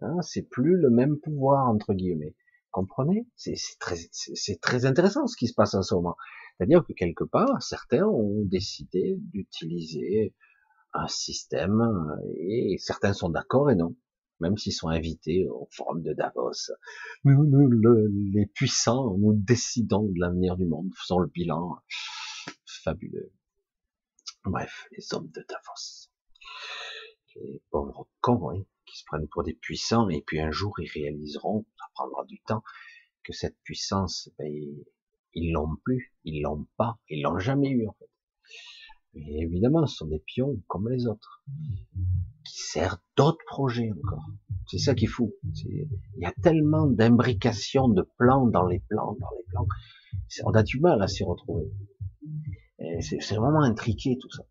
Hein, 0.00 0.20
c'est 0.22 0.48
plus 0.48 0.76
le 0.76 0.90
même 0.90 1.18
pouvoir, 1.20 1.68
entre 1.68 1.94
guillemets. 1.94 2.34
Comprenez? 2.70 3.26
C'est 3.36 3.56
très, 3.78 3.96
très 4.60 4.86
intéressant 4.86 5.26
ce 5.26 5.36
qui 5.36 5.46
se 5.46 5.54
passe 5.54 5.74
en 5.74 5.82
ce 5.82 5.94
moment. 5.94 6.16
C'est-à-dire 6.56 6.84
que 6.84 6.92
quelque 6.92 7.24
part, 7.24 7.62
certains 7.62 8.06
ont 8.06 8.42
décidé 8.44 9.16
d'utiliser 9.18 10.34
un 10.94 11.08
système 11.08 11.82
et 12.36 12.76
certains 12.78 13.12
sont 13.12 13.28
d'accord 13.28 13.70
et 13.70 13.74
non, 13.74 13.94
même 14.40 14.56
s'ils 14.56 14.72
sont 14.72 14.88
invités 14.88 15.46
au 15.48 15.68
forum 15.70 16.02
de 16.02 16.12
Davos. 16.12 16.72
Nous, 17.24 17.44
nous 17.44 17.70
les 18.32 18.46
puissants, 18.46 19.16
nous 19.18 19.34
décidons 19.34 20.04
de 20.04 20.18
l'avenir 20.18 20.56
du 20.56 20.66
monde, 20.66 20.90
faisons 20.96 21.18
le 21.18 21.28
bilan. 21.28 21.76
Fabuleux. 22.64 23.32
Bref, 24.44 24.88
les 24.96 25.14
hommes 25.14 25.30
de 25.30 25.44
Davos. 25.48 26.01
Les 27.36 27.62
pauvres 27.70 28.08
cons, 28.20 28.50
hein, 28.50 28.62
qui 28.86 28.98
se 28.98 29.04
prennent 29.06 29.28
pour 29.28 29.42
des 29.42 29.54
puissants, 29.54 30.08
et 30.08 30.22
puis 30.22 30.40
un 30.40 30.50
jour 30.50 30.74
ils 30.80 30.90
réaliseront, 30.90 31.64
ça 31.78 31.86
prendra 31.94 32.24
du 32.24 32.40
temps, 32.42 32.62
que 33.24 33.32
cette 33.32 33.56
puissance, 33.62 34.30
ben, 34.38 34.52
ils 35.34 35.52
l'ont 35.52 35.76
plus, 35.84 36.14
ils 36.24 36.42
l'ont 36.42 36.66
pas, 36.76 36.98
ils 37.08 37.22
l'ont 37.22 37.38
jamais 37.38 37.70
eu 37.70 37.88
en 37.88 37.92
fait. 37.98 38.10
Et 39.14 39.42
évidemment, 39.42 39.86
ce 39.86 39.96
sont 39.96 40.06
des 40.06 40.20
pions 40.20 40.60
comme 40.68 40.88
les 40.88 41.06
autres, 41.06 41.44
qui 42.44 42.58
servent 42.62 42.98
d'autres 43.16 43.44
projets 43.46 43.90
encore. 43.92 44.26
C'est 44.66 44.78
ça 44.78 44.94
qui 44.94 45.04
est 45.04 45.08
fou. 45.08 45.34
Il 45.66 45.88
y 46.16 46.24
a 46.24 46.32
tellement 46.42 46.86
d'imbrication 46.86 47.88
de 47.88 48.02
plans 48.16 48.46
dans 48.46 48.66
les 48.66 48.80
plans, 48.80 49.16
dans 49.20 49.30
les 49.36 49.44
plans. 49.48 49.66
On 50.44 50.52
a 50.52 50.62
du 50.62 50.80
mal 50.80 51.02
à 51.02 51.08
s'y 51.08 51.24
retrouver. 51.24 51.70
C'est 53.00 53.34
vraiment 53.34 53.62
intriqué 53.62 54.16
tout 54.18 54.30
ça. 54.30 54.44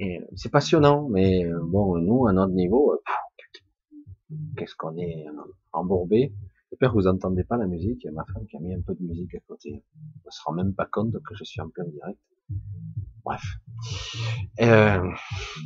Et 0.00 0.20
c'est 0.36 0.50
passionnant, 0.50 1.08
mais 1.08 1.44
euh, 1.44 1.60
bon, 1.62 1.98
nous, 1.98 2.26
à 2.26 2.32
notre 2.32 2.52
niveau, 2.52 2.92
euh, 2.92 4.34
qu'est-ce 4.56 4.74
qu'on 4.76 4.96
est 4.96 5.26
embourbé. 5.72 6.32
J'espère 6.70 6.90
que 6.90 6.94
vous 6.96 7.06
entendez 7.06 7.44
pas 7.44 7.56
la 7.56 7.66
musique. 7.66 8.04
Il 8.04 8.06
y 8.06 8.10
a 8.10 8.12
ma 8.12 8.24
femme 8.26 8.46
qui 8.46 8.56
a 8.56 8.60
mis 8.60 8.74
un 8.74 8.80
peu 8.80 8.94
de 8.94 9.02
musique 9.02 9.34
à 9.34 9.40
côté. 9.40 9.82
On 10.26 10.30
se 10.30 10.40
rend 10.44 10.52
même 10.52 10.74
pas 10.74 10.86
compte 10.86 11.12
que 11.22 11.34
je 11.34 11.44
suis 11.44 11.60
en 11.60 11.68
plein 11.68 11.84
direct. 11.84 12.18
Bref. 13.24 13.42
Euh, 14.60 15.10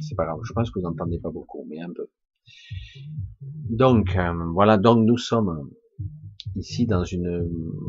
c'est 0.00 0.14
pas 0.14 0.26
grave. 0.26 0.40
Je 0.44 0.52
pense 0.52 0.70
que 0.70 0.78
vous 0.78 0.86
entendez 0.86 1.18
pas 1.18 1.30
beaucoup, 1.30 1.66
mais 1.68 1.80
un 1.80 1.92
peu. 1.92 2.08
Donc, 3.68 4.16
euh, 4.16 4.32
voilà. 4.52 4.78
Donc, 4.78 5.04
nous 5.04 5.18
sommes 5.18 5.70
ici 6.56 6.86
dans 6.86 7.04
une, 7.04 7.48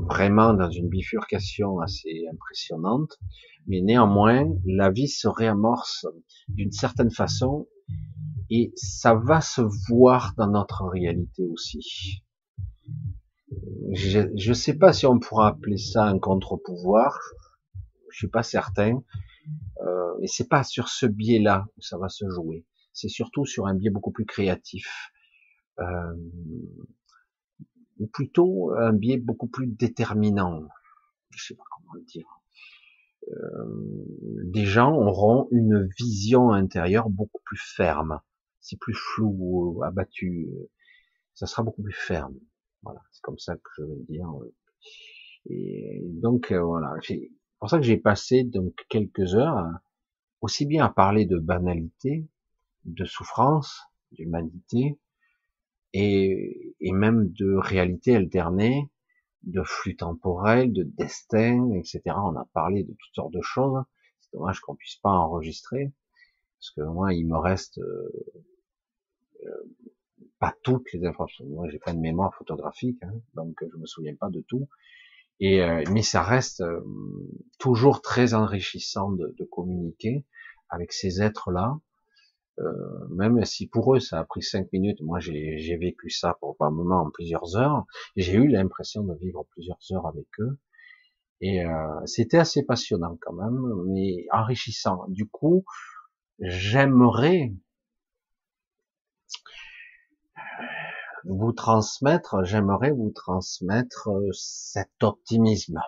vraiment 0.09 0.53
dans 0.53 0.69
une 0.69 0.89
bifurcation 0.89 1.79
assez 1.79 2.25
impressionnante. 2.31 3.19
Mais 3.67 3.81
néanmoins, 3.81 4.45
la 4.65 4.91
vie 4.91 5.07
se 5.07 5.27
réamorce 5.27 6.05
d'une 6.47 6.71
certaine 6.71 7.11
façon 7.11 7.67
et 8.49 8.73
ça 8.75 9.15
va 9.15 9.41
se 9.41 9.61
voir 9.89 10.33
dans 10.37 10.49
notre 10.49 10.85
réalité 10.85 11.47
aussi. 11.47 12.23
Je 13.93 14.49
ne 14.49 14.53
sais 14.53 14.73
pas 14.77 14.93
si 14.93 15.05
on 15.05 15.19
pourra 15.19 15.49
appeler 15.49 15.77
ça 15.77 16.05
un 16.05 16.19
contre-pouvoir. 16.19 17.19
Je 18.11 18.17
suis 18.17 18.27
pas 18.27 18.43
certain. 18.43 19.03
Euh, 19.81 20.13
et 20.21 20.27
c'est 20.27 20.47
pas 20.47 20.63
sur 20.63 20.87
ce 20.89 21.05
biais-là 21.05 21.65
où 21.77 21.81
ça 21.81 21.97
va 21.97 22.09
se 22.09 22.29
jouer. 22.29 22.65
C'est 22.93 23.09
surtout 23.09 23.45
sur 23.45 23.67
un 23.67 23.75
biais 23.75 23.89
beaucoup 23.89 24.11
plus 24.11 24.25
créatif. 24.25 25.11
Euh, 25.79 26.13
ou 28.03 28.07
plutôt 28.07 28.71
un 28.73 28.91
biais 28.91 29.17
beaucoup 29.17 29.47
plus 29.47 29.67
déterminant. 29.67 30.67
Je 31.29 31.45
sais 31.45 31.55
pas 31.55 31.63
comment 31.71 31.93
le 31.93 32.03
dire. 32.03 32.27
Euh, 33.29 34.43
des 34.43 34.65
gens 34.65 34.93
auront 34.93 35.47
une 35.51 35.87
vision 35.97 36.51
intérieure 36.51 37.09
beaucoup 37.09 37.41
plus 37.45 37.61
ferme. 37.61 38.19
C'est 38.59 38.77
plus 38.77 38.93
flou, 38.93 39.81
abattu. 39.85 40.49
Ça 41.33 41.47
sera 41.47 41.63
beaucoup 41.63 41.81
plus 41.81 41.93
ferme. 41.93 42.37
Voilà, 42.81 43.01
c'est 43.11 43.21
comme 43.21 43.39
ça 43.39 43.55
que 43.55 43.69
je 43.77 43.83
vais 43.83 43.95
le 43.95 44.03
dire. 44.03 44.27
Et 45.45 46.01
donc 46.03 46.51
euh, 46.51 46.61
voilà, 46.61 46.93
c'est 47.01 47.31
pour 47.59 47.69
ça 47.69 47.77
que 47.77 47.85
j'ai 47.85 47.97
passé 47.97 48.43
donc 48.43 48.73
quelques 48.89 49.35
heures 49.35 49.65
aussi 50.41 50.65
bien 50.65 50.85
à 50.85 50.89
parler 50.89 51.25
de 51.25 51.37
banalité, 51.37 52.27
de 52.83 53.05
souffrance, 53.05 53.81
d'humanité, 54.11 54.99
et, 55.93 56.75
et 56.79 56.91
même 56.91 57.31
de 57.31 57.53
réalité 57.55 58.15
alternée, 58.15 58.89
de 59.43 59.61
flux 59.63 59.95
temporel, 59.95 60.73
de 60.73 60.83
destin, 60.83 61.71
etc. 61.73 62.01
On 62.07 62.35
a 62.35 62.47
parlé 62.53 62.83
de 62.83 62.93
toutes 62.93 63.15
sortes 63.15 63.33
de 63.33 63.41
choses. 63.41 63.83
C'est 64.21 64.37
dommage 64.37 64.59
qu'on 64.61 64.75
puisse 64.75 64.95
pas 64.97 65.11
enregistrer, 65.11 65.91
parce 66.59 66.71
que 66.71 66.81
moi, 66.81 67.13
il 67.13 67.27
me 67.27 67.37
reste 67.37 67.77
euh, 67.79 68.11
euh, 69.45 69.49
pas 70.39 70.55
toutes 70.63 70.91
les 70.93 71.05
informations. 71.05 71.45
Moi, 71.45 71.69
j'ai 71.69 71.79
pas 71.79 71.93
de 71.93 71.99
mémoire 71.99 72.33
photographique, 72.35 73.01
hein, 73.03 73.13
donc 73.33 73.55
je 73.61 73.77
me 73.77 73.85
souviens 73.85 74.15
pas 74.15 74.29
de 74.29 74.41
tout. 74.41 74.67
Et 75.39 75.61
euh, 75.61 75.83
mais 75.91 76.03
ça 76.03 76.21
reste 76.21 76.61
euh, 76.61 76.81
toujours 77.59 78.01
très 78.01 78.33
enrichissant 78.33 79.11
de, 79.11 79.33
de, 79.37 79.43
communiquer 79.45 80.25
avec 80.69 80.93
ces 80.93 81.21
êtres-là, 81.21 81.79
euh, 82.59 83.07
même 83.09 83.43
si 83.45 83.67
pour 83.67 83.95
eux 83.95 83.99
ça 83.99 84.19
a 84.19 84.25
pris 84.25 84.41
cinq 84.41 84.71
minutes. 84.73 85.01
Moi, 85.01 85.19
j'ai 85.19 85.77
vécu 85.77 86.09
ça 86.09 86.35
probablement 86.39 87.01
en 87.01 87.09
plusieurs 87.11 87.57
heures. 87.57 87.85
J'ai 88.15 88.35
eu 88.35 88.47
l'impression 88.47 89.03
de 89.03 89.15
vivre 89.15 89.45
plusieurs 89.51 89.79
heures 89.91 90.07
avec 90.07 90.27
eux. 90.39 90.57
Et 91.41 91.61
c'était 92.05 92.37
assez 92.37 92.63
passionnant 92.63 93.17
quand 93.19 93.33
même, 93.33 93.83
mais 93.87 94.25
enrichissant. 94.31 95.05
Du 95.09 95.27
coup, 95.27 95.65
j'aimerais 96.39 97.51
vous 101.25 101.53
transmettre, 101.53 102.43
j'aimerais 102.43 102.91
vous 102.91 103.11
transmettre 103.11 104.09
euh, 104.09 104.29
cet 104.33 104.91
optimisme. 105.01 105.79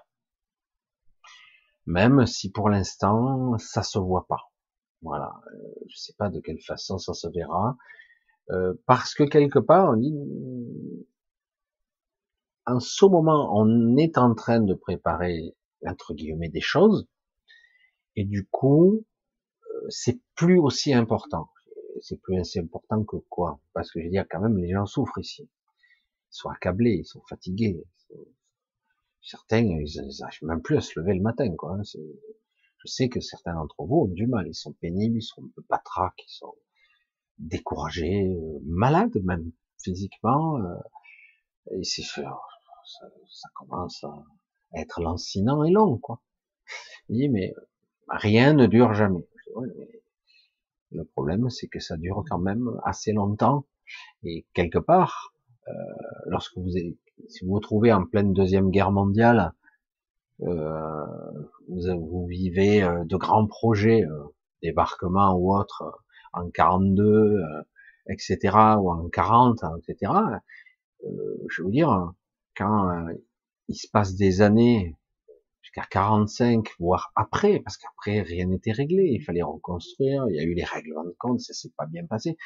Même 1.86 2.26
si 2.26 2.52
pour 2.52 2.70
l'instant, 2.70 3.58
ça 3.58 3.84
se 3.84 4.00
voit 4.00 4.26
pas. 4.28 4.52
Voilà. 5.06 5.34
Euh, 5.54 5.70
je 5.88 5.98
sais 5.98 6.14
pas 6.18 6.30
de 6.30 6.40
quelle 6.42 6.62
façon 6.62 6.98
ça 6.98 7.14
se 7.14 7.28
verra. 7.30 7.78
Euh, 8.52 8.74
parce 8.86 9.14
que 9.14 9.24
quelque 9.24 9.60
part, 9.60 9.92
on 9.92 9.98
dit, 9.98 10.14
en 12.66 12.80
ce 12.80 13.06
moment, 13.06 13.58
on 13.58 13.96
est 13.98 14.18
en 14.18 14.36
train 14.36 14.60
de 14.60 14.74
préparer, 14.74 15.56
entre 15.88 16.14
guillemets, 16.14 16.50
des 16.50 16.62
choses. 16.62 17.08
Et 18.16 18.26
du 18.26 18.48
coup, 18.48 19.06
c'est 19.90 20.20
plus 20.36 20.60
aussi 20.60 20.94
important 20.94 21.50
c'est 22.02 22.20
plus 22.22 22.40
assez 22.40 22.60
important 22.60 23.04
que 23.04 23.18
quoi? 23.30 23.60
Parce 23.74 23.92
que 23.92 24.00
je 24.00 24.06
veux 24.06 24.12
dire, 24.12 24.26
quand 24.30 24.40
même, 24.40 24.58
les 24.58 24.72
gens 24.72 24.86
souffrent 24.86 25.20
ici. 25.20 25.44
Ils 25.44 26.38
sont 26.38 26.50
accablés, 26.50 26.98
ils 27.00 27.06
sont 27.06 27.22
fatigués. 27.30 27.84
Certains, 29.22 29.62
ils 29.62 30.02
n'arrivent 30.20 30.44
même 30.44 30.62
plus 30.62 30.78
à 30.78 30.82
se 30.82 31.00
lever 31.00 31.16
le 31.16 31.22
matin, 31.22 31.54
quoi. 31.56 31.78
Je 32.86 32.92
sais 32.92 33.10
que 33.10 33.20
certains 33.20 33.56
d'entre 33.56 33.76
vous 33.80 34.02
ont 34.02 34.06
du 34.06 34.28
mal. 34.28 34.48
Ils 34.48 34.54
sont 34.54 34.74
pénibles, 34.74 35.18
ils 35.18 35.24
sont 35.24 35.50
patraques, 35.68 36.24
ils 36.28 36.34
sont 36.34 36.54
découragés, 37.40 38.28
euh, 38.28 38.60
malades 38.64 39.18
même, 39.24 39.52
physiquement. 39.82 40.58
Euh, 40.60 40.76
et 41.72 41.84
c'est 41.84 42.04
ça, 42.04 42.40
ça 43.28 43.50
commence 43.56 44.04
à 44.04 44.24
être 44.76 45.02
lancinant 45.02 45.64
et 45.64 45.72
long, 45.72 45.98
quoi. 45.98 46.22
Il 47.10 47.18
dit, 47.18 47.30
mais 47.30 47.54
rien 48.08 48.54
ne 48.54 48.68
dure 48.68 48.94
jamais. 48.94 49.28
Le 50.92 51.04
problème, 51.06 51.50
c'est 51.50 51.68
que 51.68 51.80
ça 51.80 51.98
dure 51.98 52.24
quand 52.30 52.40
même 52.40 52.70
assez 52.84 53.14
longtemps. 53.14 53.66
Et 54.24 54.46
quelque 54.54 54.78
part, 54.78 55.34
euh, 55.68 55.72
lorsque 56.28 56.58
vous 56.58 56.70
si 56.70 57.46
vous 57.46 57.52
vous 57.52 57.60
trouvez 57.60 57.92
en 57.94 58.06
pleine 58.06 58.34
deuxième 58.34 58.70
guerre 58.70 58.92
mondiale, 58.92 59.54
euh, 60.42 61.06
vous, 61.68 62.28
vivez 62.28 62.84
euh, 62.84 63.04
de 63.06 63.16
grands 63.16 63.48
projets, 63.48 64.04
euh, 64.04 64.24
débarquement 64.62 65.34
ou 65.36 65.56
autre, 65.56 66.04
en 66.34 66.50
42, 66.50 67.42
etc., 68.10 68.38
ou 68.80 68.92
en 68.92 69.10
40, 69.10 69.64
etc. 69.78 70.12
je 71.50 71.64
veux 71.64 71.72
dire, 71.72 72.14
quand 72.58 72.90
il 73.70 73.76
se 73.76 73.88
passe 73.88 74.16
des 74.16 74.42
années 74.42 74.96
jusqu'à 75.62 75.86
45, 75.90 76.68
voire 76.80 77.12
après, 77.16 77.60
parce 77.60 77.78
qu'après 77.78 78.22
rien 78.22 78.48
n'était 78.48 78.72
réglé, 78.74 79.06
il 79.12 79.24
fallait 79.24 79.44
reconstruire, 79.44 80.26
il 80.30 80.36
y 80.36 80.40
a 80.40 80.44
eu 80.44 80.54
les 80.54 80.66
règlements 80.66 81.06
de 81.06 81.16
compte, 81.18 81.40
ça 81.40 81.54
s'est 81.54 81.72
pas 81.78 81.86
bien 81.86 82.06
passé. 82.06 82.38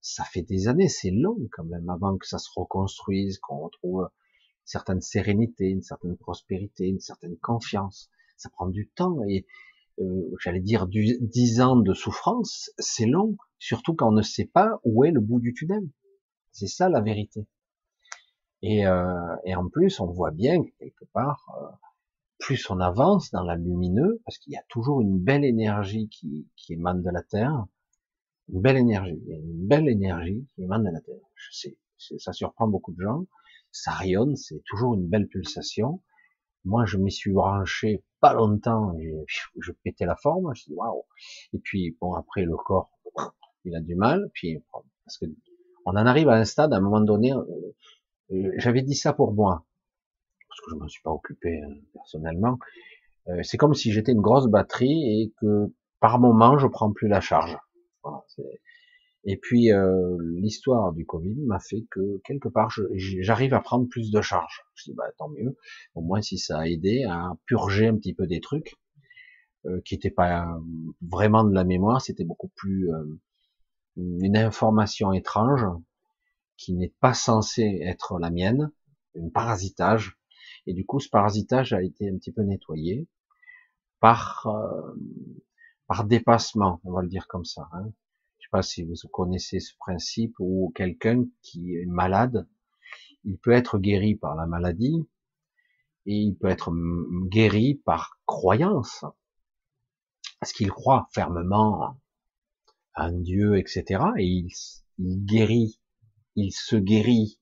Ça 0.00 0.22
fait 0.24 0.42
des 0.42 0.68
années, 0.68 0.88
c'est 0.88 1.10
long 1.10 1.38
quand 1.52 1.64
même 1.64 1.88
avant 1.88 2.16
que 2.18 2.26
ça 2.26 2.38
se 2.38 2.50
reconstruise, 2.54 3.38
qu'on 3.38 3.58
retrouve 3.58 4.08
certaine 4.64 5.00
sérénité, 5.00 5.66
une 5.66 5.82
certaine 5.82 6.16
prospérité, 6.16 6.86
une 6.86 7.00
certaine 7.00 7.36
confiance. 7.38 8.10
Ça 8.36 8.50
prend 8.50 8.68
du 8.68 8.88
temps 8.88 9.18
et 9.28 9.46
euh, 10.00 10.30
j'allais 10.40 10.60
dire 10.60 10.86
du, 10.86 11.18
10 11.20 11.60
ans 11.60 11.76
de 11.76 11.94
souffrance, 11.94 12.70
c'est 12.78 13.06
long, 13.06 13.36
surtout 13.58 13.94
quand 13.94 14.08
on 14.08 14.12
ne 14.12 14.22
sait 14.22 14.46
pas 14.46 14.80
où 14.84 15.04
est 15.04 15.12
le 15.12 15.20
bout 15.20 15.40
du 15.40 15.54
tunnel. 15.54 15.88
C'est 16.52 16.66
ça 16.66 16.88
la 16.88 17.00
vérité. 17.00 17.46
Et, 18.62 18.86
euh, 18.86 19.36
et 19.44 19.54
en 19.54 19.68
plus, 19.68 20.00
on 20.00 20.06
voit 20.06 20.30
bien 20.30 20.62
que 20.62 20.70
quelque 20.78 21.04
part, 21.12 21.44
euh, 21.60 21.66
plus 22.38 22.68
on 22.70 22.80
avance 22.80 23.30
dans 23.30 23.42
la 23.42 23.56
lumineux, 23.56 24.20
parce 24.24 24.38
qu'il 24.38 24.52
y 24.52 24.56
a 24.56 24.64
toujours 24.68 25.00
une 25.00 25.18
belle 25.18 25.44
énergie 25.44 26.08
qui, 26.08 26.48
qui 26.56 26.72
émane 26.72 27.02
de 27.02 27.10
la 27.10 27.22
Terre, 27.22 27.66
une 28.52 28.60
belle 28.60 28.76
énergie, 28.76 29.18
il 29.22 29.28
y 29.28 29.34
a 29.34 29.38
une 29.38 29.66
belle 29.66 29.88
énergie 29.88 30.46
qui 30.54 30.62
émane 30.62 30.84
de 30.84 30.90
la 30.90 31.00
Terre. 31.00 31.20
Je 31.34 31.56
sais, 31.56 31.78
ça 32.18 32.32
surprend 32.32 32.66
beaucoup 32.66 32.92
de 32.92 33.00
gens, 33.00 33.26
ça 33.74 33.92
rayonne, 33.92 34.36
c'est 34.36 34.62
toujours 34.66 34.94
une 34.94 35.08
belle 35.08 35.28
pulsation. 35.28 36.00
Moi, 36.64 36.84
je 36.86 36.96
m'y 36.96 37.12
suis 37.12 37.32
branché 37.32 38.02
pas 38.20 38.32
longtemps, 38.32 38.96
je 39.60 39.72
pétais 39.82 40.06
la 40.06 40.16
forme, 40.16 40.54
je 40.54 40.64
dis 40.64 40.74
waouh. 40.74 41.04
Et 41.52 41.58
puis 41.58 41.96
bon, 42.00 42.14
après 42.14 42.44
le 42.44 42.56
corps, 42.56 42.90
il 43.64 43.74
a 43.76 43.80
du 43.80 43.96
mal, 43.96 44.30
puis 44.32 44.58
parce 45.04 45.18
que 45.18 45.26
on 45.86 45.90
en 45.90 46.06
arrive 46.06 46.28
à 46.30 46.36
un 46.36 46.44
stade, 46.44 46.72
à 46.72 46.76
un 46.76 46.80
moment 46.80 47.02
donné, 47.02 47.32
euh, 47.32 47.42
euh, 48.30 48.52
j'avais 48.56 48.80
dit 48.80 48.94
ça 48.94 49.12
pour 49.12 49.34
moi 49.34 49.66
parce 50.48 50.60
que 50.60 50.70
je 50.70 50.76
m'en 50.76 50.88
suis 50.88 51.02
pas 51.02 51.10
occupé 51.10 51.60
hein, 51.62 51.74
personnellement. 51.92 52.58
Euh, 53.28 53.42
c'est 53.42 53.56
comme 53.56 53.74
si 53.74 53.92
j'étais 53.92 54.12
une 54.12 54.20
grosse 54.20 54.46
batterie 54.46 55.22
et 55.22 55.32
que 55.40 55.72
par 56.00 56.18
moment, 56.20 56.58
je 56.58 56.66
prends 56.66 56.92
plus 56.92 57.08
la 57.08 57.20
charge. 57.20 57.58
Et 59.24 59.36
puis 59.38 59.72
euh, 59.72 60.16
l'histoire 60.20 60.92
du 60.92 61.06
Covid 61.06 61.36
m'a 61.46 61.58
fait 61.58 61.86
que 61.90 62.20
quelque 62.24 62.48
part, 62.48 62.70
j'arrive 62.94 63.54
à 63.54 63.60
prendre 63.60 63.88
plus 63.88 64.10
de 64.10 64.20
charge. 64.20 64.62
Je 64.74 64.90
dis 64.90 64.94
bah 64.94 65.10
tant 65.16 65.28
mieux. 65.30 65.56
Au 65.94 66.02
moins 66.02 66.20
si 66.20 66.38
ça 66.38 66.60
a 66.60 66.66
aidé 66.66 67.04
à 67.08 67.32
purger 67.46 67.86
un 67.86 67.96
petit 67.96 68.14
peu 68.14 68.26
des 68.26 68.40
trucs 68.40 68.76
euh, 69.66 69.80
qui 69.84 69.94
n'étaient 69.94 70.10
pas 70.10 70.58
vraiment 71.00 71.44
de 71.44 71.54
la 71.54 71.64
mémoire, 71.64 72.02
c'était 72.02 72.24
beaucoup 72.24 72.48
plus 72.48 72.92
euh, 72.92 73.18
une 73.96 74.36
information 74.36 75.12
étrange 75.12 75.64
qui 76.58 76.74
n'est 76.74 76.92
pas 77.00 77.14
censée 77.14 77.80
être 77.82 78.18
la 78.18 78.30
mienne, 78.30 78.70
un 79.18 79.30
parasitage. 79.30 80.18
Et 80.66 80.74
du 80.74 80.84
coup, 80.84 81.00
ce 81.00 81.08
parasitage 81.08 81.72
a 81.72 81.82
été 81.82 82.08
un 82.10 82.16
petit 82.16 82.32
peu 82.32 82.42
nettoyé 82.42 83.08
par 84.00 84.46
euh, 84.46 84.92
par 85.86 86.04
dépassement, 86.04 86.80
on 86.84 86.92
va 86.92 87.02
le 87.02 87.08
dire 87.08 87.26
comme 87.26 87.44
ça. 87.44 87.68
Hein. 87.72 87.90
Pas 88.54 88.62
si 88.62 88.84
vous 88.84 88.94
connaissez 89.10 89.58
ce 89.58 89.74
principe 89.78 90.36
où 90.38 90.70
quelqu'un 90.76 91.24
qui 91.42 91.74
est 91.74 91.86
malade, 91.86 92.46
il 93.24 93.36
peut 93.36 93.50
être 93.50 93.80
guéri 93.80 94.14
par 94.14 94.36
la 94.36 94.46
maladie 94.46 95.08
et 96.06 96.14
il 96.14 96.36
peut 96.36 96.46
être 96.46 96.72
guéri 97.26 97.82
par 97.84 98.20
croyance, 98.26 99.04
parce 100.38 100.52
qu'il 100.52 100.70
croit 100.70 101.08
fermement 101.12 101.82
à 102.94 103.06
un 103.06 103.18
Dieu, 103.18 103.58
etc. 103.58 104.04
Et 104.18 104.24
il, 104.24 105.24
guérit, 105.26 105.80
il 106.36 106.52
se 106.52 106.76
guérit 106.76 107.40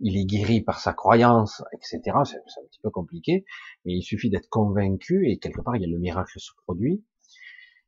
il 0.00 0.16
est 0.16 0.24
guéri 0.24 0.60
par 0.60 0.80
sa 0.80 0.92
croyance, 0.92 1.62
etc. 1.72 2.00
C'est 2.24 2.36
un 2.36 2.66
petit 2.68 2.80
peu 2.82 2.90
compliqué, 2.90 3.44
mais 3.84 3.92
il 3.92 4.02
suffit 4.02 4.28
d'être 4.28 4.48
convaincu 4.48 5.30
et 5.30 5.38
quelque 5.38 5.60
part 5.60 5.76
il 5.76 5.82
y 5.82 5.84
a 5.84 5.88
le 5.88 6.00
miracle 6.00 6.40
se 6.40 6.50
produit. 6.64 7.04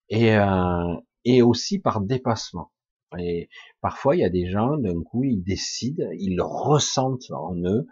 Et, 0.08 0.36
euh, 0.36 0.94
et 1.24 1.42
aussi 1.42 1.78
par 1.78 2.00
dépassement. 2.00 2.70
Et 3.18 3.48
parfois 3.80 4.16
il 4.16 4.20
y 4.20 4.24
a 4.24 4.30
des 4.30 4.48
gens 4.48 4.76
d'un 4.76 5.02
coup 5.02 5.24
ils 5.24 5.42
décident, 5.42 6.08
ils 6.12 6.40
ressentent 6.40 7.30
en 7.32 7.56
eux, 7.56 7.86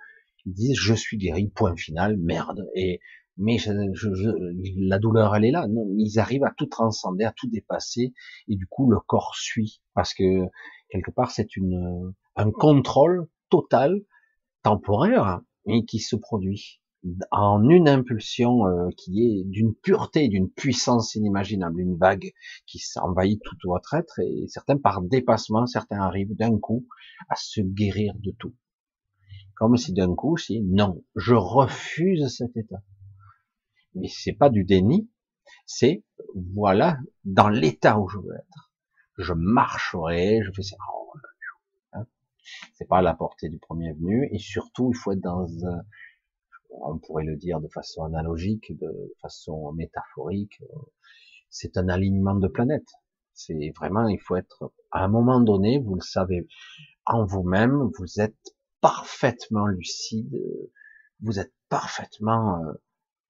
ils 0.45 0.53
disent 0.53 0.79
je 0.79 0.95
suis 0.95 1.19
guéri, 1.19 1.49
point 1.49 1.77
final, 1.77 2.17
merde. 2.17 2.67
Et 2.75 3.01
mais 3.37 3.59
je, 3.59 3.69
la 4.89 4.99
douleur 4.99 5.35
elle 5.37 5.45
est 5.45 5.51
là. 5.51 5.67
Non, 5.69 5.87
ils 5.97 6.19
arrivent 6.19 6.45
à 6.45 6.53
tout 6.57 6.67
transcender, 6.67 7.25
à 7.25 7.33
tout 7.33 7.49
dépasser, 7.49 8.13
et 8.49 8.57
du 8.57 8.67
coup 8.67 8.91
le 8.91 8.99
corps 9.01 9.35
suit 9.37 9.81
parce 9.95 10.15
que 10.15 10.43
quelque 10.91 11.11
part 11.11 11.31
c'est 11.31 11.57
une 11.57 12.15
un 12.37 12.51
contrôle 12.53 13.27
total, 13.51 14.01
temporaire, 14.63 15.41
mais 15.67 15.85
qui 15.85 15.99
se 15.99 16.17
produit 16.17 16.81
en 17.31 17.69
une 17.69 17.89
impulsion 17.89 18.67
euh, 18.67 18.89
qui 18.97 19.23
est 19.23 19.45
d'une 19.45 19.75
pureté, 19.75 20.29
d'une 20.29 20.51
puissance 20.51 21.15
inimaginable, 21.15 21.81
une 21.81 21.97
vague 21.97 22.33
qui 22.67 22.79
s'envahit 22.79 23.41
tout 23.43 23.57
votre 23.65 23.95
être, 23.95 24.19
et 24.21 24.47
certains 24.49 24.77
par 24.77 25.03
dépassement, 25.03 25.67
certains 25.67 26.01
arrivent 26.01 26.37
d'un 26.37 26.59
coup 26.59 26.87
à 27.29 27.37
se 27.37 27.61
guérir 27.61 28.15
de 28.19 28.33
tout. 28.39 28.55
Comme 29.55 29.77
si 29.77 29.93
d'un 29.93 30.15
coup, 30.15 30.37
si 30.37 30.63
non, 30.63 31.05
je 31.17 31.35
refuse 31.35 32.29
cet 32.29 32.57
état. 32.57 32.83
Mais 33.95 34.09
c'est 34.09 34.33
pas 34.33 34.51
du 34.51 34.65
déni, 34.65 35.11
c'est 35.67 36.05
voilà 36.35 36.99
dans 37.25 37.49
l'état 37.49 37.99
où 37.99 38.09
je 38.09 38.19
veux 38.19 38.35
être. 38.35 38.73
Je 39.19 39.33
marcherai, 39.33 40.41
je 40.45 40.53
fais 40.55 40.63
ça. 40.63 40.77
C'est 42.75 42.89
pas 42.89 42.99
à 42.99 43.03
la 43.03 43.15
portée 43.15 43.49
du 43.49 43.59
premier 43.59 43.93
venu. 43.93 44.29
Et 44.33 44.39
surtout, 44.39 44.91
il 44.95 44.97
faut 44.97 45.13
être 45.13 45.21
dans 45.21 45.47
un, 45.67 45.83
on 46.71 46.99
pourrait 46.99 47.25
le 47.25 47.37
dire 47.37 47.61
de 47.61 47.69
façon 47.69 48.05
analogique, 48.05 48.77
de 48.79 49.15
façon 49.21 49.73
métaphorique. 49.73 50.61
C'est 51.51 51.77
un 51.77 51.89
alignement 51.89 52.35
de 52.35 52.49
planètes. 52.49 52.93
C'est 53.33 53.73
vraiment, 53.77 54.09
il 54.09 54.21
faut 54.21 54.37
être, 54.37 54.73
à 54.91 55.05
un 55.05 55.09
moment 55.09 55.41
donné, 55.41 55.79
vous 55.79 55.95
le 55.95 56.01
savez, 56.01 56.49
en 57.07 57.25
vous-même, 57.25 57.91
vous 57.99 58.21
êtes 58.21 58.57
parfaitement 58.81 59.67
lucide, 59.67 60.37
vous 61.21 61.39
êtes 61.39 61.55
parfaitement 61.69 62.63
euh, 62.65 62.73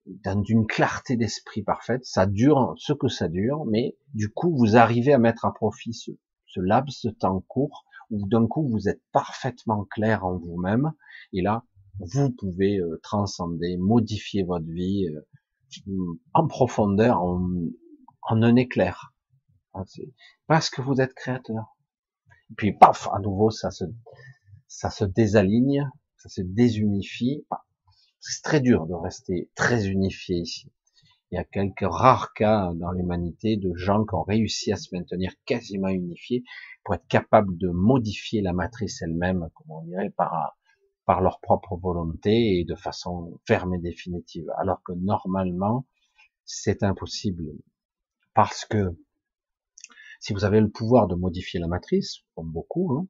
dans 0.07 0.43
une 0.43 0.67
clarté 0.67 1.17
d'esprit 1.17 1.63
parfaite. 1.63 2.05
Ça 2.05 2.27
dure 2.27 2.75
ce 2.79 2.93
que 2.93 3.09
ça 3.09 3.29
dure, 3.29 3.65
mais 3.67 3.97
du 4.15 4.31
coup, 4.31 4.57
vous 4.57 4.77
arrivez 4.77 5.13
à 5.13 5.19
mettre 5.19 5.45
à 5.45 5.53
profit 5.53 5.93
ce, 5.93 6.11
ce 6.47 6.61
laps 6.61 7.05
de 7.05 7.11
temps 7.11 7.41
court 7.47 7.85
où 8.11 8.27
d'un 8.27 8.47
coup 8.47 8.67
vous 8.67 8.89
êtes 8.89 9.03
parfaitement 9.13 9.85
clair 9.85 10.25
en 10.25 10.39
vous-même, 10.39 10.93
et 11.33 11.43
là, 11.43 11.65
vous 12.01 12.31
pouvez 12.31 12.79
euh, 12.79 13.01
transcender, 13.03 13.77
modifier 13.77 14.43
votre 14.45 14.67
vie 14.67 15.07
euh, 15.09 16.15
en 16.35 16.47
profondeur, 16.47 17.21
en, 17.21 17.43
un 18.31 18.57
éclair. 18.57 19.15
Ah, 19.75 19.85
parce 20.47 20.71
que 20.71 20.81
vous 20.81 21.01
êtes 21.01 21.15
créateur. 21.15 21.77
Et 22.51 22.55
puis, 22.57 22.73
paf, 22.73 23.09
à 23.13 23.19
nouveau, 23.19 23.51
ça 23.51 23.71
se, 23.71 23.85
ça 24.67 24.91
se 24.91 25.05
désaligne, 25.05 25.89
ça 26.17 26.29
se 26.29 26.43
désunifie. 26.43 27.47
C'est 28.21 28.43
très 28.43 28.61
dur 28.61 28.87
de 28.87 28.95
rester 28.95 29.51
très 29.55 29.89
unifié 29.89 30.39
ici. 30.39 30.71
Il 31.31 31.37
y 31.37 31.39
a 31.39 31.45
quelques 31.45 31.85
rares 31.87 32.33
cas 32.33 32.73
dans 32.75 32.91
l'humanité 32.91 33.57
de 33.57 33.75
gens 33.75 34.05
qui 34.05 34.15
ont 34.15 34.23
réussi 34.23 34.73
à 34.73 34.77
se 34.77 34.95
maintenir 34.95 35.33
quasiment 35.45 35.89
unifiés 35.89 36.43
pour 36.85 36.95
être 36.95 37.07
capables 37.07 37.57
de 37.59 37.69
modifier 37.69 38.41
la 38.41 38.55
matrice 38.55 39.03
elle-même, 39.03 39.49
comme 39.55 39.71
on 39.71 39.83
dirait, 39.83 40.11
par, 40.11 40.57
par 41.09 41.23
leur 41.23 41.41
propre 41.41 41.75
volonté 41.79 42.59
et 42.61 42.65
de 42.67 42.75
façon 42.75 43.41
ferme 43.47 43.75
et 43.75 43.79
définitive. 43.79 44.45
Alors 44.59 44.83
que 44.83 44.93
normalement, 44.93 45.87
c'est 46.45 46.83
impossible. 46.83 47.45
Parce 48.35 48.67
que 48.67 48.95
si 50.21 50.35
vous 50.35 50.45
avez 50.45 50.61
le 50.61 50.69
pouvoir 50.69 51.07
de 51.07 51.15
modifier 51.15 51.61
la 51.61 51.67
matrice, 51.67 52.19
comme 52.35 52.53
beaucoup, 52.53 52.93
hein, 52.93 53.07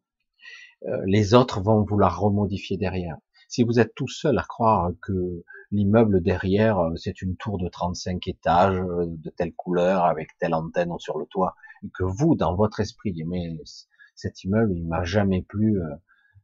euh, 0.86 1.02
les 1.06 1.34
autres 1.34 1.60
vont 1.60 1.82
vous 1.82 1.98
la 1.98 2.08
remodifier 2.08 2.76
derrière. 2.76 3.16
Si 3.48 3.64
vous 3.64 3.80
êtes 3.80 3.96
tout 3.96 4.06
seul 4.06 4.38
à 4.38 4.44
croire 4.44 4.92
que 5.02 5.42
l'immeuble 5.72 6.22
derrière, 6.22 6.78
euh, 6.78 6.94
c'est 6.94 7.20
une 7.20 7.36
tour 7.36 7.58
de 7.58 7.68
35 7.68 8.28
étages, 8.28 8.78
euh, 8.78 9.06
de 9.08 9.30
telle 9.30 9.54
couleur, 9.54 10.04
avec 10.04 10.38
telle 10.38 10.54
antenne 10.54 10.96
sur 11.00 11.18
le 11.18 11.26
toit, 11.26 11.56
et 11.82 11.90
que 11.92 12.04
vous, 12.04 12.36
dans 12.36 12.54
votre 12.54 12.78
esprit, 12.78 13.24
mais 13.26 13.58
cet 14.14 14.44
immeuble, 14.44 14.76
il 14.76 14.86
m'a 14.86 15.02
jamais 15.02 15.42
plu, 15.42 15.80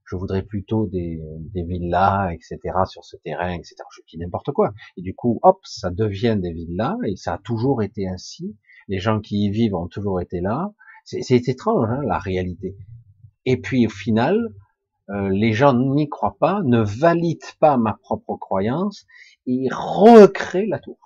je 0.04 0.16
voudrais 0.16 0.42
plutôt 0.42 0.86
des, 0.86 1.20
des 1.54 1.62
villas, 1.62 2.32
etc., 2.32 2.58
sur 2.86 3.04
ce 3.04 3.16
terrain, 3.16 3.52
etc. 3.52 3.76
Je 3.90 4.02
dis 4.08 4.18
n'importe 4.18 4.52
quoi. 4.52 4.72
Et 4.96 5.02
du 5.02 5.14
coup, 5.14 5.40
hop, 5.42 5.60
ça 5.64 5.90
devient 5.90 6.36
des 6.40 6.52
villas, 6.52 6.96
et 7.06 7.16
ça 7.16 7.34
a 7.34 7.38
toujours 7.38 7.82
été 7.82 8.08
ainsi. 8.08 8.56
Les 8.88 8.98
gens 8.98 9.20
qui 9.20 9.44
y 9.44 9.50
vivent 9.50 9.74
ont 9.74 9.88
toujours 9.88 10.20
été 10.20 10.40
là. 10.40 10.72
C'est 11.04 11.48
étrange, 11.48 11.88
hein, 11.90 12.02
la 12.06 12.18
réalité. 12.18 12.76
Et 13.46 13.58
puis, 13.58 13.86
au 13.86 13.90
final, 13.90 14.38
euh, 15.10 15.28
les 15.28 15.52
gens 15.52 15.74
n'y 15.74 16.08
croient 16.08 16.36
pas, 16.38 16.62
ne 16.64 16.80
valident 16.80 17.54
pas 17.60 17.76
ma 17.76 17.94
propre 17.94 18.36
croyance, 18.36 19.06
et 19.46 19.68
recréent 19.70 20.68
la 20.68 20.78
tour. 20.78 20.98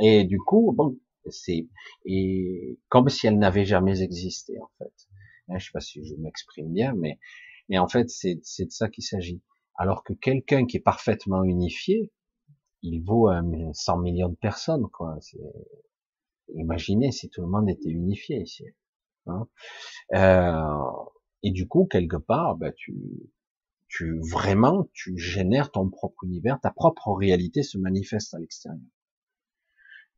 Et 0.00 0.24
du 0.24 0.38
coup, 0.38 0.72
bon, 0.76 0.96
c'est 1.30 1.66
et 2.04 2.78
comme 2.88 3.08
si 3.08 3.26
elle 3.26 3.38
n'avait 3.38 3.64
jamais 3.64 4.02
existé 4.02 4.58
en 4.60 4.70
fait. 4.78 4.92
Hein, 5.48 5.58
je 5.58 5.66
sais 5.66 5.72
pas 5.72 5.80
si 5.80 6.04
je 6.04 6.14
m'exprime 6.16 6.72
bien, 6.72 6.94
mais 6.94 7.18
mais 7.68 7.78
en 7.78 7.88
fait 7.88 8.08
c'est 8.10 8.36
de 8.36 8.70
ça 8.70 8.88
qu'il 8.88 9.04
s'agit. 9.04 9.42
Alors 9.76 10.02
que 10.02 10.12
quelqu'un 10.12 10.66
qui 10.66 10.76
est 10.76 10.80
parfaitement 10.80 11.44
unifié, 11.44 12.10
il 12.82 13.00
vaut 13.00 13.28
un 13.28 13.72
100 13.72 13.98
millions 13.98 14.28
de 14.28 14.36
personnes 14.36 14.88
quoi. 14.92 15.18
Imaginez 16.54 17.12
si 17.12 17.28
tout 17.28 17.42
le 17.42 17.48
monde 17.48 17.68
était 17.68 17.90
unifié 17.90 18.40
ici. 18.40 18.64
Hein. 19.26 19.48
Euh, 20.14 20.90
et 21.42 21.50
du 21.50 21.68
coup, 21.68 21.86
quelque 21.86 22.16
part, 22.16 22.56
bah, 22.56 22.72
tu, 22.72 22.94
tu 23.88 24.18
vraiment, 24.20 24.88
tu 24.92 25.16
génères 25.18 25.70
ton 25.70 25.88
propre 25.88 26.24
univers, 26.24 26.58
ta 26.60 26.70
propre 26.70 27.12
réalité 27.12 27.62
se 27.62 27.78
manifeste 27.78 28.34
à 28.34 28.38
l'extérieur. 28.38 28.80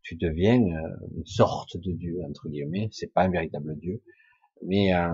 Tu 0.02 0.16
deviens 0.16 0.60
euh, 0.60 1.06
une 1.16 1.27
sorte 1.27 1.77
de 1.77 1.93
Dieu 1.93 2.18
entre 2.27 2.48
guillemets. 2.48 2.89
C'est 2.93 3.12
pas 3.12 3.22
un 3.22 3.31
véritable 3.31 3.77
Dieu, 3.78 4.02
mais 4.66 4.94
euh, 4.94 5.12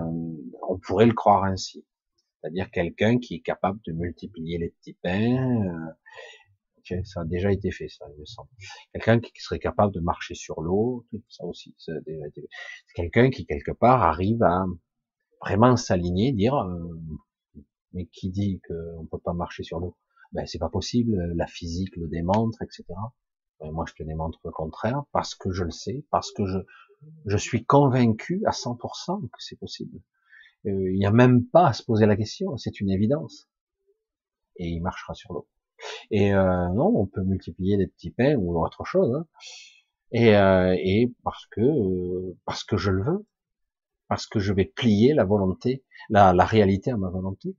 on 0.69 0.77
pourrait 0.79 1.05
le 1.05 1.13
croire 1.13 1.43
ainsi. 1.43 1.85
C'est-à-dire 2.41 2.69
quelqu'un 2.71 3.19
qui 3.19 3.35
est 3.35 3.39
capable 3.39 3.79
de 3.85 3.91
multiplier 3.91 4.57
les 4.57 4.69
petits 4.69 4.93
pains. 4.93 5.65
Euh, 5.65 7.03
ça 7.03 7.21
a 7.21 7.25
déjà 7.25 7.51
été 7.51 7.71
fait, 7.71 7.89
ça, 7.89 8.05
il 8.13 8.19
me 8.19 8.25
semble. 8.25 8.49
Quelqu'un 8.93 9.19
qui 9.19 9.31
serait 9.41 9.59
capable 9.59 9.93
de 9.93 9.99
marcher 9.99 10.35
sur 10.35 10.61
l'eau, 10.61 11.05
ça 11.27 11.43
aussi, 11.43 11.75
ça 11.77 11.91
a 11.91 11.99
déjà 11.99 12.27
été 12.27 12.41
fait. 12.41 12.47
Quelqu'un 12.95 13.29
qui 13.29 13.45
quelque 13.45 13.71
part 13.71 14.03
arrive 14.03 14.41
à 14.43 14.65
vraiment 15.41 15.75
s'aligner, 15.75 16.31
dire 16.31 16.55
euh, 16.55 16.99
mais 17.93 18.05
qui 18.05 18.29
dit 18.29 18.61
qu'on 18.67 19.05
peut 19.05 19.19
pas 19.19 19.33
marcher 19.33 19.63
sur 19.63 19.79
l'eau? 19.79 19.97
Ben 20.31 20.45
c'est 20.45 20.59
pas 20.59 20.69
possible, 20.69 21.15
la 21.35 21.47
physique 21.47 21.95
le 21.97 22.07
démontre, 22.07 22.61
etc. 22.61 22.85
Ben, 23.59 23.71
moi 23.71 23.85
je 23.87 23.93
te 23.93 24.03
démontre 24.03 24.39
le 24.45 24.51
contraire 24.51 25.03
parce 25.11 25.35
que 25.35 25.51
je 25.51 25.63
le 25.63 25.71
sais, 25.71 26.05
parce 26.09 26.31
que 26.31 26.45
je 26.45 26.59
je 27.25 27.37
suis 27.37 27.65
convaincu 27.65 28.41
à 28.45 28.51
100% 28.51 29.21
que 29.29 29.37
c'est 29.39 29.57
possible. 29.57 29.99
Euh, 30.65 30.91
il 30.91 30.97
n'y 30.99 31.05
a 31.05 31.11
même 31.11 31.45
pas 31.45 31.67
à 31.67 31.73
se 31.73 31.83
poser 31.83 32.05
la 32.05 32.15
question, 32.15 32.57
c'est 32.57 32.79
une 32.81 32.89
évidence. 32.89 33.47
Et 34.57 34.67
il 34.69 34.81
marchera 34.81 35.13
sur 35.13 35.33
l'eau. 35.33 35.47
Et 36.11 36.33
euh, 36.33 36.67
non, 36.69 36.91
on 36.95 37.05
peut 37.05 37.23
multiplier 37.23 37.77
des 37.77 37.87
petits 37.87 38.11
pains 38.11 38.35
ou 38.35 38.59
autre 38.63 38.83
chose. 38.85 39.13
Hein. 39.15 39.27
et, 40.11 40.35
euh, 40.35 40.75
et 40.79 41.13
parce 41.23 41.45
que 41.47 41.61
euh, 41.61 42.37
parce 42.45 42.63
que 42.63 42.77
je 42.77 42.91
le 42.91 43.03
veux, 43.03 43.25
parce 44.07 44.25
que 44.27 44.39
je 44.39 44.53
vais 44.53 44.65
plier 44.65 45.13
la 45.13 45.25
volonté, 45.25 45.83
la, 46.09 46.33
la 46.33 46.45
réalité 46.45 46.91
à 46.91 46.97
ma 46.97 47.09
volonté. 47.09 47.55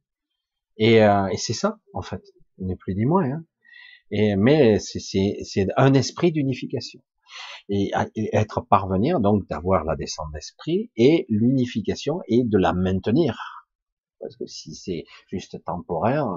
Et, 0.78 1.02
euh, 1.04 1.26
et 1.28 1.36
c'est 1.36 1.52
ça, 1.54 1.78
en 1.94 2.02
fait, 2.02 2.22
n'est 2.58 2.76
plus 2.76 2.94
ni 2.94 3.04
moins. 3.04 3.24
Hein. 3.30 3.44
Et 4.10 4.36
mais 4.36 4.78
c'est 4.80 5.66
un 5.76 5.94
esprit 5.94 6.32
d'unification 6.32 7.02
et, 7.68 7.90
être 8.32 8.60
parvenir 8.62 9.20
donc 9.20 9.46
d'avoir 9.48 9.84
la 9.84 9.96
descente 9.96 10.32
d'esprit 10.32 10.90
et 10.96 11.26
l'unification 11.28 12.20
et 12.28 12.44
de 12.44 12.58
la 12.58 12.72
maintenir. 12.72 13.66
Parce 14.20 14.36
que 14.36 14.46
si 14.46 14.74
c'est 14.74 15.04
juste 15.28 15.62
temporaire, 15.64 16.28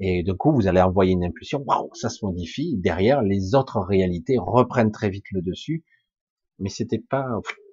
et 0.00 0.22
de 0.22 0.32
coup 0.32 0.52
vous 0.52 0.68
allez 0.68 0.80
envoyer 0.80 1.12
une 1.12 1.24
impulsion, 1.24 1.62
waouh, 1.66 1.90
ça 1.94 2.08
se 2.08 2.24
modifie. 2.24 2.76
Derrière, 2.76 3.22
les 3.22 3.54
autres 3.54 3.80
réalités 3.80 4.36
reprennent 4.38 4.92
très 4.92 5.10
vite 5.10 5.26
le 5.32 5.42
dessus. 5.42 5.84
Mais 6.58 6.70
c'était 6.70 6.98
pas, 6.98 7.26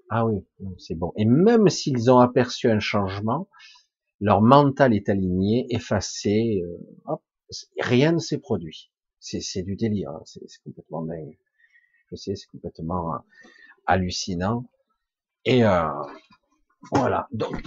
ah 0.10 0.26
oui, 0.26 0.46
c'est 0.78 0.96
bon. 0.96 1.12
Et 1.18 1.26
même 1.26 1.70
s'ils 1.70 2.12
ont 2.12 2.20
aperçu 2.20 2.70
un 2.70 2.80
changement, 2.80 3.48
leur 4.20 4.42
mental 4.42 4.94
est 4.94 5.10
aligné, 5.10 5.66
effacé, 5.70 6.62
euh, 7.08 7.16
rien 7.80 8.14
ne 8.14 8.20
s'est 8.20 8.38
produit. 8.38 8.92
C'est 9.20 9.64
du 9.64 9.76
délire, 9.76 10.12
hein. 10.12 10.22
c'est 10.26 10.62
complètement 10.64 11.04
dingue. 11.04 11.38
Je 12.12 12.16
sais, 12.16 12.36
c'est 12.36 12.48
complètement 12.48 13.16
euh, 13.16 13.18
hallucinant. 13.86 14.66
Et 15.46 15.64
euh, 15.64 15.90
voilà. 16.92 17.28
Donc, 17.32 17.62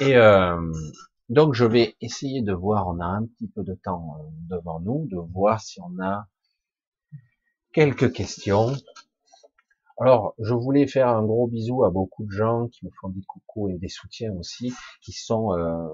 et 0.00 0.16
euh, 0.16 0.72
donc 1.28 1.54
je 1.54 1.64
vais 1.64 1.96
essayer 2.00 2.42
de 2.42 2.52
voir. 2.52 2.88
On 2.88 3.00
a 3.00 3.06
un 3.06 3.26
petit 3.26 3.48
peu 3.48 3.62
de 3.62 3.74
temps 3.74 4.16
euh, 4.18 4.28
devant 4.48 4.80
nous, 4.80 5.06
de 5.06 5.16
voir 5.16 5.60
si 5.60 5.80
on 5.80 6.02
a 6.02 6.26
quelques 7.72 8.12
questions. 8.12 8.74
Alors, 9.98 10.34
je 10.38 10.54
voulais 10.54 10.86
faire 10.86 11.08
un 11.08 11.22
gros 11.22 11.46
bisou 11.46 11.84
à 11.84 11.90
beaucoup 11.90 12.24
de 12.24 12.30
gens 12.30 12.68
qui 12.68 12.86
me 12.86 12.90
font 13.00 13.10
des 13.10 13.22
coucous 13.22 13.68
et 13.68 13.78
des 13.78 13.88
soutiens 13.88 14.32
aussi, 14.32 14.72
qui 15.02 15.12
sont 15.12 15.52
euh, 15.52 15.88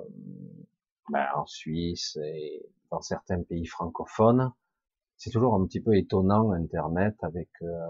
ben, 1.10 1.26
en 1.34 1.44
Suisse 1.46 2.16
et 2.22 2.64
dans 2.92 3.00
certains 3.00 3.42
pays 3.42 3.66
francophones 3.66 4.52
c'est 5.16 5.30
toujours 5.30 5.54
un 5.54 5.66
petit 5.66 5.80
peu 5.80 5.96
étonnant 5.96 6.52
Internet 6.52 7.16
avec. 7.22 7.48
Euh, 7.62 7.88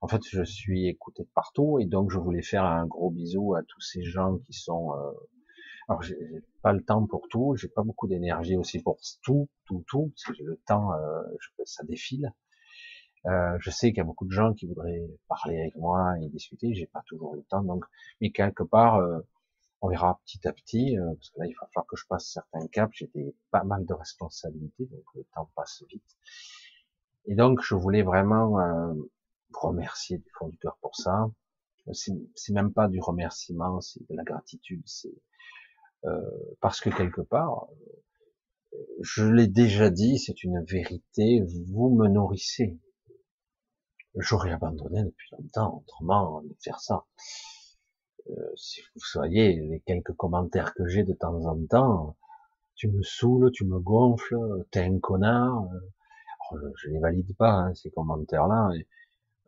en 0.00 0.08
fait, 0.08 0.20
je 0.28 0.42
suis 0.42 0.88
écouté 0.88 1.22
de 1.22 1.28
partout 1.34 1.78
et 1.78 1.86
donc 1.86 2.10
je 2.10 2.18
voulais 2.18 2.42
faire 2.42 2.64
un 2.64 2.86
gros 2.86 3.10
bisou 3.10 3.54
à 3.54 3.62
tous 3.62 3.80
ces 3.80 4.02
gens 4.02 4.38
qui 4.38 4.52
sont. 4.52 4.92
Euh... 4.94 5.12
Alors, 5.88 6.02
j'ai 6.02 6.16
pas 6.62 6.72
le 6.72 6.82
temps 6.82 7.06
pour 7.06 7.28
tout, 7.28 7.54
j'ai 7.56 7.68
pas 7.68 7.82
beaucoup 7.82 8.06
d'énergie 8.06 8.56
aussi 8.56 8.80
pour 8.80 8.98
tout, 9.22 9.48
tout, 9.66 9.84
tout, 9.88 10.12
parce 10.14 10.24
que 10.24 10.34
j'ai 10.34 10.44
le 10.44 10.60
temps, 10.66 10.92
euh, 10.92 11.22
ça 11.64 11.84
défile. 11.84 12.32
Euh, 13.26 13.56
je 13.60 13.70
sais 13.70 13.88
qu'il 13.88 13.98
y 13.98 14.00
a 14.00 14.04
beaucoup 14.04 14.26
de 14.26 14.32
gens 14.32 14.52
qui 14.52 14.66
voudraient 14.66 15.06
parler 15.28 15.60
avec 15.60 15.76
moi 15.76 16.14
et 16.20 16.28
discuter, 16.28 16.74
j'ai 16.74 16.86
pas 16.86 17.02
toujours 17.06 17.34
le 17.34 17.42
temps, 17.44 17.62
donc, 17.62 17.84
mais 18.20 18.30
quelque 18.30 18.64
part, 18.64 18.96
euh, 18.96 19.20
on 19.82 19.88
verra 19.88 20.20
petit 20.24 20.46
à 20.46 20.52
petit, 20.52 20.96
euh, 20.96 21.12
parce 21.14 21.30
que 21.30 21.40
là, 21.40 21.46
il 21.46 21.54
va 21.60 21.66
falloir 21.66 21.86
que 21.86 21.96
je 21.96 22.06
passe 22.06 22.30
certains 22.32 22.66
caps. 22.68 22.94
J'ai 22.96 23.34
pas 23.50 23.64
mal 23.64 23.84
de 23.84 23.92
responsabilités, 23.92 24.86
donc 24.86 25.04
le 25.14 25.24
temps 25.34 25.50
passe 25.56 25.82
vite. 25.90 26.16
Et 27.26 27.34
donc, 27.34 27.60
je 27.62 27.74
voulais 27.74 28.02
vraiment 28.02 28.60
euh, 28.60 28.94
remercier 29.52 30.18
du 30.18 30.30
fond 30.38 30.48
du 30.48 30.56
cœur 30.58 30.78
pour 30.80 30.94
ça. 30.94 31.30
C'est 31.92 32.52
même 32.52 32.72
pas 32.72 32.86
du 32.86 33.00
remerciement, 33.00 33.80
c'est 33.80 34.08
de 34.08 34.14
la 34.14 34.22
gratitude. 34.22 34.82
C'est 34.86 35.20
euh, 36.04 36.20
parce 36.60 36.80
que 36.80 36.90
quelque 36.90 37.20
part, 37.20 37.66
je 39.00 39.24
l'ai 39.24 39.48
déjà 39.48 39.90
dit, 39.90 40.18
c'est 40.20 40.44
une 40.44 40.64
vérité. 40.64 41.42
Vous 41.72 41.90
me 41.90 42.06
nourrissez. 42.06 42.78
J'aurais 44.14 44.52
abandonné 44.52 45.02
depuis 45.02 45.28
longtemps, 45.32 45.78
autrement, 45.78 46.42
de 46.42 46.54
faire 46.60 46.78
ça. 46.78 47.04
Euh, 48.30 48.52
si 48.56 48.80
vous 48.80 49.00
soyez 49.00 49.54
les 49.54 49.80
quelques 49.80 50.12
commentaires 50.12 50.74
que 50.74 50.86
j'ai 50.86 51.04
de 51.04 51.12
temps 51.12 51.44
en 51.46 51.66
temps, 51.66 52.16
tu 52.74 52.88
me 52.88 53.02
saoules, 53.02 53.50
tu 53.52 53.64
me 53.64 53.78
gonfles, 53.78 54.36
t'es 54.70 54.80
un 54.80 54.98
connard. 54.98 55.64
Euh, 56.52 56.72
je, 56.76 56.88
ne 56.88 56.94
les 56.94 57.00
valide 57.00 57.36
pas 57.36 57.50
hein, 57.50 57.74
ces 57.74 57.90
commentaires-là, 57.90 58.70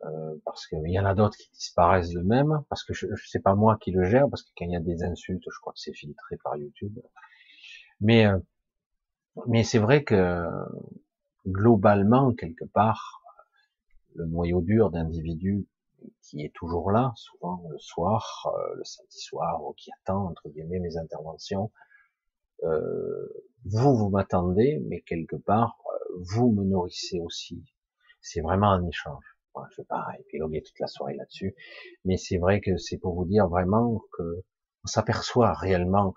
euh, 0.05 0.35
parce 0.45 0.67
qu'il 0.67 0.89
y 0.89 0.99
en 0.99 1.05
a 1.05 1.13
d'autres 1.15 1.37
qui 1.37 1.49
disparaissent 1.51 2.11
de 2.11 2.21
même, 2.21 2.63
parce 2.69 2.83
que 2.83 2.93
je, 2.93 3.07
je 3.13 3.27
sais 3.27 3.39
pas 3.39 3.55
moi 3.55 3.77
qui 3.77 3.91
le 3.91 4.03
gère, 4.05 4.29
parce 4.29 4.43
que 4.43 4.49
quand 4.57 4.65
il 4.65 4.71
y 4.71 4.75
a 4.75 4.79
des 4.79 5.03
insultes, 5.03 5.43
je 5.49 5.59
crois 5.59 5.73
que 5.73 5.79
c'est 5.79 5.93
filtré 5.93 6.37
par 6.43 6.57
YouTube. 6.57 6.97
Mais 8.01 8.27
mais 9.47 9.63
c'est 9.63 9.79
vrai 9.79 10.03
que 10.03 10.47
globalement 11.47 12.33
quelque 12.33 12.65
part, 12.65 13.21
le 14.15 14.25
noyau 14.25 14.61
dur 14.61 14.91
d'individus 14.91 15.67
qui 16.21 16.43
est 16.43 16.53
toujours 16.53 16.91
là, 16.91 17.13
souvent 17.15 17.63
le 17.69 17.77
soir, 17.77 18.51
euh, 18.53 18.75
le 18.75 18.83
samedi 18.83 19.19
soir, 19.19 19.63
ou 19.63 19.73
qui 19.73 19.91
attend 20.01 20.27
entre 20.27 20.49
guillemets 20.49 20.79
mes 20.79 20.97
interventions. 20.97 21.71
Euh, 22.63 23.27
vous, 23.65 23.95
vous 23.95 24.09
m'attendez, 24.09 24.81
mais 24.87 25.01
quelque 25.01 25.35
part, 25.35 25.77
euh, 25.87 26.15
vous 26.33 26.51
me 26.51 26.63
nourrissez 26.63 27.19
aussi. 27.19 27.63
C'est 28.21 28.41
vraiment 28.41 28.71
un 28.71 28.85
échange. 28.87 29.23
Je 29.71 29.81
vais 29.81 29.85
pas 29.85 30.05
épiloguer 30.19 30.61
toute 30.61 30.79
la 30.79 30.87
soirée 30.87 31.15
là-dessus, 31.15 31.55
mais 32.03 32.17
c'est 32.17 32.37
vrai 32.37 32.59
que 32.59 32.75
c'est 32.75 32.97
pour 32.97 33.15
vous 33.15 33.25
dire 33.25 33.47
vraiment 33.47 34.01
que 34.11 34.43
on 34.83 34.87
s'aperçoit 34.87 35.53
réellement 35.53 36.13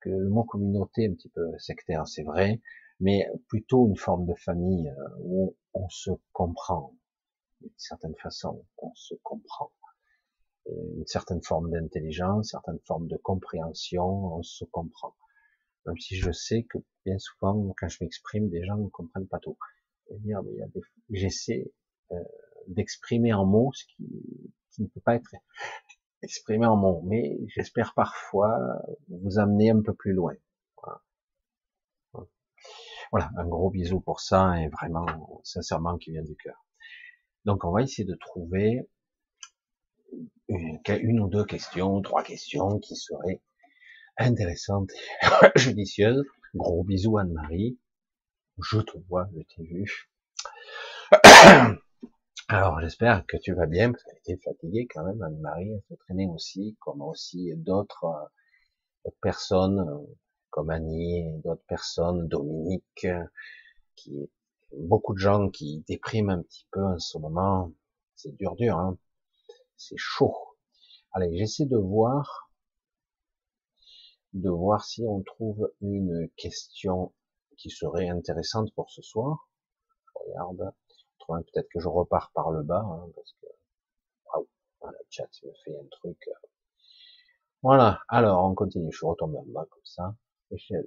que 0.00 0.10
le 0.10 0.28
mot 0.28 0.44
communauté 0.44 1.04
est 1.04 1.08
un 1.08 1.14
petit 1.14 1.30
peu 1.30 1.46
sectaire, 1.58 2.06
c'est 2.06 2.22
vrai, 2.22 2.60
mais 3.00 3.26
plutôt 3.48 3.88
une 3.88 3.96
forme 3.96 4.26
de 4.26 4.34
famille 4.34 4.92
où 5.20 5.56
on 5.74 5.88
se 5.88 6.10
comprend, 6.32 6.94
d'une 7.66 7.78
certaine 7.78 8.14
façon, 8.16 8.64
on 8.78 8.94
se 8.94 9.14
comprend. 9.22 9.72
Euh, 10.68 10.72
une 10.96 11.06
certaine 11.06 11.42
forme 11.42 11.70
d'intelligence, 11.70 12.50
certaine 12.50 12.78
forme 12.86 13.06
de 13.08 13.16
compréhension, 13.16 14.36
on 14.36 14.42
se 14.42 14.64
comprend. 14.64 15.14
Même 15.86 15.98
si 15.98 16.16
je 16.16 16.32
sais 16.32 16.64
que 16.64 16.78
bien 17.04 17.18
souvent, 17.18 17.72
quand 17.78 17.88
je 17.88 17.98
m'exprime, 18.00 18.48
des 18.48 18.64
gens 18.64 18.76
ne 18.76 18.88
comprennent 18.88 19.28
pas 19.28 19.38
tout. 19.38 19.56
J'essaie 21.10 21.72
euh, 22.12 22.22
d'exprimer 22.68 23.32
en 23.32 23.44
mots 23.44 23.72
ce 23.74 23.84
qui, 23.84 24.52
ne 24.78 24.86
peut 24.86 25.00
pas 25.00 25.14
être 25.14 25.30
exprimé 26.22 26.66
en 26.66 26.76
mots, 26.76 27.02
mais 27.04 27.38
j'espère 27.48 27.94
parfois 27.94 28.58
vous 29.08 29.38
amener 29.38 29.70
un 29.70 29.82
peu 29.82 29.94
plus 29.94 30.12
loin. 30.12 30.34
Voilà, 33.12 33.30
un 33.36 33.46
gros 33.46 33.70
bisou 33.70 34.00
pour 34.00 34.20
ça 34.20 34.60
et 34.60 34.68
vraiment, 34.68 35.06
sincèrement, 35.44 35.96
qui 35.96 36.10
vient 36.10 36.24
du 36.24 36.34
cœur. 36.34 36.65
Donc 37.46 37.64
on 37.64 37.70
va 37.70 37.82
essayer 37.82 38.04
de 38.04 38.16
trouver 38.16 38.88
une, 40.48 41.20
ou 41.20 41.28
deux 41.28 41.44
questions, 41.44 42.02
trois 42.02 42.24
questions 42.24 42.80
qui 42.80 42.96
seraient 42.96 43.40
intéressantes 44.18 44.90
et 44.90 45.26
judicieuses. 45.56 46.24
Gros 46.54 46.82
bisous 46.82 47.18
Anne-Marie. 47.18 47.78
Je 48.58 48.80
te 48.80 48.98
vois, 49.08 49.28
je 49.32 49.42
t'ai 49.42 49.62
vu. 49.62 50.10
Alors 52.48 52.80
j'espère 52.80 53.24
que 53.26 53.36
tu 53.36 53.52
vas 53.52 53.66
bien, 53.66 53.92
parce 53.92 54.02
qu'elle 54.02 54.18
était 54.18 54.42
fatiguée 54.42 54.88
quand 54.92 55.04
même, 55.04 55.22
Anne-Marie, 55.22 55.70
elle 55.72 55.82
se 55.88 55.94
traînait 55.94 56.26
aussi, 56.26 56.76
comme 56.80 57.00
aussi 57.02 57.52
d'autres 57.56 58.30
personnes, 59.20 59.84
comme 60.50 60.70
Annie, 60.70 61.40
d'autres 61.44 61.64
personnes, 61.68 62.26
Dominique, 62.26 63.06
qui 63.94 64.30
beaucoup 64.72 65.14
de 65.14 65.18
gens 65.18 65.48
qui 65.50 65.84
dépriment 65.88 66.30
un 66.30 66.42
petit 66.42 66.66
peu 66.70 66.82
en 66.84 66.98
ce 66.98 67.18
moment. 67.18 67.72
C'est 68.14 68.36
dur, 68.36 68.56
dur, 68.56 68.76
hein. 68.78 68.98
C'est 69.76 69.96
chaud. 69.98 70.34
Allez, 71.12 71.36
j'essaie 71.36 71.66
de 71.66 71.76
voir, 71.76 72.50
de 74.32 74.48
voir 74.50 74.84
si 74.84 75.04
on 75.06 75.22
trouve 75.22 75.72
une 75.80 76.28
question 76.36 77.12
qui 77.58 77.70
serait 77.70 78.08
intéressante 78.08 78.72
pour 78.74 78.90
ce 78.90 79.02
soir. 79.02 79.48
Je 80.06 80.30
regarde. 80.30 80.74
Peut-être 81.28 81.68
que 81.70 81.80
je 81.80 81.88
repars 81.88 82.30
par 82.34 82.52
le 82.52 82.62
bas, 82.62 82.84
hein, 82.86 83.08
parce 83.16 83.32
que, 83.42 83.46
waouh, 84.26 84.46
le 84.84 85.06
chat 85.10 85.28
me 85.42 85.52
fait 85.64 85.76
un 85.76 85.86
truc. 85.90 86.18
Voilà. 87.62 88.00
Alors, 88.08 88.44
on 88.44 88.54
continue. 88.54 88.92
Je 88.92 89.04
retombe 89.04 89.34
en 89.34 89.44
bas 89.46 89.66
comme 89.68 89.84
ça. 89.84 90.14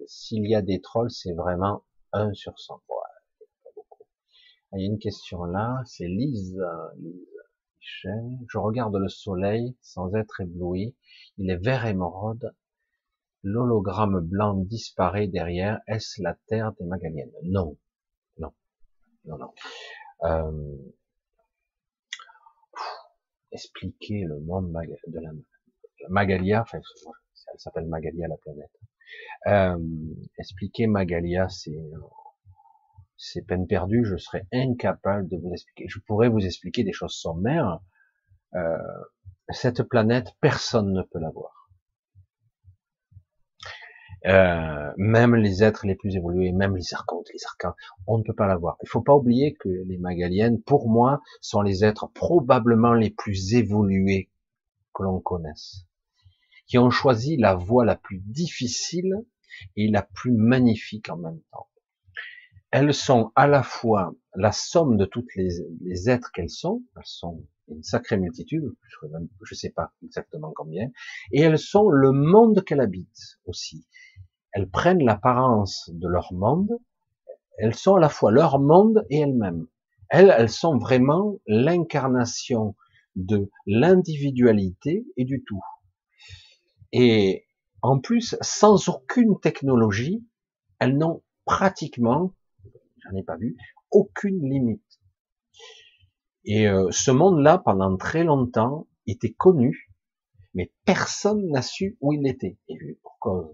S'il 0.08 0.48
y 0.48 0.56
a 0.56 0.62
des 0.62 0.80
trolls, 0.80 1.12
c'est 1.12 1.34
vraiment 1.34 1.84
1 2.14 2.34
sur 2.34 2.58
100. 2.58 2.82
Il 4.74 4.82
y 4.82 4.84
a 4.84 4.86
une 4.86 5.00
question 5.00 5.46
là, 5.46 5.82
c'est 5.86 6.08
Lise, 6.08 6.62
Lise 6.98 7.28
Michel. 7.80 8.38
Je 8.48 8.58
regarde 8.58 8.96
le 8.96 9.10
soleil 9.10 9.76
sans 9.82 10.14
être 10.16 10.42
ébloui. 10.42 10.96
Il 11.38 11.50
est 11.50 11.58
vert 11.58 11.86
émeraude. 11.86 12.54
L'hologramme 13.42 14.20
blanc 14.20 14.56
disparaît 14.56 15.28
derrière. 15.28 15.80
Est-ce 15.88 16.22
la 16.22 16.38
terre 16.48 16.74
des 16.74 16.86
Magaliennes 16.86 17.32
Non. 17.44 17.78
Non. 18.38 18.54
Non, 19.26 19.38
non. 19.38 19.54
Euh... 20.24 20.78
Expliquer 23.52 24.26
le 24.26 24.40
monde 24.42 24.72
de 25.08 25.20
la, 25.20 25.32
Magalia, 26.10 26.62
enfin, 26.62 26.80
elle 27.52 27.60
s'appelle 27.60 27.88
Magalia 27.88 28.28
la 28.28 28.38
planète. 28.38 28.72
Euh, 29.48 29.78
expliquer 30.38 30.86
Magalia, 30.86 31.50
c'est 31.50 31.76
c'est 33.20 33.42
peine 33.42 33.68
perdue, 33.68 34.06
je 34.06 34.16
serais 34.16 34.48
incapable 34.54 35.28
de 35.28 35.38
vous 35.38 35.52
expliquer. 35.52 35.86
Je 35.90 36.00
pourrais 36.00 36.30
vous 36.30 36.46
expliquer 36.46 36.86
des 36.86 36.94
choses 36.94 37.14
sommaires. 37.14 37.82
Euh, 38.56 38.78
cette 39.50 39.84
planète, 39.84 40.30
personne 40.40 40.94
ne 40.94 41.02
peut 41.04 41.20
la 41.20 41.30
voir. 41.30 41.70
Euh, 44.26 44.94
même 44.98 45.36
les 45.36 45.64
êtres 45.64 45.86
les 45.86 45.96
plus 45.96 46.16
évolués, 46.16 46.54
même 46.54 46.78
les 46.78 46.94
archontes, 46.94 47.28
les 47.34 47.46
arcans, 47.46 47.76
on 48.08 48.18
ne 48.18 48.24
peut 48.24 48.34
pas 48.34 48.48
la 48.48 48.56
voir. 48.56 48.78
Il 48.84 48.90
faut 48.90 49.02
pas 49.02 49.16
oublier 49.16 49.54
que 49.54 49.70
les 49.70 49.98
Magaliennes, 49.98 50.62
pour 50.62 50.90
moi, 50.90 51.22
sont 51.42 51.62
les 51.62 51.84
êtres 51.84 52.08
probablement 52.14 52.94
les 52.94 53.10
plus 53.10 53.54
évolués 53.54 54.32
que 54.94 55.04
l'on 55.04 55.20
connaisse, 55.20 55.86
qui 56.68 56.78
ont 56.78 56.90
choisi 56.90 57.36
la 57.36 57.54
voie 57.54 57.84
la 57.84 57.96
plus 57.98 58.20
difficile 58.20 59.26
et 59.76 59.90
la 59.90 60.04
plus 60.04 60.32
magnifique 60.32 61.10
en 61.10 61.18
même 61.18 61.42
temps 61.52 61.69
elles 62.72 62.94
sont 62.94 63.32
à 63.36 63.48
la 63.48 63.64
fois 63.64 64.14
la 64.36 64.52
somme 64.52 64.98
de 64.98 65.06
toutes 65.06 65.36
les, 65.36 66.10
êtres 66.10 66.32
qu'elles 66.32 66.50
sont, 66.50 66.84
elles 66.96 67.02
sont 67.06 67.44
une 67.68 67.84
sacrée 67.84 68.18
multitude, 68.18 68.76
je 69.02 69.08
ne 69.08 69.56
sais 69.56 69.72
pas 69.72 69.92
exactement 70.04 70.54
combien, 70.56 70.90
et 71.32 71.42
elles 71.42 71.60
sont 71.60 71.90
le 71.90 72.12
monde 72.12 72.64
qu'elles 72.64 72.82
habitent 72.82 73.40
aussi. 73.46 73.86
Elles 74.52 74.70
prennent 74.70 75.04
l'apparence 75.04 75.90
de 75.94 76.08
leur 76.08 76.34
monde, 76.34 76.80
elles 77.58 77.76
sont 77.76 77.96
à 77.96 78.00
la 78.00 78.10
fois 78.10 78.32
leur 78.32 78.60
monde 78.60 79.06
et 79.10 79.20
elles-mêmes. 79.20 79.68
Elles, 80.10 80.34
elles 80.36 80.50
sont 80.50 80.78
vraiment 80.78 81.38
l'incarnation 81.46 82.76
de 83.16 83.50
l'individualité 83.68 85.06
et 85.18 85.26
du 85.26 85.44
tout. 85.44 85.62
Et 86.92 87.46
en 87.82 88.00
plus, 88.00 88.36
sans 88.42 88.90
aucune 88.90 89.40
technologie, 89.40 90.26
elles 90.80 90.98
n'ont 90.98 91.22
pratiquement 91.46 92.34
j'en 93.12 93.24
pas 93.24 93.38
vu, 93.38 93.56
aucune 93.92 94.42
limite. 94.50 95.00
Et 96.46 96.68
euh, 96.68 96.90
ce 96.92 97.12
monde-là, 97.12 97.58
pendant 97.58 97.96
très 97.98 98.24
longtemps, 98.24 98.88
était 99.08 99.32
connu, 99.32 99.92
mais 100.54 100.72
personne 100.86 101.48
n'a 101.50 101.62
su 101.62 101.98
où 102.02 102.14
il 102.14 102.28
était. 102.28 102.58
Et 102.68 102.78
pourquoi 103.02 103.52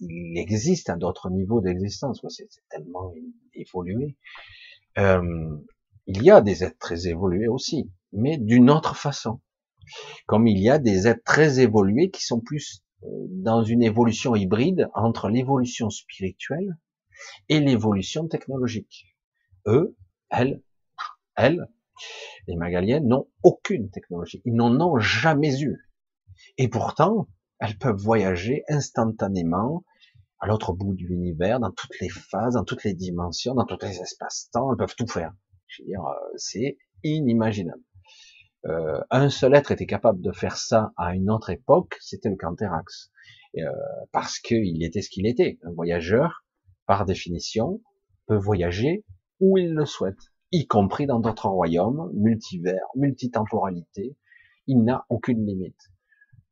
il 0.00 0.38
existe 0.38 0.90
à 0.90 0.96
d'autres 0.96 1.30
niveaux 1.30 1.60
d'existence, 1.60 2.24
c'est 2.28 2.48
tellement 2.68 3.12
évolué. 3.54 4.16
Euh, 4.98 5.56
il 6.06 6.22
y 6.22 6.30
a 6.30 6.40
des 6.40 6.64
êtres 6.64 6.78
très 6.78 7.08
évolués 7.08 7.48
aussi, 7.48 7.90
mais 8.12 8.38
d'une 8.38 8.70
autre 8.70 8.96
façon. 8.96 9.40
Comme 10.26 10.46
il 10.46 10.58
y 10.58 10.70
a 10.70 10.78
des 10.78 11.06
êtres 11.06 11.24
très 11.24 11.60
évolués 11.60 12.10
qui 12.10 12.22
sont 12.22 12.40
plus 12.40 12.82
euh, 13.04 13.06
dans 13.30 13.62
une 13.62 13.82
évolution 13.82 14.34
hybride 14.34 14.88
entre 14.94 15.28
l'évolution 15.28 15.90
spirituelle 15.90 16.76
et 17.48 17.60
l'évolution 17.60 18.28
technologique. 18.28 19.06
Eux, 19.66 19.96
elles, 20.30 20.62
elles, 21.36 21.68
les 22.46 22.56
Magaliennes 22.56 23.06
n'ont 23.06 23.28
aucune 23.42 23.90
technologie. 23.90 24.42
Ils 24.44 24.54
n'en 24.54 24.80
ont 24.80 24.98
jamais 24.98 25.60
eu. 25.60 25.76
Et 26.56 26.68
pourtant, 26.68 27.28
elles 27.60 27.76
peuvent 27.76 28.00
voyager 28.00 28.62
instantanément 28.68 29.84
à 30.40 30.46
l'autre 30.46 30.72
bout 30.72 30.94
de 30.94 31.02
l'univers, 31.02 31.58
dans 31.58 31.72
toutes 31.72 31.98
les 32.00 32.08
phases, 32.08 32.54
dans 32.54 32.64
toutes 32.64 32.84
les 32.84 32.94
dimensions, 32.94 33.54
dans 33.54 33.66
tous 33.66 33.84
les 33.84 34.00
espaces-temps. 34.00 34.72
Elles 34.72 34.78
peuvent 34.78 34.94
tout 34.96 35.08
faire. 35.08 35.32
Je 35.66 35.82
veux 35.82 35.88
dire, 35.88 36.04
euh, 36.04 36.14
c'est 36.36 36.78
inimaginable. 37.02 37.82
Euh, 38.66 39.00
un 39.10 39.30
seul 39.30 39.54
être 39.54 39.72
était 39.72 39.86
capable 39.86 40.20
de 40.20 40.32
faire 40.32 40.56
ça 40.56 40.92
à 40.96 41.14
une 41.14 41.30
autre 41.30 41.50
époque, 41.50 41.96
c'était 42.00 42.28
le 42.28 42.36
Canthérax. 42.36 43.10
Euh, 43.56 43.62
parce 44.12 44.38
qu'il 44.38 44.84
était 44.84 45.00
ce 45.00 45.08
qu'il 45.08 45.26
était, 45.26 45.58
un 45.62 45.72
voyageur 45.72 46.44
par 46.88 47.04
définition, 47.04 47.82
peut 48.26 48.38
voyager 48.38 49.04
où 49.40 49.58
il 49.58 49.74
le 49.74 49.84
souhaite, 49.84 50.32
y 50.52 50.66
compris 50.66 51.06
dans 51.06 51.20
d'autres 51.20 51.48
royaumes, 51.48 52.10
multivers, 52.14 52.86
multitemporalité. 52.96 54.16
Il 54.66 54.82
n'a 54.84 55.04
aucune 55.10 55.46
limite. 55.46 55.92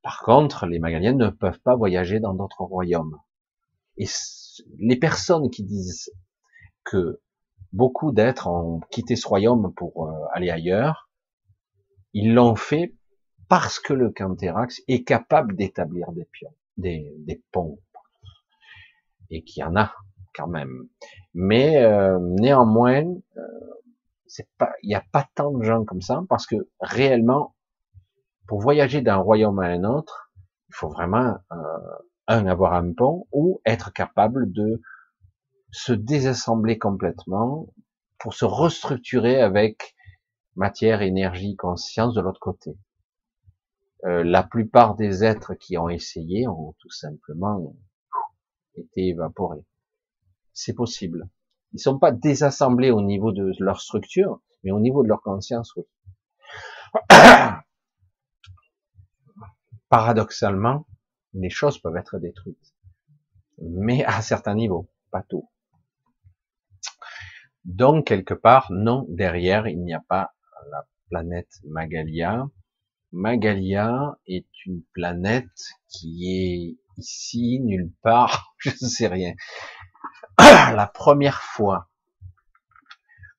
Par 0.02 0.20
contre, 0.20 0.66
les 0.66 0.78
Magaliens 0.78 1.14
ne 1.14 1.30
peuvent 1.30 1.60
pas 1.60 1.74
voyager 1.74 2.20
dans 2.20 2.34
d'autres 2.34 2.62
royaumes. 2.62 3.18
Et 3.96 4.06
les 4.78 4.96
personnes 4.96 5.50
qui 5.50 5.64
disent 5.64 6.12
que 6.84 7.20
beaucoup 7.72 8.12
d'êtres 8.12 8.46
ont 8.46 8.80
quitté 8.90 9.16
ce 9.16 9.26
royaume 9.26 9.72
pour 9.74 10.06
euh, 10.06 10.12
aller 10.34 10.50
ailleurs, 10.50 11.08
ils 12.12 12.34
l'ont 12.34 12.56
fait 12.56 12.94
parce 13.48 13.80
que 13.80 13.94
le 13.94 14.10
Canthérax 14.10 14.82
est 14.86 15.02
capable 15.02 15.56
d'établir 15.56 16.12
des 16.12 16.26
pions, 16.26 16.54
des, 16.76 17.14
des 17.20 17.42
ponts, 17.52 17.80
et 19.30 19.42
qu'il 19.42 19.62
y 19.62 19.64
en 19.64 19.76
a 19.76 19.94
quand 20.36 20.46
même. 20.46 20.88
Mais 21.34 21.82
euh, 21.82 22.18
néanmoins, 22.20 23.04
euh, 23.36 24.42
il 24.82 24.88
n'y 24.88 24.94
a 24.94 25.04
pas 25.12 25.26
tant 25.34 25.52
de 25.52 25.64
gens 25.64 25.84
comme 25.84 26.02
ça 26.02 26.22
parce 26.28 26.46
que 26.46 26.56
réellement, 26.80 27.54
pour 28.46 28.60
voyager 28.60 29.00
d'un 29.00 29.16
royaume 29.16 29.58
à 29.58 29.66
un 29.66 29.84
autre, 29.84 30.30
il 30.68 30.74
faut 30.74 30.88
vraiment 30.88 31.38
euh, 31.52 31.56
un 32.26 32.46
avoir 32.46 32.74
un 32.74 32.92
pont 32.92 33.26
ou 33.32 33.60
être 33.64 33.92
capable 33.92 34.52
de 34.52 34.82
se 35.72 35.92
désassembler 35.92 36.78
complètement 36.78 37.66
pour 38.18 38.34
se 38.34 38.44
restructurer 38.44 39.40
avec 39.40 39.94
matière, 40.54 41.02
énergie, 41.02 41.56
conscience 41.56 42.14
de 42.14 42.20
l'autre 42.20 42.40
côté. 42.40 42.76
la 44.02 44.42
plupart 44.42 44.94
des 44.94 45.24
êtres 45.24 45.54
qui 45.54 45.76
ont 45.76 45.88
essayé 45.88 46.46
ont 46.48 46.74
tout 46.78 46.90
simplement 46.90 47.74
été 48.76 49.08
évaporés 49.08 49.64
c'est 50.56 50.72
possible. 50.72 51.28
Ils 51.72 51.78
sont 51.80 51.98
pas 51.98 52.10
désassemblés 52.10 52.90
au 52.90 53.02
niveau 53.02 53.30
de 53.30 53.52
leur 53.60 53.80
structure, 53.80 54.40
mais 54.64 54.70
au 54.72 54.80
niveau 54.80 55.02
de 55.02 55.08
leur 55.08 55.20
conscience, 55.20 55.76
oui. 55.76 55.84
Paradoxalement, 59.88 60.86
les 61.34 61.50
choses 61.50 61.78
peuvent 61.78 61.96
être 61.96 62.18
détruites, 62.18 62.74
mais 63.58 64.02
à 64.04 64.22
certains 64.22 64.54
niveaux, 64.54 64.88
pas 65.10 65.22
tout. 65.22 65.48
Donc, 67.64 68.06
quelque 68.06 68.34
part, 68.34 68.68
non, 68.70 69.04
derrière, 69.10 69.68
il 69.68 69.82
n'y 69.82 69.92
a 69.92 70.00
pas 70.00 70.34
la 70.70 70.86
planète 71.10 71.60
Magalia. 71.64 72.48
Magalia 73.12 74.18
est 74.26 74.46
une 74.64 74.82
planète 74.94 75.74
qui 75.88 76.30
est 76.30 76.78
ici, 76.96 77.60
nulle 77.60 77.92
part, 78.02 78.54
je 78.58 78.70
ne 78.70 78.88
sais 78.88 79.06
rien. 79.06 79.34
La 80.38 80.90
première 80.92 81.42
fois 81.42 81.88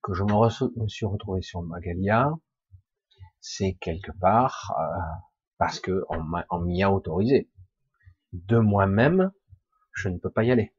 que 0.02 0.14
je 0.14 0.24
me, 0.24 0.88
suis 0.88 1.06
retrouvé 1.06 1.42
sur 1.42 1.62
Magalia, 1.62 2.32
c'est 3.40 3.74
quelque 3.80 4.12
part 4.12 4.74
euh, 4.80 5.00
parce 5.58 5.80
que 5.80 6.06
on 6.10 6.60
m'y 6.60 6.84
a 6.84 6.92
autorisé. 6.92 7.50
De 8.34 8.58
moi-même, 8.58 9.32
je 9.94 10.10
ne 10.10 10.18
peux 10.18 10.30
pas 10.30 10.44
y 10.44 10.52
aller. 10.52 10.74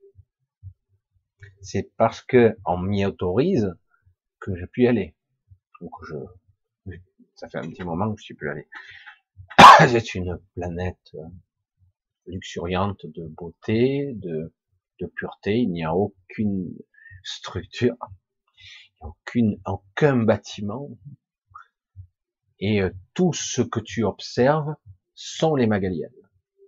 C'est 1.61 1.91
parce 1.97 2.23
que 2.23 2.57
on 2.65 2.79
m'y 2.79 3.05
autorise 3.05 3.75
que 4.41 4.55
je 4.55 4.65
puis 4.67 4.85
y 4.85 4.89
aller. 4.89 5.15
Donc 5.81 5.93
je, 6.09 6.17
ça 7.35 7.49
fait 7.49 7.59
un 7.59 7.69
petit 7.69 7.85
moment 7.85 8.13
que 8.13 8.19
je 8.19 8.25
suis 8.25 8.35
plus 8.35 8.51
allé. 8.51 8.69
C'est 9.89 10.15
une 10.15 10.39
planète 10.55 11.15
euh, 11.15 11.25
luxuriante 12.27 13.07
de 13.07 13.27
beauté, 13.29 14.13
de 14.15 14.53
de 15.01 15.07
pureté, 15.07 15.59
il 15.59 15.71
n'y 15.71 15.85
a 15.85 15.95
aucune 15.95 16.73
structure, 17.23 17.97
aucune, 19.01 19.61
aucun 19.67 20.17
bâtiment, 20.17 20.91
et 22.61 22.83
euh, 22.83 22.91
tout 23.15 23.33
ce 23.33 23.63
que 23.63 23.81
tu 23.81 24.05
observes 24.05 24.75
sont 25.15 25.55
les 25.55 25.67
Magaliennes, 25.67 26.11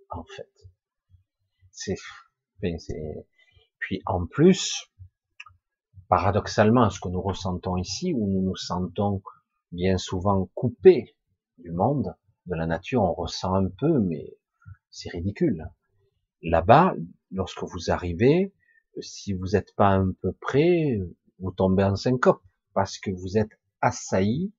en 0.09 0.23
fait. 0.23 0.49
C'est, 1.71 1.95
puis 3.79 4.01
en 4.05 4.27
plus, 4.27 4.91
paradoxalement, 6.07 6.89
ce 6.89 6.99
que 6.99 7.09
nous 7.09 7.21
ressentons 7.21 7.77
ici, 7.77 8.13
où 8.13 8.27
nous 8.27 8.41
nous 8.41 8.55
sentons 8.55 9.21
bien 9.71 9.97
souvent 9.97 10.49
coupés 10.53 11.15
du 11.57 11.71
monde, 11.71 12.15
de 12.45 12.55
la 12.55 12.65
nature, 12.65 13.03
on 13.03 13.13
ressent 13.13 13.53
un 13.53 13.69
peu, 13.69 13.99
mais 13.99 14.37
c'est 14.89 15.09
ridicule. 15.09 15.69
Là-bas, 16.41 16.95
lorsque 17.31 17.63
vous 17.63 17.91
arrivez, 17.91 18.53
si 18.99 19.33
vous 19.33 19.47
n'êtes 19.53 19.73
pas 19.75 19.89
un 19.89 20.11
peu 20.21 20.33
près, 20.33 20.99
vous 21.39 21.51
tombez 21.51 21.83
en 21.83 21.95
syncope 21.95 22.43
parce 22.73 22.97
que 22.97 23.11
vous 23.11 23.37
êtes 23.37 23.59
assailli 23.81 24.53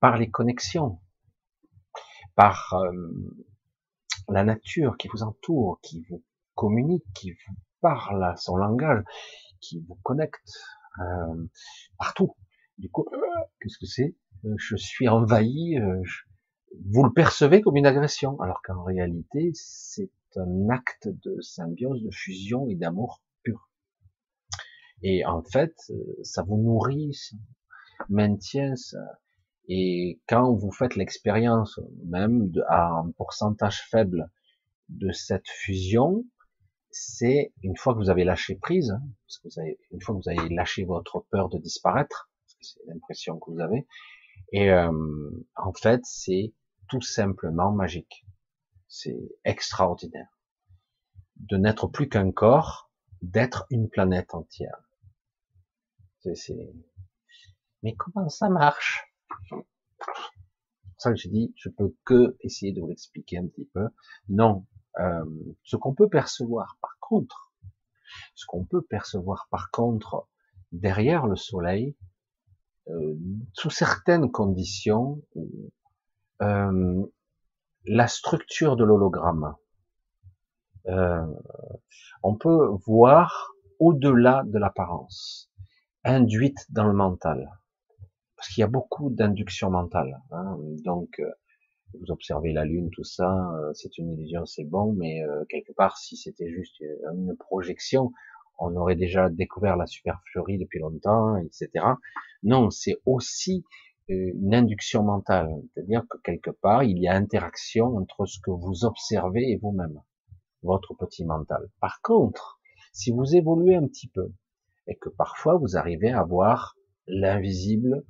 par 0.00 0.18
les 0.18 0.30
connexions, 0.30 1.00
par 2.34 2.74
euh, 2.74 3.42
la 4.28 4.44
nature 4.44 4.96
qui 4.96 5.08
vous 5.08 5.22
entoure, 5.22 5.80
qui 5.82 6.04
vous 6.08 6.22
communique, 6.54 7.04
qui 7.14 7.32
vous 7.32 7.54
parle 7.80 8.22
à 8.24 8.36
son 8.36 8.56
langage, 8.56 9.02
qui 9.60 9.80
vous 9.88 9.98
connecte 10.02 10.52
euh, 11.00 11.46
partout. 11.96 12.36
Du 12.76 12.90
coup, 12.90 13.06
euh, 13.12 13.18
qu'est-ce 13.60 13.78
que 13.78 13.86
c'est? 13.86 14.14
Je 14.56 14.76
suis 14.76 15.08
envahi. 15.08 15.78
vous 16.86 17.02
le 17.02 17.12
percevez 17.12 17.60
comme 17.60 17.76
une 17.76 17.86
agression, 17.86 18.40
alors 18.40 18.62
qu'en 18.62 18.84
réalité, 18.84 19.50
c'est 19.54 20.10
un 20.36 20.68
acte 20.70 21.08
de 21.08 21.40
symbiose, 21.40 22.02
de 22.02 22.10
fusion 22.10 22.68
et 22.68 22.74
d'amour 22.74 23.22
pur. 23.42 23.70
Et 25.02 25.24
en 25.24 25.42
fait, 25.42 25.74
ça 26.22 26.42
vous 26.42 26.58
nourrit, 26.58 27.14
ça 27.14 27.36
maintient 28.08 28.76
ça. 28.76 29.20
Et 29.68 30.20
quand 30.28 30.54
vous 30.54 30.70
faites 30.70 30.96
l'expérience, 30.96 31.78
même 32.06 32.50
de, 32.50 32.62
à 32.68 32.88
un 32.88 33.10
pourcentage 33.12 33.82
faible 33.90 34.30
de 34.88 35.12
cette 35.12 35.48
fusion, 35.48 36.24
c'est 36.90 37.52
une 37.62 37.76
fois 37.76 37.92
que 37.92 37.98
vous 37.98 38.10
avez 38.10 38.24
lâché 38.24 38.54
prise, 38.54 38.90
hein, 38.90 39.02
parce 39.26 39.38
que 39.38 39.48
vous 39.48 39.60
avez, 39.60 39.78
une 39.90 40.00
fois 40.00 40.14
que 40.14 40.22
vous 40.22 40.30
avez 40.30 40.48
lâché 40.54 40.84
votre 40.84 41.26
peur 41.30 41.50
de 41.50 41.58
disparaître, 41.58 42.30
c'est 42.60 42.80
l'impression 42.86 43.38
que 43.38 43.50
vous 43.50 43.60
avez, 43.60 43.86
et 44.52 44.70
euh, 44.70 44.90
en 45.56 45.72
fait, 45.74 46.00
c'est 46.04 46.54
tout 46.88 47.02
simplement 47.02 47.70
magique. 47.72 48.24
C'est 48.88 49.18
extraordinaire 49.44 50.28
de 51.36 51.56
n'être 51.56 51.86
plus 51.86 52.08
qu'un 52.08 52.32
corps, 52.32 52.90
d'être 53.22 53.66
une 53.70 53.88
planète 53.88 54.34
entière. 54.34 54.88
C'est, 56.20 56.58
Mais 57.82 57.94
comment 57.94 58.28
ça 58.28 58.48
marche? 58.48 59.04
Ça 60.98 61.10
que 61.10 61.16
j'ai 61.16 61.28
dit, 61.28 61.52
je 61.56 61.68
peux 61.68 61.94
que 62.04 62.36
essayer 62.40 62.72
de 62.72 62.80
vous 62.80 62.88
l'expliquer 62.88 63.38
un 63.38 63.46
petit 63.46 63.66
peu. 63.72 63.88
Non, 64.28 64.66
euh, 64.98 65.24
ce 65.62 65.76
qu'on 65.76 65.94
peut 65.94 66.08
percevoir 66.08 66.76
par 66.80 66.98
contre, 66.98 67.52
ce 68.34 68.46
qu'on 68.46 68.64
peut 68.64 68.82
percevoir 68.82 69.46
par 69.50 69.70
contre 69.70 70.28
derrière 70.72 71.26
le 71.26 71.36
soleil, 71.36 71.96
euh, 72.88 73.14
sous 73.52 73.70
certaines 73.70 74.30
conditions, 74.30 75.22
euh, 76.42 77.06
la 77.84 78.08
structure 78.08 78.76
de 78.76 78.84
l'hologramme, 78.84 79.54
euh, 80.86 81.26
on 82.22 82.36
peut 82.36 82.68
voir 82.86 83.52
au-delà 83.78 84.42
de 84.46 84.58
l'apparence, 84.58 85.50
induite 86.04 86.66
dans 86.70 86.84
le 86.84 86.92
mental, 86.92 87.50
parce 88.36 88.48
qu'il 88.48 88.60
y 88.60 88.64
a 88.64 88.68
beaucoup 88.68 89.10
d'induction 89.10 89.70
mentale. 89.70 90.20
Hein. 90.30 90.56
donc, 90.84 91.20
euh, 91.20 91.30
vous 91.94 92.10
observez 92.10 92.52
la 92.52 92.64
lune, 92.64 92.90
tout 92.90 93.04
ça, 93.04 93.50
euh, 93.54 93.72
c'est 93.74 93.98
une 93.98 94.12
illusion, 94.12 94.44
c'est 94.46 94.64
bon, 94.64 94.92
mais 94.92 95.22
euh, 95.22 95.44
quelque 95.48 95.72
part, 95.72 95.96
si 95.96 96.16
c'était 96.16 96.50
juste 96.50 96.80
une 96.80 97.34
projection, 97.36 98.12
on 98.58 98.74
aurait 98.76 98.96
déjà 98.96 99.30
découvert 99.30 99.76
la 99.76 99.86
superflurie 99.86 100.58
depuis 100.58 100.80
longtemps, 100.80 101.36
etc. 101.36 101.70
Non, 102.42 102.70
c'est 102.70 102.96
aussi 103.06 103.64
une 104.08 104.54
induction 104.54 105.02
mentale, 105.02 105.50
c'est-à-dire 105.74 106.04
que 106.08 106.18
quelque 106.18 106.50
part, 106.50 106.82
il 106.82 106.98
y 106.98 107.08
a 107.08 107.14
interaction 107.14 107.96
entre 107.96 108.26
ce 108.26 108.38
que 108.40 108.50
vous 108.50 108.84
observez 108.84 109.50
et 109.50 109.56
vous-même, 109.56 110.00
votre 110.62 110.94
petit 110.94 111.24
mental. 111.24 111.68
Par 111.80 112.00
contre, 112.02 112.60
si 112.92 113.10
vous 113.10 113.36
évoluez 113.36 113.76
un 113.76 113.86
petit 113.86 114.08
peu, 114.08 114.32
et 114.86 114.96
que 114.96 115.10
parfois 115.10 115.56
vous 115.56 115.76
arrivez 115.76 116.10
à 116.10 116.24
voir 116.24 116.76
l'invisible 117.06 118.04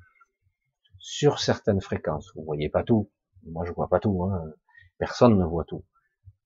sur 0.98 1.40
certaines 1.40 1.80
fréquences, 1.80 2.30
vous 2.36 2.44
voyez 2.44 2.68
pas 2.68 2.84
tout, 2.84 3.10
moi, 3.46 3.64
je 3.64 3.72
vois 3.72 3.88
pas 3.88 4.00
tout. 4.00 4.24
Hein. 4.24 4.52
Personne 4.98 5.38
ne 5.38 5.44
voit 5.44 5.64
tout. 5.64 5.84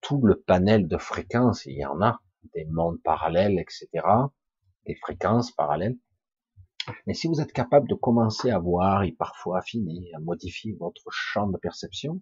Tout 0.00 0.20
le 0.24 0.40
panel 0.40 0.88
de 0.88 0.98
fréquences, 0.98 1.64
il 1.66 1.76
y 1.76 1.84
en 1.84 2.00
a. 2.02 2.20
Des 2.54 2.64
mondes 2.64 3.00
parallèles, 3.02 3.58
etc. 3.58 3.88
Des 4.86 4.96
fréquences 4.96 5.52
parallèles. 5.52 5.96
Mais 7.06 7.14
si 7.14 7.28
vous 7.28 7.40
êtes 7.40 7.52
capable 7.52 7.88
de 7.88 7.94
commencer 7.94 8.50
à 8.50 8.58
voir 8.58 9.02
et 9.04 9.12
parfois 9.12 9.58
affiner, 9.58 10.10
à 10.14 10.20
modifier 10.20 10.72
votre 10.72 11.10
champ 11.10 11.46
de 11.46 11.58
perception, 11.58 12.20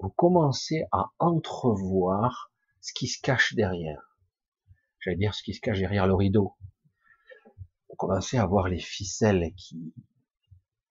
vous 0.00 0.10
commencez 0.10 0.84
à 0.92 1.10
entrevoir 1.18 2.52
ce 2.80 2.92
qui 2.92 3.06
se 3.08 3.20
cache 3.20 3.54
derrière. 3.54 4.16
J'allais 5.00 5.16
dire 5.16 5.34
ce 5.34 5.42
qui 5.42 5.54
se 5.54 5.60
cache 5.60 5.78
derrière 5.78 6.06
le 6.06 6.14
rideau. 6.14 6.54
Vous 7.88 7.96
commencez 7.96 8.36
à 8.36 8.46
voir 8.46 8.68
les 8.68 8.80
ficelles 8.80 9.52
qui, 9.56 9.94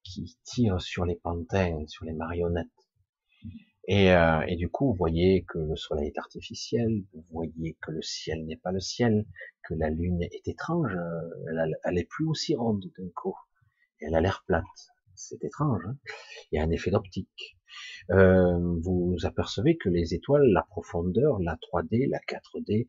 qui 0.04 0.38
tirent 0.44 0.82
sur 0.82 1.06
les 1.06 1.16
pantins, 1.16 1.86
sur 1.88 2.06
les 2.06 2.14
marionnettes. 2.14 2.68
Et, 3.88 4.12
euh, 4.12 4.42
et, 4.48 4.58
du 4.58 4.70
coup, 4.70 4.88
vous 4.88 4.98
voyez 4.98 5.46
que 5.48 5.60
le 5.60 5.76
soleil 5.78 6.08
est 6.08 6.18
artificiel, 6.18 7.04
vous 7.14 7.24
voyez 7.32 7.78
que 7.82 7.92
le 7.92 8.02
ciel 8.02 8.46
n'est 8.46 8.58
pas 8.58 8.74
le 8.74 8.82
ciel, 8.82 9.26
que 9.64 9.74
la 9.76 9.90
lune 9.90 10.22
est 10.24 10.48
étrange, 10.48 10.92
elle, 11.50 11.78
elle 11.86 11.98
est 11.98 12.10
plus 12.10 12.26
aussi 12.26 12.54
ronde 12.56 12.84
d'un 12.98 13.10
coup, 13.16 13.36
elle 14.02 14.16
a 14.16 14.22
l'air 14.22 14.44
plate. 14.46 14.64
C'est 15.16 15.44
étrange. 15.44 15.82
Hein 15.88 15.98
il 16.52 16.58
y 16.58 16.60
a 16.60 16.64
un 16.64 16.70
effet 16.70 16.92
d'optique. 16.92 17.58
Euh, 18.12 18.58
vous 18.82 19.18
apercevez 19.24 19.78
que 19.78 19.90
les 19.90 20.14
étoiles, 20.14 20.48
la 20.52 20.64
profondeur, 20.64 21.40
la 21.40 21.56
3D, 21.56 22.08
la 22.10 22.20
4D, 22.20 22.88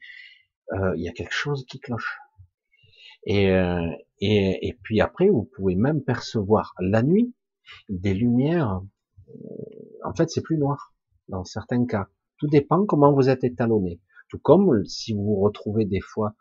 euh, 0.72 0.94
il 0.96 1.02
y 1.02 1.08
a 1.08 1.12
quelque 1.12 1.32
chose 1.32 1.64
qui 1.66 1.80
cloche. 1.80 2.18
Et, 3.24 3.50
euh, 3.50 3.90
et, 4.20 4.68
et 4.68 4.78
puis 4.82 5.00
après, 5.00 5.28
vous 5.28 5.48
pouvez 5.56 5.74
même 5.74 6.02
percevoir 6.02 6.74
la 6.80 7.02
nuit 7.02 7.34
des 7.88 8.14
lumières 8.14 8.82
en 10.04 10.14
fait, 10.14 10.30
c'est 10.30 10.42
plus 10.42 10.58
noir 10.58 10.94
dans 11.28 11.44
certains 11.44 11.84
cas. 11.86 12.08
Tout 12.38 12.46
dépend 12.46 12.86
comment 12.86 13.12
vous 13.12 13.28
êtes 13.28 13.44
étalonné. 13.44 14.00
Tout 14.28 14.38
comme 14.38 14.84
si 14.84 15.12
vous 15.12 15.24
vous 15.24 15.40
retrouvez 15.40 15.84
des 15.84 16.00
fois 16.00 16.34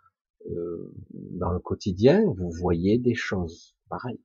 euh, 0.49 0.93
dans 1.11 1.51
le 1.51 1.59
quotidien, 1.59 2.23
vous 2.25 2.51
voyez 2.51 2.97
des 2.97 3.15
choses 3.15 3.75
pareilles. 3.89 4.21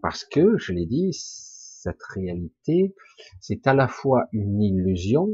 Parce 0.00 0.24
que, 0.24 0.56
je 0.58 0.72
l'ai 0.72 0.86
dit, 0.86 1.12
cette 1.12 2.02
réalité, 2.02 2.94
c'est 3.40 3.66
à 3.66 3.74
la 3.74 3.88
fois 3.88 4.26
une 4.32 4.62
illusion. 4.62 5.28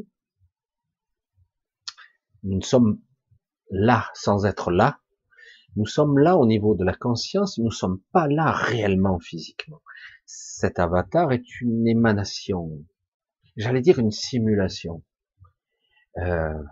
Nous 2.42 2.56
ne 2.56 2.64
sommes 2.64 3.00
là 3.70 4.06
sans 4.14 4.46
être 4.46 4.70
là. 4.70 5.00
Nous 5.76 5.86
sommes 5.86 6.18
là 6.18 6.36
au 6.36 6.46
niveau 6.46 6.74
de 6.74 6.84
la 6.84 6.94
conscience, 6.94 7.58
nous 7.58 7.66
ne 7.66 7.70
sommes 7.70 8.00
pas 8.12 8.26
là 8.28 8.50
réellement 8.50 9.18
physiquement 9.18 9.80
cet 10.30 10.78
avatar 10.78 11.32
est 11.32 11.60
une 11.60 11.88
émanation, 11.88 12.84
j'allais 13.56 13.80
dire 13.80 13.98
une 13.98 14.12
simulation. 14.12 15.02
Euh, 16.18 16.62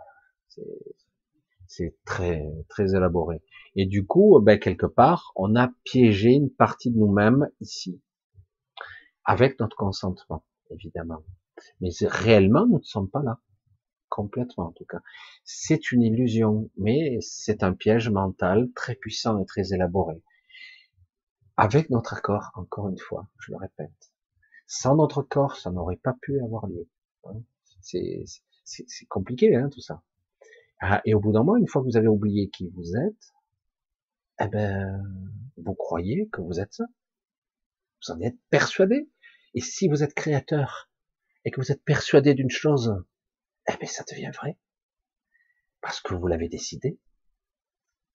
c'est 1.66 1.96
très 2.04 2.44
très 2.68 2.94
élaboré. 2.94 3.42
Et 3.74 3.86
du 3.86 4.06
coup, 4.06 4.38
ben, 4.40 4.58
quelque 4.58 4.86
part, 4.86 5.32
on 5.36 5.56
a 5.56 5.70
piégé 5.84 6.30
une 6.30 6.50
partie 6.50 6.90
de 6.90 6.98
nous-mêmes 6.98 7.48
ici, 7.60 8.00
avec 9.24 9.58
notre 9.58 9.76
consentement, 9.76 10.44
évidemment. 10.70 11.24
Mais 11.80 11.90
réellement, 12.02 12.66
nous 12.66 12.78
ne 12.78 12.84
sommes 12.84 13.10
pas 13.10 13.22
là, 13.22 13.40
complètement 14.08 14.68
en 14.68 14.72
tout 14.72 14.84
cas. 14.84 15.00
C'est 15.44 15.92
une 15.92 16.02
illusion, 16.02 16.70
mais 16.76 17.18
c'est 17.20 17.62
un 17.62 17.72
piège 17.72 18.10
mental 18.10 18.70
très 18.74 18.94
puissant 18.94 19.38
et 19.40 19.46
très 19.46 19.72
élaboré 19.72 20.22
avec 21.58 21.90
notre 21.90 22.14
accord, 22.14 22.52
encore 22.54 22.88
une 22.88 22.98
fois, 22.98 23.28
je 23.40 23.50
le 23.50 23.58
répète. 23.58 24.12
Sans 24.68 24.94
notre 24.94 25.22
corps, 25.22 25.56
ça 25.56 25.72
n'aurait 25.72 25.96
pas 25.96 26.14
pu 26.22 26.40
avoir 26.40 26.68
lieu. 26.68 26.88
Hein. 27.24 27.42
C'est 27.80 28.24
compliqué, 29.08 29.56
hein, 29.56 29.68
tout 29.68 29.80
ça. 29.80 30.04
Ah, 30.80 31.02
et 31.04 31.14
au 31.14 31.20
bout 31.20 31.32
d'un 31.32 31.40
moment, 31.40 31.56
une 31.56 31.66
fois 31.66 31.82
que 31.82 31.88
vous 31.88 31.96
avez 31.96 32.06
oublié 32.06 32.48
qui 32.48 32.68
vous 32.68 32.96
êtes, 32.96 33.34
eh 34.40 34.46
ben, 34.46 35.02
vous 35.56 35.74
croyez 35.74 36.28
que 36.28 36.40
vous 36.40 36.60
êtes 36.60 36.74
ça. 36.74 36.84
Vous 38.06 38.12
en 38.14 38.20
êtes 38.20 38.38
persuadé. 38.50 39.10
Et 39.54 39.60
si 39.60 39.88
vous 39.88 40.04
êtes 40.04 40.14
créateur 40.14 40.88
et 41.44 41.50
que 41.50 41.60
vous 41.60 41.72
êtes 41.72 41.82
persuadé 41.82 42.34
d'une 42.34 42.50
chose, 42.50 43.02
eh 43.72 43.76
ben, 43.78 43.86
ça 43.86 44.04
devient 44.10 44.30
vrai. 44.34 44.56
Parce 45.80 46.00
que 46.00 46.14
vous 46.14 46.26
l'avez 46.26 46.48
décidé. 46.48 46.98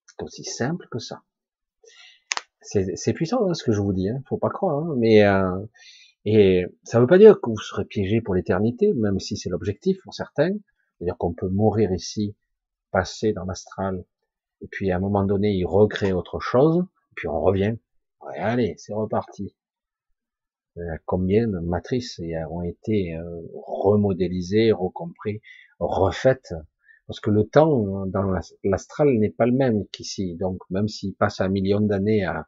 C'est 0.06 0.24
aussi 0.24 0.44
simple 0.44 0.88
que 0.92 1.00
ça 1.00 1.24
c'est 2.64 3.14
puissant 3.14 3.48
hein, 3.48 3.54
ce 3.54 3.64
que 3.64 3.72
je 3.72 3.82
vous 3.82 3.94
dis, 3.94 4.10
hein, 4.10 4.22
faut 4.28 4.38
pas 4.38 4.50
croire. 4.50 4.80
Hein, 4.80 4.96
mais 4.98 5.24
euh, 5.24 5.60
et 6.26 6.66
ça 6.84 7.00
veut 7.00 7.08
pas 7.08 7.18
dire 7.18 7.40
que 7.42 7.50
vous 7.50 7.60
serez 7.60 7.86
piégé 7.86 8.22
pour 8.22 8.36
l'éternité, 8.36 8.94
même 8.94 9.20
si 9.20 9.38
c'est 9.38 9.50
l'objectif 9.50 9.98
pour 10.04 10.14
certains. 10.14 10.52
C'est-à-dire 10.98 11.18
qu'on 11.18 11.34
peut 11.34 11.50
mourir 11.50 11.92
ici, 11.92 12.36
passer 12.92 13.34
dans 13.34 13.46
l'astral, 13.46 14.06
et 14.62 14.68
puis 14.68 14.92
à 14.92 14.98
un 14.98 15.00
moment 15.00 15.26
donné, 15.26 15.52
il 15.52 15.66
recrée 15.66 16.14
autre 16.14 16.40
chose, 16.40 16.86
puis 17.16 17.28
on 17.28 17.42
revient. 17.42 17.76
Allez, 18.38 18.76
c'est 18.78 18.94
reparti. 18.94 19.54
Euh, 20.78 20.98
combien 21.06 21.48
de 21.48 21.60
matrices 21.60 22.20
ont 22.50 22.64
été 22.64 23.16
euh, 23.16 23.42
remodélisées, 23.54 24.72
recompris, 24.72 25.42
refaites 25.80 26.54
parce 27.08 27.20
que 27.20 27.30
le 27.30 27.48
temps 27.48 28.06
dans 28.08 28.34
l'astral 28.64 29.10
n'est 29.20 29.30
pas 29.30 29.46
le 29.46 29.52
même 29.52 29.86
qu'ici. 29.90 30.36
Donc 30.36 30.60
même 30.70 30.88
s'il 30.88 31.16
passe 31.16 31.42
un 31.42 31.50
million 31.50 31.82
d'années 31.82 32.24
à 32.24 32.48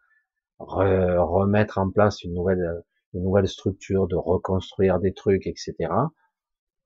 remettre 0.60 1.78
en 1.78 1.92
place 1.92 2.24
une 2.24 2.34
nouvelle, 2.34 2.84
une 3.14 3.24
nouvelle 3.24 3.48
structure, 3.48 4.08
de 4.08 4.16
reconstruire 4.16 5.00
des 5.00 5.14
trucs, 5.14 5.48
etc., 5.48 5.76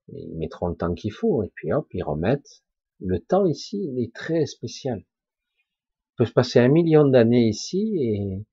ils 0.08 0.36
mettront 0.38 0.68
le 0.68 0.76
temps 0.76 0.94
qu'il 0.94 1.12
faut, 1.12 1.44
et 1.44 1.52
puis 1.54 1.72
hop, 1.72 1.86
ils 1.92 2.02
remettent. 2.02 2.62
Le 3.00 3.20
temps 3.20 3.46
ici, 3.46 3.78
il 3.78 4.02
est 4.02 4.12
très 4.12 4.44
spécial. 4.46 4.98
Il 4.98 6.14
peut 6.16 6.24
se 6.26 6.32
passer 6.32 6.58
un 6.58 6.68
million 6.68 7.06
d'années 7.06 7.48
ici, 7.48 7.96
et, 8.00 8.44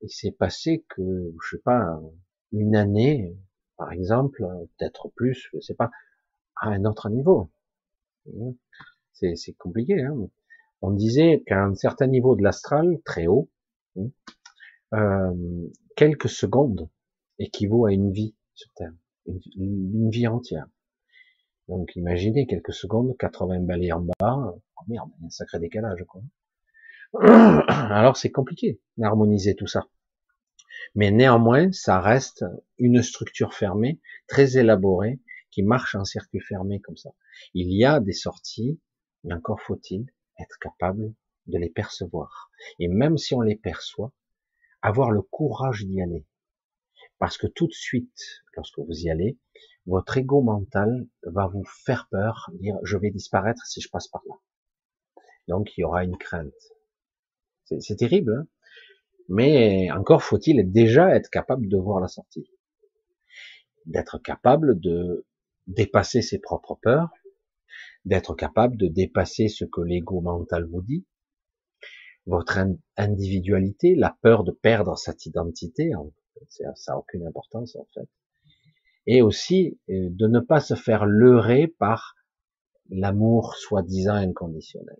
il 0.00 0.10
s'est 0.10 0.36
passé 0.38 0.84
que, 0.88 1.02
je 1.42 1.56
sais 1.56 1.62
pas, 1.64 1.98
une 2.52 2.76
année, 2.76 3.36
par 3.76 3.92
exemple, 3.92 4.46
peut-être 4.76 5.08
plus, 5.14 5.48
je 5.52 5.60
sais 5.60 5.74
pas, 5.74 5.90
à 6.56 6.68
un 6.68 6.84
autre 6.84 7.08
niveau. 7.08 7.50
C'est 9.12 9.56
compliqué. 9.58 10.00
Hein 10.02 10.28
On 10.82 10.90
disait 10.90 11.42
qu'à 11.46 11.62
un 11.62 11.74
certain 11.74 12.06
niveau 12.06 12.36
de 12.36 12.42
l'astral, 12.42 13.00
très 13.04 13.26
haut, 13.26 13.48
hein, 13.96 14.08
euh, 14.94 15.68
quelques 15.96 16.28
secondes 16.28 16.88
équivaut 17.38 17.86
à 17.86 17.92
une 17.92 18.10
vie 18.10 18.34
sur 18.54 18.70
Terre, 18.74 18.92
une, 19.26 20.10
vie 20.10 20.26
entière. 20.26 20.66
Donc 21.68 21.94
imaginez 21.96 22.46
quelques 22.46 22.72
secondes, 22.72 23.16
80 23.18 23.60
balais 23.60 23.92
en 23.92 24.00
bas, 24.00 24.54
oh 24.54 24.82
merde, 24.88 25.10
un 25.24 25.30
sacré 25.30 25.58
décalage 25.58 26.04
quoi. 26.08 26.22
Alors 27.68 28.16
c'est 28.16 28.30
compliqué 28.30 28.80
d'harmoniser 28.96 29.54
tout 29.54 29.66
ça. 29.66 29.86
Mais 30.94 31.10
néanmoins, 31.10 31.72
ça 31.72 32.00
reste 32.00 32.44
une 32.78 33.02
structure 33.02 33.54
fermée, 33.54 34.00
très 34.26 34.58
élaborée, 34.58 35.20
qui 35.50 35.62
marche 35.62 35.94
en 35.94 36.04
circuit 36.04 36.40
fermé 36.40 36.80
comme 36.80 36.96
ça. 36.96 37.10
Il 37.54 37.72
y 37.72 37.84
a 37.84 38.00
des 38.00 38.12
sorties, 38.12 38.80
mais 39.24 39.34
encore 39.34 39.60
faut-il 39.60 40.06
être 40.38 40.58
capable 40.60 41.14
de 41.46 41.58
les 41.58 41.70
percevoir. 41.70 42.50
Et 42.78 42.88
même 42.88 43.16
si 43.16 43.34
on 43.34 43.40
les 43.40 43.56
perçoit, 43.56 44.12
avoir 44.82 45.10
le 45.10 45.22
courage 45.22 45.84
d'y 45.84 46.00
aller. 46.00 46.26
Parce 47.18 47.36
que 47.38 47.46
tout 47.46 47.66
de 47.66 47.72
suite, 47.72 48.42
lorsque 48.54 48.78
vous 48.78 49.00
y 49.00 49.10
allez, 49.10 49.38
votre 49.86 50.18
ego 50.18 50.42
mental 50.42 51.08
va 51.22 51.46
vous 51.46 51.64
faire 51.64 52.08
peur, 52.10 52.50
dire 52.54 52.76
je 52.82 52.96
vais 52.96 53.10
disparaître 53.10 53.64
si 53.66 53.80
je 53.80 53.88
passe 53.88 54.08
par 54.08 54.22
là. 54.28 54.34
Donc 55.48 55.76
il 55.76 55.80
y 55.80 55.84
aura 55.84 56.04
une 56.04 56.18
crainte. 56.18 56.52
C'est 57.64 57.96
terrible, 57.96 58.34
hein? 58.38 58.46
Mais 59.28 59.90
encore 59.90 60.22
faut-il 60.22 60.70
déjà 60.72 61.14
être 61.14 61.30
capable 61.30 61.68
de 61.68 61.76
voir 61.76 62.00
la 62.00 62.08
sortie, 62.08 62.50
d'être 63.86 64.18
capable 64.18 64.80
de 64.80 65.26
dépasser 65.66 66.22
ses 66.22 66.38
propres 66.38 66.78
peurs, 66.80 67.10
d'être 68.04 68.34
capable 68.34 68.76
de 68.76 68.88
dépasser 68.88 69.48
ce 69.48 69.64
que 69.64 69.82
l'ego 69.82 70.20
mental 70.20 70.64
vous 70.64 70.82
dit, 70.82 71.06
votre 72.26 72.58
individualité, 72.96 73.94
la 73.94 74.16
peur 74.22 74.44
de 74.44 74.52
perdre 74.52 74.96
cette 74.96 75.24
identité, 75.26 75.92
ça 76.48 76.72
n'a 76.88 76.98
aucune 76.98 77.26
importance 77.26 77.76
en 77.76 77.86
fait, 77.94 78.08
et 79.06 79.22
aussi 79.22 79.78
euh, 79.88 80.08
de 80.10 80.26
ne 80.26 80.40
pas 80.40 80.60
se 80.60 80.74
faire 80.74 81.06
leurrer 81.06 81.66
par 81.66 82.14
l'amour 82.90 83.56
soi-disant 83.56 84.14
inconditionnel 84.14 84.98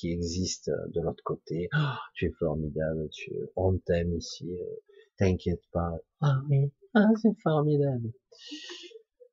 qui 0.00 0.10
existe 0.12 0.70
de 0.94 1.00
l'autre 1.02 1.22
côté. 1.22 1.68
Oh, 1.76 1.94
tu 2.14 2.26
es 2.26 2.30
formidable, 2.38 3.08
tu, 3.10 3.32
on 3.54 3.76
t'aime 3.76 4.14
ici, 4.14 4.50
euh, 4.50 4.76
t'inquiète 5.18 5.62
pas. 5.72 5.92
Ah 6.22 6.40
oui, 6.48 6.72
ah, 6.94 7.08
c'est 7.20 7.38
formidable. 7.42 8.10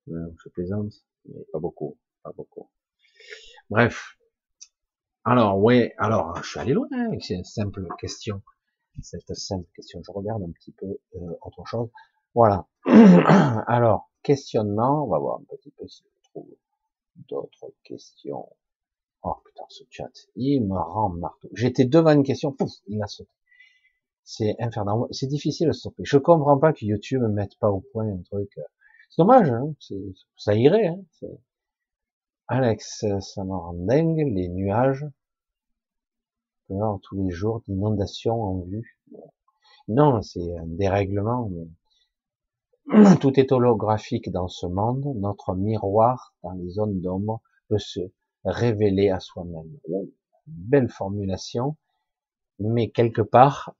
je 0.07 0.49
plaisante, 0.49 0.91
mais 1.25 1.45
pas 1.53 1.59
beaucoup, 1.59 1.97
pas 2.21 2.33
beaucoup. 2.33 2.69
Bref. 3.69 4.17
Alors, 5.23 5.57
ouais, 5.57 5.93
alors, 5.97 6.35
je 6.43 6.49
suis 6.49 6.59
allé 6.59 6.73
loin 6.73 6.87
avec 6.91 7.23
cette 7.23 7.45
simple 7.45 7.87
question. 7.97 8.41
Cette 9.01 9.33
simple 9.35 9.67
question. 9.73 10.01
Je 10.05 10.11
regarde 10.11 10.43
un 10.43 10.51
petit 10.51 10.71
peu 10.71 10.99
euh, 11.15 11.35
autre 11.41 11.65
chose. 11.65 11.89
Voilà. 12.33 12.67
alors, 13.67 14.09
questionnement, 14.21 15.05
on 15.05 15.07
va 15.07 15.19
voir 15.19 15.39
un 15.39 15.43
petit 15.55 15.71
peu 15.71 15.87
si 15.87 16.03
je 16.23 16.29
trouve 16.29 16.49
d'autres 17.29 17.73
questions. 17.83 18.49
Oh 19.23 19.35
putain, 19.45 19.63
ce 19.69 19.83
chat, 19.89 20.11
il 20.35 20.65
me 20.65 20.77
rend 20.77 21.09
marteau. 21.09 21.49
J'étais 21.53 21.85
devant 21.85 22.11
une 22.11 22.23
question, 22.23 22.51
pouf, 22.51 22.71
il 22.87 23.01
a 23.01 23.07
sauté. 23.07 23.29
C'est 24.23 24.55
infernal. 24.59 25.05
C'est 25.11 25.27
difficile 25.27 25.67
de 25.67 25.71
stopper. 25.71 26.03
Je 26.05 26.17
comprends 26.17 26.57
pas 26.57 26.73
que 26.73 26.85
YouTube 26.85 27.21
ne 27.21 27.29
mette 27.29 27.57
pas 27.59 27.71
au 27.71 27.81
point 27.93 28.07
un 28.07 28.21
truc. 28.23 28.51
Euh, 28.57 28.63
c'est 29.09 29.21
dommage, 29.21 29.49
hein 29.49 29.73
ça 30.35 30.53
irait. 30.53 30.87
Hein 30.87 31.27
Alex, 32.49 33.05
ça 33.21 33.43
me 33.43 33.55
rend 33.55 33.73
dingue, 33.73 34.25
les 34.33 34.49
nuages. 34.49 35.05
tous 36.67 37.15
les 37.15 37.29
jours 37.29 37.61
d'inondations 37.67 38.41
en 38.41 38.59
vue. 38.59 38.99
Non, 39.87 40.21
c'est 40.21 40.57
un 40.57 40.65
dérèglement, 40.65 41.49
mais 41.49 43.15
tout 43.21 43.39
est 43.39 43.51
holographique 43.53 44.29
dans 44.31 44.49
ce 44.49 44.65
monde. 44.65 45.05
Notre 45.15 45.55
miroir 45.55 46.35
dans 46.43 46.51
les 46.51 46.69
zones 46.69 46.99
d'ombre 46.99 47.41
peut 47.69 47.79
se 47.79 48.01
révéler 48.45 49.09
à 49.09 49.19
soi-même. 49.19 49.77
Belle 50.47 50.89
formulation, 50.89 51.77
mais 52.59 52.89
quelque 52.89 53.21
part 53.21 53.75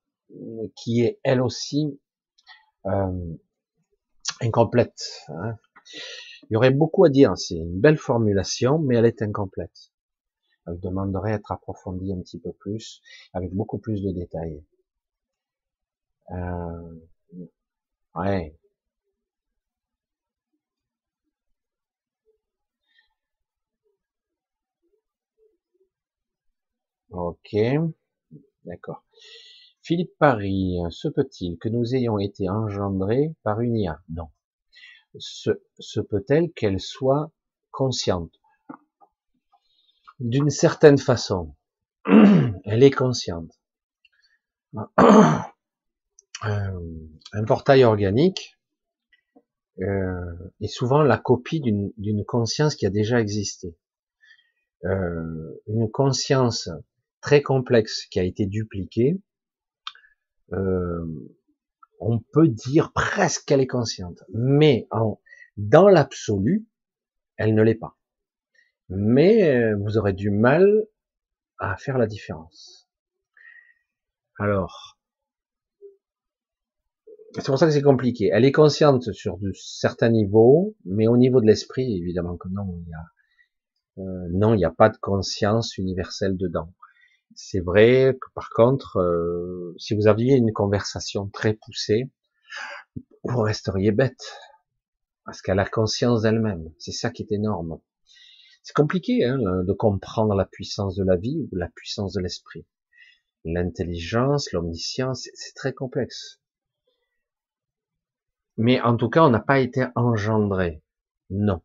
qui 0.76 1.02
est 1.02 1.20
elle 1.24 1.42
aussi 1.42 2.00
euh, 2.86 3.36
incomplète. 4.42 5.24
Hein. 5.30 5.58
Il 6.44 6.54
y 6.54 6.56
aurait 6.56 6.72
beaucoup 6.72 7.06
à 7.06 7.10
dire. 7.10 7.38
C'est 7.38 7.56
une 7.56 7.80
belle 7.80 7.98
formulation, 7.98 8.80
mais 8.80 8.96
elle 8.96 9.06
est 9.06 9.22
incomplète. 9.22 9.92
Elle 10.68 10.80
demanderait 10.80 11.32
être 11.32 11.52
approfondie 11.52 12.14
un 12.14 12.22
petit 12.22 12.40
peu 12.40 12.52
plus, 12.52 13.02
avec 13.34 13.54
beaucoup 13.54 13.78
plus 13.78 14.02
de 14.02 14.12
détails. 14.12 14.64
Euh, 16.32 17.00
ouais, 18.16 18.58
Ok, 27.10 27.56
d'accord. 28.66 29.04
Philippe 29.82 30.18
Paris, 30.20 30.78
se 30.90 31.08
peut-il 31.08 31.58
que 31.58 31.70
nous 31.70 31.96
ayons 31.96 32.20
été 32.20 32.50
engendrés 32.50 33.34
par 33.44 33.62
une 33.62 33.78
IA 33.78 34.02
Non. 34.10 34.30
Se, 35.18 36.02
peut-elle 36.02 36.52
qu'elle 36.52 36.82
soit 36.82 37.32
consciente? 37.72 38.34
D'une 40.20 40.50
certaine 40.50 40.98
façon, 40.98 41.56
elle 42.06 42.84
est 42.84 42.92
consciente. 42.92 43.52
Euh, 46.46 46.80
un 47.34 47.46
portail 47.46 47.84
organique 47.84 48.60
euh, 49.82 50.52
est 50.62 50.68
souvent 50.68 51.02
la 51.02 51.18
copie 51.18 51.62
d'une 51.62 52.26
conscience 52.26 52.76
qui 52.76 52.86
a 52.86 52.92
déjà 52.92 53.20
existé. 53.20 53.76
Euh, 54.86 55.60
une 55.66 55.90
conscience 55.90 56.70
très 57.22 57.42
complexe 57.42 58.06
qui 58.06 58.20
a 58.20 58.24
été 58.24 58.46
dupliqué, 58.46 59.20
euh, 60.54 61.06
on 62.00 62.20
peut 62.20 62.48
dire 62.48 62.92
presque 62.94 63.46
qu'elle 63.46 63.62
est 63.62 63.68
consciente, 63.68 64.24
mais 64.34 64.88
en, 64.92 65.20
dans 65.58 65.88
l'absolu, 65.88 66.68
elle 67.38 67.54
ne 67.54 67.64
l'est 67.64 67.76
pas. 67.76 67.98
Mais 68.90 69.50
euh, 69.50 69.76
vous 69.78 69.98
aurez 69.98 70.14
du 70.14 70.30
mal 70.30 70.66
à 71.60 71.76
faire 71.76 71.98
la 71.98 72.08
différence. 72.08 72.88
Alors, 74.40 74.98
c'est 77.34 77.46
pour 77.46 77.60
ça 77.60 77.66
que 77.66 77.72
c'est 77.72 77.82
compliqué. 77.82 78.30
Elle 78.32 78.46
est 78.46 78.52
consciente 78.52 79.12
sur 79.14 79.38
de 79.38 79.52
certains 79.54 80.10
niveaux, 80.10 80.76
mais 80.86 81.08
au 81.08 81.18
niveau 81.18 81.42
de 81.42 81.46
l'esprit, 81.46 81.98
évidemment 81.98 82.38
que 82.38 82.48
non, 82.50 82.82
il 82.86 82.94
a, 82.94 84.02
euh, 84.02 84.28
non, 84.32 84.54
il 84.54 84.58
n'y 84.58 84.66
a 84.66 84.72
pas 84.72 84.90
de 84.90 84.98
conscience 84.98 85.78
universelle 85.78 86.38
dedans. 86.38 86.74
C'est 87.36 87.60
vrai 87.60 88.18
que 88.20 88.32
par 88.34 88.50
contre, 88.50 88.98
euh, 88.98 89.76
si 89.78 89.96
vous 89.96 90.08
aviez 90.08 90.36
une 90.36 90.54
conversation 90.54 91.30
très 91.30 91.54
poussée, 91.54 92.10
vous 93.24 93.42
resteriez 93.42 93.92
bête, 93.92 94.38
parce 95.26 95.42
qu'elle 95.42 95.60
a 95.60 95.66
conscience 95.66 96.22
d'elle-même. 96.24 96.74
C'est 96.80 96.92
ça 96.92 97.12
qui 97.12 97.24
est 97.24 97.32
énorme. 97.32 97.80
C'est 98.64 98.76
compliqué 98.76 99.24
hein, 99.24 99.38
de 99.38 99.74
comprendre 99.74 100.34
la 100.34 100.46
puissance 100.46 100.96
de 100.96 101.04
la 101.04 101.16
vie 101.16 101.48
ou 101.52 101.56
la 101.56 101.70
puissance 101.70 102.14
de 102.14 102.22
l'esprit. 102.22 102.66
L'intelligence, 103.46 104.52
l'omniscience, 104.52 105.30
c'est 105.34 105.54
très 105.54 105.74
complexe. 105.74 106.42
Mais 108.58 108.82
en 108.82 108.98
tout 108.98 109.10
cas, 109.10 109.24
on 109.24 109.30
n'a 109.30 109.40
pas 109.40 109.60
été 109.60 109.86
engendré. 109.96 110.82
Non. 111.30 111.62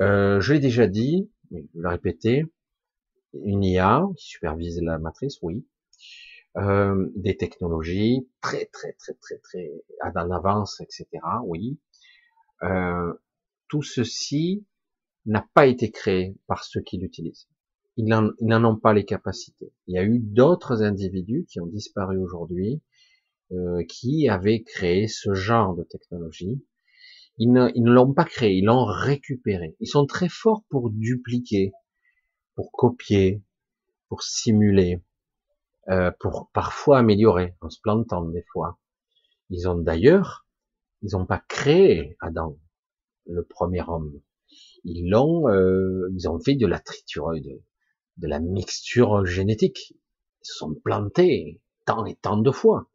Euh, 0.00 0.40
je 0.40 0.52
l'ai 0.52 0.60
déjà 0.60 0.86
dit, 0.86 1.30
mais 1.50 1.62
je 1.62 1.78
vais 1.78 1.82
le 1.82 1.88
répéter, 1.88 2.44
une 3.44 3.64
IA 3.64 4.06
qui 4.16 4.26
supervise 4.26 4.80
la 4.82 4.98
matrice, 4.98 5.38
oui. 5.42 5.66
Euh, 6.56 7.10
des 7.14 7.36
technologies 7.36 8.26
très 8.40 8.64
très 8.66 8.92
très 8.94 9.12
très 9.12 9.36
très 9.38 9.70
en 10.02 10.30
avance, 10.30 10.80
etc. 10.80 11.06
Oui. 11.44 11.78
Euh, 12.62 13.12
tout 13.68 13.82
ceci 13.82 14.64
n'a 15.26 15.46
pas 15.54 15.66
été 15.66 15.90
créé 15.90 16.36
par 16.46 16.64
ceux 16.64 16.80
qui 16.80 16.96
l'utilisent. 16.98 17.48
Ils 17.98 18.06
n'en 18.06 18.64
ont 18.64 18.76
pas 18.76 18.92
les 18.92 19.04
capacités. 19.04 19.72
Il 19.86 19.94
y 19.94 19.98
a 19.98 20.04
eu 20.04 20.18
d'autres 20.18 20.82
individus 20.82 21.46
qui 21.48 21.60
ont 21.60 21.66
disparu 21.66 22.18
aujourd'hui, 22.18 22.82
euh, 23.52 23.84
qui 23.88 24.28
avaient 24.28 24.62
créé 24.62 25.08
ce 25.08 25.34
genre 25.34 25.74
de 25.74 25.82
technologie. 25.82 26.62
Ils 27.38 27.52
ne, 27.52 27.70
ils 27.74 27.82
ne 27.82 27.92
l'ont 27.92 28.12
pas 28.12 28.24
créé, 28.24 28.54
ils 28.54 28.64
l'ont 28.64 28.84
récupéré. 28.84 29.76
Ils 29.80 29.88
sont 29.88 30.06
très 30.06 30.28
forts 30.28 30.64
pour 30.68 30.90
dupliquer, 30.90 31.72
pour 32.56 32.72
copier, 32.72 33.44
pour 34.08 34.22
simuler, 34.22 35.04
euh, 35.88 36.10
pour 36.18 36.50
parfois 36.52 36.98
améliorer, 36.98 37.54
en 37.60 37.70
se 37.70 37.78
plantant 37.80 38.24
des 38.24 38.44
fois. 38.52 38.78
Ils 39.50 39.68
ont 39.68 39.78
d'ailleurs, 39.78 40.46
ils 41.02 41.12
n'ont 41.12 41.26
pas 41.26 41.42
créé 41.48 42.16
Adam, 42.20 42.58
le 43.26 43.44
premier 43.44 43.82
homme. 43.86 44.20
Ils 44.84 45.08
l'ont, 45.08 45.48
euh, 45.48 46.08
ils 46.14 46.28
ont 46.28 46.40
fait 46.40 46.56
de 46.56 46.66
la 46.66 46.80
triture, 46.80 47.32
de, 47.32 47.62
de 48.16 48.26
la 48.26 48.40
mixture 48.40 49.24
génétique. 49.26 49.92
Ils 50.42 50.46
se 50.46 50.54
sont 50.54 50.74
plantés 50.74 51.60
tant 51.84 52.04
et 52.06 52.16
tant 52.16 52.36
de 52.36 52.50
fois. 52.50 52.90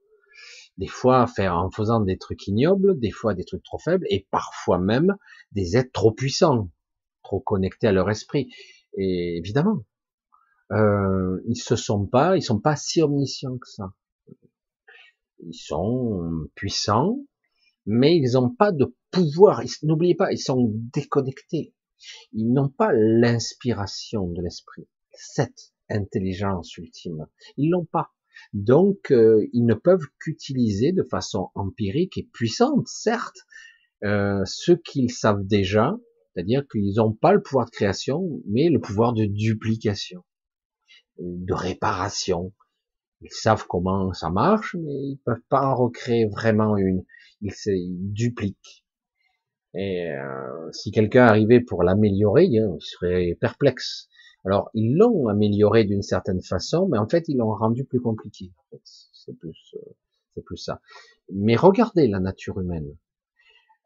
Des 0.77 0.87
fois 0.87 1.27
faire 1.27 1.55
en 1.55 1.69
faisant 1.69 1.99
des 1.99 2.17
trucs 2.17 2.47
ignobles, 2.47 2.99
des 2.99 3.11
fois 3.11 3.33
des 3.33 3.45
trucs 3.45 3.63
trop 3.63 3.77
faibles, 3.77 4.05
et 4.09 4.27
parfois 4.31 4.79
même 4.79 5.15
des 5.51 5.77
êtres 5.77 5.91
trop 5.91 6.11
puissants, 6.11 6.71
trop 7.23 7.39
connectés 7.39 7.87
à 7.87 7.91
leur 7.91 8.09
esprit. 8.09 8.49
Et 8.97 9.37
évidemment, 9.37 9.83
euh, 10.71 11.41
ils 11.47 11.57
se 11.57 11.75
sont 11.75 12.05
pas, 12.05 12.37
ils 12.37 12.41
sont 12.41 12.59
pas 12.59 12.75
si 12.75 13.01
omniscients 13.01 13.57
que 13.57 13.67
ça. 13.67 13.93
Ils 15.39 15.55
sont 15.55 16.47
puissants, 16.55 17.17
mais 17.85 18.15
ils 18.15 18.33
n'ont 18.33 18.53
pas 18.53 18.71
de 18.71 18.93
pouvoir. 19.11 19.61
N'oubliez 19.83 20.15
pas, 20.15 20.31
ils 20.31 20.37
sont 20.37 20.71
déconnectés. 20.93 21.73
Ils 22.33 22.51
n'ont 22.51 22.69
pas 22.69 22.91
l'inspiration 22.93 24.27
de 24.27 24.41
l'esprit, 24.41 24.87
cette 25.11 25.73
intelligence 25.89 26.77
ultime. 26.77 27.27
Ils 27.57 27.69
l'ont 27.69 27.85
pas. 27.85 28.11
Donc, 28.53 29.11
euh, 29.11 29.47
ils 29.53 29.65
ne 29.65 29.73
peuvent 29.73 30.07
qu'utiliser 30.19 30.93
de 30.93 31.03
façon 31.03 31.49
empirique 31.53 32.17
et 32.17 32.27
puissante, 32.33 32.87
certes, 32.87 33.45
euh, 34.03 34.41
ce 34.45 34.71
qu'ils 34.71 35.11
savent 35.11 35.45
déjà, 35.45 35.95
c'est-à-dire 36.33 36.63
qu'ils 36.71 36.95
n'ont 36.95 37.13
pas 37.13 37.33
le 37.33 37.41
pouvoir 37.41 37.65
de 37.65 37.71
création, 37.71 38.41
mais 38.47 38.69
le 38.69 38.79
pouvoir 38.79 39.13
de 39.13 39.25
duplication, 39.25 40.23
de 41.19 41.53
réparation. 41.53 42.53
Ils 43.21 43.31
savent 43.31 43.65
comment 43.67 44.13
ça 44.13 44.29
marche, 44.29 44.75
mais 44.79 44.93
ils 44.93 45.19
peuvent 45.23 45.43
pas 45.49 45.61
en 45.61 45.75
recréer 45.75 46.25
vraiment 46.25 46.77
une. 46.77 47.03
Ils, 47.41 47.53
se, 47.53 47.69
dupliquent. 48.13 48.85
Et 49.73 50.11
euh, 50.11 50.71
si 50.71 50.91
quelqu'un 50.91 51.25
arrivait 51.25 51.59
pour 51.59 51.83
l'améliorer, 51.83 52.45
il 52.45 52.77
serait 52.79 53.37
perplexe. 53.39 54.07
Alors, 54.43 54.69
ils 54.73 54.95
l'ont 54.95 55.27
amélioré 55.27 55.83
d'une 55.83 56.01
certaine 56.01 56.41
façon, 56.41 56.87
mais 56.87 56.97
en 56.97 57.07
fait, 57.07 57.25
ils 57.27 57.37
l'ont 57.37 57.53
rendu 57.53 57.85
plus 57.85 58.01
compliqué. 58.01 58.51
C'est 58.83 59.37
plus, 59.37 59.75
euh, 59.75 59.91
c'est 60.33 60.43
plus 60.43 60.57
ça. 60.57 60.81
Mais 61.31 61.55
regardez 61.55 62.07
la 62.07 62.19
nature 62.19 62.59
humaine. 62.59 62.97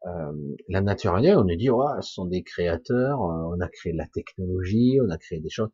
Euh, 0.06 0.32
la 0.68 0.80
nature 0.80 1.14
on 1.14 1.44
nous 1.44 1.56
dit, 1.56 1.70
oh, 1.70 1.84
ce 2.00 2.12
sont 2.12 2.26
des 2.26 2.42
créateurs, 2.42 3.20
euh, 3.22 3.56
on 3.56 3.60
a 3.60 3.68
créé 3.68 3.92
la 3.92 4.06
technologie, 4.06 4.98
on 5.04 5.10
a 5.10 5.18
créé 5.18 5.40
des 5.40 5.50
choses. 5.50 5.70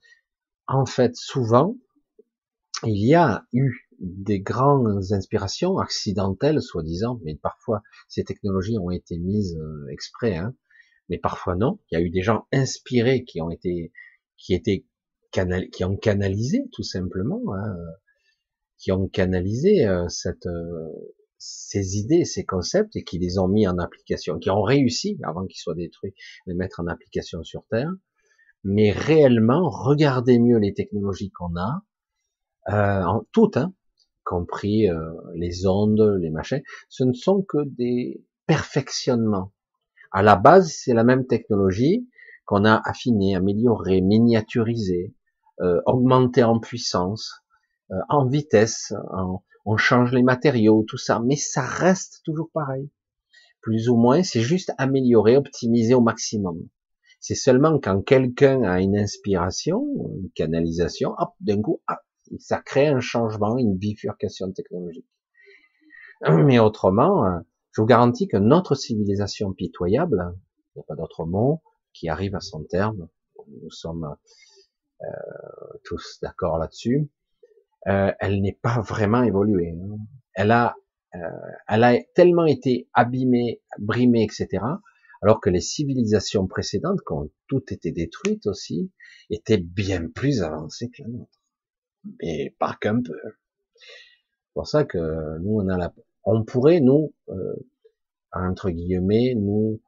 En 0.66 0.86
fait, 0.86 1.14
souvent, 1.16 1.76
il 2.84 3.04
y 3.04 3.14
a 3.14 3.46
eu 3.52 3.88
des 4.00 4.40
grandes 4.40 5.12
inspirations 5.12 5.78
accidentelles, 5.78 6.60
soi-disant, 6.62 7.20
mais 7.24 7.36
parfois 7.36 7.82
ces 8.08 8.24
technologies 8.24 8.78
ont 8.78 8.90
été 8.90 9.18
mises 9.18 9.56
euh, 9.56 9.86
exprès, 9.90 10.36
hein, 10.36 10.54
mais 11.08 11.18
parfois 11.18 11.54
non. 11.54 11.78
Il 11.90 11.98
y 11.98 12.02
a 12.02 12.04
eu 12.04 12.10
des 12.10 12.22
gens 12.22 12.46
inspirés 12.52 13.24
qui 13.24 13.40
ont 13.40 13.50
été 13.50 13.92
qui 14.36 14.54
étaient 14.54 14.86
qui 15.72 15.84
ont 15.84 15.96
canalisé 15.96 16.68
tout 16.72 16.82
simplement, 16.82 17.40
hein, 17.54 17.76
qui 18.78 18.92
ont 18.92 19.08
canalisé 19.08 19.86
euh, 19.86 20.08
cette, 20.08 20.46
euh, 20.46 20.88
ces 21.42 21.96
idées, 21.96 22.24
ces 22.24 22.44
concepts 22.44 22.94
et 22.94 23.02
qui 23.02 23.18
les 23.18 23.38
ont 23.38 23.48
mis 23.48 23.66
en 23.66 23.78
application, 23.78 24.38
qui 24.38 24.50
ont 24.50 24.62
réussi 24.62 25.18
avant 25.24 25.44
qu'ils 25.46 25.58
soient 25.58 25.74
détruits, 25.74 26.14
les 26.46 26.54
mettre 26.54 26.78
en 26.78 26.86
application 26.86 27.42
sur 27.42 27.64
Terre. 27.68 27.90
Mais 28.62 28.92
réellement, 28.92 29.68
regardez 29.68 30.38
mieux 30.38 30.58
les 30.58 30.72
technologies 30.72 31.32
qu'on 31.32 31.56
a, 31.56 31.82
euh, 32.68 33.04
en 33.04 33.26
toutes, 33.32 33.56
hein, 33.56 33.74
compris 34.24 34.88
euh, 34.88 35.12
les 35.34 35.66
ondes, 35.66 36.16
les 36.20 36.30
machins, 36.30 36.62
ce 36.88 37.02
ne 37.02 37.12
sont 37.12 37.42
que 37.42 37.64
des 37.64 38.24
perfectionnements. 38.46 39.52
À 40.12 40.22
la 40.22 40.36
base, 40.36 40.72
c'est 40.72 40.94
la 40.94 41.02
même 41.02 41.26
technologie, 41.26 42.08
qu'on 42.44 42.64
a 42.64 42.80
affiné, 42.84 43.34
amélioré, 43.34 44.00
miniaturisé, 44.00 45.12
euh, 45.60 45.80
augmenté 45.86 46.44
en 46.44 46.60
puissance, 46.60 47.42
euh, 47.90 47.96
en 48.08 48.26
vitesse, 48.26 48.92
on 49.64 49.76
change 49.76 50.12
les 50.12 50.22
matériaux, 50.22 50.84
tout 50.88 50.98
ça, 50.98 51.20
mais 51.20 51.36
ça 51.36 51.62
reste 51.62 52.20
toujours 52.24 52.50
pareil. 52.52 52.90
Plus 53.60 53.88
ou 53.88 53.96
moins, 53.96 54.22
c'est 54.22 54.40
juste 54.40 54.72
amélioré, 54.78 55.36
optimisé 55.36 55.94
au 55.94 56.00
maximum. 56.00 56.68
C'est 57.20 57.36
seulement 57.36 57.78
quand 57.78 58.02
quelqu'un 58.02 58.64
a 58.64 58.80
une 58.80 58.96
inspiration, 58.96 59.86
une 60.20 60.30
canalisation, 60.34 61.14
hop, 61.18 61.30
d'un 61.40 61.62
coup, 61.62 61.80
ça 62.40 62.60
crée 62.60 62.88
un 62.88 63.00
changement, 63.00 63.56
une 63.56 63.76
bifurcation 63.76 64.50
technologique. 64.50 65.06
Mais 66.28 66.58
autrement, 66.58 67.24
euh, 67.24 67.38
je 67.70 67.80
vous 67.80 67.86
garantis 67.86 68.26
que 68.26 68.36
notre 68.36 68.74
civilisation 68.74 69.52
pitoyable, 69.52 70.34
il 70.74 70.78
n'y 70.78 70.82
a 70.82 70.84
pas 70.86 70.96
d'autre 70.96 71.24
mot, 71.24 71.62
qui 71.92 72.08
arrive 72.08 72.34
à 72.34 72.40
son 72.40 72.64
terme. 72.64 73.08
Nous 73.62 73.70
sommes 73.70 74.16
euh, 75.02 75.06
tous 75.84 76.18
d'accord 76.22 76.58
là-dessus. 76.58 77.08
Euh, 77.88 78.12
elle 78.20 78.40
n'est 78.40 78.58
pas 78.60 78.80
vraiment 78.80 79.22
évoluée. 79.22 79.70
Hein. 79.70 79.98
Elle 80.34 80.50
a, 80.50 80.76
euh, 81.14 81.18
elle 81.68 81.84
a 81.84 81.98
tellement 82.14 82.46
été 82.46 82.88
abîmée, 82.94 83.60
brimée, 83.78 84.22
etc. 84.22 84.64
Alors 85.20 85.40
que 85.40 85.50
les 85.50 85.60
civilisations 85.60 86.46
précédentes, 86.46 87.00
qui 87.06 87.12
ont 87.12 87.30
toutes 87.48 87.72
été 87.72 87.92
détruites 87.92 88.46
aussi, 88.46 88.90
étaient 89.30 89.58
bien 89.58 90.08
plus 90.08 90.42
avancées 90.42 90.90
que 90.90 91.02
la 91.02 91.08
nôtre. 91.08 91.40
Mais 92.20 92.54
pas 92.58 92.76
qu'un 92.80 93.00
peu. 93.02 93.18
C'est 93.74 94.54
pour 94.54 94.66
ça 94.66 94.84
que 94.84 95.38
nous, 95.38 95.60
on 95.60 95.68
a 95.68 95.78
la, 95.78 95.92
on 96.24 96.44
pourrait 96.44 96.80
nous, 96.80 97.14
euh, 97.28 97.56
entre 98.32 98.70
guillemets, 98.70 99.34
nous 99.36 99.80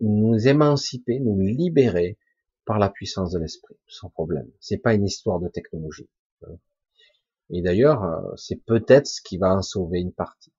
nous 0.00 0.48
émanciper, 0.48 1.20
nous 1.20 1.38
libérer 1.38 2.18
par 2.64 2.78
la 2.78 2.88
puissance 2.88 3.30
de 3.32 3.38
l'esprit, 3.38 3.76
sans 3.86 4.08
problème. 4.08 4.50
C'est 4.58 4.78
pas 4.78 4.94
une 4.94 5.04
histoire 5.04 5.38
de 5.38 5.48
technologie. 5.48 6.08
Et 7.50 7.62
d'ailleurs, 7.62 8.02
euh, 8.04 8.32
c'est 8.36 8.64
peut-être 8.64 9.06
ce 9.06 9.20
qui 9.22 9.38
va 9.38 9.54
en 9.54 9.62
sauver 9.62 10.00
une 10.00 10.12
partie. 10.12 10.52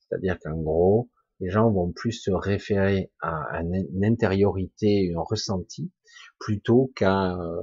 C'est-à-dire 0.00 0.38
qu'en 0.38 0.56
gros, 0.56 1.10
les 1.40 1.50
gens 1.50 1.70
vont 1.70 1.92
plus 1.92 2.12
se 2.12 2.30
référer 2.30 3.10
à 3.20 3.60
une 3.62 4.04
intériorité, 4.04 5.12
un 5.16 5.20
ressenti, 5.20 5.90
plutôt 6.38 6.92
qu'à, 6.96 7.36
euh, 7.36 7.62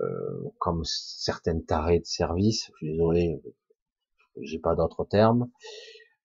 euh, 0.00 0.50
comme 0.58 0.82
certaines 0.84 1.64
tarées 1.64 2.00
de 2.00 2.06
service, 2.06 2.66
je 2.66 2.76
suis 2.76 2.92
désolé, 2.92 3.42
j'ai 4.40 4.58
pas 4.58 4.74
d'autres 4.74 5.04
termes, 5.04 5.50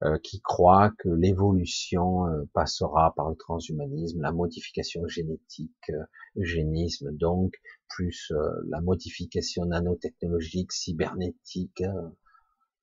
euh, 0.04 0.18
qui 0.20 0.42
croit 0.42 0.92
que 1.00 1.10
l'évolution 1.10 2.28
euh, 2.28 2.44
passera 2.54 3.14
par 3.16 3.30
le 3.30 3.36
transhumanisme, 3.36 4.22
la 4.22 4.32
modification 4.32 5.08
génétique, 5.08 5.90
euh, 5.90 6.04
eugénisme 6.38 7.12
donc, 7.14 7.56
plus 7.90 8.32
la 8.68 8.82
modification 8.82 9.66
nanotechnologique, 9.66 10.72
cybernétique, 10.72 11.84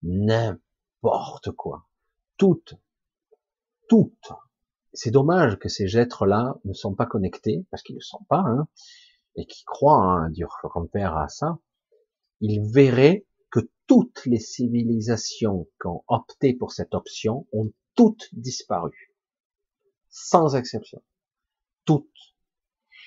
n'importe 0.03 1.51
quoi. 1.53 1.87
Toutes, 2.37 2.75
toutes. 3.89 4.33
C'est 4.93 5.11
dommage 5.11 5.59
que 5.59 5.69
ces 5.69 5.97
êtres-là 5.97 6.57
ne 6.65 6.73
sont 6.73 6.95
pas 6.95 7.07
connectés, 7.07 7.67
parce 7.71 7.83
qu'ils 7.83 7.97
ne 7.97 8.01
sont 8.01 8.25
pas, 8.29 8.45
hein, 8.47 8.69
et 9.37 9.47
qui 9.47 9.65
croient, 9.65 10.05
hein, 10.05 10.31
Dieu 10.31 10.47
compère 10.73 11.17
à 11.17 11.29
ça, 11.29 11.59
ils 12.41 12.63
verraient 12.73 13.27
toutes 13.87 14.25
les 14.27 14.39
civilisations 14.39 15.69
qui 15.81 15.87
ont 15.87 16.05
opté 16.09 16.55
pour 16.55 16.73
cette 16.73 16.95
option 16.95 17.47
ont 17.53 17.71
toutes 17.95 18.29
disparu. 18.33 19.15
Sans 20.09 20.57
exception. 20.57 21.03
Toutes. 21.85 22.09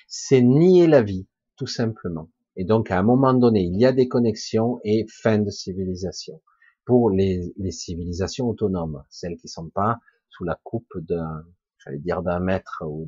C'est 0.06 0.40
nier 0.40 0.86
la 0.86 1.02
vie, 1.02 1.26
tout 1.58 1.66
simplement. 1.66 2.30
Et 2.56 2.64
donc, 2.64 2.90
à 2.90 2.98
un 2.98 3.02
moment 3.02 3.34
donné, 3.34 3.62
il 3.62 3.78
y 3.78 3.84
a 3.84 3.92
des 3.92 4.08
connexions 4.08 4.80
et 4.84 5.06
fin 5.08 5.38
de 5.38 5.50
civilisation. 5.50 6.40
Pour 6.84 7.10
les, 7.10 7.52
civilisations 7.70 8.48
autonomes, 8.48 9.04
celles 9.10 9.36
qui 9.36 9.48
sont 9.48 9.68
pas 9.68 9.98
sous 10.30 10.44
la 10.44 10.58
coupe 10.62 10.96
d'un, 10.96 11.44
j'allais 11.78 11.98
dire 11.98 12.22
d'un 12.22 12.40
maître 12.40 12.82
ou 12.86 13.06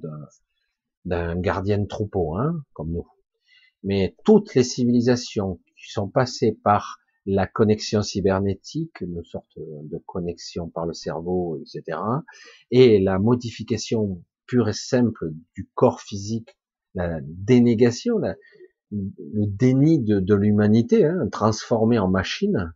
d'un 1.06 1.40
gardien 1.40 1.78
de 1.78 1.86
troupeau, 1.86 2.36
hein, 2.36 2.62
comme 2.74 2.92
nous. 2.92 3.06
Mais 3.82 4.14
toutes 4.24 4.54
les 4.54 4.64
civilisations 4.64 5.60
qui 5.78 5.90
sont 5.90 6.08
passées 6.08 6.58
par 6.62 6.98
la 7.24 7.46
connexion 7.46 8.02
cybernétique, 8.02 9.00
une 9.00 9.24
sorte 9.24 9.56
de 9.56 9.98
connexion 10.06 10.68
par 10.68 10.86
le 10.86 10.92
cerveau, 10.92 11.58
etc., 11.60 11.98
et 12.70 12.98
la 12.98 13.18
modification 13.18 14.22
pure 14.46 14.68
et 14.68 14.74
simple 14.74 15.32
du 15.54 15.70
corps 15.74 16.00
physique, 16.00 16.59
la 16.94 17.20
dénégation, 17.22 18.18
le 18.18 19.46
déni 19.46 19.98
de, 20.00 20.34
l'humanité, 20.34 21.04
hein, 21.04 21.28
transformé 21.30 21.98
en 21.98 22.08
machine, 22.08 22.74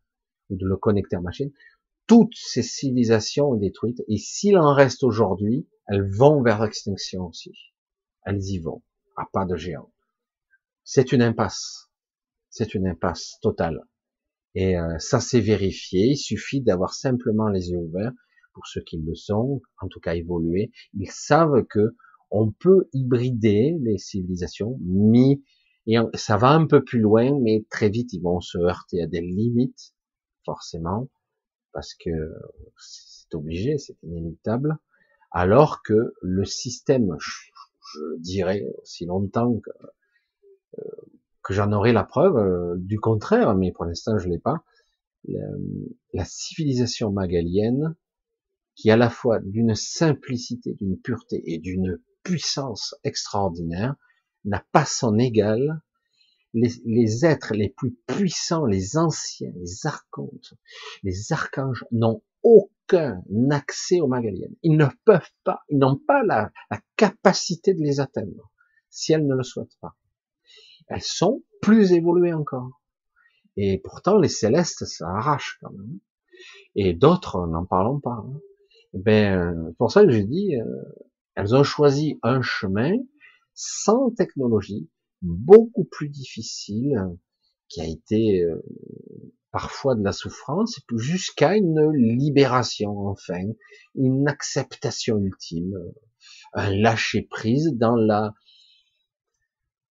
ou 0.51 0.57
de 0.57 0.67
le 0.67 0.77
connecter 0.77 1.17
en 1.17 1.23
machine, 1.23 1.51
toutes 2.07 2.35
ces 2.35 2.63
civilisations 2.63 3.55
détruites, 3.55 4.03
et 4.09 4.19
s'il 4.19 4.59
en 4.59 4.75
reste 4.75 5.03
aujourd'hui, 5.03 5.67
elles 5.89 6.09
vont 6.09 6.43
vers 6.43 6.63
l'extinction 6.63 7.27
aussi. 7.27 7.53
Elles 8.25 8.43
y 8.43 8.59
vont, 8.59 8.83
à 9.17 9.27
pas 9.33 9.45
de 9.45 9.57
géant. 9.57 9.93
C'est 10.85 11.13
une 11.13 11.23
impasse. 11.23 11.91
C'est 12.51 12.75
une 12.75 12.87
impasse 12.87 13.39
totale. 13.41 13.81
Et 14.55 14.79
euh, 14.79 14.99
ça 14.99 15.21
s'est 15.21 15.41
vérifié. 15.41 16.11
Il 16.11 16.17
suffit 16.17 16.61
d'avoir 16.61 16.95
simplement 16.95 17.49
les 17.49 17.71
yeux 17.71 17.79
ouverts 17.79 18.13
pour 18.53 18.67
ceux 18.67 18.83
qui 18.83 18.99
le 18.99 19.15
sont, 19.15 19.61
en 19.81 19.89
tout 19.89 19.99
cas 19.99 20.15
évoluer. 20.15 20.71
Ils 20.95 21.11
savent 21.11 21.65
que 21.69 21.97
on 22.37 22.51
peut 22.51 22.89
hybrider 22.93 23.77
les 23.81 23.97
civilisations, 23.97 24.77
mi 24.83 25.45
Et 25.87 25.97
ça 26.15 26.37
va 26.37 26.51
un 26.51 26.67
peu 26.67 26.83
plus 26.83 26.99
loin, 26.99 27.39
mais 27.41 27.65
très 27.71 27.89
vite, 27.89 28.13
ils 28.13 28.21
vont 28.21 28.41
se 28.41 28.59
heurter 28.59 29.01
à 29.03 29.07
des 29.07 29.21
limites, 29.21 29.95
forcément, 30.45 31.09
parce 31.73 31.95
que 31.95 32.11
c'est 32.77 33.33
obligé, 33.37 33.79
c'est 33.79 33.97
inéluctable. 34.03 34.79
Alors 35.31 35.85
que 35.85 36.13
le 36.23 36.45
système, 36.45 37.17
je, 37.21 38.19
dirais 38.19 38.67
aussi 38.83 39.07
longtemps 39.07 39.61
que, 39.61 39.71
euh, 40.79 40.83
que 41.45 41.55
j'en 41.55 41.71
aurai 41.71 41.93
la 41.93 42.03
preuve 42.03 42.37
euh, 42.37 42.75
du 42.79 42.99
contraire, 42.99 43.55
mais 43.55 43.71
pour 43.71 43.85
l'instant 43.85 44.19
je 44.19 44.29
l'ai 44.29 44.41
pas. 44.41 44.65
La, 45.29 45.47
la, 46.13 46.25
civilisation 46.25 47.13
magalienne, 47.13 47.95
qui 48.75 48.91
à 48.91 48.97
la 48.97 49.09
fois 49.09 49.39
d'une 49.39 49.77
simplicité, 49.77 50.75
d'une 50.75 50.99
pureté 50.99 51.41
et 51.47 51.59
d'une 51.59 52.01
puissance 52.25 52.97
extraordinaire, 53.05 53.95
n'a 54.45 54.65
pas 54.73 54.85
son 54.85 55.19
égal. 55.19 55.81
Les, 56.53 56.71
les, 56.85 57.25
êtres 57.25 57.53
les 57.53 57.69
plus 57.69 57.97
puissants, 58.07 58.65
les 58.65 58.97
anciens, 58.97 59.53
les 59.57 59.87
archontes, 59.87 60.55
les 61.03 61.33
archanges 61.33 61.85
n'ont 61.91 62.23
aucun 62.45 63.23
accès 63.51 64.01
aux 64.01 64.07
Magaliennes. 64.07 64.55
Ils 64.63 64.77
ne 64.77 64.87
peuvent 65.05 65.33
pas, 65.43 65.65
ils 65.69 65.79
n'ont 65.79 65.97
pas 65.97 66.23
la, 66.23 66.53
la, 66.71 66.81
capacité 66.97 67.75
de 67.75 67.81
les 67.81 67.99
atteindre, 67.99 68.53
si 68.89 69.13
elles 69.13 69.27
ne 69.27 69.35
le 69.35 69.43
souhaitent 69.43 69.79
pas. 69.81 69.97
Elles 70.87 71.03
sont 71.03 71.43
plus 71.61 71.93
évoluées 71.93 72.35
encore. 72.35 72.81
Et 73.57 73.79
pourtant, 73.79 74.19
les 74.19 74.29
célestes, 74.29 74.85
ça 74.85 75.09
arrache 75.09 75.59
quand 75.61 75.73
même. 75.73 75.99
Et 76.77 76.93
d'autres, 76.93 77.47
n'en 77.49 77.65
parlons 77.65 77.99
pas. 77.99 78.25
Hein. 78.25 78.41
Eh 78.95 78.99
ben, 78.99 79.75
pour 79.79 79.91
ça 79.91 80.05
que 80.05 80.11
j'ai 80.11 80.25
dit, 80.25 80.57
euh, 80.57 80.83
elles 81.37 81.55
ont 81.55 81.65
choisi 81.65 82.19
un 82.23 82.43
chemin 82.43 82.97
sans 83.55 84.11
technologie, 84.11 84.89
beaucoup 85.23 85.85
plus 85.85 86.09
difficile, 86.09 86.99
qui 87.69 87.81
a 87.81 87.87
été 87.87 88.43
euh, 88.43 88.61
parfois 89.51 89.95
de 89.95 90.03
la 90.03 90.13
souffrance, 90.13 90.81
jusqu'à 90.97 91.57
une 91.57 91.93
libération, 91.93 93.07
enfin, 93.07 93.43
une 93.95 94.29
acceptation 94.29 95.19
ultime, 95.19 95.75
un 96.53 96.71
lâcher 96.71 97.23
prise 97.23 97.73
dans 97.75 97.97
la 97.97 98.35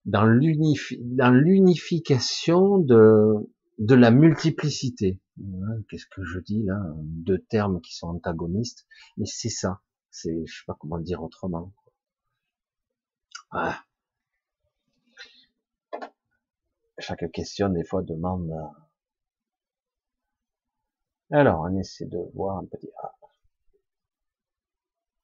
dans 0.05 0.27
l'unification 0.27 2.79
de 2.79 3.35
de 3.79 3.95
la 3.95 4.11
multiplicité. 4.11 5.21
Qu'est-ce 5.89 6.07
que 6.07 6.25
je 6.25 6.41
dis 6.41 6.65
là 6.65 6.83
Deux 6.97 7.39
termes 7.39 7.81
qui 7.81 7.95
sont 7.95 8.09
antagonistes, 8.09 8.89
mais 9.17 9.27
c'est 9.27 9.49
ça. 9.49 9.81
C'est, 10.13 10.47
je 10.47 10.55
sais 10.55 10.65
pas 10.67 10.77
comment 10.79 10.97
le 10.97 11.05
dire 11.05 11.23
autrement. 11.23 11.73
Ah. 13.51 13.83
Chaque 16.99 17.31
question, 17.33 17.71
des 17.71 17.83
fois, 17.83 18.03
demande. 18.03 18.51
Euh, 18.51 18.67
alors, 21.31 21.63
on 21.63 21.79
essaie 21.79 22.05
de 22.07 22.19
voir 22.35 22.59
un 22.59 22.67
petit. 22.67 22.91
Ah. 23.03 23.15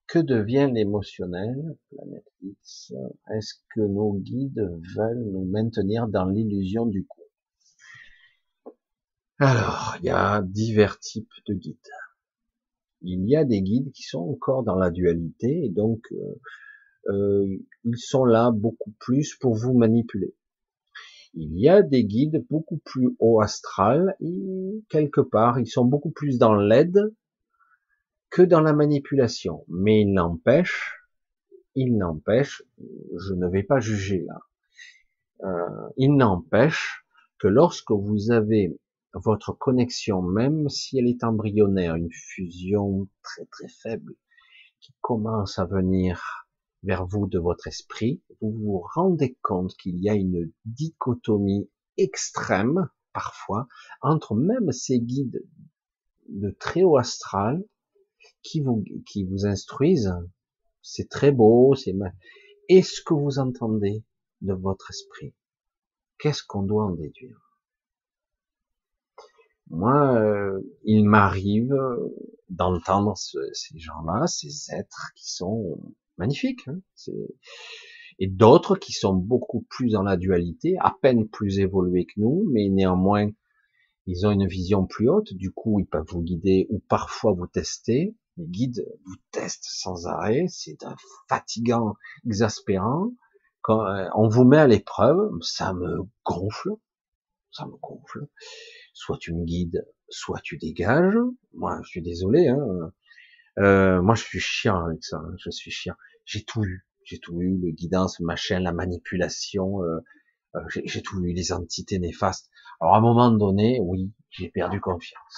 Que 0.07 0.19
devient 0.21 0.71
l'émotionnel, 0.73 1.77
planète 1.91 2.33
X? 2.43 2.95
Est-ce 3.31 3.57
que 3.75 3.81
nos 3.81 4.15
guides 4.15 4.71
veulent 4.97 5.25
nous 5.33 5.45
maintenir 5.45 6.09
dans 6.09 6.25
l'illusion 6.25 6.87
du 6.87 7.07
coup? 7.07 7.21
Alors, 9.39 9.97
il 10.01 10.07
y 10.07 10.11
a 10.11 10.41
divers 10.41 10.99
types 10.99 11.31
de 11.47 11.53
guides. 11.53 11.77
Il 13.03 13.29
y 13.29 13.37
a 13.37 13.45
des 13.45 13.63
guides 13.63 13.93
qui 13.93 14.03
sont 14.03 14.21
encore 14.21 14.65
dans 14.65 14.75
la 14.75 14.91
dualité 14.91 15.65
et 15.65 15.71
donc 15.71 16.01
euh, 16.13 17.13
euh, 17.13 17.47
ils 17.85 17.99
sont 17.99 18.25
là 18.25 18.51
beaucoup 18.51 18.93
plus 18.99 19.37
pour 19.37 19.55
vous 19.55 19.77
manipuler. 19.77 20.35
Il 21.35 21.59
y 21.59 21.69
a 21.69 21.83
des 21.83 22.05
guides 22.05 22.45
beaucoup 22.51 22.79
plus 22.79 23.11
haut 23.19 23.41
astral 23.41 24.17
et 24.21 24.83
quelque 24.89 25.21
part 25.21 25.59
ils 25.59 25.69
sont 25.69 25.85
beaucoup 25.85 26.11
plus 26.11 26.39
dans 26.39 26.55
l'aide 26.55 27.15
que 28.31 28.43
dans 28.43 28.61
la 28.61 28.73
manipulation. 28.73 29.65
Mais 29.69 30.03
il 30.03 30.13
n'empêche, 30.13 31.01
il 31.75 31.97
n'empêche, 31.97 32.63
je 32.79 33.35
ne 33.35 33.49
vais 33.49 33.63
pas 33.63 33.81
juger 33.81 34.25
là. 34.27 34.41
Euh, 35.45 35.89
il 35.97 36.17
n'empêche 36.17 37.05
que 37.39 37.47
lorsque 37.47 37.93
vous 37.93 38.33
avez 38.33 38.77
votre 39.15 39.53
connexion, 39.53 40.23
même 40.23 40.69
si 40.69 40.99
elle 40.99 41.09
est 41.09 41.25
embryonnaire, 41.25 41.97
une 41.97 42.13
fusion 42.13 43.09
très 43.23 43.47
très 43.47 43.69
faible 43.69 44.15
qui 44.81 44.95
commence 45.01 45.59
à 45.59 45.65
venir 45.65 46.49
vers 46.83 47.07
vous 47.07 47.27
de 47.27 47.39
votre 47.39 47.67
esprit, 47.67 48.23
vous 48.41 48.53
vous 48.53 48.83
rendez 48.95 49.37
compte 49.43 49.75
qu'il 49.77 49.99
y 49.99 50.09
a 50.09 50.15
une 50.15 50.53
dichotomie 50.65 51.69
extrême, 51.97 52.89
parfois, 53.13 53.67
entre 54.01 54.35
même 54.35 54.71
ces 54.71 55.01
guides 55.01 55.45
de 56.29 56.51
très 56.51 56.85
haut 56.85 56.99
astral 56.99 57.65
qui 58.43 58.61
vous, 58.61 58.85
qui 59.07 59.25
vous 59.25 59.47
instruisent. 59.47 60.15
C'est 60.83 61.09
très 61.09 61.33
beau, 61.33 61.75
c'est 61.75 61.95
est 62.69 62.83
ce 62.83 63.03
que 63.03 63.15
vous 63.15 63.39
entendez 63.39 64.05
de 64.41 64.53
votre 64.53 64.91
esprit. 64.91 65.35
Qu'est-ce 66.19 66.43
qu'on 66.45 66.63
doit 66.63 66.85
en 66.85 66.93
déduire? 66.93 67.48
Moi, 69.71 70.15
euh, 70.19 70.61
il 70.85 71.05
m'arrive 71.05 71.77
d'entendre 72.49 73.17
ces 73.17 73.79
gens-là, 73.79 74.27
ces 74.27 74.73
êtres 74.75 75.13
qui 75.15 75.31
sont 75.31 75.79
magnifique. 76.17 76.67
Hein 76.69 76.81
et 78.19 78.27
d'autres 78.27 78.77
qui 78.77 78.93
sont 78.93 79.15
beaucoup 79.15 79.63
plus 79.69 79.93
dans 79.93 80.03
la 80.03 80.17
dualité, 80.17 80.77
à 80.81 80.95
peine 81.01 81.29
plus 81.29 81.61
évolués 81.61 82.07
que 82.07 82.21
nous, 82.21 82.45
mais 82.51 82.69
néanmoins, 82.69 83.31
ils 84.07 84.27
ont 84.27 84.31
une 84.31 84.47
vision 84.47 84.87
plus 84.87 85.09
haute, 85.09 85.35
du 85.35 85.53
coup, 85.53 85.79
ils 85.79 85.87
peuvent 85.87 86.07
vous 86.09 86.23
guider 86.23 86.67
ou 86.71 86.81
parfois 86.89 87.33
vous 87.33 87.47
tester. 87.47 88.17
Les 88.37 88.47
guides 88.47 88.87
vous 89.05 89.17
testent 89.31 89.69
sans 89.69 90.07
arrêt, 90.07 90.47
c'est 90.49 90.79
fatigant, 91.29 91.95
exaspérant. 92.27 93.13
Quand 93.61 93.85
euh, 93.87 94.09
on 94.15 94.29
vous 94.29 94.45
met 94.45 94.57
à 94.57 94.67
l'épreuve, 94.67 95.31
ça 95.43 95.75
me 95.75 95.99
gonfle, 96.25 96.71
ça 97.53 97.67
me 97.67 97.77
gonfle. 97.83 98.27
Soit 98.99 99.19
tu 99.19 99.33
me 99.33 99.45
guides, 99.45 99.87
soit 100.09 100.41
tu 100.43 100.59
dégages. 100.59 101.17
Moi, 101.55 101.79
je 101.85 101.89
suis 101.89 102.03
désolé, 102.03 102.49
hein. 102.49 102.93
Euh, 103.61 104.03
moi, 104.03 104.17
je 104.17 104.25
suis 104.25 104.41
chiant 104.41 104.87
avec 104.87 105.05
ça. 105.05 105.19
Hein. 105.19 105.37
Je 105.39 105.51
suis 105.51 105.71
chiant. 105.71 105.95
J'ai 106.25 106.43
tout 106.43 106.65
eu. 106.65 106.85
J'ai 107.05 107.21
tout 107.21 107.41
eu. 107.41 107.57
Le 107.59 107.71
guidance, 107.71 108.19
machin, 108.19 108.59
la 108.59 108.73
manipulation. 108.73 109.85
Euh, 109.85 110.01
euh 110.57 110.61
j'ai 110.85 111.01
tout 111.01 111.25
eu. 111.25 111.33
Les 111.33 111.53
entités 111.53 112.01
néfastes. 112.01 112.51
Alors, 112.81 112.97
à 112.97 112.99
un 112.99 113.01
moment 113.01 113.31
donné, 113.31 113.79
oui, 113.81 114.13
j'ai 114.31 114.49
perdu 114.49 114.81
confiance. 114.81 115.37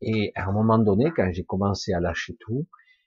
Et 0.00 0.32
à 0.34 0.48
un 0.48 0.52
moment 0.52 0.80
donné, 0.80 1.12
quand 1.14 1.30
j'ai 1.32 1.44
commencé 1.44 1.92
à 1.92 2.00
lâcher 2.00 2.36
tout, 2.40 2.66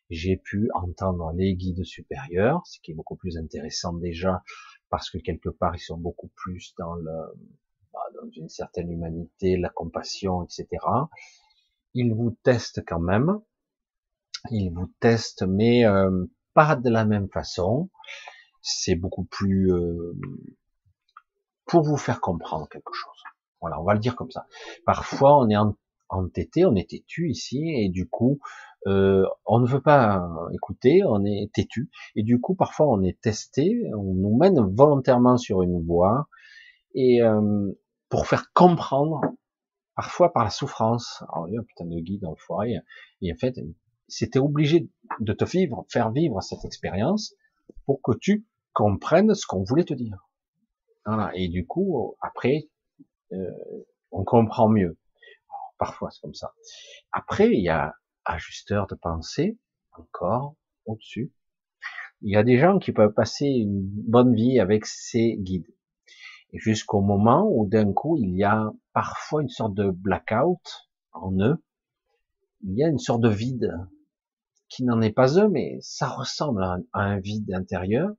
j'ai 0.09 0.37
pu 0.37 0.69
entendre 0.73 1.33
les 1.35 1.53
guides 1.55 1.83
supérieurs, 1.83 2.65
ce 2.65 2.79
qui 2.79 2.91
est 2.91 2.95
beaucoup 2.95 3.17
plus 3.17 3.37
intéressant 3.37 3.91
déjà, 3.91 4.41
parce 4.89 5.09
que 5.09 5.17
quelque 5.17 5.49
part, 5.49 5.75
ils 5.75 5.81
sont 5.81 5.97
beaucoup 5.97 6.31
plus 6.35 6.73
dans 6.77 6.95
le, 6.95 7.11
bah, 8.21 8.25
dans 8.25 8.31
une 8.31 8.49
certaine 8.49 8.91
humanité, 8.91 9.57
la 9.57 9.69
compassion, 9.69 10.43
etc. 10.43 10.67
Ils 11.93 12.13
vous 12.13 12.31
testent 12.43 12.83
quand 12.85 12.99
même, 12.99 13.39
il 14.49 14.71
vous 14.71 14.91
teste, 14.99 15.43
mais 15.43 15.85
euh, 15.85 16.25
pas 16.53 16.75
de 16.75 16.89
la 16.89 17.05
même 17.05 17.29
façon. 17.29 17.89
C'est 18.61 18.95
beaucoup 18.95 19.25
plus 19.25 19.71
euh, 19.73 20.13
pour 21.65 21.83
vous 21.83 21.97
faire 21.97 22.21
comprendre 22.21 22.67
quelque 22.69 22.93
chose. 22.93 23.23
Voilà, 23.59 23.79
on 23.79 23.83
va 23.83 23.93
le 23.93 23.99
dire 23.99 24.15
comme 24.15 24.31
ça. 24.31 24.47
Parfois, 24.85 25.37
on 25.39 25.49
est 25.49 25.57
entêté, 26.09 26.65
on 26.65 26.75
est 26.75 26.89
têtu 26.89 27.29
ici, 27.29 27.69
et 27.69 27.89
du 27.89 28.07
coup, 28.07 28.39
euh, 28.87 29.25
on 29.45 29.59
ne 29.59 29.67
veut 29.67 29.81
pas 29.81 30.27
écouter, 30.53 31.01
on 31.05 31.23
est 31.25 31.51
têtu, 31.53 31.89
et 32.15 32.23
du 32.23 32.39
coup, 32.39 32.55
parfois, 32.55 32.87
on 32.87 33.03
est 33.03 33.19
testé, 33.21 33.83
on 33.95 34.13
nous 34.13 34.35
mène 34.37 34.59
volontairement 34.75 35.37
sur 35.37 35.61
une 35.61 35.85
voie, 35.85 36.27
et 36.95 37.21
pour 38.11 38.27
faire 38.27 38.51
comprendre, 38.53 39.21
parfois 39.95 40.31
par 40.33 40.43
la 40.43 40.51
souffrance. 40.51 41.23
Alors, 41.31 41.47
il 41.47 41.53
y 41.53 41.57
a 41.57 41.61
un 41.61 41.63
putain 41.63 41.85
de 41.85 41.99
guide 41.99 42.25
enfoiré, 42.25 42.75
et 43.21 43.33
en 43.33 43.37
fait, 43.37 43.55
c'était 44.07 44.39
obligé 44.39 44.89
de 45.19 45.33
te 45.33 45.45
vivre, 45.45 45.85
faire 45.89 46.11
vivre 46.11 46.41
cette 46.41 46.65
expérience 46.65 47.33
pour 47.85 48.01
que 48.01 48.11
tu 48.19 48.45
comprennes 48.73 49.33
ce 49.33 49.47
qu'on 49.47 49.63
voulait 49.63 49.85
te 49.85 49.93
dire. 49.93 50.29
Voilà. 51.05 51.31
Et 51.35 51.47
du 51.47 51.65
coup, 51.65 52.15
après, 52.21 52.69
euh, 53.31 53.49
on 54.11 54.25
comprend 54.25 54.67
mieux. 54.67 54.97
parfois, 55.79 56.11
c'est 56.11 56.21
comme 56.21 56.35
ça. 56.35 56.53
Après, 57.11 57.49
il 57.49 57.63
y 57.63 57.69
a 57.69 57.95
ajusteur 58.25 58.87
de 58.87 58.95
pensée, 58.95 59.57
encore 59.93 60.55
au-dessus. 60.85 61.31
Il 62.21 62.31
y 62.31 62.35
a 62.35 62.43
des 62.43 62.59
gens 62.59 62.77
qui 62.77 62.91
peuvent 62.91 63.13
passer 63.13 63.45
une 63.45 63.81
bonne 63.81 64.35
vie 64.35 64.59
avec 64.59 64.85
ces 64.85 65.37
guides. 65.39 65.73
Jusqu'au 66.53 67.01
moment 67.01 67.47
où 67.49 67.67
d'un 67.67 67.93
coup, 67.93 68.17
il 68.17 68.35
y 68.35 68.43
a 68.43 68.71
parfois 68.93 69.41
une 69.41 69.49
sorte 69.49 69.73
de 69.73 69.89
blackout 69.89 70.89
en 71.13 71.31
eux. 71.39 71.63
Il 72.63 72.73
y 72.75 72.83
a 72.83 72.89
une 72.89 72.99
sorte 72.99 73.21
de 73.21 73.29
vide 73.29 73.73
qui 74.69 74.83
n'en 74.83 75.01
est 75.01 75.11
pas 75.11 75.39
un, 75.39 75.49
mais 75.49 75.77
ça 75.81 76.07
ressemble 76.07 76.63
à 76.63 76.77
un, 76.93 77.19
vide 77.19 77.53
intérieur. 77.53 78.11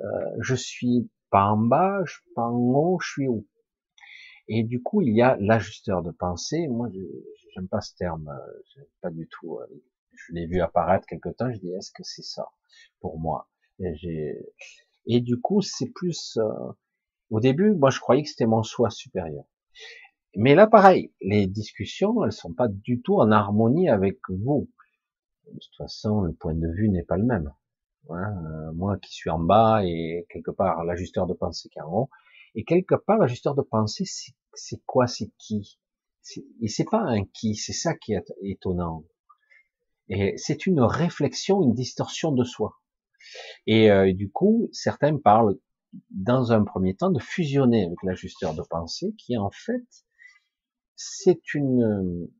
Euh, 0.00 0.04
je 0.40 0.54
suis 0.54 1.10
pas 1.30 1.46
en 1.46 1.58
bas, 1.58 2.00
je 2.04 2.12
suis 2.12 2.34
pas 2.34 2.42
en 2.42 2.56
haut, 2.56 2.98
je 3.00 3.08
suis 3.10 3.28
où? 3.28 3.46
Et 4.48 4.64
du 4.64 4.82
coup, 4.82 5.02
il 5.02 5.14
y 5.14 5.22
a 5.22 5.36
l'ajusteur 5.40 6.02
de 6.02 6.10
pensée. 6.10 6.68
Moi, 6.68 6.88
j'aime 7.54 7.68
pas 7.68 7.80
ce 7.80 7.94
terme, 7.96 8.28
euh, 8.28 8.82
pas 9.02 9.10
du 9.10 9.28
tout. 9.28 9.58
Euh, 9.58 9.66
je 10.12 10.32
l'ai 10.32 10.46
vu 10.46 10.60
apparaître 10.60 11.06
quelque 11.06 11.28
temps. 11.28 11.52
Je 11.52 11.58
dis, 11.58 11.70
est-ce 11.72 11.90
que 11.92 12.02
c'est 12.02 12.22
ça 12.22 12.48
pour 13.00 13.18
moi? 13.18 13.48
Et, 13.80 14.34
et, 15.06 15.20
du 15.20 15.40
coup, 15.40 15.60
c'est 15.60 15.90
plus. 15.90 16.38
Euh, 16.38 16.72
au 17.30 17.40
début, 17.40 17.74
moi, 17.74 17.90
je 17.90 18.00
croyais 18.00 18.22
que 18.22 18.28
c'était 18.28 18.46
mon 18.46 18.62
soi 18.62 18.90
supérieur. 18.90 19.44
Mais 20.36 20.54
là, 20.54 20.66
pareil, 20.66 21.12
les 21.20 21.46
discussions, 21.46 22.24
elles 22.24 22.32
sont 22.32 22.52
pas 22.52 22.68
du 22.68 23.00
tout 23.02 23.16
en 23.16 23.30
harmonie 23.30 23.88
avec 23.88 24.18
vous. 24.28 24.68
De 25.46 25.58
toute 25.58 25.76
façon, 25.76 26.20
le 26.20 26.32
point 26.32 26.54
de 26.54 26.68
vue 26.68 26.88
n'est 26.88 27.02
pas 27.02 27.16
le 27.16 27.24
même. 27.24 27.52
Euh, 28.10 28.72
moi 28.72 28.96
qui 28.98 29.12
suis 29.12 29.28
en 29.28 29.38
bas 29.38 29.84
et 29.84 30.26
quelque 30.30 30.50
part 30.50 30.82
l'ajusteur 30.84 31.26
de 31.26 31.34
pensée 31.34 31.68
qui 31.68 31.78
est 31.78 31.82
en 31.82 31.92
haut. 31.92 32.10
Et 32.54 32.64
quelque 32.64 32.94
part, 32.94 33.18
l'ajusteur 33.18 33.54
de 33.54 33.62
pensée, 33.62 34.04
c'est 34.06 34.82
quoi, 34.86 35.06
c'est 35.06 35.30
qui? 35.38 35.78
Et 36.60 36.68
c'est 36.68 36.84
pas 36.84 37.00
un 37.00 37.24
qui, 37.24 37.54
c'est 37.54 37.72
ça 37.72 37.94
qui 37.94 38.14
est 38.14 38.32
étonnant. 38.42 39.04
Et 40.08 40.34
c'est 40.38 40.66
une 40.66 40.80
réflexion, 40.80 41.62
une 41.62 41.74
distorsion 41.74 42.32
de 42.32 42.44
soi. 42.44 42.80
Et 43.66 43.90
euh, 43.90 44.12
du 44.14 44.30
coup, 44.30 44.68
certains 44.72 45.16
parlent 45.18 45.58
dans 46.10 46.52
un 46.52 46.64
premier 46.64 46.94
temps 46.94 47.10
de 47.10 47.20
fusionner 47.20 47.86
avec 47.86 48.02
l'ajusteur 48.02 48.54
de 48.54 48.62
pensée, 48.62 49.14
qui 49.18 49.36
en 49.36 49.50
fait, 49.50 49.86
c'est 50.96 51.54
une 51.54 52.30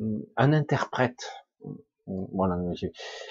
euh, 0.00 0.18
un 0.36 0.52
interprète 0.52 1.30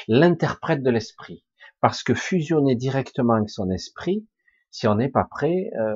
l'interprète 0.07 0.83
de 0.83 0.89
l'esprit. 0.89 1.45
Parce 1.81 2.03
que 2.03 2.13
fusionner 2.13 2.75
directement 2.75 3.33
avec 3.33 3.49
son 3.49 3.69
esprit, 3.69 4.25
si 4.71 4.87
on 4.87 4.95
n'est 4.95 5.09
pas 5.09 5.25
prêt, 5.25 5.69
euh, 5.77 5.95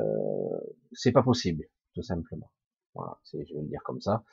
c'est 0.92 1.12
pas 1.12 1.24
possible, 1.24 1.66
tout 1.96 2.04
simplement. 2.04 2.52
Voilà, 2.94 3.18
je 3.32 3.38
vais 3.38 3.62
le 3.62 3.68
dire 3.68 3.82
comme 3.84 4.02
ça. 4.02 4.24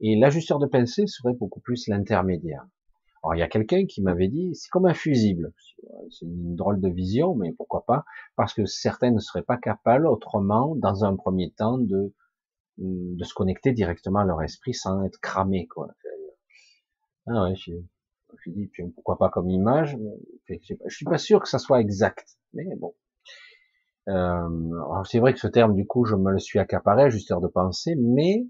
Et 0.00 0.16
l'ajusteur 0.16 0.58
de 0.58 0.66
pensée 0.66 1.06
serait 1.06 1.34
beaucoup 1.34 1.60
plus 1.60 1.86
l'intermédiaire. 1.88 2.64
Alors 3.22 3.34
il 3.36 3.38
y 3.38 3.42
a 3.42 3.48
quelqu'un 3.48 3.86
qui 3.86 4.02
m'avait 4.02 4.28
dit, 4.28 4.54
c'est 4.54 4.68
comme 4.70 4.86
un 4.86 4.94
fusible. 4.94 5.52
C'est 6.10 6.26
une 6.26 6.56
drôle 6.56 6.80
de 6.80 6.88
vision, 6.88 7.34
mais 7.34 7.52
pourquoi 7.52 7.84
pas? 7.86 8.04
Parce 8.36 8.52
que 8.54 8.66
certains 8.66 9.10
ne 9.12 9.20
seraient 9.20 9.42
pas 9.44 9.56
capables 9.56 10.06
autrement, 10.06 10.74
dans 10.76 11.04
un 11.04 11.16
premier 11.16 11.52
temps, 11.52 11.78
de 11.78 12.12
de 12.78 13.24
se 13.24 13.34
connecter 13.34 13.72
directement 13.72 14.20
à 14.20 14.24
leur 14.24 14.42
esprit 14.42 14.74
sans 14.74 15.04
être 15.04 15.20
cramé, 15.20 15.66
quoi. 15.68 15.88
Ah 17.26 17.44
ouais, 17.44 17.54
je, 17.54 17.72
je 18.44 18.50
dis, 18.50 18.70
pourquoi 18.94 19.18
pas 19.18 19.28
comme 19.28 19.48
image, 19.50 19.96
mais 19.96 20.60
je 20.66 20.94
suis 20.94 21.04
pas 21.04 21.18
sûr 21.18 21.40
que 21.40 21.48
ça 21.48 21.58
soit 21.58 21.80
exact, 21.80 22.26
mais 22.54 22.64
bon. 22.76 22.94
Euh, 24.08 25.04
c'est 25.04 25.20
vrai 25.20 25.32
que 25.32 25.38
ce 25.38 25.46
terme, 25.46 25.74
du 25.74 25.86
coup, 25.86 26.04
je 26.04 26.16
me 26.16 26.32
le 26.32 26.38
suis 26.38 26.58
accaparé, 26.58 27.04
ajusteur 27.04 27.40
de 27.40 27.48
pensée, 27.48 27.94
mais 27.96 28.46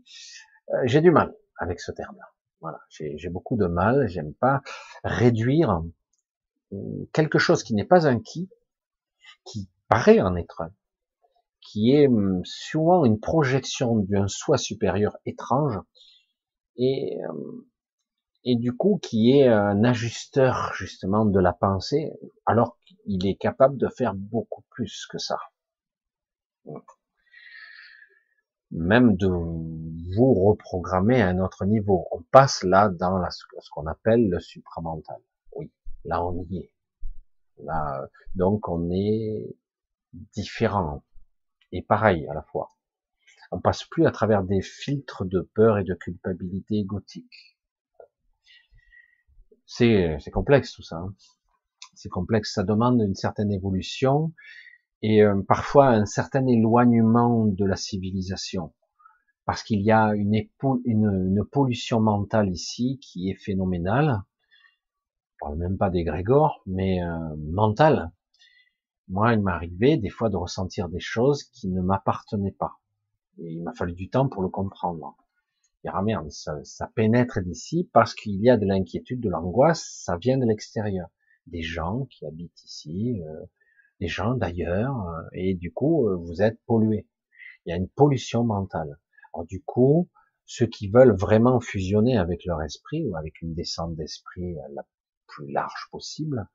euh, 0.71 0.83
j'ai 0.85 1.01
du 1.01 1.11
mal 1.11 1.35
avec 1.59 1.81
ce 1.81 1.93
terme-là. 1.93 2.32
Voilà, 2.63 2.81
j'ai 2.89 3.29
beaucoup 3.29 3.57
de 3.57 3.67
mal, 3.67 4.07
j'aime 4.09 4.33
pas 4.35 4.63
réduire 5.05 5.83
euh, 6.73 6.77
quelque 7.13 7.39
chose 7.39 7.63
qui 7.63 7.75
n'est 7.75 7.85
pas 7.85 8.07
un 8.07 8.21
qui, 8.21 8.49
qui 9.45 9.69
paraît 9.89 10.21
en 10.21 10.37
être 10.37 10.63
qui 11.61 11.93
est 11.93 12.09
hum, 12.09 12.43
souvent 12.45 13.05
une 13.05 13.21
projection 13.21 13.97
d'un 13.97 14.29
soi 14.29 14.59
supérieur 14.59 15.17
étrange, 15.25 15.79
et 16.77 17.19
hum, 17.29 17.65
et 18.45 18.57
du 18.57 18.77
coup 18.77 18.99
qui 19.03 19.33
est 19.33 19.47
un 19.49 19.85
ajusteur 19.85 20.73
justement 20.75 21.25
de 21.25 21.41
la 21.41 21.53
pensée, 21.53 22.13
alors 22.47 22.77
qu'il 22.85 23.27
est 23.27 23.37
capable 23.37 23.77
de 23.77 23.89
faire 23.89 24.15
beaucoup 24.15 24.65
plus 24.71 25.07
que 25.11 25.19
ça. 25.19 25.39
Même 28.73 29.17
de 29.17 29.29
vous 29.29 30.35
reprogrammer 30.35 31.23
à 31.23 31.29
un 31.29 31.39
autre 31.39 31.65
niveau. 31.65 32.07
On 32.11 32.23
passe 32.23 32.65
là 32.65 32.89
dans 32.89 33.23
ce 33.31 33.71
qu'on 33.71 33.87
appelle 33.87 34.29
le 34.29 34.41
supramental. 34.41 35.21
Oui, 35.55 35.71
là 36.05 36.25
on 36.25 36.45
y 36.51 36.59
est. 36.59 36.73
Là, 37.59 38.09
donc 38.35 38.69
on 38.69 38.91
est 38.91 39.57
différent 40.35 41.05
et 41.71 41.83
pareil 41.83 42.27
à 42.29 42.35
la 42.35 42.43
fois. 42.43 42.71
On 43.51 43.61
passe 43.61 43.85
plus 43.85 44.07
à 44.07 44.11
travers 44.11 44.43
des 44.43 44.63
filtres 44.63 45.25
de 45.25 45.41
peur 45.55 45.79
et 45.79 45.85
de 45.85 45.95
culpabilité 45.95 46.77
égotique 46.77 47.53
c'est 49.73 50.31
complexe 50.33 50.73
tout 50.73 50.83
ça. 50.83 50.97
Hein. 50.97 51.15
C'est 51.95 52.09
complexe, 52.09 52.55
ça 52.55 52.63
demande 52.63 53.01
une 53.01 53.15
certaine 53.15 53.51
évolution 53.51 54.33
et 55.03 55.23
euh, 55.23 55.43
parfois 55.43 55.89
un 55.89 56.07
certain 56.07 56.47
éloignement 56.47 57.47
de 57.47 57.65
la 57.65 57.77
civilisation, 57.77 58.73
parce 59.45 59.63
qu'il 59.63 59.83
y 59.83 59.91
a 59.91 60.15
une, 60.15 60.35
une, 60.85 61.45
pollution 61.51 62.01
mentale 62.01 62.51
ici 62.51 62.99
qui 63.03 63.31
est 63.31 63.35
phénoménale. 63.35 64.23
Je 65.33 65.37
parle 65.41 65.59
même 65.59 65.77
pas 65.77 65.91
des 65.91 66.05
Grégor, 66.05 66.63
mais 66.67 67.03
euh, 67.03 67.37
mentale. 67.37 68.13
Moi, 69.09 69.35
il 69.35 69.43
m'arrivait 69.43 69.97
des 69.97 70.09
fois 70.09 70.31
de 70.31 70.37
ressentir 70.37 70.89
des 70.89 71.01
choses 71.01 71.43
qui 71.43 71.69
ne 71.69 71.83
m'appartenaient 71.83 72.57
pas. 72.57 72.79
Et 73.39 73.55
il 73.55 73.63
m'a 73.63 73.73
fallu 73.73 73.95
du 73.95 74.09
temps 74.09 74.29
pour 74.29 74.43
le 74.43 74.49
comprendre 74.49 75.17
ah 75.89 76.03
merde, 76.03 76.31
ça, 76.31 76.87
pénètre 76.95 77.41
d'ici 77.43 77.89
parce 77.93 78.15
qu'il 78.15 78.41
y 78.41 78.49
a 78.49 78.57
de 78.57 78.67
l'inquiétude, 78.67 79.21
de 79.21 79.29
l'angoisse, 79.29 80.03
ça 80.05 80.17
vient 80.17 80.39
de 80.39 80.47
l'extérieur. 80.47 81.09
Des 81.47 81.63
gens 81.63 82.07
qui 82.07 82.25
habitent 82.25 82.63
ici, 82.65 83.21
euh, 83.27 83.45
des 84.03 84.09
gens 84.09 84.35
d'ailleurs, 84.35 85.09
euh, 85.09 85.23
et 85.33 85.55
du 85.55 85.73
coup, 85.73 86.09
euh, 86.09 86.17
vous 86.17 86.43
êtes 86.43 86.59
pollués. 86.67 87.07
Il 87.65 87.71
y 87.71 87.73
a 87.73 87.77
une 87.77 87.89
pollution 87.89 88.45
mentale. 88.45 88.99
Alors 89.33 89.47
du 89.47 89.63
coup, 89.63 90.11
ceux 90.45 90.67
qui 90.67 90.89
veulent 90.89 91.17
vraiment 91.17 91.61
fusionner 91.61 92.19
avec 92.19 92.45
leur 92.45 92.61
esprit 92.63 93.05
ou 93.07 93.17
avec 93.17 93.41
une 93.41 93.55
descente 93.55 93.95
d'esprit 93.95 94.57
la 94.75 94.83
plus 95.29 95.51
large 95.51 95.89
possible, 95.91 96.49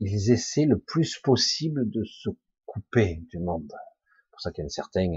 ils 0.00 0.32
essaient 0.32 0.66
le 0.66 0.78
plus 0.78 1.18
possible 1.20 1.88
de 1.88 2.02
se 2.04 2.28
couper 2.66 3.22
du 3.28 3.38
monde. 3.38 3.70
C'est 3.70 4.30
pour 4.32 4.40
ça 4.40 4.50
qu'il 4.50 4.64
y 4.64 4.66
a 4.66 4.68
certains 4.68 5.08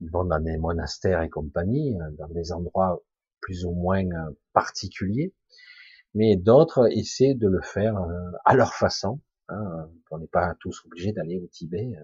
ils 0.00 0.10
vont 0.10 0.24
dans 0.24 0.40
des 0.40 0.56
monastères 0.56 1.22
et 1.22 1.28
compagnie, 1.28 1.96
euh, 2.00 2.10
dans 2.18 2.28
des 2.28 2.52
endroits 2.52 3.02
plus 3.40 3.64
ou 3.64 3.72
moins 3.72 4.04
euh, 4.04 4.30
particuliers, 4.52 5.34
mais 6.14 6.36
d'autres 6.36 6.88
essaient 6.92 7.34
de 7.34 7.48
le 7.48 7.60
faire 7.60 7.96
euh, 7.96 8.30
à 8.44 8.54
leur 8.54 8.74
façon. 8.74 9.20
Hein. 9.48 9.88
On 10.10 10.18
n'est 10.18 10.26
pas 10.26 10.54
tous 10.60 10.84
obligés 10.84 11.12
d'aller 11.12 11.38
au 11.38 11.46
Tibet 11.46 11.94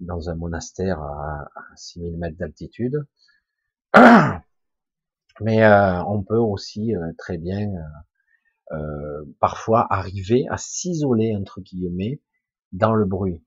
dans 0.00 0.30
un 0.30 0.34
monastère 0.34 1.00
à 1.00 1.48
6000 1.76 2.16
mètres 2.18 2.36
d'altitude, 2.36 3.06
mais 5.40 5.66
on 6.06 6.22
peut 6.22 6.36
aussi 6.36 6.92
très 7.16 7.38
bien 7.38 7.72
parfois 9.40 9.86
arriver 9.90 10.46
à 10.50 10.56
s'isoler 10.56 11.34
entre 11.36 11.60
guillemets 11.60 12.20
dans 12.72 12.94
le 12.94 13.04
bruit. 13.04 13.42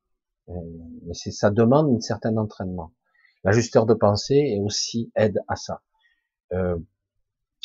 Mais 0.47 1.13
ça 1.13 1.51
demande 1.51 1.95
un 1.95 2.01
certain 2.01 2.35
entraînement. 2.37 2.93
L'ajusteur 3.43 3.85
de 3.85 3.93
pensée 3.93 4.55
est 4.55 4.59
aussi 4.59 5.11
aide 5.15 5.39
à 5.47 5.55
ça. 5.55 5.81
Euh, 6.53 6.77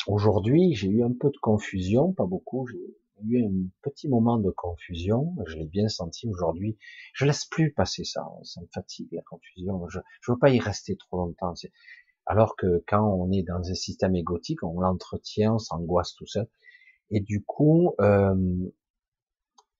Aujourd'hui, 0.07 0.73
j'ai 0.73 0.87
eu 0.87 1.03
un 1.03 1.11
peu 1.11 1.29
de 1.29 1.37
confusion, 1.41 2.13
pas 2.13 2.25
beaucoup. 2.25 2.65
Eu 3.23 3.43
un 3.43 3.69
petit 3.81 4.07
moment 4.07 4.37
de 4.37 4.51
confusion. 4.51 5.35
Je 5.45 5.55
l'ai 5.57 5.65
bien 5.65 5.87
senti 5.87 6.27
aujourd'hui. 6.27 6.77
Je 7.13 7.25
laisse 7.25 7.45
plus 7.45 7.73
passer 7.73 8.03
ça. 8.03 8.27
Ça 8.43 8.61
me 8.61 8.67
fatigue 8.73 9.09
la 9.11 9.21
confusion. 9.23 9.87
Je, 9.89 9.99
je 10.21 10.31
veux 10.31 10.37
pas 10.37 10.49
y 10.49 10.59
rester 10.59 10.95
trop 10.95 11.17
longtemps. 11.17 11.53
Alors 12.25 12.55
que 12.55 12.83
quand 12.87 13.03
on 13.03 13.31
est 13.31 13.43
dans 13.43 13.69
un 13.69 13.73
système 13.73 14.15
égotique, 14.15 14.61
on 14.63 14.79
l'entretient, 14.79 15.55
on 15.55 15.59
s'angoisse 15.59 16.13
tout 16.15 16.27
seul. 16.27 16.47
Et 17.09 17.21
du 17.21 17.43
coup, 17.43 17.93
euh, 18.01 18.35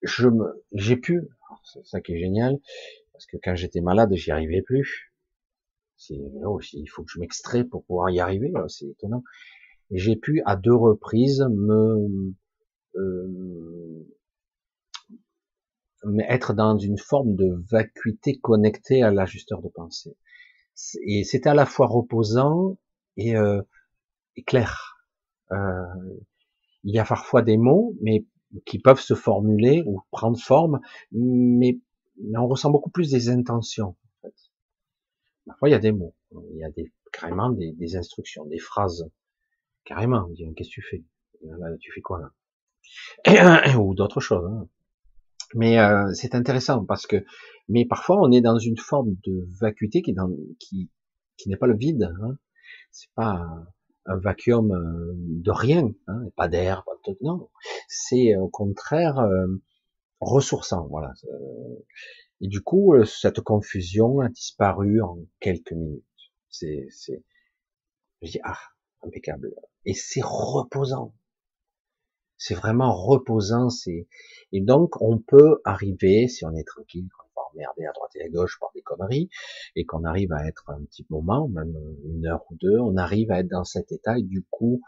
je 0.01 0.29
me, 0.29 0.65
j'ai 0.71 0.95
pu, 0.95 1.27
c'est 1.63 1.85
ça 1.85 1.99
qui 1.99 2.13
est 2.13 2.19
génial, 2.19 2.59
parce 3.11 3.25
que 3.25 3.37
quand 3.43 3.55
j'étais 3.55 3.81
malade, 3.81 4.13
j'y 4.13 4.31
arrivais 4.31 4.61
plus. 4.61 5.13
C'est, 5.97 6.19
oh, 6.45 6.59
il 6.73 6.87
faut 6.87 7.03
que 7.03 7.11
je 7.11 7.19
m'extrais 7.19 7.63
pour 7.63 7.83
pouvoir 7.83 8.09
y 8.11 8.19
arriver. 8.19 8.51
C'est 8.69 8.87
étonnant. 8.87 9.23
J'ai 9.91 10.15
pu 10.15 10.41
à 10.45 10.55
deux 10.55 10.75
reprises 10.75 11.45
me, 11.49 12.33
euh, 12.97 14.05
être 16.29 16.53
dans 16.53 16.77
une 16.77 16.97
forme 16.97 17.35
de 17.35 17.63
vacuité 17.69 18.37
connectée 18.37 19.03
à 19.03 19.11
l'ajusteur 19.11 19.61
de 19.61 19.69
pensée. 19.69 20.15
Et 21.05 21.23
c'était 21.23 21.49
à 21.49 21.53
la 21.53 21.65
fois 21.65 21.87
reposant 21.87 22.77
et, 23.17 23.35
euh, 23.35 23.61
clair. 24.45 24.97
Euh, 25.51 25.57
il 26.83 26.93
y 26.93 26.99
a 26.99 27.05
parfois 27.05 27.41
des 27.41 27.57
mots, 27.57 27.95
mais 28.01 28.25
qui 28.65 28.79
peuvent 28.79 28.99
se 28.99 29.15
formuler 29.15 29.83
ou 29.85 30.01
prendre 30.11 30.37
forme, 30.39 30.79
mais, 31.11 31.79
mais 32.21 32.37
on 32.37 32.47
ressent 32.47 32.69
beaucoup 32.69 32.91
plus 32.91 33.11
des 33.11 33.29
intentions. 33.29 33.95
Parfois, 35.45 35.69
il 35.69 35.71
y 35.71 35.75
a 35.75 35.79
des 35.79 35.91
mots, 35.91 36.13
il 36.51 36.57
y 36.57 36.63
a 36.63 36.69
carrément 37.11 37.49
des, 37.49 37.95
instructions, 37.95 38.45
des 38.45 38.59
phrases. 38.59 39.09
Carrément, 39.85 40.25
on 40.29 40.33
dit, 40.33 40.45
qu'est-ce 40.55 40.69
que 40.69 40.73
tu 40.73 40.81
fais? 40.81 41.03
Tu 41.79 41.91
fais 41.91 42.01
quoi 42.01 42.19
là? 42.19 42.31
Ou 43.79 43.95
d'autres 43.95 44.19
choses. 44.19 44.45
Hein. 44.45 44.67
Mais 45.53 45.79
euh, 45.79 46.11
c'est 46.13 46.35
intéressant 46.35 46.85
parce 46.85 47.07
que, 47.07 47.23
mais 47.69 47.85
parfois 47.85 48.17
on 48.21 48.31
est 48.31 48.41
dans 48.41 48.59
une 48.59 48.77
forme 48.77 49.15
de 49.25 49.47
vacuité 49.59 50.01
qui, 50.01 50.13
dans, 50.13 50.29
qui, 50.59 50.89
qui 51.37 51.49
n'est 51.49 51.57
pas 51.57 51.67
le 51.67 51.77
vide. 51.77 52.03
Hein. 52.21 52.37
C'est 52.91 53.11
pas 53.15 53.45
un, 54.05 54.17
vacuum 54.17 54.71
euh, 54.71 55.13
de 55.15 55.51
rien, 55.51 55.91
hein, 56.07 56.21
pas 56.35 56.47
d'air, 56.47 56.83
pas 56.85 57.11
de 57.11 57.17
non. 57.21 57.49
C'est 57.87 58.35
au 58.35 58.49
contraire 58.49 59.19
euh, 59.19 59.47
ressourçant, 60.19 60.87
voilà. 60.87 61.13
Et 62.41 62.47
du 62.47 62.61
coup, 62.61 62.93
cette 63.05 63.41
confusion 63.41 64.19
a 64.19 64.29
disparu 64.29 65.01
en 65.01 65.17
quelques 65.39 65.71
minutes. 65.71 66.03
C'est, 66.49 66.87
c'est, 66.89 67.23
je 68.21 68.31
dis 68.31 68.39
ah, 68.43 68.57
impeccable. 69.03 69.53
Et 69.85 69.93
c'est 69.93 70.21
reposant 70.23 71.13
c'est 72.37 72.55
vraiment 72.55 72.93
reposant. 72.93 73.69
C'est 73.69 74.07
et 74.51 74.61
donc 74.61 75.01
on 75.01 75.17
peut 75.17 75.61
arriver 75.65 76.27
si 76.27 76.45
on 76.45 76.53
est 76.55 76.67
tranquille, 76.67 77.07
qu'on 77.17 77.41
va 77.41 77.47
emmerder 77.53 77.85
à 77.85 77.91
droite 77.93 78.11
et 78.15 78.23
à 78.23 78.29
gauche 78.29 78.57
par 78.59 78.71
des 78.73 78.81
conneries, 78.81 79.29
et 79.75 79.85
qu'on 79.85 80.03
arrive 80.03 80.31
à 80.33 80.47
être 80.47 80.69
un 80.69 80.83
petit 80.85 81.05
moment, 81.09 81.47
même 81.49 81.75
une 82.05 82.25
heure 82.25 82.43
ou 82.49 82.55
deux, 82.55 82.77
on 82.79 82.97
arrive 82.97 83.31
à 83.31 83.39
être 83.39 83.49
dans 83.49 83.65
cet 83.65 83.91
état 83.91 84.17
et 84.17 84.23
du 84.23 84.45
coup 84.49 84.81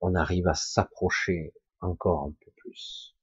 on 0.00 0.14
arrive 0.14 0.46
à 0.48 0.54
s'approcher 0.54 1.52
encore 1.80 2.24
un 2.24 2.34
peu 2.44 2.50
plus 2.56 3.14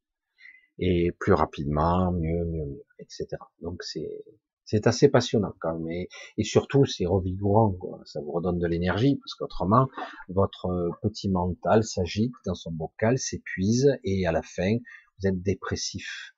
et 0.79 1.11
plus 1.19 1.33
rapidement, 1.33 2.11
mieux, 2.11 2.45
mieux, 2.45 2.65
mieux, 2.65 2.85
etc. 2.99 3.27
Donc 3.61 3.83
c'est 3.83 4.23
c'est 4.67 4.85
assez 4.85 5.07
passionnant 5.07 5.53
quand 5.59 5.79
même. 5.79 6.05
Et, 6.37 6.43
surtout, 6.43 6.85
c'est 6.85 7.05
revigorant. 7.05 7.71
Quoi. 7.71 8.01
Ça 8.05 8.19
vous 8.21 8.31
redonne 8.31 8.59
de 8.59 8.67
l'énergie 8.67 9.15
parce 9.15 9.33
qu'autrement, 9.33 9.87
votre 10.29 10.67
euh, 10.67 10.89
petit 11.01 11.29
mental 11.29 11.83
s'agite 11.83 12.33
dans 12.45 12.53
son 12.53 12.71
bocal, 12.71 13.17
s'épuise 13.17 13.97
et 14.03 14.27
à 14.27 14.31
la 14.31 14.43
fin, 14.43 14.77
vous 15.19 15.27
êtes 15.27 15.41
dépressif. 15.41 16.33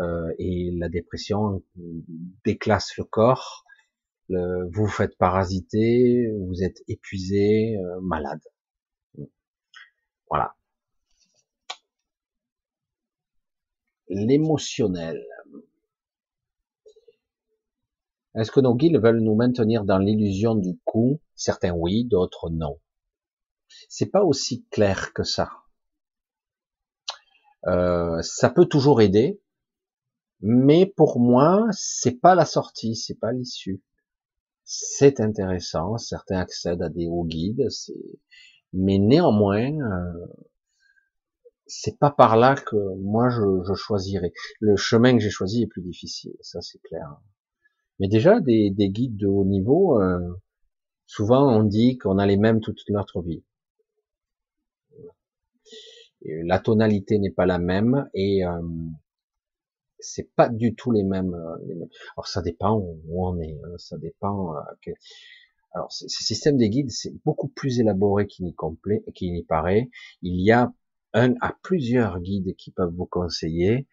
Euh, 0.00 0.32
et 0.38 0.72
la 0.72 0.88
dépression 0.88 1.62
déclasse 2.44 2.96
le 2.96 3.04
corps. 3.04 3.64
vous 4.28 4.70
vous 4.72 4.88
faites 4.88 5.16
parasiter, 5.18 6.26
vous 6.48 6.64
êtes 6.64 6.82
épuisé, 6.88 7.76
euh, 7.76 8.00
malade. 8.00 8.40
Voilà. 10.30 10.54
L'émotionnel. 14.08 15.22
Est-ce 18.36 18.50
que 18.50 18.60
nos 18.60 18.74
guides 18.74 19.00
veulent 19.00 19.20
nous 19.20 19.36
maintenir 19.36 19.84
dans 19.84 19.98
l'illusion 19.98 20.54
du 20.54 20.76
coup? 20.84 21.20
Certains 21.34 21.72
oui, 21.72 22.04
d'autres 22.04 22.50
non. 22.50 22.80
C'est 23.88 24.10
pas 24.10 24.24
aussi 24.24 24.64
clair 24.70 25.12
que 25.12 25.22
ça. 25.22 25.50
Euh, 27.66 28.20
ça 28.22 28.50
peut 28.50 28.66
toujours 28.66 29.00
aider, 29.00 29.40
mais 30.40 30.86
pour 30.86 31.20
moi, 31.20 31.66
c'est 31.72 32.20
pas 32.20 32.34
la 32.34 32.44
sortie, 32.44 32.96
c'est 32.96 33.18
pas 33.18 33.32
l'issue. 33.32 33.82
C'est 34.64 35.20
intéressant, 35.20 35.96
certains 35.98 36.38
accèdent 36.40 36.82
à 36.82 36.88
des 36.88 37.06
hauts 37.06 37.24
guides, 37.24 37.68
mais 38.72 38.98
néanmoins, 38.98 39.70
euh, 39.70 40.26
c'est 41.66 41.98
pas 41.98 42.10
par 42.10 42.36
là 42.36 42.56
que 42.56 42.76
moi 42.98 43.28
je, 43.30 43.62
je 43.66 43.74
choisirais. 43.74 44.32
Le 44.60 44.76
chemin 44.76 45.14
que 45.14 45.20
j'ai 45.22 45.30
choisi 45.30 45.62
est 45.62 45.66
plus 45.66 45.82
difficile, 45.82 46.34
ça 46.40 46.60
c'est 46.60 46.80
clair. 46.82 47.20
Mais 48.00 48.08
déjà, 48.08 48.40
des, 48.40 48.70
des 48.70 48.90
guides 48.90 49.16
de 49.16 49.26
haut 49.26 49.44
niveau, 49.44 50.00
euh, 50.00 50.18
souvent 51.06 51.56
on 51.56 51.64
dit 51.64 51.98
qu'on 51.98 52.18
a 52.18 52.26
les 52.26 52.36
mêmes 52.36 52.60
toute 52.60 52.82
notre 52.88 53.22
vie. 53.22 53.42
la 56.24 56.58
tonalité 56.58 57.18
n'est 57.18 57.30
pas 57.30 57.46
la 57.46 57.58
même 57.58 58.08
et 58.14 58.44
euh, 58.44 58.60
c'est 59.98 60.30
pas 60.34 60.48
du 60.48 60.74
tout 60.74 60.90
les 60.90 61.02
mêmes, 61.02 61.34
euh, 61.34 61.86
Alors 62.16 62.26
ça 62.26 62.42
dépend 62.42 62.78
où 62.78 63.26
on 63.26 63.38
est, 63.40 63.58
hein, 63.64 63.74
ça 63.78 63.98
dépend. 63.98 64.54
Euh, 64.56 64.92
Alors 65.72 65.92
ce 65.92 66.08
système 66.08 66.56
des 66.56 66.70
guides, 66.70 66.90
c'est 66.90 67.12
beaucoup 67.24 67.48
plus 67.48 67.80
élaboré 67.80 68.26
qu'il 68.26 68.46
n'y 68.46 68.54
qu'il 69.14 69.32
n'y 69.32 69.44
paraît. 69.44 69.90
Il 70.22 70.40
y 70.40 70.52
a 70.52 70.72
un 71.12 71.34
à 71.40 71.54
plusieurs 71.62 72.20
guides 72.20 72.54
qui 72.56 72.70
peuvent 72.70 72.94
vous 72.94 73.06
conseiller 73.06 73.86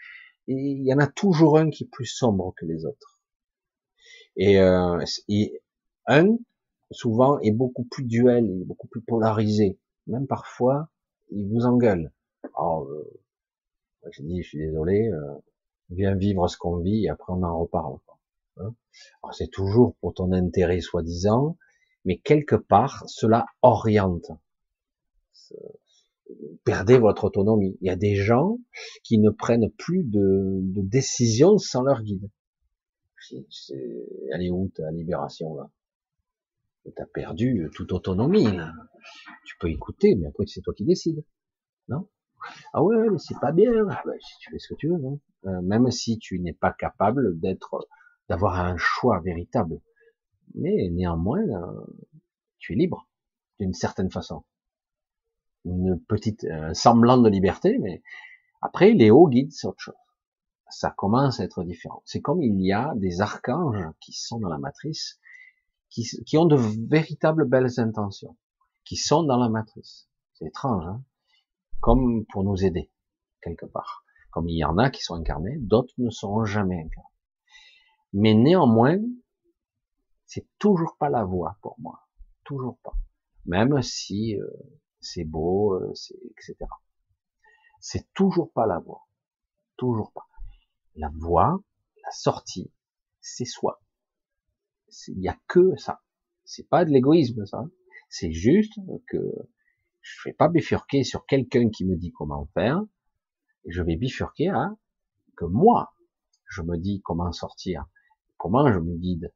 et 0.47 0.53
il 0.53 0.83
y 0.85 0.93
en 0.93 0.99
a 0.99 1.07
toujours 1.07 1.57
un 1.57 1.69
qui 1.69 1.83
est 1.85 1.89
plus 1.91 2.05
sombre 2.05 2.53
que 2.57 2.65
les 2.65 2.85
autres. 2.85 3.10
Et, 4.37 4.59
euh, 4.59 5.03
un, 6.07 6.37
souvent, 6.91 7.39
est 7.39 7.51
beaucoup 7.51 7.83
plus 7.83 8.03
duel, 8.03 8.45
est 8.45 8.65
beaucoup 8.65 8.87
plus 8.87 9.01
polarisé. 9.01 9.77
Même 10.07 10.27
parfois, 10.27 10.89
il 11.29 11.47
vous 11.49 11.65
engueule. 11.65 12.11
Alors, 12.57 12.85
euh, 12.85 13.19
je 14.11 14.23
dis, 14.23 14.41
je 14.41 14.47
suis 14.47 14.57
désolé, 14.57 15.09
euh, 15.09 15.35
viens 15.89 16.15
vivre 16.15 16.47
ce 16.47 16.57
qu'on 16.57 16.77
vit 16.77 17.05
et 17.05 17.09
après 17.09 17.33
on 17.33 17.43
en 17.43 17.59
reparle. 17.59 17.97
Hein 18.57 18.73
Alors 19.23 19.33
c'est 19.33 19.49
toujours 19.49 19.95
pour 20.01 20.13
ton 20.13 20.31
intérêt 20.31 20.81
soi-disant, 20.81 21.57
mais 22.05 22.17
quelque 22.17 22.55
part, 22.55 23.03
cela 23.07 23.45
oriente. 23.61 24.31
Perdez 26.63 26.97
votre 26.97 27.25
autonomie. 27.25 27.77
Il 27.81 27.87
y 27.87 27.89
a 27.89 27.95
des 27.95 28.15
gens 28.15 28.57
qui 29.03 29.19
ne 29.19 29.29
prennent 29.29 29.69
plus 29.69 30.03
de, 30.03 30.59
de 30.61 30.81
décisions 30.81 31.57
sans 31.57 31.83
leur 31.83 32.01
guide 32.01 32.29
elle 34.31 34.41
est 34.43 34.49
où 34.51 34.69
ta 34.75 34.91
libération 34.91 35.55
là? 35.55 35.69
T'as 36.95 37.05
perdu 37.05 37.69
toute 37.75 37.91
autonomie 37.91 38.47
Tu 39.45 39.57
peux 39.59 39.69
écouter, 39.69 40.15
mais 40.15 40.27
après 40.27 40.45
c'est 40.47 40.61
toi 40.61 40.73
qui 40.73 40.85
décides, 40.85 41.23
non? 41.89 42.07
Ah 42.73 42.83
ouais, 42.83 43.09
mais 43.09 43.17
c'est 43.19 43.39
pas 43.39 43.51
bien. 43.51 43.71
Ah 43.89 44.01
bah, 44.05 44.13
tu 44.41 44.51
fais 44.51 44.59
ce 44.59 44.69
que 44.69 44.75
tu 44.79 44.87
veux, 44.89 44.97
non? 44.97 45.19
Euh, 45.45 45.61
Même 45.61 45.91
si 45.91 46.17
tu 46.19 46.39
n'es 46.39 46.53
pas 46.53 46.71
capable 46.73 47.39
d'être, 47.39 47.87
d'avoir 48.29 48.59
un 48.59 48.75
choix 48.77 49.19
véritable, 49.21 49.79
mais 50.55 50.89
néanmoins, 50.91 51.41
euh, 51.43 51.85
tu 52.59 52.73
es 52.73 52.75
libre 52.75 53.07
d'une 53.59 53.73
certaine 53.73 54.11
façon. 54.11 54.43
Une 55.65 55.99
petite, 56.07 56.45
un 56.45 56.73
semblant 56.73 57.17
de 57.17 57.29
liberté, 57.29 57.77
mais 57.79 58.01
après 58.61 58.93
hauts 59.11 59.27
guides, 59.29 59.51
c'est 59.51 59.67
autre 59.67 59.79
chose 59.79 59.95
ça 60.71 60.91
commence 60.91 61.39
à 61.39 61.43
être 61.43 61.63
différent. 61.63 62.01
C'est 62.05 62.21
comme 62.21 62.41
il 62.41 62.59
y 62.61 62.73
a 62.73 62.93
des 62.95 63.21
archanges 63.21 63.85
qui 63.99 64.13
sont 64.13 64.39
dans 64.39 64.49
la 64.49 64.57
matrice, 64.57 65.19
qui, 65.89 66.03
qui 66.25 66.37
ont 66.37 66.45
de 66.45 66.55
véritables 66.89 67.47
belles 67.47 67.79
intentions, 67.79 68.37
qui 68.85 68.95
sont 68.95 69.23
dans 69.23 69.37
la 69.37 69.49
matrice. 69.49 70.09
C'est 70.33 70.45
étrange, 70.45 70.85
hein? 70.87 71.03
Comme 71.81 72.25
pour 72.25 72.43
nous 72.43 72.63
aider, 72.63 72.91
quelque 73.41 73.65
part. 73.65 74.03
Comme 74.31 74.47
il 74.47 74.57
y 74.57 74.63
en 74.63 74.77
a 74.77 74.89
qui 74.89 75.01
sont 75.01 75.15
incarnés, 75.15 75.57
d'autres 75.59 75.93
ne 75.97 76.09
seront 76.09 76.45
jamais 76.45 76.77
incarnés. 76.77 77.09
Mais 78.13 78.33
néanmoins, 78.33 78.97
c'est 80.25 80.47
toujours 80.59 80.95
pas 80.97 81.09
la 81.09 81.25
voie 81.25 81.57
pour 81.61 81.75
moi. 81.79 82.07
Toujours 82.43 82.77
pas. 82.83 82.93
Même 83.45 83.81
si 83.81 84.39
euh, 84.39 84.47
c'est 84.99 85.25
beau, 85.25 85.75
euh, 85.75 85.93
etc. 86.31 86.55
C'est 87.79 88.13
toujours 88.13 88.51
pas 88.53 88.65
la 88.65 88.79
voie. 88.79 89.07
Toujours 89.75 90.11
pas. 90.11 90.27
La 90.95 91.09
voie, 91.15 91.61
la 92.03 92.11
sortie, 92.11 92.71
c'est 93.21 93.45
soi. 93.45 93.81
Il 95.07 95.19
n'y 95.19 95.29
a 95.29 95.37
que 95.47 95.75
ça. 95.77 96.01
C'est 96.43 96.67
pas 96.67 96.83
de 96.83 96.89
l'égoïsme, 96.89 97.45
ça. 97.45 97.63
C'est 98.09 98.31
juste 98.31 98.73
que 99.07 99.17
je 100.01 100.29
vais 100.29 100.33
pas 100.33 100.49
bifurquer 100.49 101.03
sur 101.03 101.25
quelqu'un 101.25 101.69
qui 101.69 101.85
me 101.85 101.95
dit 101.95 102.11
comment 102.11 102.45
faire. 102.53 102.81
je 103.67 103.81
vais 103.81 103.95
bifurquer 103.95 104.49
à 104.49 104.75
que 105.37 105.45
moi, 105.45 105.93
je 106.49 106.61
me 106.61 106.77
dis 106.77 107.01
comment 107.01 107.31
sortir, 107.31 107.85
comment 108.37 108.71
je 108.71 108.79
me 108.79 108.97
guide. 108.97 109.33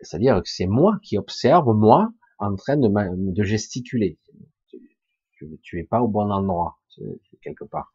C'est-à-dire 0.00 0.40
que 0.42 0.48
c'est 0.48 0.66
moi 0.66 0.98
qui 1.02 1.18
observe, 1.18 1.74
moi, 1.74 2.12
en 2.38 2.54
train 2.56 2.76
de, 2.76 2.88
de 2.88 3.42
gesticuler. 3.42 4.18
Tu, 4.68 5.58
tu 5.62 5.80
es 5.80 5.84
pas 5.84 6.00
au 6.00 6.08
bon 6.08 6.30
endroit, 6.30 6.78
quelque 7.42 7.64
part. 7.64 7.90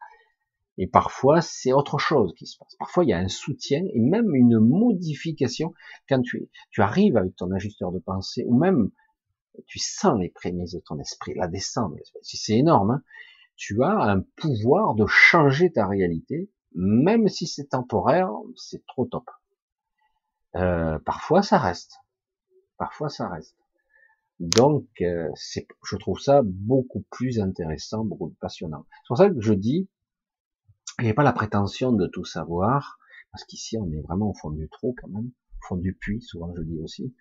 Et 0.82 0.86
parfois, 0.86 1.42
c'est 1.42 1.74
autre 1.74 1.98
chose 1.98 2.32
qui 2.34 2.46
se 2.46 2.56
passe. 2.58 2.74
Parfois, 2.78 3.04
il 3.04 3.10
y 3.10 3.12
a 3.12 3.18
un 3.18 3.28
soutien 3.28 3.82
et 3.92 4.00
même 4.00 4.34
une 4.34 4.58
modification 4.58 5.74
quand 6.08 6.22
tu, 6.22 6.48
tu 6.70 6.80
arrives 6.80 7.18
avec 7.18 7.36
ton 7.36 7.50
ajusteur 7.52 7.92
de 7.92 7.98
pensée 7.98 8.44
ou 8.46 8.58
même 8.58 8.90
tu 9.66 9.78
sens 9.78 10.18
les 10.18 10.30
prémices 10.30 10.72
de 10.72 10.80
ton 10.80 10.98
esprit, 10.98 11.34
la 11.34 11.48
descente. 11.48 11.92
C'est 12.22 12.54
énorme. 12.54 12.92
Hein 12.92 13.02
tu 13.60 13.84
as 13.84 13.92
un 13.92 14.22
pouvoir 14.36 14.94
de 14.94 15.04
changer 15.06 15.70
ta 15.70 15.86
réalité, 15.86 16.50
même 16.74 17.28
si 17.28 17.46
c'est 17.46 17.66
temporaire, 17.66 18.30
c'est 18.56 18.86
trop 18.86 19.04
top. 19.04 19.28
Euh, 20.56 20.98
parfois, 21.00 21.42
ça 21.42 21.58
reste. 21.58 21.98
Parfois, 22.78 23.10
ça 23.10 23.28
reste. 23.28 23.58
Donc, 24.38 24.86
euh, 25.02 25.28
je 25.84 25.96
trouve 25.96 26.18
ça 26.18 26.40
beaucoup 26.42 27.04
plus 27.10 27.38
intéressant, 27.38 28.02
beaucoup 28.02 28.28
plus 28.28 28.38
passionnant. 28.38 28.86
C'est 28.88 29.08
pour 29.08 29.18
ça 29.18 29.28
que 29.28 29.42
je 29.42 29.52
dis, 29.52 29.90
il 30.98 31.04
n'y 31.04 31.10
a 31.10 31.14
pas 31.14 31.22
la 31.22 31.32
prétention 31.32 31.92
de 31.92 32.06
tout 32.06 32.24
savoir, 32.24 32.98
parce 33.32 33.44
qu'ici 33.44 33.78
on 33.78 33.90
est 33.92 34.00
vraiment 34.00 34.30
au 34.30 34.34
fond 34.34 34.50
du 34.50 34.68
trou 34.68 34.94
quand 35.00 35.08
même, 35.08 35.26
au 35.28 35.66
fond 35.66 35.76
du 35.76 35.94
puits, 35.94 36.20
souvent 36.20 36.52
je 36.56 36.62
dis 36.62 36.78
aussi. 36.80 37.14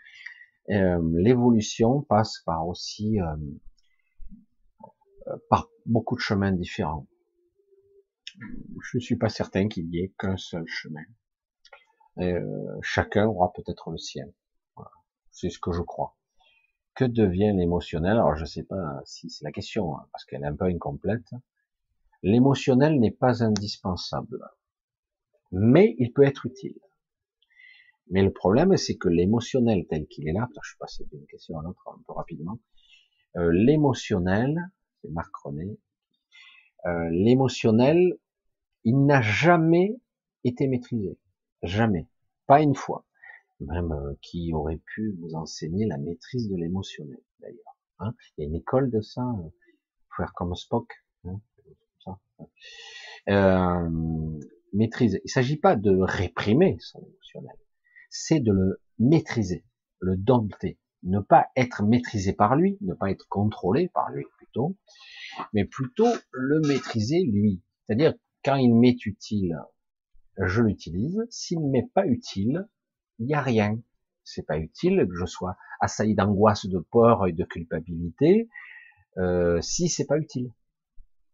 Euh, 0.70 1.02
l'évolution 1.16 2.02
passe 2.02 2.42
par 2.46 2.68
aussi 2.68 3.20
euh, 3.20 3.36
euh, 5.28 5.38
par 5.50 5.70
beaucoup 5.86 6.16
de 6.16 6.22
chemins 6.22 6.52
différents. 6.52 7.08
je 8.38 8.98
ne 8.98 9.02
suis 9.02 9.16
pas 9.16 9.30
certain 9.30 9.68
qu'il 9.68 9.94
y 9.94 10.00
ait 10.00 10.14
qu'un 10.18 10.38
seul 10.38 10.66
chemin. 10.68 11.04
Euh, 12.20 12.78
chacun 12.82 13.28
aura 13.28 13.52
peut-être 13.54 13.92
le 13.92 13.98
sien. 13.98 14.26
C'est 15.32 15.50
ce 15.50 15.60
que 15.60 15.72
je 15.72 15.82
crois. 15.82 16.18
Que 16.96 17.06
devient 17.06 17.54
l'émotionnel? 17.56 18.14
Alors 18.14 18.36
je 18.36 18.42
ne 18.42 18.48
sais 18.48 18.64
pas 18.64 19.02
si 19.06 19.30
c'est 19.30 19.46
la 19.46 19.52
question, 19.52 19.96
hein, 19.96 20.08
parce 20.12 20.26
qu'elle 20.26 20.44
est 20.44 20.48
un 20.48 20.56
peu 20.56 20.66
incomplète. 20.66 21.32
L'émotionnel 22.24 23.00
n'est 23.00 23.12
pas 23.12 23.44
indispensable, 23.44 24.40
mais 25.52 25.96
il 26.00 26.12
peut 26.12 26.24
être 26.24 26.46
utile. 26.46 26.80
Mais 28.10 28.24
le 28.24 28.34
problème, 28.34 28.76
c'est 28.76 28.98
que 28.98 29.08
l'émotionnel 29.08 29.86
tel 29.88 30.08
qu'il 30.08 30.28
est 30.28 30.34
là, 30.34 30.48
je 30.64 30.70
suis 30.70 30.78
passé 30.78 31.06
d'une 31.12 31.26
question 31.28 31.60
à 31.60 31.64
l'autre 31.64 31.88
un 31.88 32.02
peu 32.06 32.14
rapidement, 32.14 32.60
euh, 33.38 33.52
l'émotionnel, 33.54 34.58
c'est 35.02 35.12
Marc 35.12 35.36
René, 35.36 35.78
euh, 36.86 37.10
l'émotionnel, 37.12 38.18
il 38.84 39.06
n'a 39.06 39.22
jamais 39.22 39.96
été 40.44 40.68
maîtrisé. 40.68 41.18
Jamais. 41.62 42.08
Pas 42.48 42.62
une 42.62 42.76
fois. 42.76 43.06
Même 43.60 43.92
euh, 43.92 44.14
qui 44.22 44.54
aurait 44.54 44.82
pu 44.94 45.14
vous 45.20 45.36
enseigner 45.36 45.86
la 45.86 45.98
maîtrise 45.98 46.50
de 46.50 46.56
l'émotionnel, 46.56 47.22
d'ailleurs. 47.40 47.78
Hein 48.00 48.14
il 48.38 48.42
y 48.42 48.44
a 48.46 48.48
une 48.48 48.56
école 48.56 48.90
de 48.90 49.02
ça, 49.02 49.22
euh, 49.22 49.50
faire 50.16 50.34
comme 50.34 50.56
Spock. 50.56 50.88
Hein 51.26 51.42
euh, 53.30 53.90
maîtrise. 54.74 55.20
Il 55.24 55.30
s'agit 55.30 55.58
pas 55.58 55.76
de 55.76 55.96
réprimer 55.98 56.78
son 56.80 57.00
émotionnel, 57.00 57.58
c'est 58.10 58.40
de 58.40 58.52
le 58.52 58.82
maîtriser, 58.98 59.66
le 60.00 60.18
dompter, 60.18 60.80
ne 61.04 61.20
pas 61.20 61.48
être 61.56 61.84
maîtrisé 61.84 62.34
par 62.34 62.56
lui, 62.56 62.78
ne 62.82 62.94
pas 62.94 63.12
être 63.12 63.28
contrôlé 63.30 63.90
par 63.90 64.10
lui 64.12 64.26
plutôt, 64.38 64.78
mais 65.54 65.66
plutôt 65.66 66.12
le 66.32 66.60
maîtriser 66.68 67.24
lui. 67.24 67.62
C'est-à-dire 67.86 68.14
quand 68.44 68.56
il 68.56 68.74
m'est 68.74 69.06
utile, 69.06 69.58
je 70.38 70.62
l'utilise. 70.62 71.26
S'il 71.30 71.60
m'est 71.60 71.90
pas 71.94 72.06
utile, 72.06 72.68
il 73.20 73.28
n'y 73.28 73.34
a 73.34 73.42
rien. 73.42 73.80
C'est 74.24 74.46
pas 74.46 74.58
utile 74.58 75.08
que 75.10 75.16
je 75.16 75.26
sois 75.26 75.58
assailli 75.82 76.16
d'angoisse, 76.16 76.66
de 76.66 76.80
peur 76.80 77.28
et 77.28 77.34
de 77.34 77.44
culpabilité 77.44 78.50
euh, 79.18 79.60
si 79.62 79.90
c'est 79.90 80.06
pas 80.06 80.18
utile. 80.18 80.52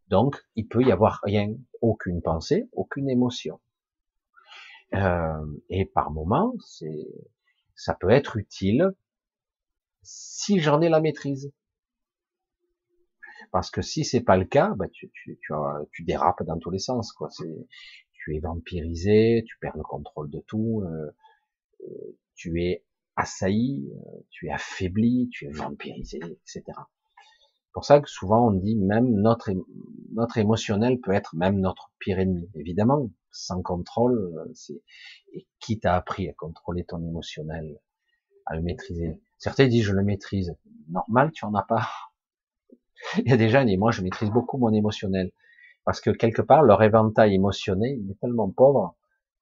Donc, 0.08 0.38
il 0.56 0.68
peut 0.68 0.84
y 0.84 0.92
avoir 0.92 1.20
rien, 1.24 1.54
aucune 1.82 2.22
pensée, 2.22 2.70
aucune 2.74 3.10
émotion. 3.10 3.60
Euh, 4.94 5.46
et 5.70 5.86
par 5.86 6.12
moment, 6.12 6.54
c'est, 6.64 7.08
ça 7.76 7.96
peut 7.96 8.12
être 8.12 8.38
utile 8.38 8.92
si 10.04 10.60
j'en 10.60 10.82
ai 10.82 10.90
la 10.90 11.02
maîtrise. 11.02 11.52
Parce 13.52 13.72
que 13.72 13.82
si 13.82 14.06
c'est 14.06 14.22
pas 14.22 14.38
le 14.38 14.46
cas, 14.46 14.74
bah 14.76 14.88
tu, 14.90 15.10
tu, 15.12 15.40
tu, 15.42 15.54
tu 15.92 16.04
dérapes 16.04 16.44
dans 16.44 16.60
tous 16.60 16.72
les 16.72 16.80
sens, 16.80 17.12
quoi. 17.12 17.30
C'est, 17.32 17.68
tu 18.14 18.36
es 18.36 18.40
vampirisé, 18.40 19.44
tu 19.48 19.58
perds 19.60 19.78
le 19.78 19.84
contrôle 19.84 20.30
de 20.30 20.40
tout, 20.40 20.84
euh, 20.86 21.12
euh, 21.82 22.18
tu 22.36 22.62
es 22.64 22.84
assailli, 23.16 23.92
tu 24.30 24.48
es 24.48 24.52
affaibli, 24.52 25.30
tu 25.30 25.46
es 25.46 25.52
vampirisé, 25.52 26.20
etc. 26.20 26.64
Pour 27.76 27.84
ça 27.84 28.00
que 28.00 28.10
souvent 28.10 28.48
on 28.48 28.52
dit 28.52 28.78
même 28.78 29.10
notre 29.10 29.52
notre 30.14 30.38
émotionnel 30.38 31.02
peut 31.02 31.12
être 31.12 31.36
même 31.36 31.60
notre 31.60 31.92
pire 32.00 32.20
ennemi. 32.20 32.50
Évidemment, 32.56 33.10
sans 33.32 33.62
contrôle, 33.62 34.34
c'est 34.54 34.82
et 35.34 35.46
qui 35.60 35.78
t'a 35.78 35.96
appris 35.96 36.30
à 36.30 36.34
contrôler 36.34 36.86
ton 36.86 37.04
émotionnel, 37.06 37.78
à 38.46 38.56
le 38.56 38.62
maîtriser? 38.62 39.22
Certains 39.38 39.68
disent 39.68 39.84
je 39.84 39.92
le 39.92 40.04
maîtrise. 40.04 40.56
Normal, 40.88 41.34
tu 41.34 41.44
en 41.44 41.54
as 41.54 41.64
pas. 41.64 41.90
Il 43.18 43.30
y 43.30 43.34
a 43.34 43.38
des 43.38 43.50
gens 43.50 43.60
qui 43.60 43.72
disent 43.72 43.78
moi 43.80 43.92
je 43.92 44.02
maîtrise 44.02 44.32
beaucoup 44.32 44.58
mon 44.58 44.72
émotionnel 44.72 45.34
parce 45.84 46.00
que 46.00 46.12
quelque 46.12 46.42
part 46.42 46.64
leur 46.64 46.82
éventail 46.82 47.36
émotionnel 47.36 48.00
il 48.00 48.10
est 48.10 48.20
tellement 48.22 48.50
pauvre, 48.50 48.96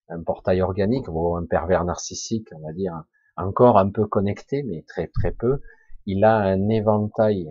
un 0.10 0.24
portail 0.24 0.64
organique 0.64 1.08
ou 1.08 1.36
un 1.36 1.46
pervers 1.46 1.86
narcissique, 1.86 2.48
on 2.56 2.66
va 2.66 2.74
dire, 2.74 3.04
encore 3.38 3.78
un 3.78 3.92
peu 3.92 4.08
connecté, 4.08 4.64
mais 4.64 4.84
très 4.88 5.06
très 5.06 5.32
peu, 5.32 5.62
il 6.08 6.24
a 6.24 6.36
un 6.38 6.70
éventail, 6.70 7.48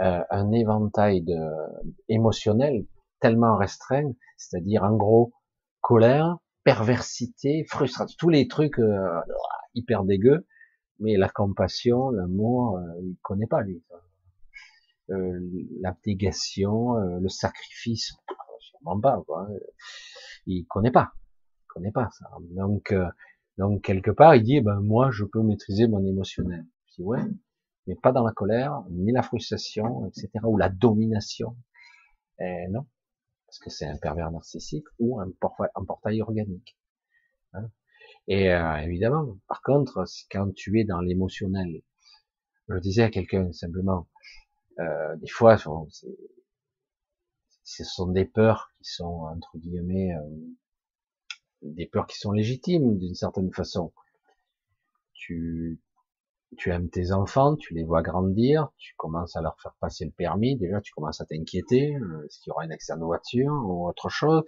euh, 0.00 0.22
un 0.30 0.52
éventail 0.52 1.22
de 1.22 1.38
émotionnel 2.08 2.86
tellement 3.20 3.56
restreint, 3.56 4.12
c'est-à-dire 4.36 4.84
en 4.84 4.96
gros 4.96 5.32
colère, 5.80 6.38
perversité, 6.64 7.64
frustration, 7.68 8.14
tous 8.18 8.28
les 8.28 8.46
trucs 8.48 8.78
euh, 8.78 9.20
hyper 9.74 10.04
dégueux, 10.04 10.46
mais 11.00 11.16
la 11.16 11.28
compassion, 11.28 12.10
l'amour, 12.10 12.78
euh, 12.78 13.00
il 13.02 13.16
connaît 13.22 13.46
pas 13.46 13.62
lui 13.62 13.82
euh, 15.10 15.40
l'abnégation, 15.80 16.96
euh, 16.96 17.18
le 17.20 17.28
sacrifice, 17.28 18.14
sûrement 18.60 19.00
pas, 19.00 19.22
quoi. 19.26 19.48
Il 20.46 20.66
connaît 20.66 20.90
pas, 20.90 21.12
il 21.62 21.66
connaît 21.68 21.92
pas 21.92 22.08
ça. 22.10 22.26
Donc, 22.50 22.92
euh, 22.92 23.08
donc 23.56 23.82
quelque 23.82 24.10
part, 24.10 24.34
il 24.36 24.42
dit, 24.42 24.56
eh 24.56 24.60
ben 24.60 24.80
moi, 24.80 25.10
je 25.10 25.24
peux 25.24 25.42
maîtriser 25.42 25.88
mon 25.88 26.04
émotionnel. 26.04 26.66
Je 26.86 26.96
dis 26.96 27.02
ouais, 27.02 27.22
mais 27.88 27.96
pas 27.96 28.12
dans 28.12 28.24
la 28.24 28.32
colère, 28.32 28.84
ni 28.90 29.10
la 29.10 29.22
frustration, 29.22 30.06
etc., 30.06 30.30
ou 30.44 30.56
la 30.56 30.68
domination. 30.68 31.56
Non, 32.70 32.86
parce 33.48 33.58
que 33.58 33.70
c'est 33.70 33.86
un 33.86 33.96
pervers 33.96 34.30
narcissique 34.30 34.86
ou 34.98 35.18
un, 35.20 35.30
portail, 35.40 35.70
un 35.74 35.84
portail 35.84 36.22
organique. 36.22 36.78
Hein. 37.54 37.70
Et 38.28 38.52
euh, 38.52 38.76
évidemment, 38.82 39.38
par 39.48 39.62
contre, 39.62 40.04
quand 40.30 40.54
tu 40.54 40.78
es 40.78 40.84
dans 40.84 41.00
l'émotionnel, 41.00 41.82
je 42.68 42.76
disais 42.78 43.02
à 43.02 43.10
quelqu'un 43.10 43.50
simplement, 43.52 44.06
euh, 44.78 45.16
des 45.16 45.28
fois, 45.28 45.56
ce 47.64 47.84
sont 47.84 48.08
des 48.08 48.26
peurs 48.26 48.70
qui 48.78 48.92
sont 48.92 49.22
entre 49.22 49.56
guillemets 49.56 50.14
euh, 50.14 50.54
des 51.62 51.86
peurs 51.86 52.06
qui 52.06 52.18
sont 52.18 52.32
légitimes 52.32 52.98
d'une 52.98 53.14
certaine 53.14 53.50
façon. 53.50 53.94
Tu, 55.14 55.80
tu 56.56 56.70
aimes 56.70 56.88
tes 56.88 57.12
enfants, 57.12 57.56
tu 57.56 57.74
les 57.74 57.84
vois 57.84 58.02
grandir, 58.02 58.68
tu 58.78 58.94
commences 58.96 59.36
à 59.36 59.42
leur 59.42 59.60
faire 59.60 59.74
passer 59.80 60.04
le 60.04 60.10
permis, 60.10 60.56
déjà 60.56 60.80
tu 60.80 60.92
commences 60.92 61.20
à 61.20 61.26
t'inquiéter, 61.26 61.94
euh, 61.96 62.24
est-ce 62.24 62.40
qu'il 62.40 62.50
y 62.50 62.52
aura 62.52 62.64
un 62.64 62.70
accident 62.70 62.98
de 62.98 63.04
voiture 63.04 63.52
ou 63.52 63.88
autre 63.88 64.08
chose, 64.08 64.44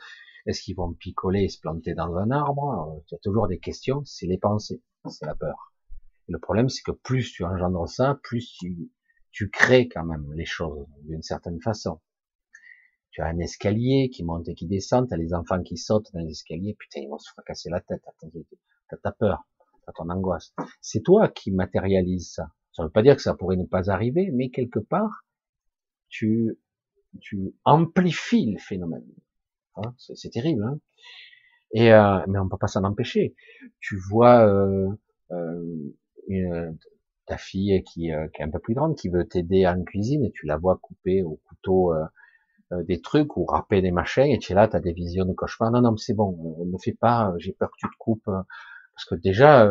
est-ce 0.46 0.62
qu'ils 0.62 0.76
vont 0.76 0.92
picoler 0.94 1.42
et 1.44 1.48
se 1.48 1.60
planter 1.60 1.94
dans 1.94 2.16
un 2.16 2.30
arbre, 2.30 3.02
il 3.10 3.14
y 3.14 3.18
toujours 3.20 3.48
des 3.48 3.58
questions, 3.58 4.02
c'est 4.04 4.26
les 4.26 4.38
pensées, 4.38 4.82
c'est 5.08 5.26
la 5.26 5.34
peur. 5.34 5.74
Et 6.28 6.32
le 6.32 6.38
problème 6.38 6.68
c'est 6.68 6.82
que 6.82 6.92
plus 6.92 7.32
tu 7.32 7.44
engendres 7.44 7.88
ça, 7.88 8.18
plus 8.22 8.56
tu, 8.58 8.90
tu 9.30 9.50
crées 9.50 9.88
quand 9.88 10.04
même 10.04 10.32
les 10.32 10.46
choses 10.46 10.86
d'une 11.02 11.22
certaine 11.22 11.60
façon. 11.60 12.00
Tu 13.10 13.20
as 13.20 13.26
un 13.26 13.38
escalier 13.38 14.08
qui 14.08 14.24
monte 14.24 14.48
et 14.48 14.54
qui 14.54 14.66
descend, 14.66 15.08
tu 15.08 15.14
as 15.14 15.16
les 15.16 15.34
enfants 15.34 15.62
qui 15.62 15.76
sautent 15.76 16.12
dans 16.14 16.20
les 16.20 16.30
escaliers, 16.30 16.76
putain, 16.78 17.00
ils 17.00 17.08
vont 17.08 17.18
se 17.18 17.30
fracasser 17.32 17.68
la 17.68 17.80
tête, 17.80 18.02
t'as 18.88 18.96
ta 18.96 19.12
peur, 19.12 19.44
ton 19.94 20.08
angoisse. 20.08 20.52
C'est 20.80 21.02
toi 21.02 21.28
qui 21.28 21.50
matérialise 21.50 22.32
ça. 22.32 22.50
Ça 22.72 22.82
ne 22.82 22.88
veut 22.88 22.92
pas 22.92 23.02
dire 23.02 23.16
que 23.16 23.22
ça 23.22 23.34
pourrait 23.34 23.56
ne 23.56 23.64
pas 23.64 23.90
arriver, 23.90 24.30
mais 24.32 24.50
quelque 24.50 24.78
part, 24.78 25.24
tu, 26.08 26.58
tu 27.20 27.54
amplifies 27.64 28.52
le 28.52 28.58
phénomène. 28.58 29.06
Hein, 29.76 29.94
c'est 29.98 30.30
terrible. 30.30 30.64
Hein 30.64 30.78
et 31.72 31.92
euh, 31.92 32.18
mais 32.28 32.38
on 32.38 32.48
peut 32.48 32.56
pas 32.58 32.66
s'en 32.66 32.84
empêcher. 32.84 33.34
Tu 33.80 33.96
vois 34.10 34.46
euh, 34.46 34.88
euh, 35.32 36.72
ta 37.26 37.36
fille 37.36 37.82
qui, 37.84 38.12
euh, 38.12 38.28
qui, 38.28 38.42
est 38.42 38.44
un 38.44 38.50
peu 38.50 38.58
plus 38.58 38.74
grande, 38.74 38.96
qui 38.96 39.08
veut 39.08 39.26
t'aider 39.26 39.66
en 39.66 39.82
cuisine, 39.84 40.24
et 40.24 40.32
tu 40.32 40.46
la 40.46 40.56
vois 40.56 40.78
couper 40.78 41.22
au 41.22 41.40
couteau 41.44 41.94
des 42.72 43.00
trucs 43.00 43.36
ou 43.36 43.44
râper 43.44 43.82
des 43.82 43.90
machins, 43.90 44.30
et 44.30 44.38
tu 44.38 44.52
es 44.52 44.54
là, 44.54 44.68
tu 44.68 44.76
as 44.76 44.80
des 44.80 44.92
visions 44.92 45.24
de 45.24 45.32
cauchemar. 45.32 45.72
Non, 45.72 45.80
non, 45.80 45.96
c'est 45.96 46.14
bon, 46.14 46.64
ne 46.64 46.78
fais 46.78 46.92
pas, 46.92 47.34
j'ai 47.38 47.52
peur 47.52 47.70
que 47.70 47.76
tu 47.78 47.86
te 47.86 47.96
coupes. 47.98 48.30
Parce 49.00 49.20
que 49.20 49.22
déjà, 49.22 49.68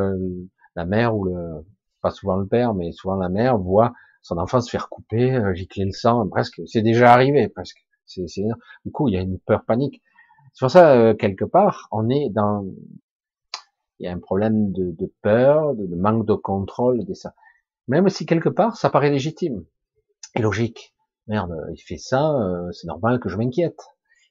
la 0.76 0.86
mère 0.86 1.16
ou 1.16 1.26
le, 1.26 1.66
pas 2.02 2.12
souvent 2.12 2.36
le 2.36 2.48
père, 2.48 2.74
mais 2.74 2.92
souvent 2.92 3.16
la 3.16 3.30
mère 3.30 3.58
voit 3.58 3.94
son 4.22 4.38
enfant 4.38 4.60
se 4.60 4.70
faire 4.70 4.90
couper, 4.90 5.40
gicler 5.54 5.86
le 5.86 5.92
sang, 5.92 6.28
presque, 6.28 6.62
c'est 6.66 6.82
déjà 6.82 7.14
arrivé, 7.14 7.48
presque. 7.48 7.86
Du 8.18 8.92
coup, 8.92 9.08
il 9.08 9.14
y 9.14 9.18
a 9.18 9.22
une 9.22 9.40
peur 9.40 9.66
panique. 9.66 10.02
C'est 10.54 10.66
pour 10.66 10.72
ça, 10.72 11.14
quelque 11.14 11.46
part, 11.46 11.88
on 11.92 12.10
est 12.10 12.30
dans, 12.30 12.66
il 14.00 14.06
y 14.06 14.08
a 14.08 14.14
un 14.14 14.20
problème 14.20 14.72
de, 14.72 15.14
peur, 15.22 15.76
de, 15.76 15.96
manque 15.96 16.26
de 16.26 16.34
contrôle, 16.34 17.06
de 17.06 17.14
ça. 17.14 17.34
Même 17.88 18.08
si 18.10 18.26
quelque 18.26 18.50
part, 18.50 18.78
ça 18.78 18.90
paraît 18.90 19.10
légitime 19.10 19.66
et 20.36 20.42
logique. 20.42 20.96
Merde, 21.28 21.54
il 21.74 21.82
fait 21.82 21.98
ça, 21.98 22.34
euh, 22.34 22.72
c'est 22.72 22.88
normal 22.88 23.20
que 23.20 23.30
je 23.30 23.38
m'inquiète. 23.38 23.80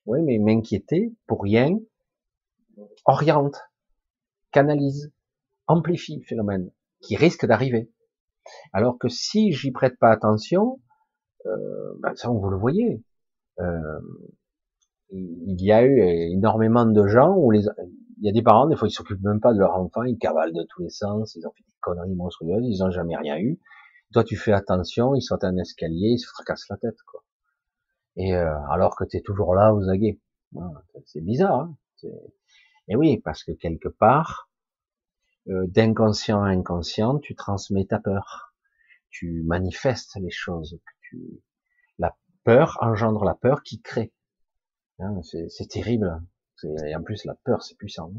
Oui, 0.06 0.22
mais 0.22 0.38
m'inquiéter 0.38 1.12
pour 1.26 1.42
rien 1.42 1.78
oriente, 3.04 3.60
canalise, 4.52 5.12
amplifie 5.66 6.16
le 6.16 6.22
phénomène 6.22 6.70
qui 7.00 7.16
risque 7.16 7.46
d'arriver. 7.46 7.90
Alors 8.72 8.98
que 8.98 9.08
si 9.08 9.52
j'y 9.52 9.70
prête 9.70 9.98
pas 9.98 10.10
attention, 10.10 10.80
euh, 11.46 11.94
ben 12.00 12.14
ça 12.14 12.28
vous 12.28 12.48
le 12.48 12.56
voyez. 12.56 13.02
Euh, 13.60 14.00
il 15.10 15.62
y 15.62 15.72
a 15.72 15.84
eu 15.84 16.00
énormément 16.32 16.84
de 16.84 17.06
gens 17.06 17.34
où 17.36 17.50
les, 17.50 17.66
il 18.20 18.26
y 18.26 18.28
a 18.28 18.32
des 18.32 18.42
parents, 18.42 18.66
des 18.66 18.76
fois, 18.76 18.88
ils 18.88 18.92
s'occupent 18.92 19.22
même 19.22 19.40
pas 19.40 19.52
de 19.52 19.58
leur 19.58 19.74
enfant, 19.74 20.02
ils 20.02 20.18
cavalent 20.18 20.52
de 20.52 20.64
tous 20.68 20.82
les 20.82 20.90
sens, 20.90 21.34
ils 21.36 21.46
ont 21.46 21.52
fait 21.52 21.62
des 21.62 21.72
conneries 21.80 22.14
monstrueuses, 22.14 22.64
ils 22.66 22.82
ont 22.82 22.90
jamais 22.90 23.16
rien 23.16 23.38
eu. 23.38 23.60
Toi, 24.12 24.24
tu 24.24 24.36
fais 24.36 24.52
attention, 24.52 25.14
ils 25.14 25.22
sautent 25.22 25.44
un 25.44 25.56
escalier, 25.56 26.10
ils 26.10 26.18
se 26.18 26.26
fracassent 26.26 26.68
la 26.68 26.76
tête, 26.78 27.00
quoi. 27.06 27.22
Et 28.16 28.34
euh, 28.34 28.52
alors 28.70 28.96
que 28.96 29.04
tu 29.04 29.18
es 29.18 29.20
toujours 29.20 29.54
là 29.54 29.72
aux 29.72 29.88
aguets. 29.88 30.18
C'est 31.04 31.20
bizarre. 31.20 31.60
Hein 31.60 31.76
et 32.88 32.96
oui, 32.96 33.18
parce 33.18 33.44
que 33.44 33.52
quelque 33.52 33.88
part, 33.88 34.50
euh, 35.48 35.66
d'inconscient 35.66 36.42
à 36.42 36.48
inconscient, 36.48 37.18
tu 37.18 37.34
transmets 37.34 37.86
ta 37.86 37.98
peur. 37.98 38.54
Tu 39.10 39.42
manifestes 39.46 40.16
les 40.16 40.30
choses. 40.30 40.80
Tu... 41.02 41.42
La 41.98 42.16
peur 42.44 42.78
engendre 42.80 43.24
la 43.24 43.34
peur 43.34 43.62
qui 43.62 43.80
crée. 43.80 44.12
Hein, 44.98 45.20
c'est 45.22 45.68
terrible. 45.68 46.22
Et 46.86 46.94
en 46.96 47.02
plus, 47.02 47.24
la 47.24 47.34
peur, 47.44 47.62
c'est 47.62 47.76
puissant. 47.76 48.12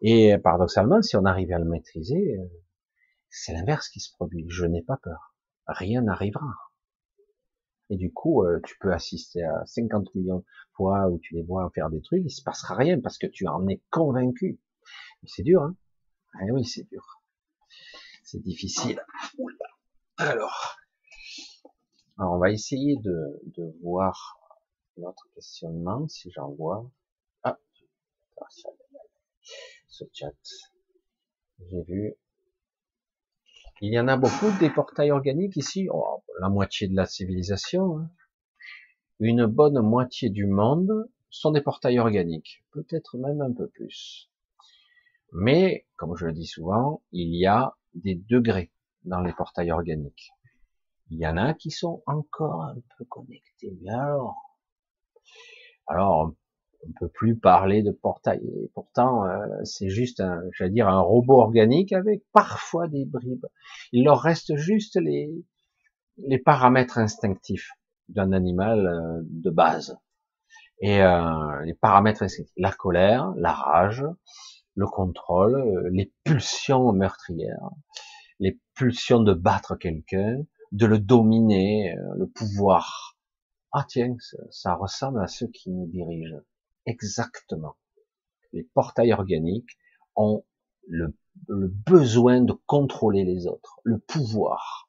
Et 0.00 0.38
paradoxalement, 0.38 1.02
si 1.02 1.16
on 1.16 1.24
arrive 1.24 1.52
à 1.52 1.58
le 1.58 1.64
maîtriser, 1.64 2.36
euh, 2.38 2.46
c'est 3.28 3.52
l'inverse 3.52 3.88
qui 3.88 4.00
se 4.00 4.12
produit. 4.12 4.46
Je 4.48 4.64
n'ai 4.64 4.82
pas 4.82 4.96
peur. 4.96 5.34
Rien 5.66 6.02
n'arrivera. 6.02 6.67
Et 7.90 7.96
du 7.96 8.12
coup, 8.12 8.44
euh, 8.44 8.60
tu 8.66 8.76
peux 8.78 8.92
assister 8.92 9.42
à 9.42 9.64
50 9.66 10.14
millions 10.14 10.38
de 10.38 10.44
fois 10.74 11.08
où 11.08 11.18
tu 11.18 11.34
les 11.34 11.42
vois 11.42 11.70
faire 11.74 11.90
des 11.90 12.02
trucs, 12.02 12.22
il 12.24 12.30
se 12.30 12.42
passera 12.42 12.74
rien 12.74 13.00
parce 13.00 13.18
que 13.18 13.26
tu 13.26 13.46
en 13.46 13.66
es 13.68 13.80
convaincu. 13.90 14.60
c'est 15.26 15.42
dur, 15.42 15.62
hein 15.62 15.76
Ah 16.34 16.44
oui, 16.52 16.64
c'est 16.64 16.88
dur. 16.88 17.22
C'est 18.22 18.42
difficile. 18.42 19.02
Alors, 20.18 20.76
alors, 22.18 22.34
on 22.34 22.38
va 22.38 22.50
essayer 22.50 22.96
de, 22.96 23.40
de 23.56 23.78
voir 23.82 24.38
notre 24.96 25.28
questionnement, 25.34 26.08
si 26.08 26.30
j'en 26.32 26.50
vois. 26.50 26.90
Ah, 27.44 27.56
ce 29.88 30.04
chat. 30.12 30.32
J'ai 31.70 31.82
vu 31.82 32.14
il 33.80 33.92
y 33.92 34.00
en 34.00 34.08
a 34.08 34.16
beaucoup 34.16 34.50
des 34.58 34.70
portails 34.70 35.12
organiques 35.12 35.56
ici, 35.56 35.88
oh, 35.92 36.22
la 36.40 36.48
moitié 36.48 36.88
de 36.88 36.96
la 36.96 37.06
civilisation. 37.06 37.98
Hein. 37.98 38.10
Une 39.20 39.46
bonne 39.46 39.80
moitié 39.80 40.30
du 40.30 40.46
monde 40.46 41.08
sont 41.30 41.52
des 41.52 41.60
portails 41.60 41.98
organiques, 41.98 42.64
peut-être 42.72 43.18
même 43.18 43.40
un 43.40 43.52
peu 43.52 43.68
plus. 43.68 44.30
Mais, 45.32 45.86
comme 45.96 46.16
je 46.16 46.26
le 46.26 46.32
dis 46.32 46.46
souvent, 46.46 47.02
il 47.12 47.34
y 47.34 47.46
a 47.46 47.76
des 47.94 48.14
degrés 48.14 48.72
dans 49.04 49.20
les 49.20 49.32
portails 49.32 49.72
organiques. 49.72 50.30
Il 51.10 51.18
y 51.18 51.26
en 51.26 51.36
a 51.36 51.54
qui 51.54 51.70
sont 51.70 52.02
encore 52.06 52.62
un 52.62 52.76
peu 52.96 53.04
connectés. 53.04 53.76
Mais 53.82 53.90
alors, 53.90 54.36
alors 55.86 56.34
peut 56.98 57.08
plus 57.08 57.36
parler 57.36 57.82
de 57.82 57.90
portail. 57.90 58.40
Et 58.44 58.70
pourtant, 58.74 59.24
euh, 59.24 59.46
c'est 59.64 59.88
juste, 59.88 60.20
un, 60.20 60.42
j'allais 60.52 60.70
dire, 60.70 60.88
un 60.88 61.00
robot 61.00 61.40
organique 61.40 61.92
avec 61.92 62.22
parfois 62.32 62.88
des 62.88 63.04
bribes. 63.04 63.46
Il 63.92 64.04
leur 64.04 64.20
reste 64.20 64.56
juste 64.56 64.96
les, 64.96 65.30
les 66.18 66.38
paramètres 66.38 66.98
instinctifs 66.98 67.70
d'un 68.08 68.32
animal 68.32 68.86
euh, 68.86 69.20
de 69.24 69.50
base. 69.50 69.98
Et 70.80 71.02
euh, 71.02 71.64
les 71.64 71.74
paramètres 71.74 72.22
instinctifs, 72.22 72.52
la 72.56 72.72
colère, 72.72 73.32
la 73.36 73.52
rage, 73.52 74.04
le 74.76 74.86
contrôle, 74.86 75.88
les 75.92 76.12
pulsions 76.22 76.92
meurtrières, 76.92 77.70
les 78.38 78.60
pulsions 78.74 79.20
de 79.20 79.34
battre 79.34 79.74
quelqu'un, 79.74 80.40
de 80.70 80.86
le 80.86 81.00
dominer, 81.00 81.96
le 82.16 82.28
pouvoir. 82.28 83.16
Ah 83.72 83.84
tiens, 83.88 84.14
ça 84.50 84.74
ressemble 84.74 85.20
à 85.20 85.26
ceux 85.26 85.48
qui 85.48 85.70
nous 85.70 85.86
dirigent 85.86 86.38
exactement. 86.88 87.76
Les 88.52 88.64
portails 88.74 89.12
organiques 89.12 89.78
ont 90.16 90.44
le, 90.86 91.14
besoin 91.46 92.40
de 92.40 92.52
contrôler 92.66 93.24
les 93.24 93.46
autres, 93.46 93.80
le 93.84 93.98
pouvoir. 93.98 94.88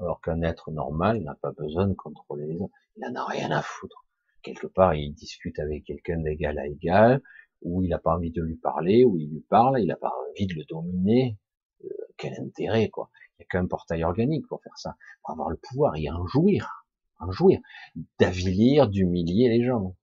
Alors 0.00 0.20
qu'un 0.20 0.42
être 0.42 0.70
normal 0.70 1.22
n'a 1.22 1.34
pas 1.34 1.52
besoin 1.52 1.86
de 1.86 1.94
contrôler 1.94 2.46
les 2.46 2.60
autres. 2.60 2.74
Il 2.96 3.02
n'en 3.02 3.20
a 3.20 3.26
rien 3.26 3.50
à 3.50 3.62
foutre. 3.62 4.04
Quelque 4.42 4.66
part, 4.66 4.94
il 4.94 5.12
discute 5.14 5.58
avec 5.58 5.84
quelqu'un 5.84 6.18
d'égal 6.18 6.58
à 6.58 6.66
égal, 6.66 7.22
ou 7.62 7.82
il 7.82 7.88
n'a 7.90 7.98
pas 7.98 8.14
envie 8.14 8.30
de 8.30 8.42
lui 8.42 8.56
parler, 8.56 9.04
ou 9.04 9.16
il 9.18 9.30
lui 9.30 9.40
parle, 9.40 9.80
il 9.80 9.86
n'a 9.86 9.96
pas 9.96 10.12
envie 10.30 10.46
de 10.46 10.54
le 10.54 10.64
dominer. 10.64 11.36
Euh, 11.84 11.88
quel 12.16 12.34
intérêt, 12.40 12.88
quoi. 12.88 13.10
Il 13.38 13.42
n'y 13.42 13.44
a 13.44 13.48
qu'un 13.48 13.66
portail 13.66 14.04
organique 14.04 14.46
pour 14.48 14.62
faire 14.62 14.76
ça, 14.78 14.96
pour 15.22 15.32
avoir 15.32 15.50
le 15.50 15.56
pouvoir 15.56 15.96
et 15.96 16.08
en 16.10 16.26
jouir, 16.26 16.86
en 17.18 17.30
jouir, 17.30 17.60
d'avilir, 18.18 18.88
d'humilier 18.88 19.48
les 19.48 19.64
gens. 19.64 19.94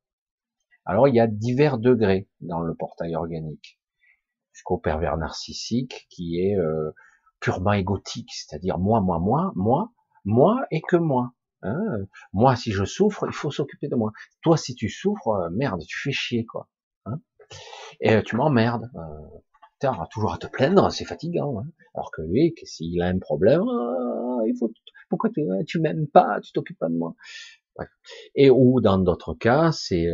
Alors 0.86 1.08
il 1.08 1.16
y 1.16 1.20
a 1.20 1.28
divers 1.28 1.78
degrés 1.78 2.30
dans 2.42 2.62
le 2.62 2.76
portail 2.76 3.16
organique, 3.16 3.80
jusqu'au 4.54 4.78
pervers 4.78 5.18
narcissique 5.18 6.08
qui 6.10 6.40
est 6.40 6.58
euh, 6.58 6.92
purement 7.40 7.74
égotique, 7.74 8.32
c'est-à-dire 8.32 8.78
moi, 8.78 9.02
moi, 9.02 9.20
moi, 9.20 9.52
moi, 9.56 9.92
moi 10.24 10.66
et 10.72 10.82
que 10.82 10.96
moi. 10.96 11.34
Hein 11.64 12.06
moi, 12.34 12.56
si 12.56 12.72
je 12.72 12.84
souffre, 12.84 13.26
il 13.28 13.34
faut 13.34 13.52
s'occuper 13.52 13.88
de 13.88 13.96
moi. 13.96 14.12
Toi, 14.42 14.58
si 14.58 14.76
tu 14.76 14.90
souffres, 14.90 15.30
euh, 15.30 15.50
merde, 15.52 15.82
tu 15.88 15.98
fais 15.98 16.12
chier 16.12 16.46
quoi. 16.46 16.70
Hein 17.06 17.20
et 18.02 18.14
euh, 18.14 18.22
tu 18.22 18.36
m'emmerdes. 18.36 18.90
Euh, 18.96 19.92
toujours 20.10 20.34
à 20.34 20.40
te 20.40 20.48
plaindre, 20.48 20.92
c'est 20.92 21.06
fatigant. 21.06 21.60
Hein 21.60 21.68
Alors 21.94 22.10
que 22.12 22.24
lui, 22.24 22.56
s'il 22.64 23.00
a 23.02 23.08
un 23.08 23.20
problème, 23.20 23.62
ah, 23.62 24.40
il 24.48 24.56
faut. 24.58 24.72
Pourquoi 25.10 25.30
tu, 25.68 25.80
m'aimes 25.80 26.08
pas, 26.08 26.40
tu 26.42 26.52
t'occupes 26.54 26.80
pas 26.80 26.90
de 26.90 26.98
moi? 26.98 27.16
Et 28.34 28.50
ou 28.50 28.82
dans 28.82 28.98
d'autres 28.98 29.36
cas, 29.36 29.72
c'est 29.72 30.08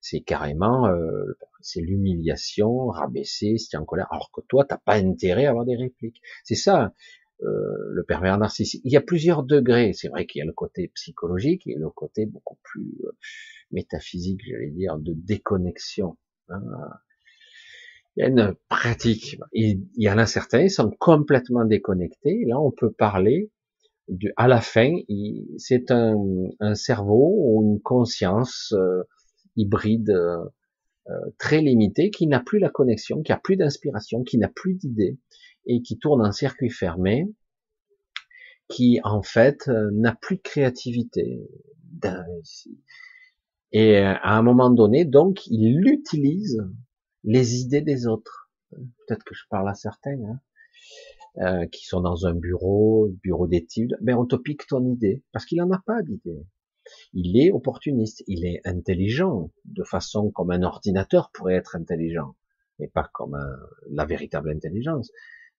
c'est 0.00 0.20
carrément 0.20 0.86
euh, 0.86 1.36
c'est 1.60 1.80
l'humiliation, 1.80 2.86
rabaisser, 2.86 3.56
c'est 3.58 3.76
en 3.76 3.84
colère, 3.84 4.06
alors 4.10 4.30
que 4.32 4.40
toi 4.42 4.64
t'as 4.64 4.78
pas 4.78 4.94
intérêt 4.96 5.46
à 5.46 5.50
avoir 5.50 5.64
des 5.64 5.76
répliques. 5.76 6.22
C'est 6.44 6.54
ça 6.54 6.92
euh, 7.42 7.92
le 7.92 8.02
pervers 8.02 8.36
narcissique. 8.36 8.82
Il 8.84 8.92
y 8.92 8.96
a 8.96 9.00
plusieurs 9.00 9.44
degrés. 9.44 9.92
C'est 9.92 10.08
vrai 10.08 10.26
qu'il 10.26 10.40
y 10.40 10.42
a 10.42 10.44
le 10.44 10.52
côté 10.52 10.88
psychologique 10.94 11.68
et 11.68 11.76
le 11.76 11.88
côté 11.88 12.26
beaucoup 12.26 12.58
plus 12.64 12.96
euh, 13.04 13.12
métaphysique, 13.70 14.40
j'allais 14.44 14.70
dire, 14.70 14.98
de 14.98 15.12
déconnexion. 15.14 16.16
Hein. 16.48 16.60
Il 18.16 18.22
y 18.22 18.22
a 18.24 18.28
une 18.28 18.56
pratique. 18.68 19.38
Il 19.52 19.86
y 19.96 20.10
en 20.10 20.18
a 20.18 20.26
certains, 20.26 20.62
ils 20.62 20.70
sont 20.70 20.90
complètement 20.90 21.64
déconnectés. 21.64 22.44
Là, 22.44 22.60
on 22.60 22.72
peut 22.72 22.90
parler 22.90 23.52
du, 24.08 24.32
à 24.36 24.48
la 24.48 24.60
fin, 24.60 24.92
c'est 25.58 25.92
un, 25.92 26.16
un, 26.58 26.74
cerveau 26.74 27.34
ou 27.36 27.62
une 27.62 27.80
conscience 27.80 28.74
hybride 29.58 30.10
euh, 30.10 30.44
euh, 31.08 31.30
très 31.38 31.60
limité 31.60 32.10
qui 32.10 32.26
n'a 32.26 32.40
plus 32.40 32.58
la 32.58 32.70
connexion, 32.70 33.22
qui 33.22 33.32
a 33.32 33.38
plus 33.38 33.56
d'inspiration, 33.56 34.22
qui 34.22 34.38
n'a 34.38 34.48
plus 34.48 34.74
d'idées 34.74 35.18
et 35.66 35.82
qui 35.82 35.98
tourne 35.98 36.24
en 36.24 36.32
circuit 36.32 36.70
fermé, 36.70 37.26
qui 38.68 39.00
en 39.04 39.22
fait 39.22 39.68
euh, 39.68 39.90
n'a 39.92 40.14
plus 40.14 40.36
de 40.36 40.42
créativité. 40.42 41.40
Et 43.72 43.98
à 43.98 44.36
un 44.36 44.42
moment 44.42 44.70
donné, 44.70 45.04
donc, 45.04 45.46
il 45.48 45.86
utilise 45.86 46.64
les 47.24 47.56
idées 47.56 47.82
des 47.82 48.06
autres. 48.06 48.50
Peut-être 48.70 49.24
que 49.24 49.34
je 49.34 49.42
parle 49.50 49.68
à 49.68 49.74
certains, 49.74 50.18
hein, 51.36 51.66
qui 51.66 51.84
sont 51.84 52.00
dans 52.00 52.26
un 52.26 52.34
bureau, 52.34 53.08
bureau 53.22 53.46
d'études. 53.46 53.96
Ben, 54.00 54.16
on 54.16 54.26
te 54.26 54.36
pique 54.36 54.66
ton 54.66 54.86
idée, 54.86 55.22
parce 55.32 55.44
qu'il 55.44 55.58
n'en 55.58 55.70
a 55.70 55.82
pas 55.84 56.02
d'idée. 56.02 56.46
Il 57.12 57.40
est 57.40 57.50
opportuniste, 57.50 58.22
il 58.26 58.44
est 58.46 58.60
intelligent, 58.64 59.50
de 59.64 59.84
façon 59.84 60.30
comme 60.30 60.50
un 60.50 60.62
ordinateur 60.62 61.30
pourrait 61.32 61.54
être 61.54 61.76
intelligent, 61.76 62.36
mais 62.78 62.88
pas 62.88 63.08
comme 63.12 63.36
la 63.90 64.04
véritable 64.04 64.50
intelligence. 64.50 65.10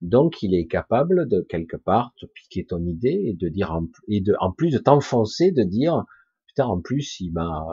Donc, 0.01 0.41
il 0.41 0.55
est 0.55 0.67
capable 0.67 1.27
de 1.27 1.41
quelque 1.41 1.75
part 1.75 2.13
te 2.17 2.25
piquer 2.25 2.65
ton 2.65 2.85
idée 2.85 3.21
et 3.25 3.33
de 3.33 3.49
dire 3.49 3.71
en, 3.71 3.87
et 4.07 4.21
de, 4.21 4.33
en 4.39 4.51
plus 4.51 4.71
de 4.71 4.77
t'enfoncer, 4.77 5.51
de 5.51 5.63
dire 5.63 6.05
putain, 6.47 6.65
en 6.65 6.79
plus 6.79 7.19
il 7.19 7.31
m'a, 7.31 7.65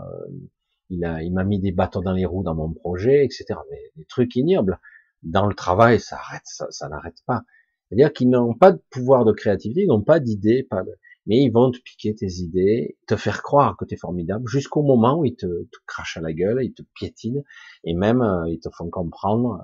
il 0.91 1.05
a, 1.05 1.23
il 1.23 1.33
m'a 1.33 1.45
mis 1.45 1.61
des 1.61 1.73
bâtons 1.73 2.01
dans 2.01 2.13
les 2.13 2.27
roues 2.27 2.43
dans 2.43 2.55
mon 2.55 2.73
projet, 2.73 3.25
etc. 3.25 3.47
Mais 3.71 3.79
des 3.97 4.05
trucs 4.05 4.35
ignobles. 4.37 4.79
Dans 5.23 5.47
le 5.47 5.55
travail, 5.55 5.99
ça 6.01 6.17
arrête, 6.17 6.43
ça, 6.45 6.67
ça 6.71 6.89
n'arrête 6.89 7.19
pas. 7.27 7.43
C'est-à-dire 7.89 8.13
qu'ils 8.13 8.29
n'ont 8.29 8.55
pas 8.55 8.73
de 8.73 8.81
pouvoir 8.91 9.25
de 9.25 9.33
créativité, 9.33 9.83
ils 9.83 9.89
n'ont 9.89 10.03
pas 10.03 10.21
d'idée, 10.21 10.63
pas 10.63 10.83
de, 10.83 10.93
mais 11.27 11.43
ils 11.43 11.51
vont 11.51 11.71
te 11.71 11.79
piquer 11.79 12.15
tes 12.15 12.31
idées, 12.39 12.97
te 13.07 13.17
faire 13.17 13.43
croire 13.43 13.77
que 13.77 13.85
tu 13.85 13.95
es 13.95 13.97
formidable, 13.97 14.49
jusqu'au 14.49 14.83
moment 14.83 15.19
où 15.19 15.25
ils 15.25 15.37
te, 15.37 15.47
te, 15.47 15.79
crachent 15.87 16.17
à 16.17 16.21
la 16.21 16.33
gueule, 16.33 16.61
ils 16.63 16.73
te 16.73 16.83
piétinent, 16.95 17.43
et 17.85 17.95
même 17.95 18.23
euh, 18.23 18.49
ils 18.49 18.61
te 18.61 18.71
font 18.71 18.91
comprendre. 18.91 19.61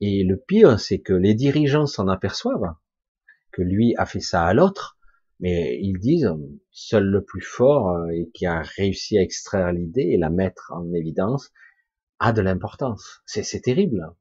Et 0.00 0.22
le 0.22 0.36
pire, 0.36 0.78
c'est 0.78 1.00
que 1.00 1.12
les 1.12 1.34
dirigeants 1.34 1.86
s'en 1.86 2.06
aperçoivent, 2.08 2.74
que 3.52 3.62
lui 3.62 3.94
a 3.96 4.06
fait 4.06 4.20
ça 4.20 4.44
à 4.44 4.54
l'autre, 4.54 4.98
mais 5.40 5.78
ils 5.80 5.98
disent, 5.98 6.32
seul 6.70 7.04
le 7.04 7.24
plus 7.24 7.40
fort 7.40 7.90
euh, 7.90 8.08
et 8.10 8.30
qui 8.34 8.46
a 8.46 8.62
réussi 8.62 9.18
à 9.18 9.22
extraire 9.22 9.72
l'idée 9.72 10.08
et 10.12 10.16
la 10.16 10.30
mettre 10.30 10.72
en 10.74 10.92
évidence 10.92 11.52
a 12.20 12.32
de 12.32 12.40
l'importance. 12.40 13.22
C'est 13.26 13.60
terrible. 13.60 14.12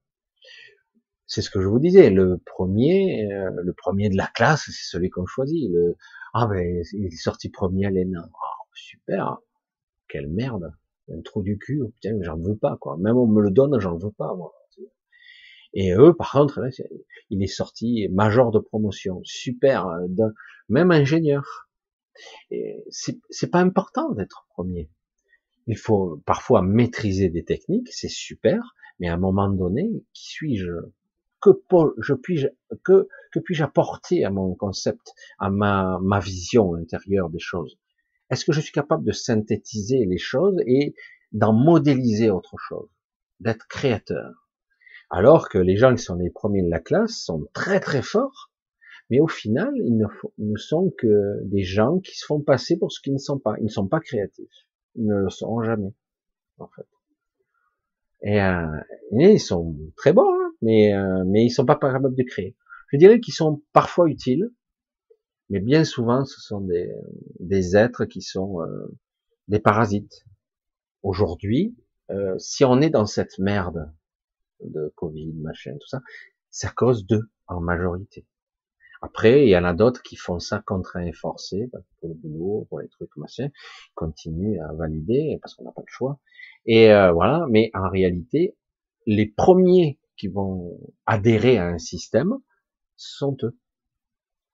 C'est 1.26 1.42
ce 1.42 1.50
que 1.50 1.61
je 1.61 1.68
vous 1.68 1.80
disais. 1.80 2.10
Le 2.10 2.38
premier, 2.45 3.32
euh, 3.34 3.50
le 3.64 3.74
premier 3.74 4.10
de 4.10 4.16
la 4.16 4.27
classe, 4.27 4.66
c'est 4.66 4.92
celui 4.92 5.10
qu'on 5.10 5.26
choisit. 5.26 5.69
Le, 5.72 5.98
ah 6.33 6.47
ben, 6.47 6.83
il 6.93 7.06
est 7.06 7.15
sorti 7.15 7.49
premier 7.49 7.85
à 7.85 7.89
l'ENA. 7.89 8.30
Super. 8.73 9.38
Quelle 10.07 10.27
merde. 10.27 10.73
Un 11.09 11.22
trou 11.22 11.41
du 11.41 11.57
cul. 11.57 11.81
Oh, 11.83 11.89
putain, 11.89 12.17
j'en 12.22 12.38
veux 12.38 12.57
pas, 12.57 12.77
quoi. 12.80 12.97
Même 12.97 13.17
on 13.17 13.27
me 13.27 13.41
le 13.41 13.51
donne, 13.51 13.80
j'en 13.80 13.97
veux 13.97 14.11
pas, 14.11 14.35
moi. 14.35 14.53
Et 15.73 15.93
eux, 15.93 16.14
par 16.15 16.31
contre, 16.31 16.61
il 17.30 17.43
est 17.43 17.47
sorti 17.47 18.07
major 18.09 18.51
de 18.51 18.59
promotion. 18.59 19.22
Super. 19.23 19.88
Même 20.69 20.91
ingénieur. 20.91 21.69
C'est 22.89 23.51
pas 23.51 23.59
important 23.59 24.11
d'être 24.11 24.47
premier. 24.49 24.89
il 25.67 25.77
faut 25.77 26.22
parfois 26.25 26.61
maîtriser 26.61 27.30
des 27.30 27.43
techniques, 27.43 27.89
c'est 27.91 28.09
super, 28.09 28.75
mais 28.99 29.07
à 29.09 29.14
un 29.14 29.17
moment 29.17 29.49
donné, 29.49 30.03
qui 30.14 30.30
suis-je? 30.30 30.72
Que 31.41 31.51
je 31.99 32.14
puis 32.14 32.45
que 32.83 33.07
que 33.32 33.40
puis-je 33.40 33.64
apporter 33.64 34.25
à 34.25 34.32
mon 34.32 34.56
concept, 34.56 35.14
à 35.40 35.49
ma 35.49 35.99
ma 36.01 36.19
vision 36.19 36.75
intérieure 36.75 37.30
des 37.30 37.40
choses? 37.40 37.77
Est-ce 38.30 38.43
que 38.43 38.53
je 38.53 38.61
suis 38.61 38.74
capable 38.74 39.06
de 39.06 39.11
synthétiser 39.11 40.06
les 40.06 40.17
choses 40.17 40.57
et 40.66 40.95
d'en 41.32 41.53
modéliser 41.53 42.30
autre 42.30 42.56
chose, 42.57 42.90
d'être 43.40 43.67
créateur? 43.67 44.49
Alors 45.09 45.48
que 45.48 45.57
les 45.57 45.77
gens 45.77 45.95
qui 45.95 46.03
sont 46.03 46.16
les 46.16 46.30
premiers 46.30 46.64
de 46.64 46.69
la 46.69 46.80
classe 46.80 47.24
sont 47.24 47.48
très 47.53 47.80
très 47.80 48.01
forts, 48.01 48.51
mais 49.09 49.19
au 49.22 49.27
final, 49.27 49.72
ils 49.77 49.95
ne, 49.95 50.06
ne 50.38 50.57
sont 50.57 50.91
que 50.98 51.41
des 51.45 51.64
gens 51.64 51.99
qui 51.99 52.17
se 52.17 52.25
font 52.25 52.41
passer 52.41 52.77
pour 52.77 52.91
ce 52.91 52.99
qu'ils 52.99 53.14
ne 53.14 53.19
sont 53.19 53.40
pas. 53.40 53.53
Ils 53.59 53.66
ne 53.66 53.69
sont 53.69 53.88
pas 53.88 54.01
créatifs 54.01 54.67
ils 54.98 55.06
ne 55.06 55.16
le 55.16 55.30
seront 55.30 55.64
jamais, 55.64 55.93
en 56.57 56.67
fait. 56.67 56.88
Et, 58.24 58.41
euh, 58.41 58.80
ils 59.11 59.40
sont 59.40 59.75
très 59.95 60.11
bons, 60.11 60.33
hein, 60.33 60.47
mais 60.61 60.94
euh, 60.94 61.24
mais 61.26 61.45
ils 61.45 61.50
sont 61.50 61.66
pas 61.66 61.76
capables 61.76 62.16
de 62.16 62.24
créer. 62.24 62.56
Je 62.92 62.98
dirais 62.98 63.19
qu'ils 63.19 63.34
sont 63.34 63.61
parfois 63.74 64.10
utiles, 64.10 64.52
mais 65.50 65.60
bien 65.60 65.84
souvent 65.84 66.26
ce 66.26 66.40
sont 66.42 66.61
des, 66.61 66.92
des 67.40 67.76
êtres 67.76 68.06
qui 68.06 68.22
sont 68.22 68.61
euh, 68.61 68.95
des 69.48 69.60
parasites. 69.60 70.26
Aujourd'hui, 71.03 71.76
euh, 72.11 72.38
si 72.38 72.64
on 72.66 72.82
est 72.82 72.90
dans 72.90 73.06
cette 73.06 73.40
merde 73.40 73.92
de 74.64 74.92
Covid, 74.95 75.34
machin, 75.34 75.74
tout 75.80 75.88
ça, 75.88 76.02
c'est 76.50 76.68
à 76.68 76.72
cause 76.72 77.06
d'eux 77.06 77.30
en 77.48 77.60
majorité. 77.60 78.26
Après, 79.02 79.45
il 79.45 79.50
y 79.50 79.58
en 79.58 79.64
a 79.64 79.74
d'autres 79.74 80.02
qui 80.02 80.16
font 80.16 80.40
ça 80.40 80.61
contraint 80.66 81.06
et 81.06 81.14
forcé, 81.14 81.69
bah, 81.72 81.80
pour 82.00 82.10
le 82.10 82.16
boulot, 82.16 82.66
pour 82.69 82.80
les 82.80 82.88
trucs, 82.88 83.16
machin, 83.16 83.50
continuent 83.94 84.60
à 84.61 84.74
valider 84.74 85.38
parce 85.42 85.53
qu'on 85.53 85.66
n'a 85.66 85.72
pas 85.72 85.82
le 85.82 85.92
choix. 85.92 86.19
Et 86.66 86.92
euh, 86.92 87.11
voilà, 87.11 87.45
mais 87.50 87.69
en 87.74 87.90
réalité, 87.90 88.56
les 89.06 89.27
premiers 89.27 90.00
qui 90.17 90.27
vont 90.27 90.79
adhérer 91.05 91.57
à 91.57 91.67
un 91.67 91.77
système 91.77 92.33
sont 92.95 93.37
eux. 93.43 93.57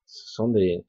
Ce 0.06 0.34
sont 0.34 0.50
des. 0.50 0.86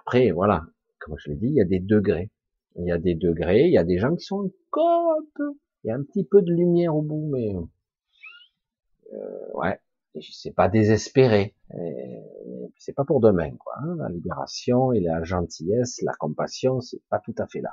Après, 0.00 0.30
voilà, 0.30 0.64
comme 0.98 1.16
je 1.18 1.30
l'ai 1.30 1.36
dit, 1.36 1.48
il 1.48 1.54
y 1.54 1.60
a 1.60 1.64
des 1.64 1.80
degrés. 1.80 2.30
Il 2.76 2.86
y 2.86 2.92
a 2.92 2.98
des 2.98 3.14
degrés. 3.14 3.66
Il 3.66 3.72
y 3.72 3.78
a 3.78 3.84
des 3.84 3.98
gens 3.98 4.14
qui 4.14 4.24
sont 4.24 4.46
un 4.46 5.24
peu. 5.34 5.52
Il 5.84 5.88
y 5.88 5.90
a 5.90 5.94
un 5.94 6.02
petit 6.02 6.24
peu 6.24 6.42
de 6.42 6.52
lumière 6.52 6.96
au 6.96 7.02
bout, 7.02 7.30
mais 7.32 7.54
euh, 9.12 9.52
ouais, 9.54 9.78
c'est 10.20 10.54
pas 10.54 10.68
désespéré. 10.68 11.54
C'est 12.76 12.94
pas 12.94 13.04
pour 13.04 13.20
demain, 13.20 13.50
quoi. 13.56 13.74
Hein. 13.80 13.96
La 13.98 14.08
libération 14.08 14.92
et 14.92 15.00
la 15.00 15.22
gentillesse, 15.22 16.00
la 16.02 16.12
compassion, 16.14 16.80
c'est 16.80 17.02
pas 17.10 17.20
tout 17.20 17.34
à 17.38 17.46
fait 17.46 17.60
là. 17.60 17.72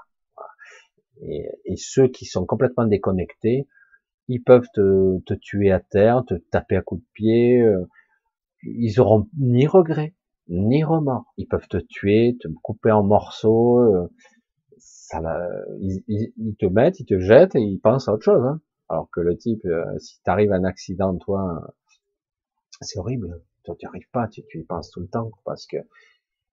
Et, 1.21 1.77
ceux 1.77 2.07
qui 2.07 2.25
sont 2.25 2.45
complètement 2.45 2.85
déconnectés, 2.85 3.67
ils 4.27 4.43
peuvent 4.43 4.67
te, 4.73 5.19
te, 5.25 5.33
tuer 5.33 5.71
à 5.71 5.79
terre, 5.79 6.23
te 6.25 6.35
taper 6.35 6.75
à 6.75 6.81
coups 6.81 7.01
de 7.01 7.07
pied. 7.13 7.61
Euh, 7.61 7.85
ils 8.63 8.99
auront 8.99 9.27
ni 9.37 9.67
regret, 9.67 10.15
ni 10.47 10.83
remords. 10.83 11.25
Ils 11.37 11.47
peuvent 11.47 11.67
te 11.67 11.77
tuer, 11.77 12.37
te 12.39 12.47
couper 12.63 12.91
en 12.91 13.03
morceaux. 13.03 13.79
Euh, 13.79 14.07
ça, 14.77 15.21
ils, 15.79 16.55
te 16.59 16.65
mettent, 16.65 16.99
ils 16.99 17.05
te 17.05 17.19
jettent 17.19 17.55
et 17.55 17.61
ils 17.61 17.79
pensent 17.79 18.07
à 18.07 18.13
autre 18.13 18.23
chose. 18.23 18.43
Hein. 18.43 18.61
Alors 18.89 19.09
que 19.11 19.21
le 19.21 19.37
type, 19.37 19.65
euh, 19.65 19.97
si 19.99 20.21
t'arrives 20.23 20.51
un 20.51 20.63
accident, 20.63 21.15
toi, 21.17 21.73
c'est 22.81 22.99
horrible. 22.99 23.41
Toi, 23.63 23.75
tu 23.79 23.87
arrives 23.87 24.09
pas, 24.11 24.27
tu, 24.27 24.43
y 24.53 24.63
penses 24.63 24.91
tout 24.91 24.99
le 24.99 25.07
temps, 25.07 25.31
parce 25.43 25.65
que 25.65 25.77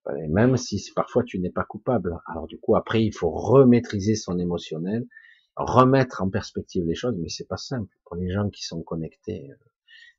ben, 0.05 0.33
même 0.33 0.57
si 0.57 0.83
parfois 0.95 1.23
tu 1.25 1.39
n'es 1.39 1.51
pas 1.51 1.65
coupable. 1.65 2.19
Alors 2.27 2.47
du 2.47 2.59
coup, 2.59 2.77
après, 2.77 3.05
il 3.05 3.13
faut 3.13 3.31
remaîtriser 3.31 4.15
son 4.15 4.39
émotionnel, 4.39 5.07
remettre 5.57 6.23
en 6.23 6.31
perspective 6.31 6.85
les 6.85 6.95
choses, 6.95 7.17
mais 7.19 7.29
c'est 7.29 7.47
pas 7.47 7.57
simple. 7.57 7.95
Pour 8.05 8.17
les 8.17 8.31
gens 8.31 8.49
qui 8.49 8.65
sont 8.65 8.83
connectés, 8.83 9.51
euh, 9.51 9.57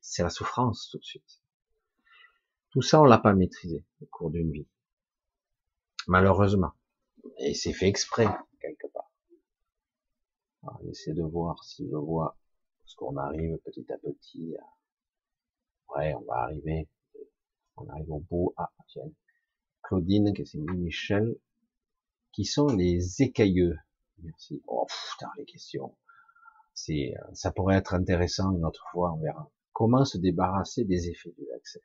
c'est 0.01 0.23
la 0.23 0.29
souffrance 0.29 0.89
tout 0.91 0.97
de 0.97 1.03
suite. 1.03 1.41
Tout 2.71 2.81
ça, 2.81 3.01
on 3.01 3.05
l'a 3.05 3.17
pas 3.17 3.33
maîtrisé 3.33 3.85
au 4.01 4.05
cours 4.07 4.31
d'une 4.31 4.51
vie. 4.51 4.67
Malheureusement. 6.07 6.71
Et 7.37 7.53
c'est 7.53 7.73
fait 7.73 7.87
exprès, 7.87 8.27
quelque 8.59 8.87
part. 8.87 9.11
Alors, 10.63 10.81
j'essaie 10.85 11.13
de 11.13 11.23
voir 11.23 11.63
si 11.63 11.87
je 11.89 11.95
vois 11.95 12.37
ce 12.85 12.95
qu'on 12.95 13.15
arrive 13.17 13.57
petit 13.59 13.85
à 13.91 13.97
petit 13.97 14.55
à 14.57 14.63
Ouais, 15.95 16.13
on 16.15 16.21
va 16.21 16.43
arriver. 16.43 16.89
On 17.77 17.87
arrive 17.89 18.11
au 18.11 18.19
bout. 18.19 18.53
Ah, 18.57 18.71
tiens. 18.87 19.11
Claudine, 19.83 20.33
que 20.33 20.43
c'est 20.43 20.57
Michel? 20.57 21.37
Qui 22.31 22.45
sont 22.45 22.67
les 22.67 23.21
écailleux 23.21 23.77
Merci. 24.23 24.61
Oh, 24.67 24.87
putain, 25.11 25.29
les 25.37 25.45
questions. 25.45 25.95
C'est, 26.73 27.13
euh, 27.15 27.33
ça 27.33 27.51
pourrait 27.51 27.75
être 27.75 27.93
intéressant 27.93 28.51
une 28.51 28.65
autre 28.65 28.85
fois, 28.91 29.13
on 29.13 29.21
verra. 29.21 29.51
Comment 29.73 30.05
se 30.05 30.17
débarrasser 30.17 30.85
des 30.85 31.09
effets 31.09 31.33
du 31.37 31.45
vaccin? 31.51 31.79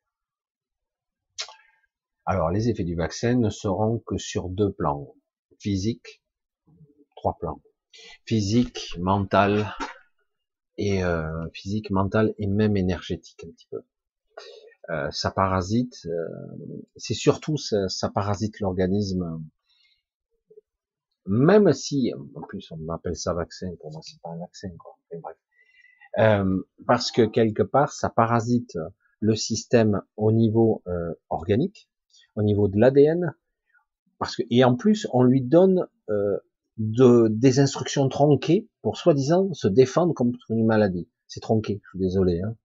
Alors, 2.27 2.51
les 2.51 2.69
effets 2.69 2.85
du 2.85 2.95
vaccin 2.95 3.37
ne 3.37 3.51
seront 3.51 3.99
que 4.01 4.19
sur 4.19 4.49
deux 4.49 4.73
plans. 4.73 5.15
Physique, 5.59 6.23
trois 7.17 7.37
plans. 7.39 7.61
Physique, 8.25 8.95
mental, 8.99 9.75
et 10.77 11.03
euh, 11.03 11.49
physique, 11.53 11.91
mental 11.91 12.35
et 12.39 12.47
même 12.47 12.77
énergétique 12.77 13.45
un 13.45 13.51
petit 13.51 13.67
peu. 13.71 13.83
Euh, 14.91 15.11
ça 15.11 15.31
parasite, 15.31 16.09
c'est 16.97 17.15
surtout 17.15 17.57
ça 17.57 18.09
parasite 18.09 18.61
l'organisme. 18.61 19.43
Même 21.29 21.73
si, 21.73 22.13
en 22.35 22.41
plus 22.43 22.71
on 22.73 22.77
m'appelle 22.79 23.17
ça 23.17 23.35
vaccin, 23.35 23.71
pour 23.81 23.93
moi 23.93 24.01
c'est 24.03 24.21
pas 24.21 24.31
un 24.31 24.39
vaccin, 24.39 24.71
quoi. 24.79 24.97
bref. 25.21 25.37
Euh, 26.19 26.63
parce 26.87 27.13
que 27.13 27.23
quelque 27.23 27.63
part 27.63 27.93
ça 27.93 28.09
parasite 28.09 28.79
le 29.21 29.37
système 29.37 30.01
au 30.17 30.33
niveau 30.33 30.83
euh, 30.87 31.13
organique, 31.29 31.89
au 32.35 32.43
niveau 32.43 32.67
de 32.69 32.79
l'ADN, 32.79 33.35
parce 34.19 34.37
que 34.37 34.43
et 34.51 34.65
en 34.65 34.75
plus 34.75 35.07
on 35.13 35.23
lui 35.23 35.43
donne 35.43 35.87
de, 36.79 37.29
des 37.29 37.59
instructions 37.61 38.09
tronquées 38.09 38.69
pour 38.83 38.97
soi-disant 38.97 39.53
se 39.53 39.69
défendre 39.69 40.15
contre 40.15 40.39
une 40.51 40.65
maladie. 40.65 41.09
C'est 41.27 41.41
tronqué, 41.41 41.81
je 41.85 41.89
suis 41.91 41.99
désolé. 41.99 42.41
Hein. 42.41 42.57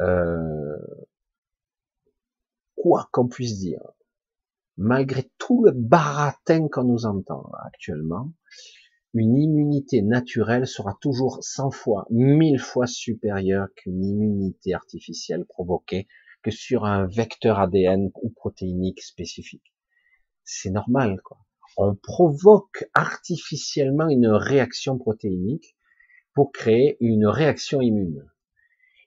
Euh, 0.00 0.76
quoi 2.76 3.08
qu'on 3.12 3.28
puisse 3.28 3.58
dire, 3.58 3.80
malgré 4.78 5.30
tout 5.38 5.64
le 5.64 5.72
baratin 5.72 6.68
qu'on 6.68 6.84
nous 6.84 7.04
entend 7.04 7.50
actuellement, 7.66 8.32
une 9.12 9.36
immunité 9.36 10.02
naturelle 10.02 10.66
sera 10.66 10.96
toujours 11.00 11.38
100 11.42 11.70
fois, 11.72 12.06
1000 12.10 12.60
fois 12.60 12.86
supérieure 12.86 13.66
qu'une 13.74 14.04
immunité 14.04 14.74
artificielle 14.74 15.44
provoquée 15.46 16.06
que 16.42 16.52
sur 16.52 16.84
un 16.84 17.06
vecteur 17.06 17.58
ADN 17.58 18.10
ou 18.22 18.30
protéinique 18.30 19.02
spécifique. 19.02 19.74
C'est 20.44 20.70
normal, 20.70 21.20
quoi. 21.24 21.38
On 21.76 21.96
provoque 21.96 22.88
artificiellement 22.94 24.08
une 24.08 24.28
réaction 24.28 24.96
protéinique 24.98 25.76
pour 26.34 26.52
créer 26.52 26.96
une 27.00 27.26
réaction 27.26 27.80
immune. 27.80 28.24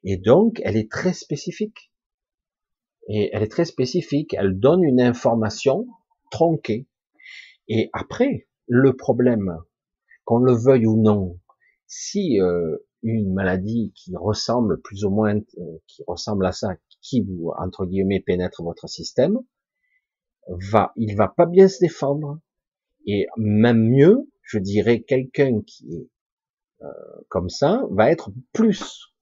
Et 0.04 0.18
donc, 0.18 0.62
elle 0.64 0.76
est 0.76 0.92
très 0.92 1.14
spécifique 1.14 1.91
et 3.08 3.30
elle 3.34 3.44
est 3.44 3.52
très 3.52 3.66
spécifique. 3.66 4.36
Elle 4.38 4.60
donne 4.60 4.84
une 4.84 5.02
information 5.02 5.88
tronquée. 6.30 6.88
Et 7.68 7.90
après, 7.94 8.48
le 8.68 8.96
problème, 8.96 9.58
qu'on 10.26 10.40
le 10.40 10.54
veuille 10.54 10.88
ou 10.88 11.02
non, 11.02 11.40
si 11.88 12.40
euh, 12.40 12.78
une 13.04 13.34
maladie 13.34 13.92
qui 13.96 14.16
ressemble 14.16 14.82
plus 14.82 15.04
ou 15.04 15.10
moins, 15.10 15.38
euh, 15.38 15.78
qui 15.88 16.04
ressemble 16.08 16.46
à 16.46 16.52
ça, 16.52 16.76
qui 17.02 17.22
vous 17.22 17.52
entre 17.58 17.86
guillemets 17.86 18.20
pénètre 18.20 18.64
votre 18.64 18.88
système, 18.88 19.40
va, 20.48 20.92
il 20.96 21.16
va 21.16 21.28
pas 21.28 21.46
bien 21.46 21.68
se 21.68 21.80
défendre. 21.80 22.40
Et 23.06 23.28
même 23.38 23.90
mieux, 23.90 24.30
je 24.44 24.60
dirais, 24.60 25.02
quelqu'un 25.02 25.62
qui 25.66 25.96
est 25.96 26.10
euh, 26.84 26.88
comme 27.30 27.50
ça 27.50 27.84
va 27.92 28.10
être 28.10 28.32
plus 28.54 29.14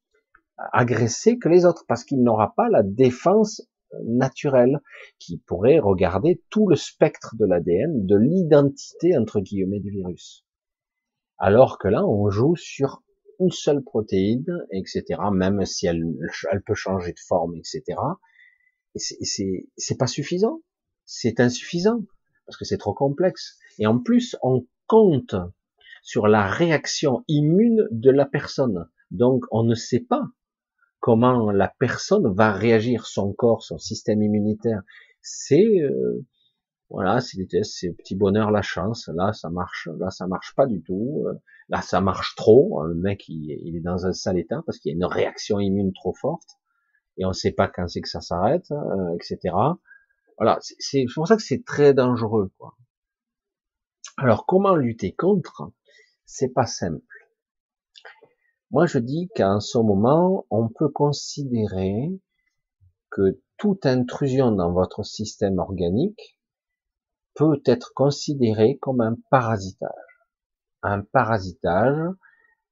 agressé 0.71 1.37
que 1.37 1.49
les 1.49 1.65
autres 1.65 1.85
parce 1.87 2.03
qu'il 2.03 2.21
n'aura 2.23 2.53
pas 2.55 2.69
la 2.69 2.83
défense 2.83 3.61
naturelle 4.05 4.79
qui 5.17 5.37
pourrait 5.37 5.79
regarder 5.79 6.41
tout 6.49 6.67
le 6.67 6.75
spectre 6.75 7.35
de 7.37 7.45
l'ADN, 7.45 8.05
de 8.05 8.15
l'identité 8.15 9.17
entre 9.17 9.39
guillemets 9.39 9.79
du 9.79 9.89
virus. 9.89 10.45
Alors 11.37 11.77
que 11.77 11.87
là, 11.87 12.05
on 12.05 12.29
joue 12.29 12.55
sur 12.55 13.01
une 13.39 13.51
seule 13.51 13.81
protéine, 13.83 14.65
etc. 14.71 15.03
Même 15.31 15.65
si 15.65 15.87
elle, 15.87 16.03
elle 16.51 16.61
peut 16.61 16.75
changer 16.75 17.13
de 17.13 17.19
forme, 17.19 17.55
etc. 17.55 17.83
Et 18.95 18.99
c'est 19.77 19.97
pas 19.97 20.07
suffisant, 20.07 20.61
c'est 21.05 21.39
insuffisant 21.39 22.03
parce 22.45 22.57
que 22.57 22.65
c'est 22.65 22.77
trop 22.77 22.93
complexe. 22.93 23.57
Et 23.77 23.87
en 23.87 23.99
plus, 23.99 24.35
on 24.41 24.67
compte 24.87 25.35
sur 26.01 26.27
la 26.27 26.47
réaction 26.47 27.23
immune 27.27 27.87
de 27.91 28.09
la 28.09 28.25
personne. 28.25 28.89
Donc, 29.11 29.45
on 29.51 29.63
ne 29.63 29.75
sait 29.75 29.99
pas 29.99 30.23
comment 30.99 31.51
la 31.51 31.67
personne 31.67 32.33
va 32.33 32.51
réagir, 32.51 33.05
son 33.05 33.33
corps, 33.33 33.63
son 33.63 33.77
système 33.77 34.21
immunitaire. 34.21 34.81
C'est 35.21 35.81
euh, 35.81 36.25
Voilà, 36.89 37.21
c'est 37.21 37.37
des 37.37 37.47
tests, 37.47 37.77
c'est 37.79 37.91
petit 37.91 38.15
bonheur, 38.15 38.51
la 38.51 38.61
chance. 38.61 39.09
Là, 39.13 39.33
ça 39.33 39.49
marche, 39.49 39.89
là, 39.99 40.09
ça 40.09 40.27
marche 40.27 40.55
pas 40.55 40.65
du 40.65 40.81
tout. 40.81 41.23
Euh, 41.27 41.33
là, 41.69 41.81
ça 41.81 42.01
marche 42.01 42.35
trop. 42.35 42.83
Le 42.85 42.95
mec, 42.95 43.27
il, 43.29 43.75
est 43.75 43.81
dans 43.81 44.05
un 44.05 44.13
sale 44.13 44.39
état 44.39 44.61
parce 44.65 44.77
qu'il 44.79 44.91
y 44.91 44.93
a 44.93 44.97
une 44.97 45.05
réaction 45.05 45.59
immune 45.59 45.93
trop 45.93 46.13
forte 46.13 46.59
et 47.19 47.25
on 47.25 47.29
ne 47.29 47.33
sait 47.33 47.51
pas 47.51 47.67
quand 47.67 47.87
c'est 47.87 48.01
que 48.01 48.09
ça 48.09 48.21
s'arrête, 48.21 48.71
euh, 48.71 49.15
etc. 49.15 49.53
Voilà, 50.37 50.57
c'est 50.61 51.05
pour 51.13 51.27
ça 51.27 51.35
que 51.35 51.43
c'est 51.43 51.65
très 51.65 51.93
dangereux. 51.93 52.51
Quoi. 52.57 52.75
Alors, 54.17 54.45
comment 54.45 54.75
lutter 54.75 55.13
contre? 55.13 55.71
C'est 56.25 56.53
pas 56.53 56.65
simple. 56.65 57.03
Moi, 58.71 58.85
je 58.85 58.99
dis 58.99 59.29
qu'à 59.33 59.59
ce 59.59 59.79
moment, 59.79 60.45
on 60.51 60.69
peut 60.69 60.89
considérer 60.89 62.19
que 63.09 63.41
toute 63.57 63.87
intrusion 63.87 64.51
dans 64.51 64.71
votre 64.71 65.03
système 65.03 65.57
organique 65.57 66.37
peut 67.33 67.61
être 67.65 67.93
considéré 67.95 68.77
comme 68.77 69.01
un 69.01 69.15
parasitage. 69.31 69.89
Un 70.83 71.01
parasitage 71.01 71.99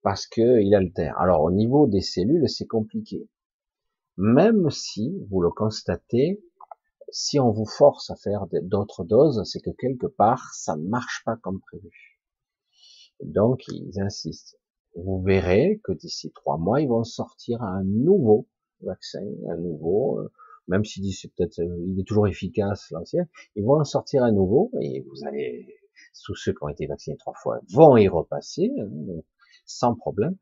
parce 0.04 0.28
qu'il 0.28 0.76
altère. 0.76 1.18
Alors 1.20 1.42
au 1.42 1.52
niveau 1.52 1.88
des 1.88 2.02
cellules, 2.02 2.48
c'est 2.48 2.68
compliqué. 2.68 3.28
Même 4.18 4.70
si, 4.70 5.26
vous 5.30 5.42
le 5.42 5.50
constatez, 5.50 6.44
si 7.10 7.40
on 7.40 7.52
vous 7.52 7.66
force 7.66 8.12
à 8.12 8.16
faire 8.16 8.46
d'autres 8.62 9.04
doses, 9.04 9.42
c'est 9.46 9.62
que 9.62 9.72
quelque 9.72 10.08
part, 10.08 10.54
ça 10.54 10.76
ne 10.76 10.88
marche 10.88 11.24
pas 11.26 11.38
comme 11.38 11.60
prévu. 11.60 12.20
Donc, 13.24 13.64
ils 13.68 14.00
insistent. 14.00 14.60
Vous 14.98 15.22
verrez 15.22 15.80
que 15.84 15.92
d'ici 15.92 16.32
trois 16.32 16.58
mois, 16.58 16.82
ils 16.82 16.90
vont 16.90 17.04
sortir 17.04 17.62
un 17.62 17.84
nouveau 17.84 18.48
vaccin, 18.82 19.24
un 19.48 19.58
nouveau, 19.58 20.20
euh, 20.20 20.32
même 20.68 20.82
disent 20.82 21.20
c'est 21.22 21.32
peut-être, 21.34 21.60
euh, 21.60 21.86
il 21.88 22.00
est 22.00 22.04
toujours 22.04 22.28
efficace 22.28 22.90
l'ancien, 22.92 23.28
ils 23.56 23.64
vont 23.64 23.80
en 23.80 23.84
sortir 23.84 24.24
un 24.24 24.32
nouveau 24.32 24.72
et 24.82 25.02
vous 25.02 25.28
allez, 25.28 25.68
tous 26.26 26.36
ceux 26.36 26.52
qui 26.52 26.64
ont 26.64 26.70
été 26.70 26.88
vaccinés 26.88 27.18
trois 27.18 27.36
fois 27.36 27.60
vont 27.72 27.96
y 27.98 28.08
repasser 28.08 28.72
euh, 28.80 29.22
sans 29.66 29.96
problème. 29.96 30.36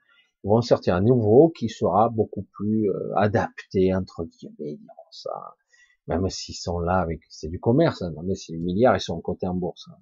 Ils 0.43 0.49
vont 0.49 0.61
sortir 0.61 0.95
un 0.95 1.01
nouveau 1.01 1.49
qui 1.49 1.69
sera 1.69 2.09
beaucoup 2.09 2.45
plus 2.53 2.89
euh, 2.89 3.15
adapté 3.17 3.93
entre 3.93 4.23
guillemets, 4.23 4.77
diront 4.77 5.11
ça. 5.11 5.55
Même 6.07 6.29
s'ils 6.29 6.55
sont 6.55 6.79
là 6.79 6.99
avec, 6.99 7.21
c'est 7.29 7.49
du 7.49 7.59
commerce, 7.59 8.03
hein, 8.03 8.13
c'est 8.35 8.53
des 8.53 8.59
milliards, 8.59 8.95
ils 8.95 9.01
sont 9.01 9.19
cotés 9.21 9.47
en 9.47 9.55
bourse. 9.55 9.89
Hein. 9.91 9.97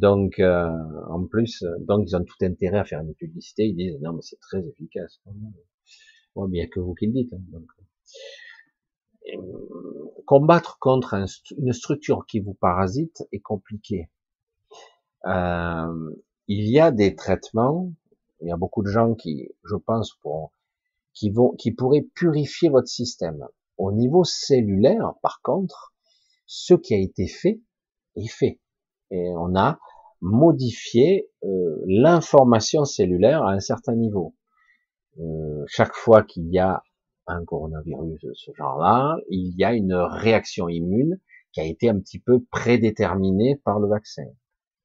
Donc, 0.00 0.40
en 0.40 1.26
plus, 1.26 1.64
donc 1.80 2.04
ils 2.08 2.16
ont 2.16 2.24
tout 2.24 2.42
intérêt 2.42 2.78
à 2.78 2.84
faire 2.84 3.00
une 3.00 3.14
publicité. 3.14 3.64
Ils 3.64 3.76
disent 3.76 4.00
non, 4.00 4.12
mais 4.12 4.22
c'est 4.22 4.40
très 4.40 4.66
efficace. 4.66 5.20
Bon, 6.34 6.48
bien 6.48 6.66
que 6.66 6.80
vous 6.80 6.94
qui 6.94 7.06
le 7.06 7.12
dites. 7.12 7.32
Hein, 7.32 7.42
donc 7.52 7.66
combattre 10.26 10.78
contre 10.78 11.14
une 11.56 11.72
structure 11.72 12.26
qui 12.26 12.40
vous 12.40 12.54
parasite 12.54 13.22
est 13.32 13.40
compliqué. 13.40 14.10
Euh, 15.26 16.14
il 16.48 16.68
y 16.68 16.78
a 16.78 16.90
des 16.90 17.14
traitements, 17.14 17.92
il 18.40 18.48
y 18.48 18.52
a 18.52 18.56
beaucoup 18.56 18.82
de 18.82 18.90
gens 18.90 19.14
qui, 19.14 19.48
je 19.64 19.76
pense, 19.76 20.14
pour, 20.20 20.52
qui 21.14 21.30
vont, 21.30 21.52
qui 21.52 21.72
pourraient 21.72 22.06
purifier 22.14 22.68
votre 22.68 22.88
système. 22.88 23.46
Au 23.78 23.92
niveau 23.92 24.24
cellulaire, 24.24 25.14
par 25.22 25.40
contre, 25.42 25.94
ce 26.46 26.74
qui 26.74 26.94
a 26.94 26.98
été 26.98 27.26
fait 27.26 27.62
est 28.16 28.28
fait. 28.28 28.60
Et 29.10 29.30
on 29.36 29.54
a 29.56 29.78
modifié 30.20 31.28
euh, 31.44 31.82
l'information 31.86 32.84
cellulaire 32.84 33.42
à 33.42 33.52
un 33.52 33.60
certain 33.60 33.94
niveau. 33.94 34.34
Euh, 35.20 35.64
chaque 35.66 35.94
fois 35.94 36.22
qu'il 36.22 36.48
y 36.48 36.58
a 36.58 36.82
un 37.26 37.44
coronavirus 37.44 38.20
de 38.20 38.32
ce 38.34 38.50
genre-là, 38.56 39.18
il 39.28 39.54
y 39.56 39.64
a 39.64 39.74
une 39.74 39.94
réaction 39.94 40.68
immune 40.68 41.20
qui 41.52 41.60
a 41.60 41.64
été 41.64 41.88
un 41.88 41.98
petit 42.00 42.18
peu 42.18 42.42
prédéterminée 42.50 43.56
par 43.64 43.78
le 43.78 43.88
vaccin. 43.88 44.26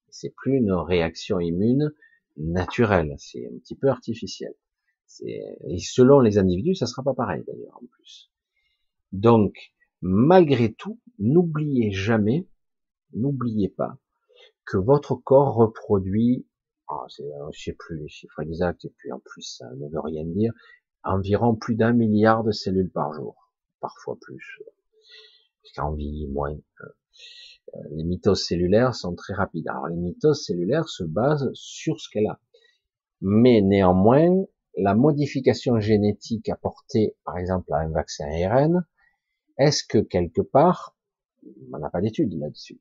C'est 0.09 0.33
plus 0.35 0.57
une 0.57 0.73
réaction 0.73 1.39
immune 1.39 1.93
naturelle, 2.37 3.15
c'est 3.17 3.45
un 3.45 3.57
petit 3.59 3.75
peu 3.75 3.89
artificiel. 3.89 4.53
Et 5.21 5.79
selon 5.79 6.19
les 6.19 6.37
individus, 6.37 6.75
ça 6.75 6.85
sera 6.85 7.01
pas 7.01 7.13
pareil 7.13 7.43
d'ailleurs 7.47 7.77
en 7.81 7.85
plus. 7.87 8.31
Donc, 9.11 9.73
malgré 10.01 10.71
tout, 10.73 10.99
n'oubliez 11.17 11.91
jamais, 11.91 12.47
n'oubliez 13.13 13.69
pas 13.69 13.97
que 14.69 14.77
votre 14.77 15.15
corps 15.15 15.55
reproduit, 15.55 16.45
oh, 16.89 17.05
je 17.09 17.59
sais 17.59 17.73
plus 17.73 17.97
les 17.97 18.07
chiffres 18.07 18.39
exacts 18.39 18.85
et 18.85 18.93
puis 18.97 19.11
en 19.11 19.19
plus 19.19 19.41
ça 19.41 19.67
ne 19.71 19.89
veut 19.89 19.99
rien 19.99 20.23
dire, 20.25 20.53
environ 21.03 21.55
plus 21.55 21.75
d'un 21.75 21.91
milliard 21.91 22.43
de 22.43 22.51
cellules 22.51 22.91
par 22.91 23.11
jour, 23.13 23.51
parfois 23.79 24.15
plus, 24.21 24.61
puisqu'en 25.63 25.93
vie 25.93 26.27
moins. 26.27 26.55
Euh, 27.73 27.79
les 27.91 28.03
mitoses 28.03 28.45
cellulaires 28.45 28.93
sont 28.93 29.15
très 29.15 29.33
rapides. 29.33 29.67
Alors 29.67 29.87
les 29.87 29.95
mitoses 29.95 30.45
cellulaires 30.45 30.87
se 30.87 31.03
basent 31.03 31.49
sur 31.53 31.99
ce 31.99 32.07
qu'elle 32.11 32.27
a. 32.27 32.39
Mais 33.21 33.61
néanmoins, 33.61 34.45
la 34.77 34.93
modification 34.93 35.79
génétique 35.79 36.47
apportée, 36.47 37.15
par 37.25 37.37
exemple, 37.37 37.73
à 37.73 37.77
un 37.77 37.89
vaccin 37.89 38.25
ARN, 38.25 38.85
est-ce 39.57 39.83
que 39.83 39.97
quelque 39.97 40.41
part, 40.41 40.95
on 41.73 41.79
n'a 41.79 41.89
pas 41.89 42.01
d'études 42.01 42.37
là-dessus? 42.37 42.79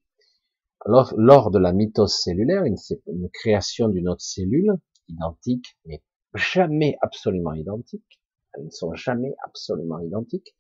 Lors 0.87 1.51
de 1.51 1.59
la 1.59 1.73
mitose 1.73 2.15
cellulaire, 2.15 2.65
une, 2.65 2.77
une 3.09 3.29
création 3.31 3.89
d'une 3.89 4.09
autre 4.09 4.23
cellule, 4.23 4.75
identique, 5.09 5.77
mais 5.87 6.03
jamais 6.35 6.97
absolument 7.03 7.55
identiques, 7.55 8.21
elles 8.55 8.65
ne 8.65 8.71
sont 8.71 8.95
jamais 8.95 9.35
absolument 9.45 9.99
identiques, 10.01 10.55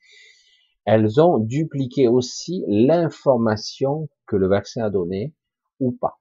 elles 0.84 1.20
ont 1.20 1.38
dupliqué 1.38 2.08
aussi 2.08 2.64
l'information 2.66 4.08
que 4.26 4.36
le 4.36 4.48
vaccin 4.48 4.84
a 4.84 4.90
donnée 4.90 5.34
ou 5.80 5.92
pas. 5.92 6.18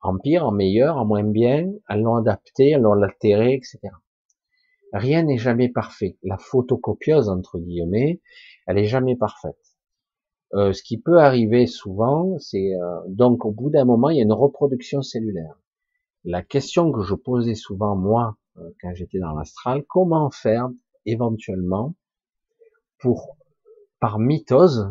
En 0.00 0.18
pire, 0.18 0.46
en 0.46 0.52
meilleur, 0.52 0.96
en 0.96 1.04
moins 1.04 1.24
bien, 1.24 1.72
elles 1.88 2.00
l'ont 2.00 2.16
adapté, 2.16 2.70
elles 2.70 2.82
l'ont 2.82 3.02
altéré, 3.02 3.54
etc. 3.54 3.78
Rien 4.92 5.24
n'est 5.24 5.38
jamais 5.38 5.68
parfait. 5.68 6.16
La 6.22 6.38
photocopieuse, 6.38 7.28
entre 7.28 7.58
guillemets, 7.58 8.20
elle 8.66 8.78
est 8.78 8.86
jamais 8.86 9.16
parfaite. 9.16 9.65
Euh, 10.54 10.72
ce 10.72 10.82
qui 10.82 10.98
peut 10.98 11.18
arriver 11.18 11.66
souvent, 11.66 12.38
c'est 12.38 12.74
euh, 12.74 13.00
donc 13.08 13.44
au 13.44 13.50
bout 13.50 13.70
d'un 13.70 13.84
moment, 13.84 14.10
il 14.10 14.16
y 14.16 14.20
a 14.20 14.24
une 14.24 14.32
reproduction 14.32 15.02
cellulaire. 15.02 15.58
La 16.24 16.42
question 16.42 16.92
que 16.92 17.02
je 17.02 17.14
posais 17.14 17.54
souvent 17.54 17.96
moi 17.96 18.36
euh, 18.58 18.70
quand 18.80 18.94
j'étais 18.94 19.18
dans 19.18 19.34
l'astral, 19.34 19.84
comment 19.88 20.30
faire 20.30 20.68
éventuellement 21.04 21.94
pour, 22.98 23.36
par 24.00 24.18
mitose, 24.18 24.90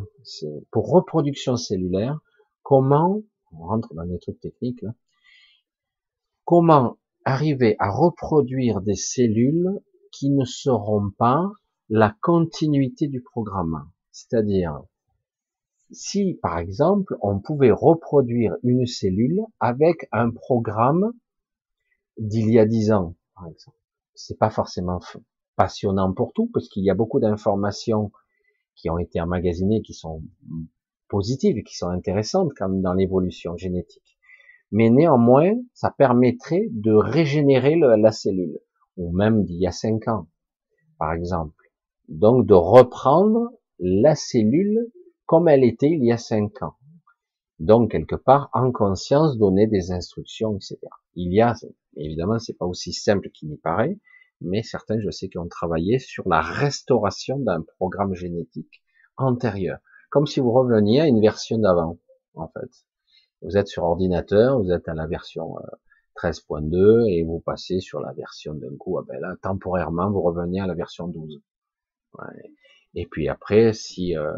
pour 0.71 0.89
reproduction 0.89 1.57
cellulaire, 1.57 2.19
comment, 2.63 3.21
on 3.51 3.65
rentre 3.65 3.93
dans 3.93 4.05
des 4.05 4.19
trucs 4.19 4.39
techniques 4.39 4.85
comment 6.45 6.97
arriver 7.25 7.75
à 7.79 7.89
reproduire 7.89 8.81
des 8.81 8.95
cellules 8.95 9.81
qui 10.11 10.29
ne 10.29 10.45
seront 10.45 11.09
pas 11.17 11.51
la 11.89 12.15
continuité 12.21 13.07
du 13.07 13.21
programme. 13.21 13.89
C'est-à-dire, 14.11 14.81
si 15.91 16.39
par 16.41 16.57
exemple 16.59 17.17
on 17.21 17.39
pouvait 17.39 17.71
reproduire 17.71 18.55
une 18.63 18.85
cellule 18.85 19.41
avec 19.59 20.07
un 20.11 20.31
programme 20.31 21.11
d'il 22.17 22.51
y 22.51 22.59
a 22.59 22.65
dix 22.65 22.91
ans, 22.91 23.15
par 23.35 23.47
exemple. 23.47 23.77
C'est 24.13 24.39
pas 24.39 24.49
forcément 24.49 24.99
passionnant 25.55 26.13
pour 26.13 26.33
tout, 26.33 26.49
parce 26.53 26.69
qu'il 26.69 26.83
y 26.83 26.89
a 26.89 26.95
beaucoup 26.95 27.19
d'informations 27.19 28.11
qui 28.75 28.89
ont 28.89 28.97
été 28.97 29.19
emmagasinées, 29.21 29.81
qui 29.81 29.93
sont 29.93 30.23
positives, 31.07 31.63
qui 31.63 31.75
sont 31.75 31.89
intéressantes 31.89 32.53
comme 32.53 32.81
dans 32.81 32.93
l'évolution 32.93 33.55
génétique. 33.57 34.17
Mais 34.71 34.89
néanmoins, 34.89 35.53
ça 35.73 35.91
permettrait 35.91 36.67
de 36.71 36.93
régénérer 36.93 37.75
la 37.75 38.11
cellule, 38.11 38.59
ou 38.97 39.11
même 39.11 39.43
d'il 39.43 39.57
y 39.57 39.67
a 39.67 39.71
cinq 39.71 40.07
ans, 40.07 40.27
par 40.97 41.13
exemple. 41.13 41.71
Donc 42.07 42.45
de 42.45 42.53
reprendre 42.53 43.51
la 43.79 44.15
cellule 44.15 44.91
comme 45.25 45.47
elle 45.47 45.63
était 45.63 45.89
il 45.89 46.03
y 46.03 46.11
a 46.11 46.17
cinq 46.17 46.61
ans. 46.61 46.75
Donc 47.59 47.91
quelque 47.91 48.15
part 48.15 48.49
en 48.53 48.71
conscience 48.71 49.37
donner 49.37 49.67
des 49.67 49.91
instructions, 49.91 50.55
etc. 50.55 50.77
Il 51.15 51.33
y 51.33 51.41
a 51.41 51.55
Évidemment, 51.97 52.39
c'est 52.39 52.57
pas 52.57 52.65
aussi 52.65 52.93
simple 52.93 53.29
qu'il 53.29 53.49
n'y 53.49 53.57
paraît, 53.57 53.97
mais 54.41 54.63
certains, 54.63 54.99
je 54.99 55.09
sais, 55.09 55.29
qui 55.29 55.37
ont 55.37 55.47
travaillé 55.47 55.99
sur 55.99 56.27
la 56.27 56.41
restauration 56.41 57.39
d'un 57.39 57.61
programme 57.61 58.13
génétique 58.13 58.83
antérieur, 59.17 59.79
comme 60.09 60.27
si 60.27 60.39
vous 60.39 60.51
reveniez 60.51 61.01
à 61.01 61.07
une 61.07 61.21
version 61.21 61.57
d'avant, 61.57 61.97
en 62.33 62.47
fait. 62.49 62.69
Vous 63.41 63.57
êtes 63.57 63.67
sur 63.67 63.83
ordinateur, 63.83 64.59
vous 64.59 64.71
êtes 64.71 64.87
à 64.87 64.93
la 64.93 65.07
version 65.07 65.55
13.2 66.21 66.75
euh, 66.75 67.05
et 67.07 67.23
vous 67.23 67.39
passez 67.39 67.79
sur 67.79 67.99
la 67.99 68.11
version 68.13 68.53
d'un 68.53 68.75
coup, 68.77 68.97
ah 68.97 69.03
ben 69.07 69.19
là, 69.19 69.35
temporairement, 69.41 70.11
vous 70.11 70.21
revenez 70.21 70.59
à 70.59 70.67
la 70.67 70.73
version 70.73 71.07
12. 71.07 71.41
Et 72.95 73.05
puis 73.05 73.27
après, 73.29 73.73
si 73.73 74.17
euh, 74.17 74.33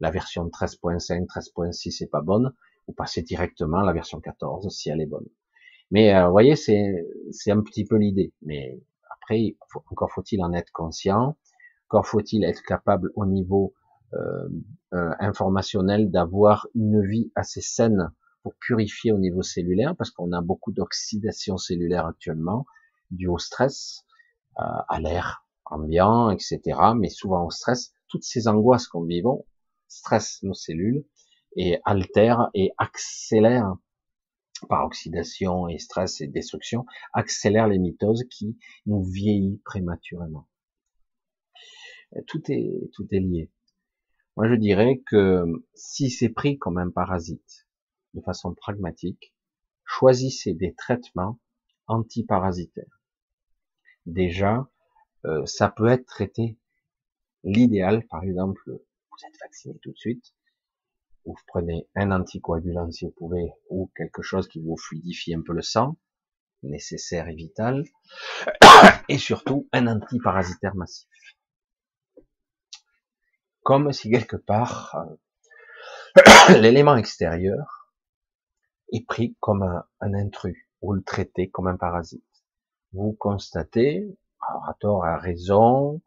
la 0.00 0.10
version 0.10 0.46
13.5, 0.46 1.26
13.6 1.26 2.02
est 2.02 2.10
pas 2.10 2.20
bonne, 2.20 2.52
vous 2.86 2.94
passez 2.94 3.22
directement 3.22 3.78
à 3.78 3.84
la 3.84 3.92
version 3.92 4.20
14 4.20 4.68
si 4.68 4.90
elle 4.90 5.00
est 5.00 5.06
bonne. 5.06 5.26
Mais 5.90 6.14
euh, 6.14 6.26
vous 6.26 6.32
voyez, 6.32 6.56
c'est 6.56 7.06
c'est 7.30 7.50
un 7.50 7.62
petit 7.62 7.84
peu 7.84 7.96
l'idée. 7.96 8.32
Mais 8.42 8.80
après, 9.10 9.56
encore 9.90 10.10
faut-il 10.10 10.42
en 10.42 10.52
être 10.52 10.72
conscient. 10.72 11.36
Encore 11.88 12.06
faut-il 12.06 12.44
être 12.44 12.62
capable 12.62 13.10
au 13.14 13.26
niveau 13.26 13.74
euh, 14.14 14.48
euh, 14.92 15.10
informationnel 15.18 16.10
d'avoir 16.10 16.68
une 16.74 17.04
vie 17.04 17.32
assez 17.34 17.60
saine 17.60 18.12
pour 18.42 18.54
purifier 18.60 19.10
au 19.10 19.18
niveau 19.18 19.42
cellulaire, 19.42 19.96
parce 19.96 20.10
qu'on 20.10 20.30
a 20.32 20.40
beaucoup 20.40 20.70
d'oxydation 20.70 21.56
cellulaire 21.56 22.06
actuellement, 22.06 22.66
dû 23.10 23.26
au 23.26 23.38
stress, 23.38 24.04
euh, 24.60 24.62
à 24.88 25.00
l'air 25.00 25.44
ambiant, 25.64 26.30
etc., 26.30 26.60
mais 26.96 27.08
souvent 27.08 27.44
au 27.44 27.50
stress. 27.50 27.92
Toutes 28.08 28.22
ces 28.22 28.46
angoisses 28.46 28.86
qu'on 28.86 29.02
vivons 29.02 29.46
stressent 29.94 30.42
nos 30.42 30.54
cellules 30.54 31.04
et 31.56 31.78
altèrent 31.84 32.50
et 32.54 32.72
accélèrent 32.78 33.76
par 34.68 34.84
oxydation 34.86 35.68
et 35.68 35.78
stress 35.78 36.20
et 36.20 36.26
destruction, 36.26 36.86
accélèrent 37.12 37.68
les 37.68 37.78
mitoses 37.78 38.24
qui 38.30 38.58
nous 38.86 39.02
vieillissent 39.02 39.60
prématurément. 39.64 40.48
Tout 42.26 42.42
est, 42.50 42.90
tout 42.92 43.06
est 43.10 43.20
lié. 43.20 43.50
Moi, 44.36 44.48
je 44.48 44.54
dirais 44.54 45.02
que 45.06 45.44
si 45.74 46.10
c'est 46.10 46.28
pris 46.28 46.58
comme 46.58 46.78
un 46.78 46.90
parasite, 46.90 47.66
de 48.14 48.20
façon 48.20 48.54
pragmatique, 48.54 49.34
choisissez 49.84 50.54
des 50.54 50.74
traitements 50.74 51.38
antiparasitaires. 51.86 53.02
Déjà, 54.06 54.68
euh, 55.24 55.44
ça 55.46 55.68
peut 55.68 55.88
être 55.88 56.06
traité. 56.06 56.58
L'idéal, 57.42 58.06
par 58.06 58.22
exemple, 58.22 58.80
vous 59.14 59.26
êtes 59.26 59.38
vacciné 59.40 59.78
tout 59.82 59.92
de 59.92 59.96
suite, 59.96 60.34
vous 61.24 61.36
prenez 61.46 61.88
un 61.94 62.10
anticoagulant 62.10 62.90
si 62.90 63.04
vous 63.04 63.12
pouvez, 63.12 63.52
ou 63.70 63.90
quelque 63.96 64.22
chose 64.22 64.48
qui 64.48 64.60
vous 64.60 64.76
fluidifie 64.76 65.34
un 65.34 65.42
peu 65.42 65.52
le 65.52 65.62
sang, 65.62 65.96
nécessaire 66.62 67.28
et 67.28 67.34
vital, 67.34 67.84
et 69.08 69.18
surtout 69.18 69.68
un 69.72 69.86
antiparasitaire 69.86 70.74
massif. 70.74 71.08
Comme 73.62 73.92
si 73.92 74.10
quelque 74.10 74.36
part, 74.36 74.96
euh, 74.96 76.58
l'élément 76.60 76.96
extérieur 76.96 77.90
est 78.92 79.06
pris 79.06 79.36
comme 79.40 79.62
un, 79.62 80.14
intrus, 80.14 80.68
ou 80.82 80.92
le 80.92 81.02
traité 81.02 81.50
comme 81.50 81.68
un 81.68 81.76
parasite. 81.76 82.22
Vous 82.92 83.12
constatez, 83.12 84.06
à 84.40 84.74
tort, 84.78 85.04
à 85.04 85.16
raison, 85.16 86.02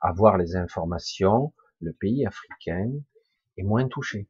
à 0.00 0.12
voir 0.12 0.38
les 0.38 0.56
informations, 0.56 1.52
le 1.82 1.92
pays 1.92 2.24
africain 2.26 2.90
est 3.58 3.62
moins 3.62 3.86
touché 3.88 4.28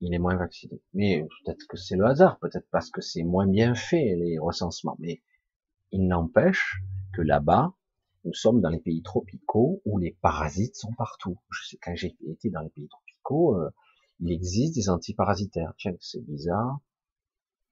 il 0.00 0.14
est 0.14 0.18
moins 0.18 0.36
vacciné. 0.36 0.80
Mais 0.94 1.22
peut-être 1.44 1.66
que 1.68 1.76
c'est 1.76 1.96
le 1.96 2.06
hasard, 2.06 2.38
peut-être 2.38 2.66
parce 2.70 2.90
que 2.90 3.00
c'est 3.00 3.22
moins 3.22 3.46
bien 3.46 3.74
fait 3.74 4.16
les 4.16 4.38
recensements. 4.38 4.96
Mais 4.98 5.22
il 5.92 6.06
n'empêche 6.06 6.82
que 7.12 7.22
là-bas, 7.22 7.74
nous 8.24 8.34
sommes 8.34 8.60
dans 8.60 8.68
les 8.68 8.80
pays 8.80 9.02
tropicaux 9.02 9.82
où 9.84 9.98
les 9.98 10.16
parasites 10.22 10.76
sont 10.76 10.92
partout. 10.92 11.38
Je 11.50 11.68
sais 11.68 11.78
quand 11.82 11.94
j'ai 11.94 12.16
été 12.26 12.50
dans 12.50 12.60
les 12.60 12.70
pays 12.70 12.88
tropicaux, 12.88 13.56
euh, 13.56 13.70
il 14.20 14.32
existe 14.32 14.74
des 14.74 14.88
antiparasitaires. 14.88 15.72
Tiens, 15.78 15.94
c'est 16.00 16.24
bizarre. 16.24 16.80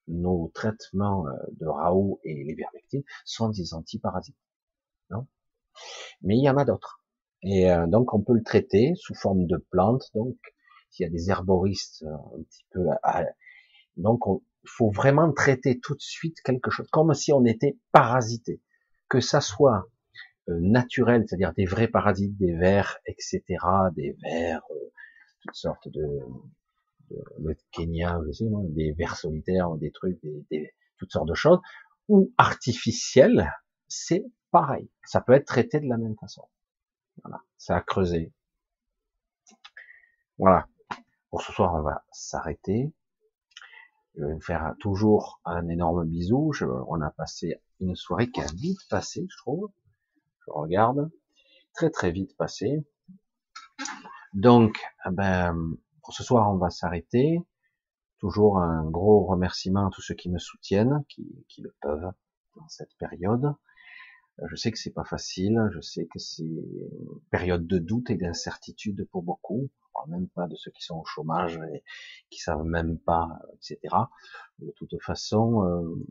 Nos 0.07 0.51
traitements 0.55 1.27
euh, 1.29 1.33
de 1.61 1.67
Raoult 1.67 2.21
et 2.25 2.45
l'ivermectine 2.45 3.03
sont 3.25 3.51
des 3.51 3.75
antiparasites. 3.75 4.37
Non? 5.11 5.27
Mais 6.23 6.37
il 6.37 6.43
y 6.43 6.51
en 6.51 6.57
a 6.57 6.65
d'autres. 6.65 7.03
Et 7.43 7.71
euh, 7.71 7.87
donc 7.87 8.15
on 8.15 8.21
peut 8.21 8.35
le 8.35 8.43
traiter 8.43 8.95
sous 8.97 9.15
forme 9.15 9.47
de 9.47 9.57
plantes, 9.71 10.05
donc 10.15 10.37
s'il 10.91 11.05
y 11.05 11.09
a 11.09 11.13
des 11.13 11.31
herboristes 11.31 12.03
euh, 12.03 12.39
un 12.39 12.43
petit 12.43 12.65
peu, 12.71 12.81
donc 13.97 14.21
il 14.27 14.69
faut 14.69 14.91
vraiment 14.91 15.33
traiter 15.33 15.79
tout 15.81 15.95
de 15.95 16.01
suite 16.01 16.41
quelque 16.43 16.71
chose, 16.71 16.87
comme 16.91 17.15
si 17.15 17.33
on 17.33 17.45
était 17.45 17.77
parasité, 17.93 18.61
que 19.09 19.21
ça 19.21 19.41
soit 19.41 19.89
euh, 20.49 20.59
naturel, 20.61 21.25
c'est-à-dire 21.27 21.53
des 21.55 21.67
vrais 21.67 21.89
parasites, 21.89 22.37
des 22.39 22.55
vers, 22.55 22.99
etc., 23.07 23.43
des 23.95 24.17
vers, 24.23 24.63
euh, 24.71 24.93
toutes 25.43 25.57
sortes 25.57 25.89
de, 25.89 26.21
de 27.11 27.17
le 27.39 27.57
Kenya, 27.73 28.19
je 28.27 28.33
sais, 28.33 28.45
des 28.71 28.93
vers 28.93 29.17
solitaires, 29.17 29.71
des 29.77 29.91
trucs, 29.91 30.19
des, 30.23 30.73
toutes 30.99 31.13
sortes 31.13 31.29
de 31.29 31.35
choses, 31.35 31.61
ou 32.09 32.33
artificiels, 32.39 33.53
c'est 33.89 34.25
pareil. 34.51 34.89
Ça 35.05 35.21
peut 35.21 35.35
être 35.35 35.47
traité 35.47 35.81
de 35.81 35.89
la 35.89 35.99
même 35.99 36.17
façon. 36.17 36.43
Voilà, 37.23 37.43
ça 37.57 37.77
a 37.77 37.81
creusé. 37.81 38.33
Voilà. 40.39 40.69
Pour 41.31 41.43
ce 41.43 41.53
soir, 41.53 41.75
on 41.75 41.83
va 41.83 42.05
s'arrêter. 42.13 42.93
Je 44.17 44.25
vais 44.25 44.41
faire 44.41 44.75
toujours 44.81 45.41
un 45.45 45.69
énorme 45.69 46.05
bisou. 46.05 46.53
on 46.89 47.01
a 47.01 47.11
passé 47.11 47.61
une 47.81 47.95
soirée 47.95 48.31
qui 48.31 48.41
a 48.41 48.47
vite 48.55 48.81
passé, 48.89 49.27
je 49.31 49.37
trouve. 49.37 49.71
Je 50.47 50.51
regarde. 50.51 51.11
Très 51.75 51.91
très 51.91 52.11
vite 52.11 52.37
passé. 52.37 52.85
Donc, 54.33 54.81
eh 55.07 55.11
ben, 55.11 55.77
pour 56.03 56.15
ce 56.15 56.23
soir, 56.23 56.51
on 56.51 56.57
va 56.57 56.71
s'arrêter. 56.71 57.41
Toujours 58.19 58.59
un 58.59 58.91
gros 58.91 59.25
remerciement 59.27 59.87
à 59.87 59.91
tous 59.91 60.03
ceux 60.03 60.15
qui 60.15 60.31
me 60.31 60.39
soutiennent, 60.39 61.05
qui 61.09 61.63
le 61.63 61.75
peuvent 61.81 62.13
dans 62.57 62.69
cette 62.69 62.95
période. 62.99 63.55
Je 64.47 64.57
sais 64.57 64.71
que 64.71 64.79
c'est 64.79 64.93
pas 64.93 65.05
facile, 65.05 65.59
je 65.73 65.81
sais 65.81 66.07
que 66.07 66.19
c'est 66.19 66.45
une 66.45 67.21
période 67.31 67.67
de 67.67 67.79
doute 67.79 68.11
et 68.11 68.17
d'incertitude 68.17 69.09
pour 69.11 69.23
beaucoup 69.23 69.69
même 70.07 70.29
pas 70.29 70.47
de 70.47 70.55
ceux 70.55 70.71
qui 70.71 70.83
sont 70.83 70.99
au 70.99 71.05
chômage 71.05 71.59
et 71.73 71.83
qui 72.31 72.41
savent 72.41 72.65
même 72.65 72.99
pas, 72.99 73.29
etc. 73.55 73.95
De 74.59 74.71
toute 74.77 74.95
façon, 75.03 75.65
euh, 75.65 76.07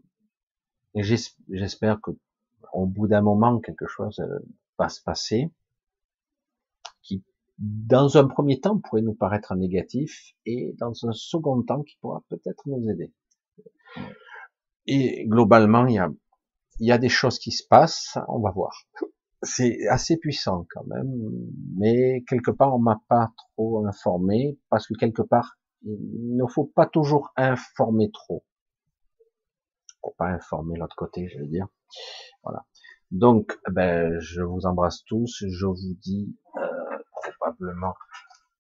j'espère 0.95 2.01
que 2.01 2.11
au 2.73 2.85
bout 2.85 3.07
d'un 3.07 3.21
moment 3.21 3.59
quelque 3.59 3.87
chose 3.87 4.19
euh, 4.19 4.39
va 4.77 4.89
se 4.89 5.01
passer 5.01 5.49
qui, 7.01 7.23
dans 7.57 8.17
un 8.17 8.27
premier 8.27 8.59
temps, 8.59 8.79
pourrait 8.79 9.01
nous 9.01 9.15
paraître 9.15 9.55
négatif 9.55 10.33
et 10.45 10.73
dans 10.77 10.93
un 11.05 11.13
second 11.13 11.61
temps 11.63 11.83
qui 11.83 11.97
pourra 12.01 12.23
peut-être 12.29 12.67
nous 12.67 12.89
aider. 12.89 13.13
Et 14.85 15.25
globalement, 15.27 15.85
il 15.87 15.95
y 15.95 15.99
a, 15.99 16.11
il 16.79 16.87
y 16.87 16.91
a 16.91 16.97
des 16.97 17.09
choses 17.09 17.39
qui 17.39 17.51
se 17.51 17.65
passent, 17.67 18.17
on 18.27 18.39
va 18.39 18.51
voir 18.51 18.73
c'est 19.43 19.87
assez 19.87 20.17
puissant 20.17 20.65
quand 20.71 20.85
même, 20.87 21.13
mais 21.77 22.23
quelque 22.27 22.49
part 22.49 22.75
on 22.75 22.79
m'a 22.79 22.99
pas 23.07 23.31
trop 23.37 23.85
informé 23.85 24.59
parce 24.69 24.87
que 24.87 24.95
quelque 24.95 25.21
part 25.21 25.57
il 25.83 26.35
ne 26.35 26.45
faut 26.47 26.65
pas 26.65 26.85
toujours 26.85 27.31
informer 27.35 28.11
trop. 28.11 28.43
Faut 30.01 30.15
pas 30.17 30.27
informer 30.27 30.77
l'autre 30.77 30.95
côté, 30.95 31.27
je 31.27 31.39
veux 31.39 31.47
dire. 31.47 31.67
Voilà. 32.43 32.65
Donc, 33.11 33.57
ben, 33.69 34.19
je 34.19 34.41
vous 34.41 34.65
embrasse 34.65 35.03
tous. 35.05 35.43
Je 35.47 35.65
vous 35.65 35.95
dis 36.01 36.35
euh, 36.57 36.97
probablement 37.11 37.93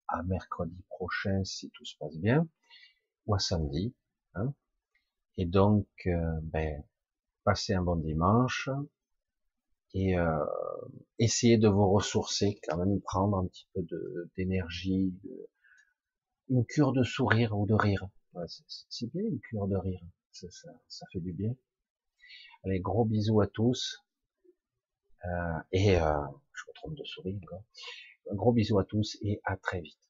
à 0.07 0.23
mercredi 0.23 0.83
prochain 0.89 1.43
si 1.43 1.69
tout 1.71 1.85
se 1.85 1.95
passe 1.99 2.17
bien, 2.17 2.47
ou 3.25 3.35
à 3.35 3.39
samedi. 3.39 3.95
Hein. 4.35 4.53
Et 5.37 5.45
donc, 5.45 5.87
euh, 6.05 6.39
ben, 6.43 6.83
passez 7.47 7.73
un 7.73 7.81
bon 7.81 7.95
dimanche 7.95 8.69
et 9.93 10.17
euh, 10.17 10.45
essayez 11.17 11.57
de 11.57 11.69
vous 11.69 11.89
ressourcer, 11.89 12.59
quand 12.67 12.75
même 12.75 12.99
prendre 12.99 13.37
un 13.37 13.47
petit 13.47 13.65
peu 13.73 13.87
d'énergie, 14.35 15.13
une 16.49 16.65
cure 16.65 16.91
de 16.91 17.03
sourire 17.03 17.57
ou 17.57 17.65
de 17.65 17.73
rire. 17.73 18.09
c'est 18.89 19.09
bien 19.13 19.23
une 19.23 19.39
cure 19.39 19.69
de 19.69 19.77
rire, 19.77 20.01
ça, 20.33 21.05
fait 21.13 21.21
du 21.21 21.31
bien. 21.31 21.55
Allez, 22.65 22.81
gros 22.81 23.05
bisous 23.05 23.39
à 23.39 23.47
tous. 23.47 24.03
Euh, 25.23 25.59
et 25.71 25.95
euh, 25.95 26.21
je 26.53 26.63
me 26.67 26.73
trompe 26.75 26.95
de 26.95 27.05
sourire. 27.05 27.39
Un 28.29 28.35
gros 28.35 28.51
bisous 28.51 28.77
à 28.77 28.83
tous 28.83 29.17
et 29.21 29.39
à 29.45 29.55
très 29.55 29.79
vite. 29.79 30.06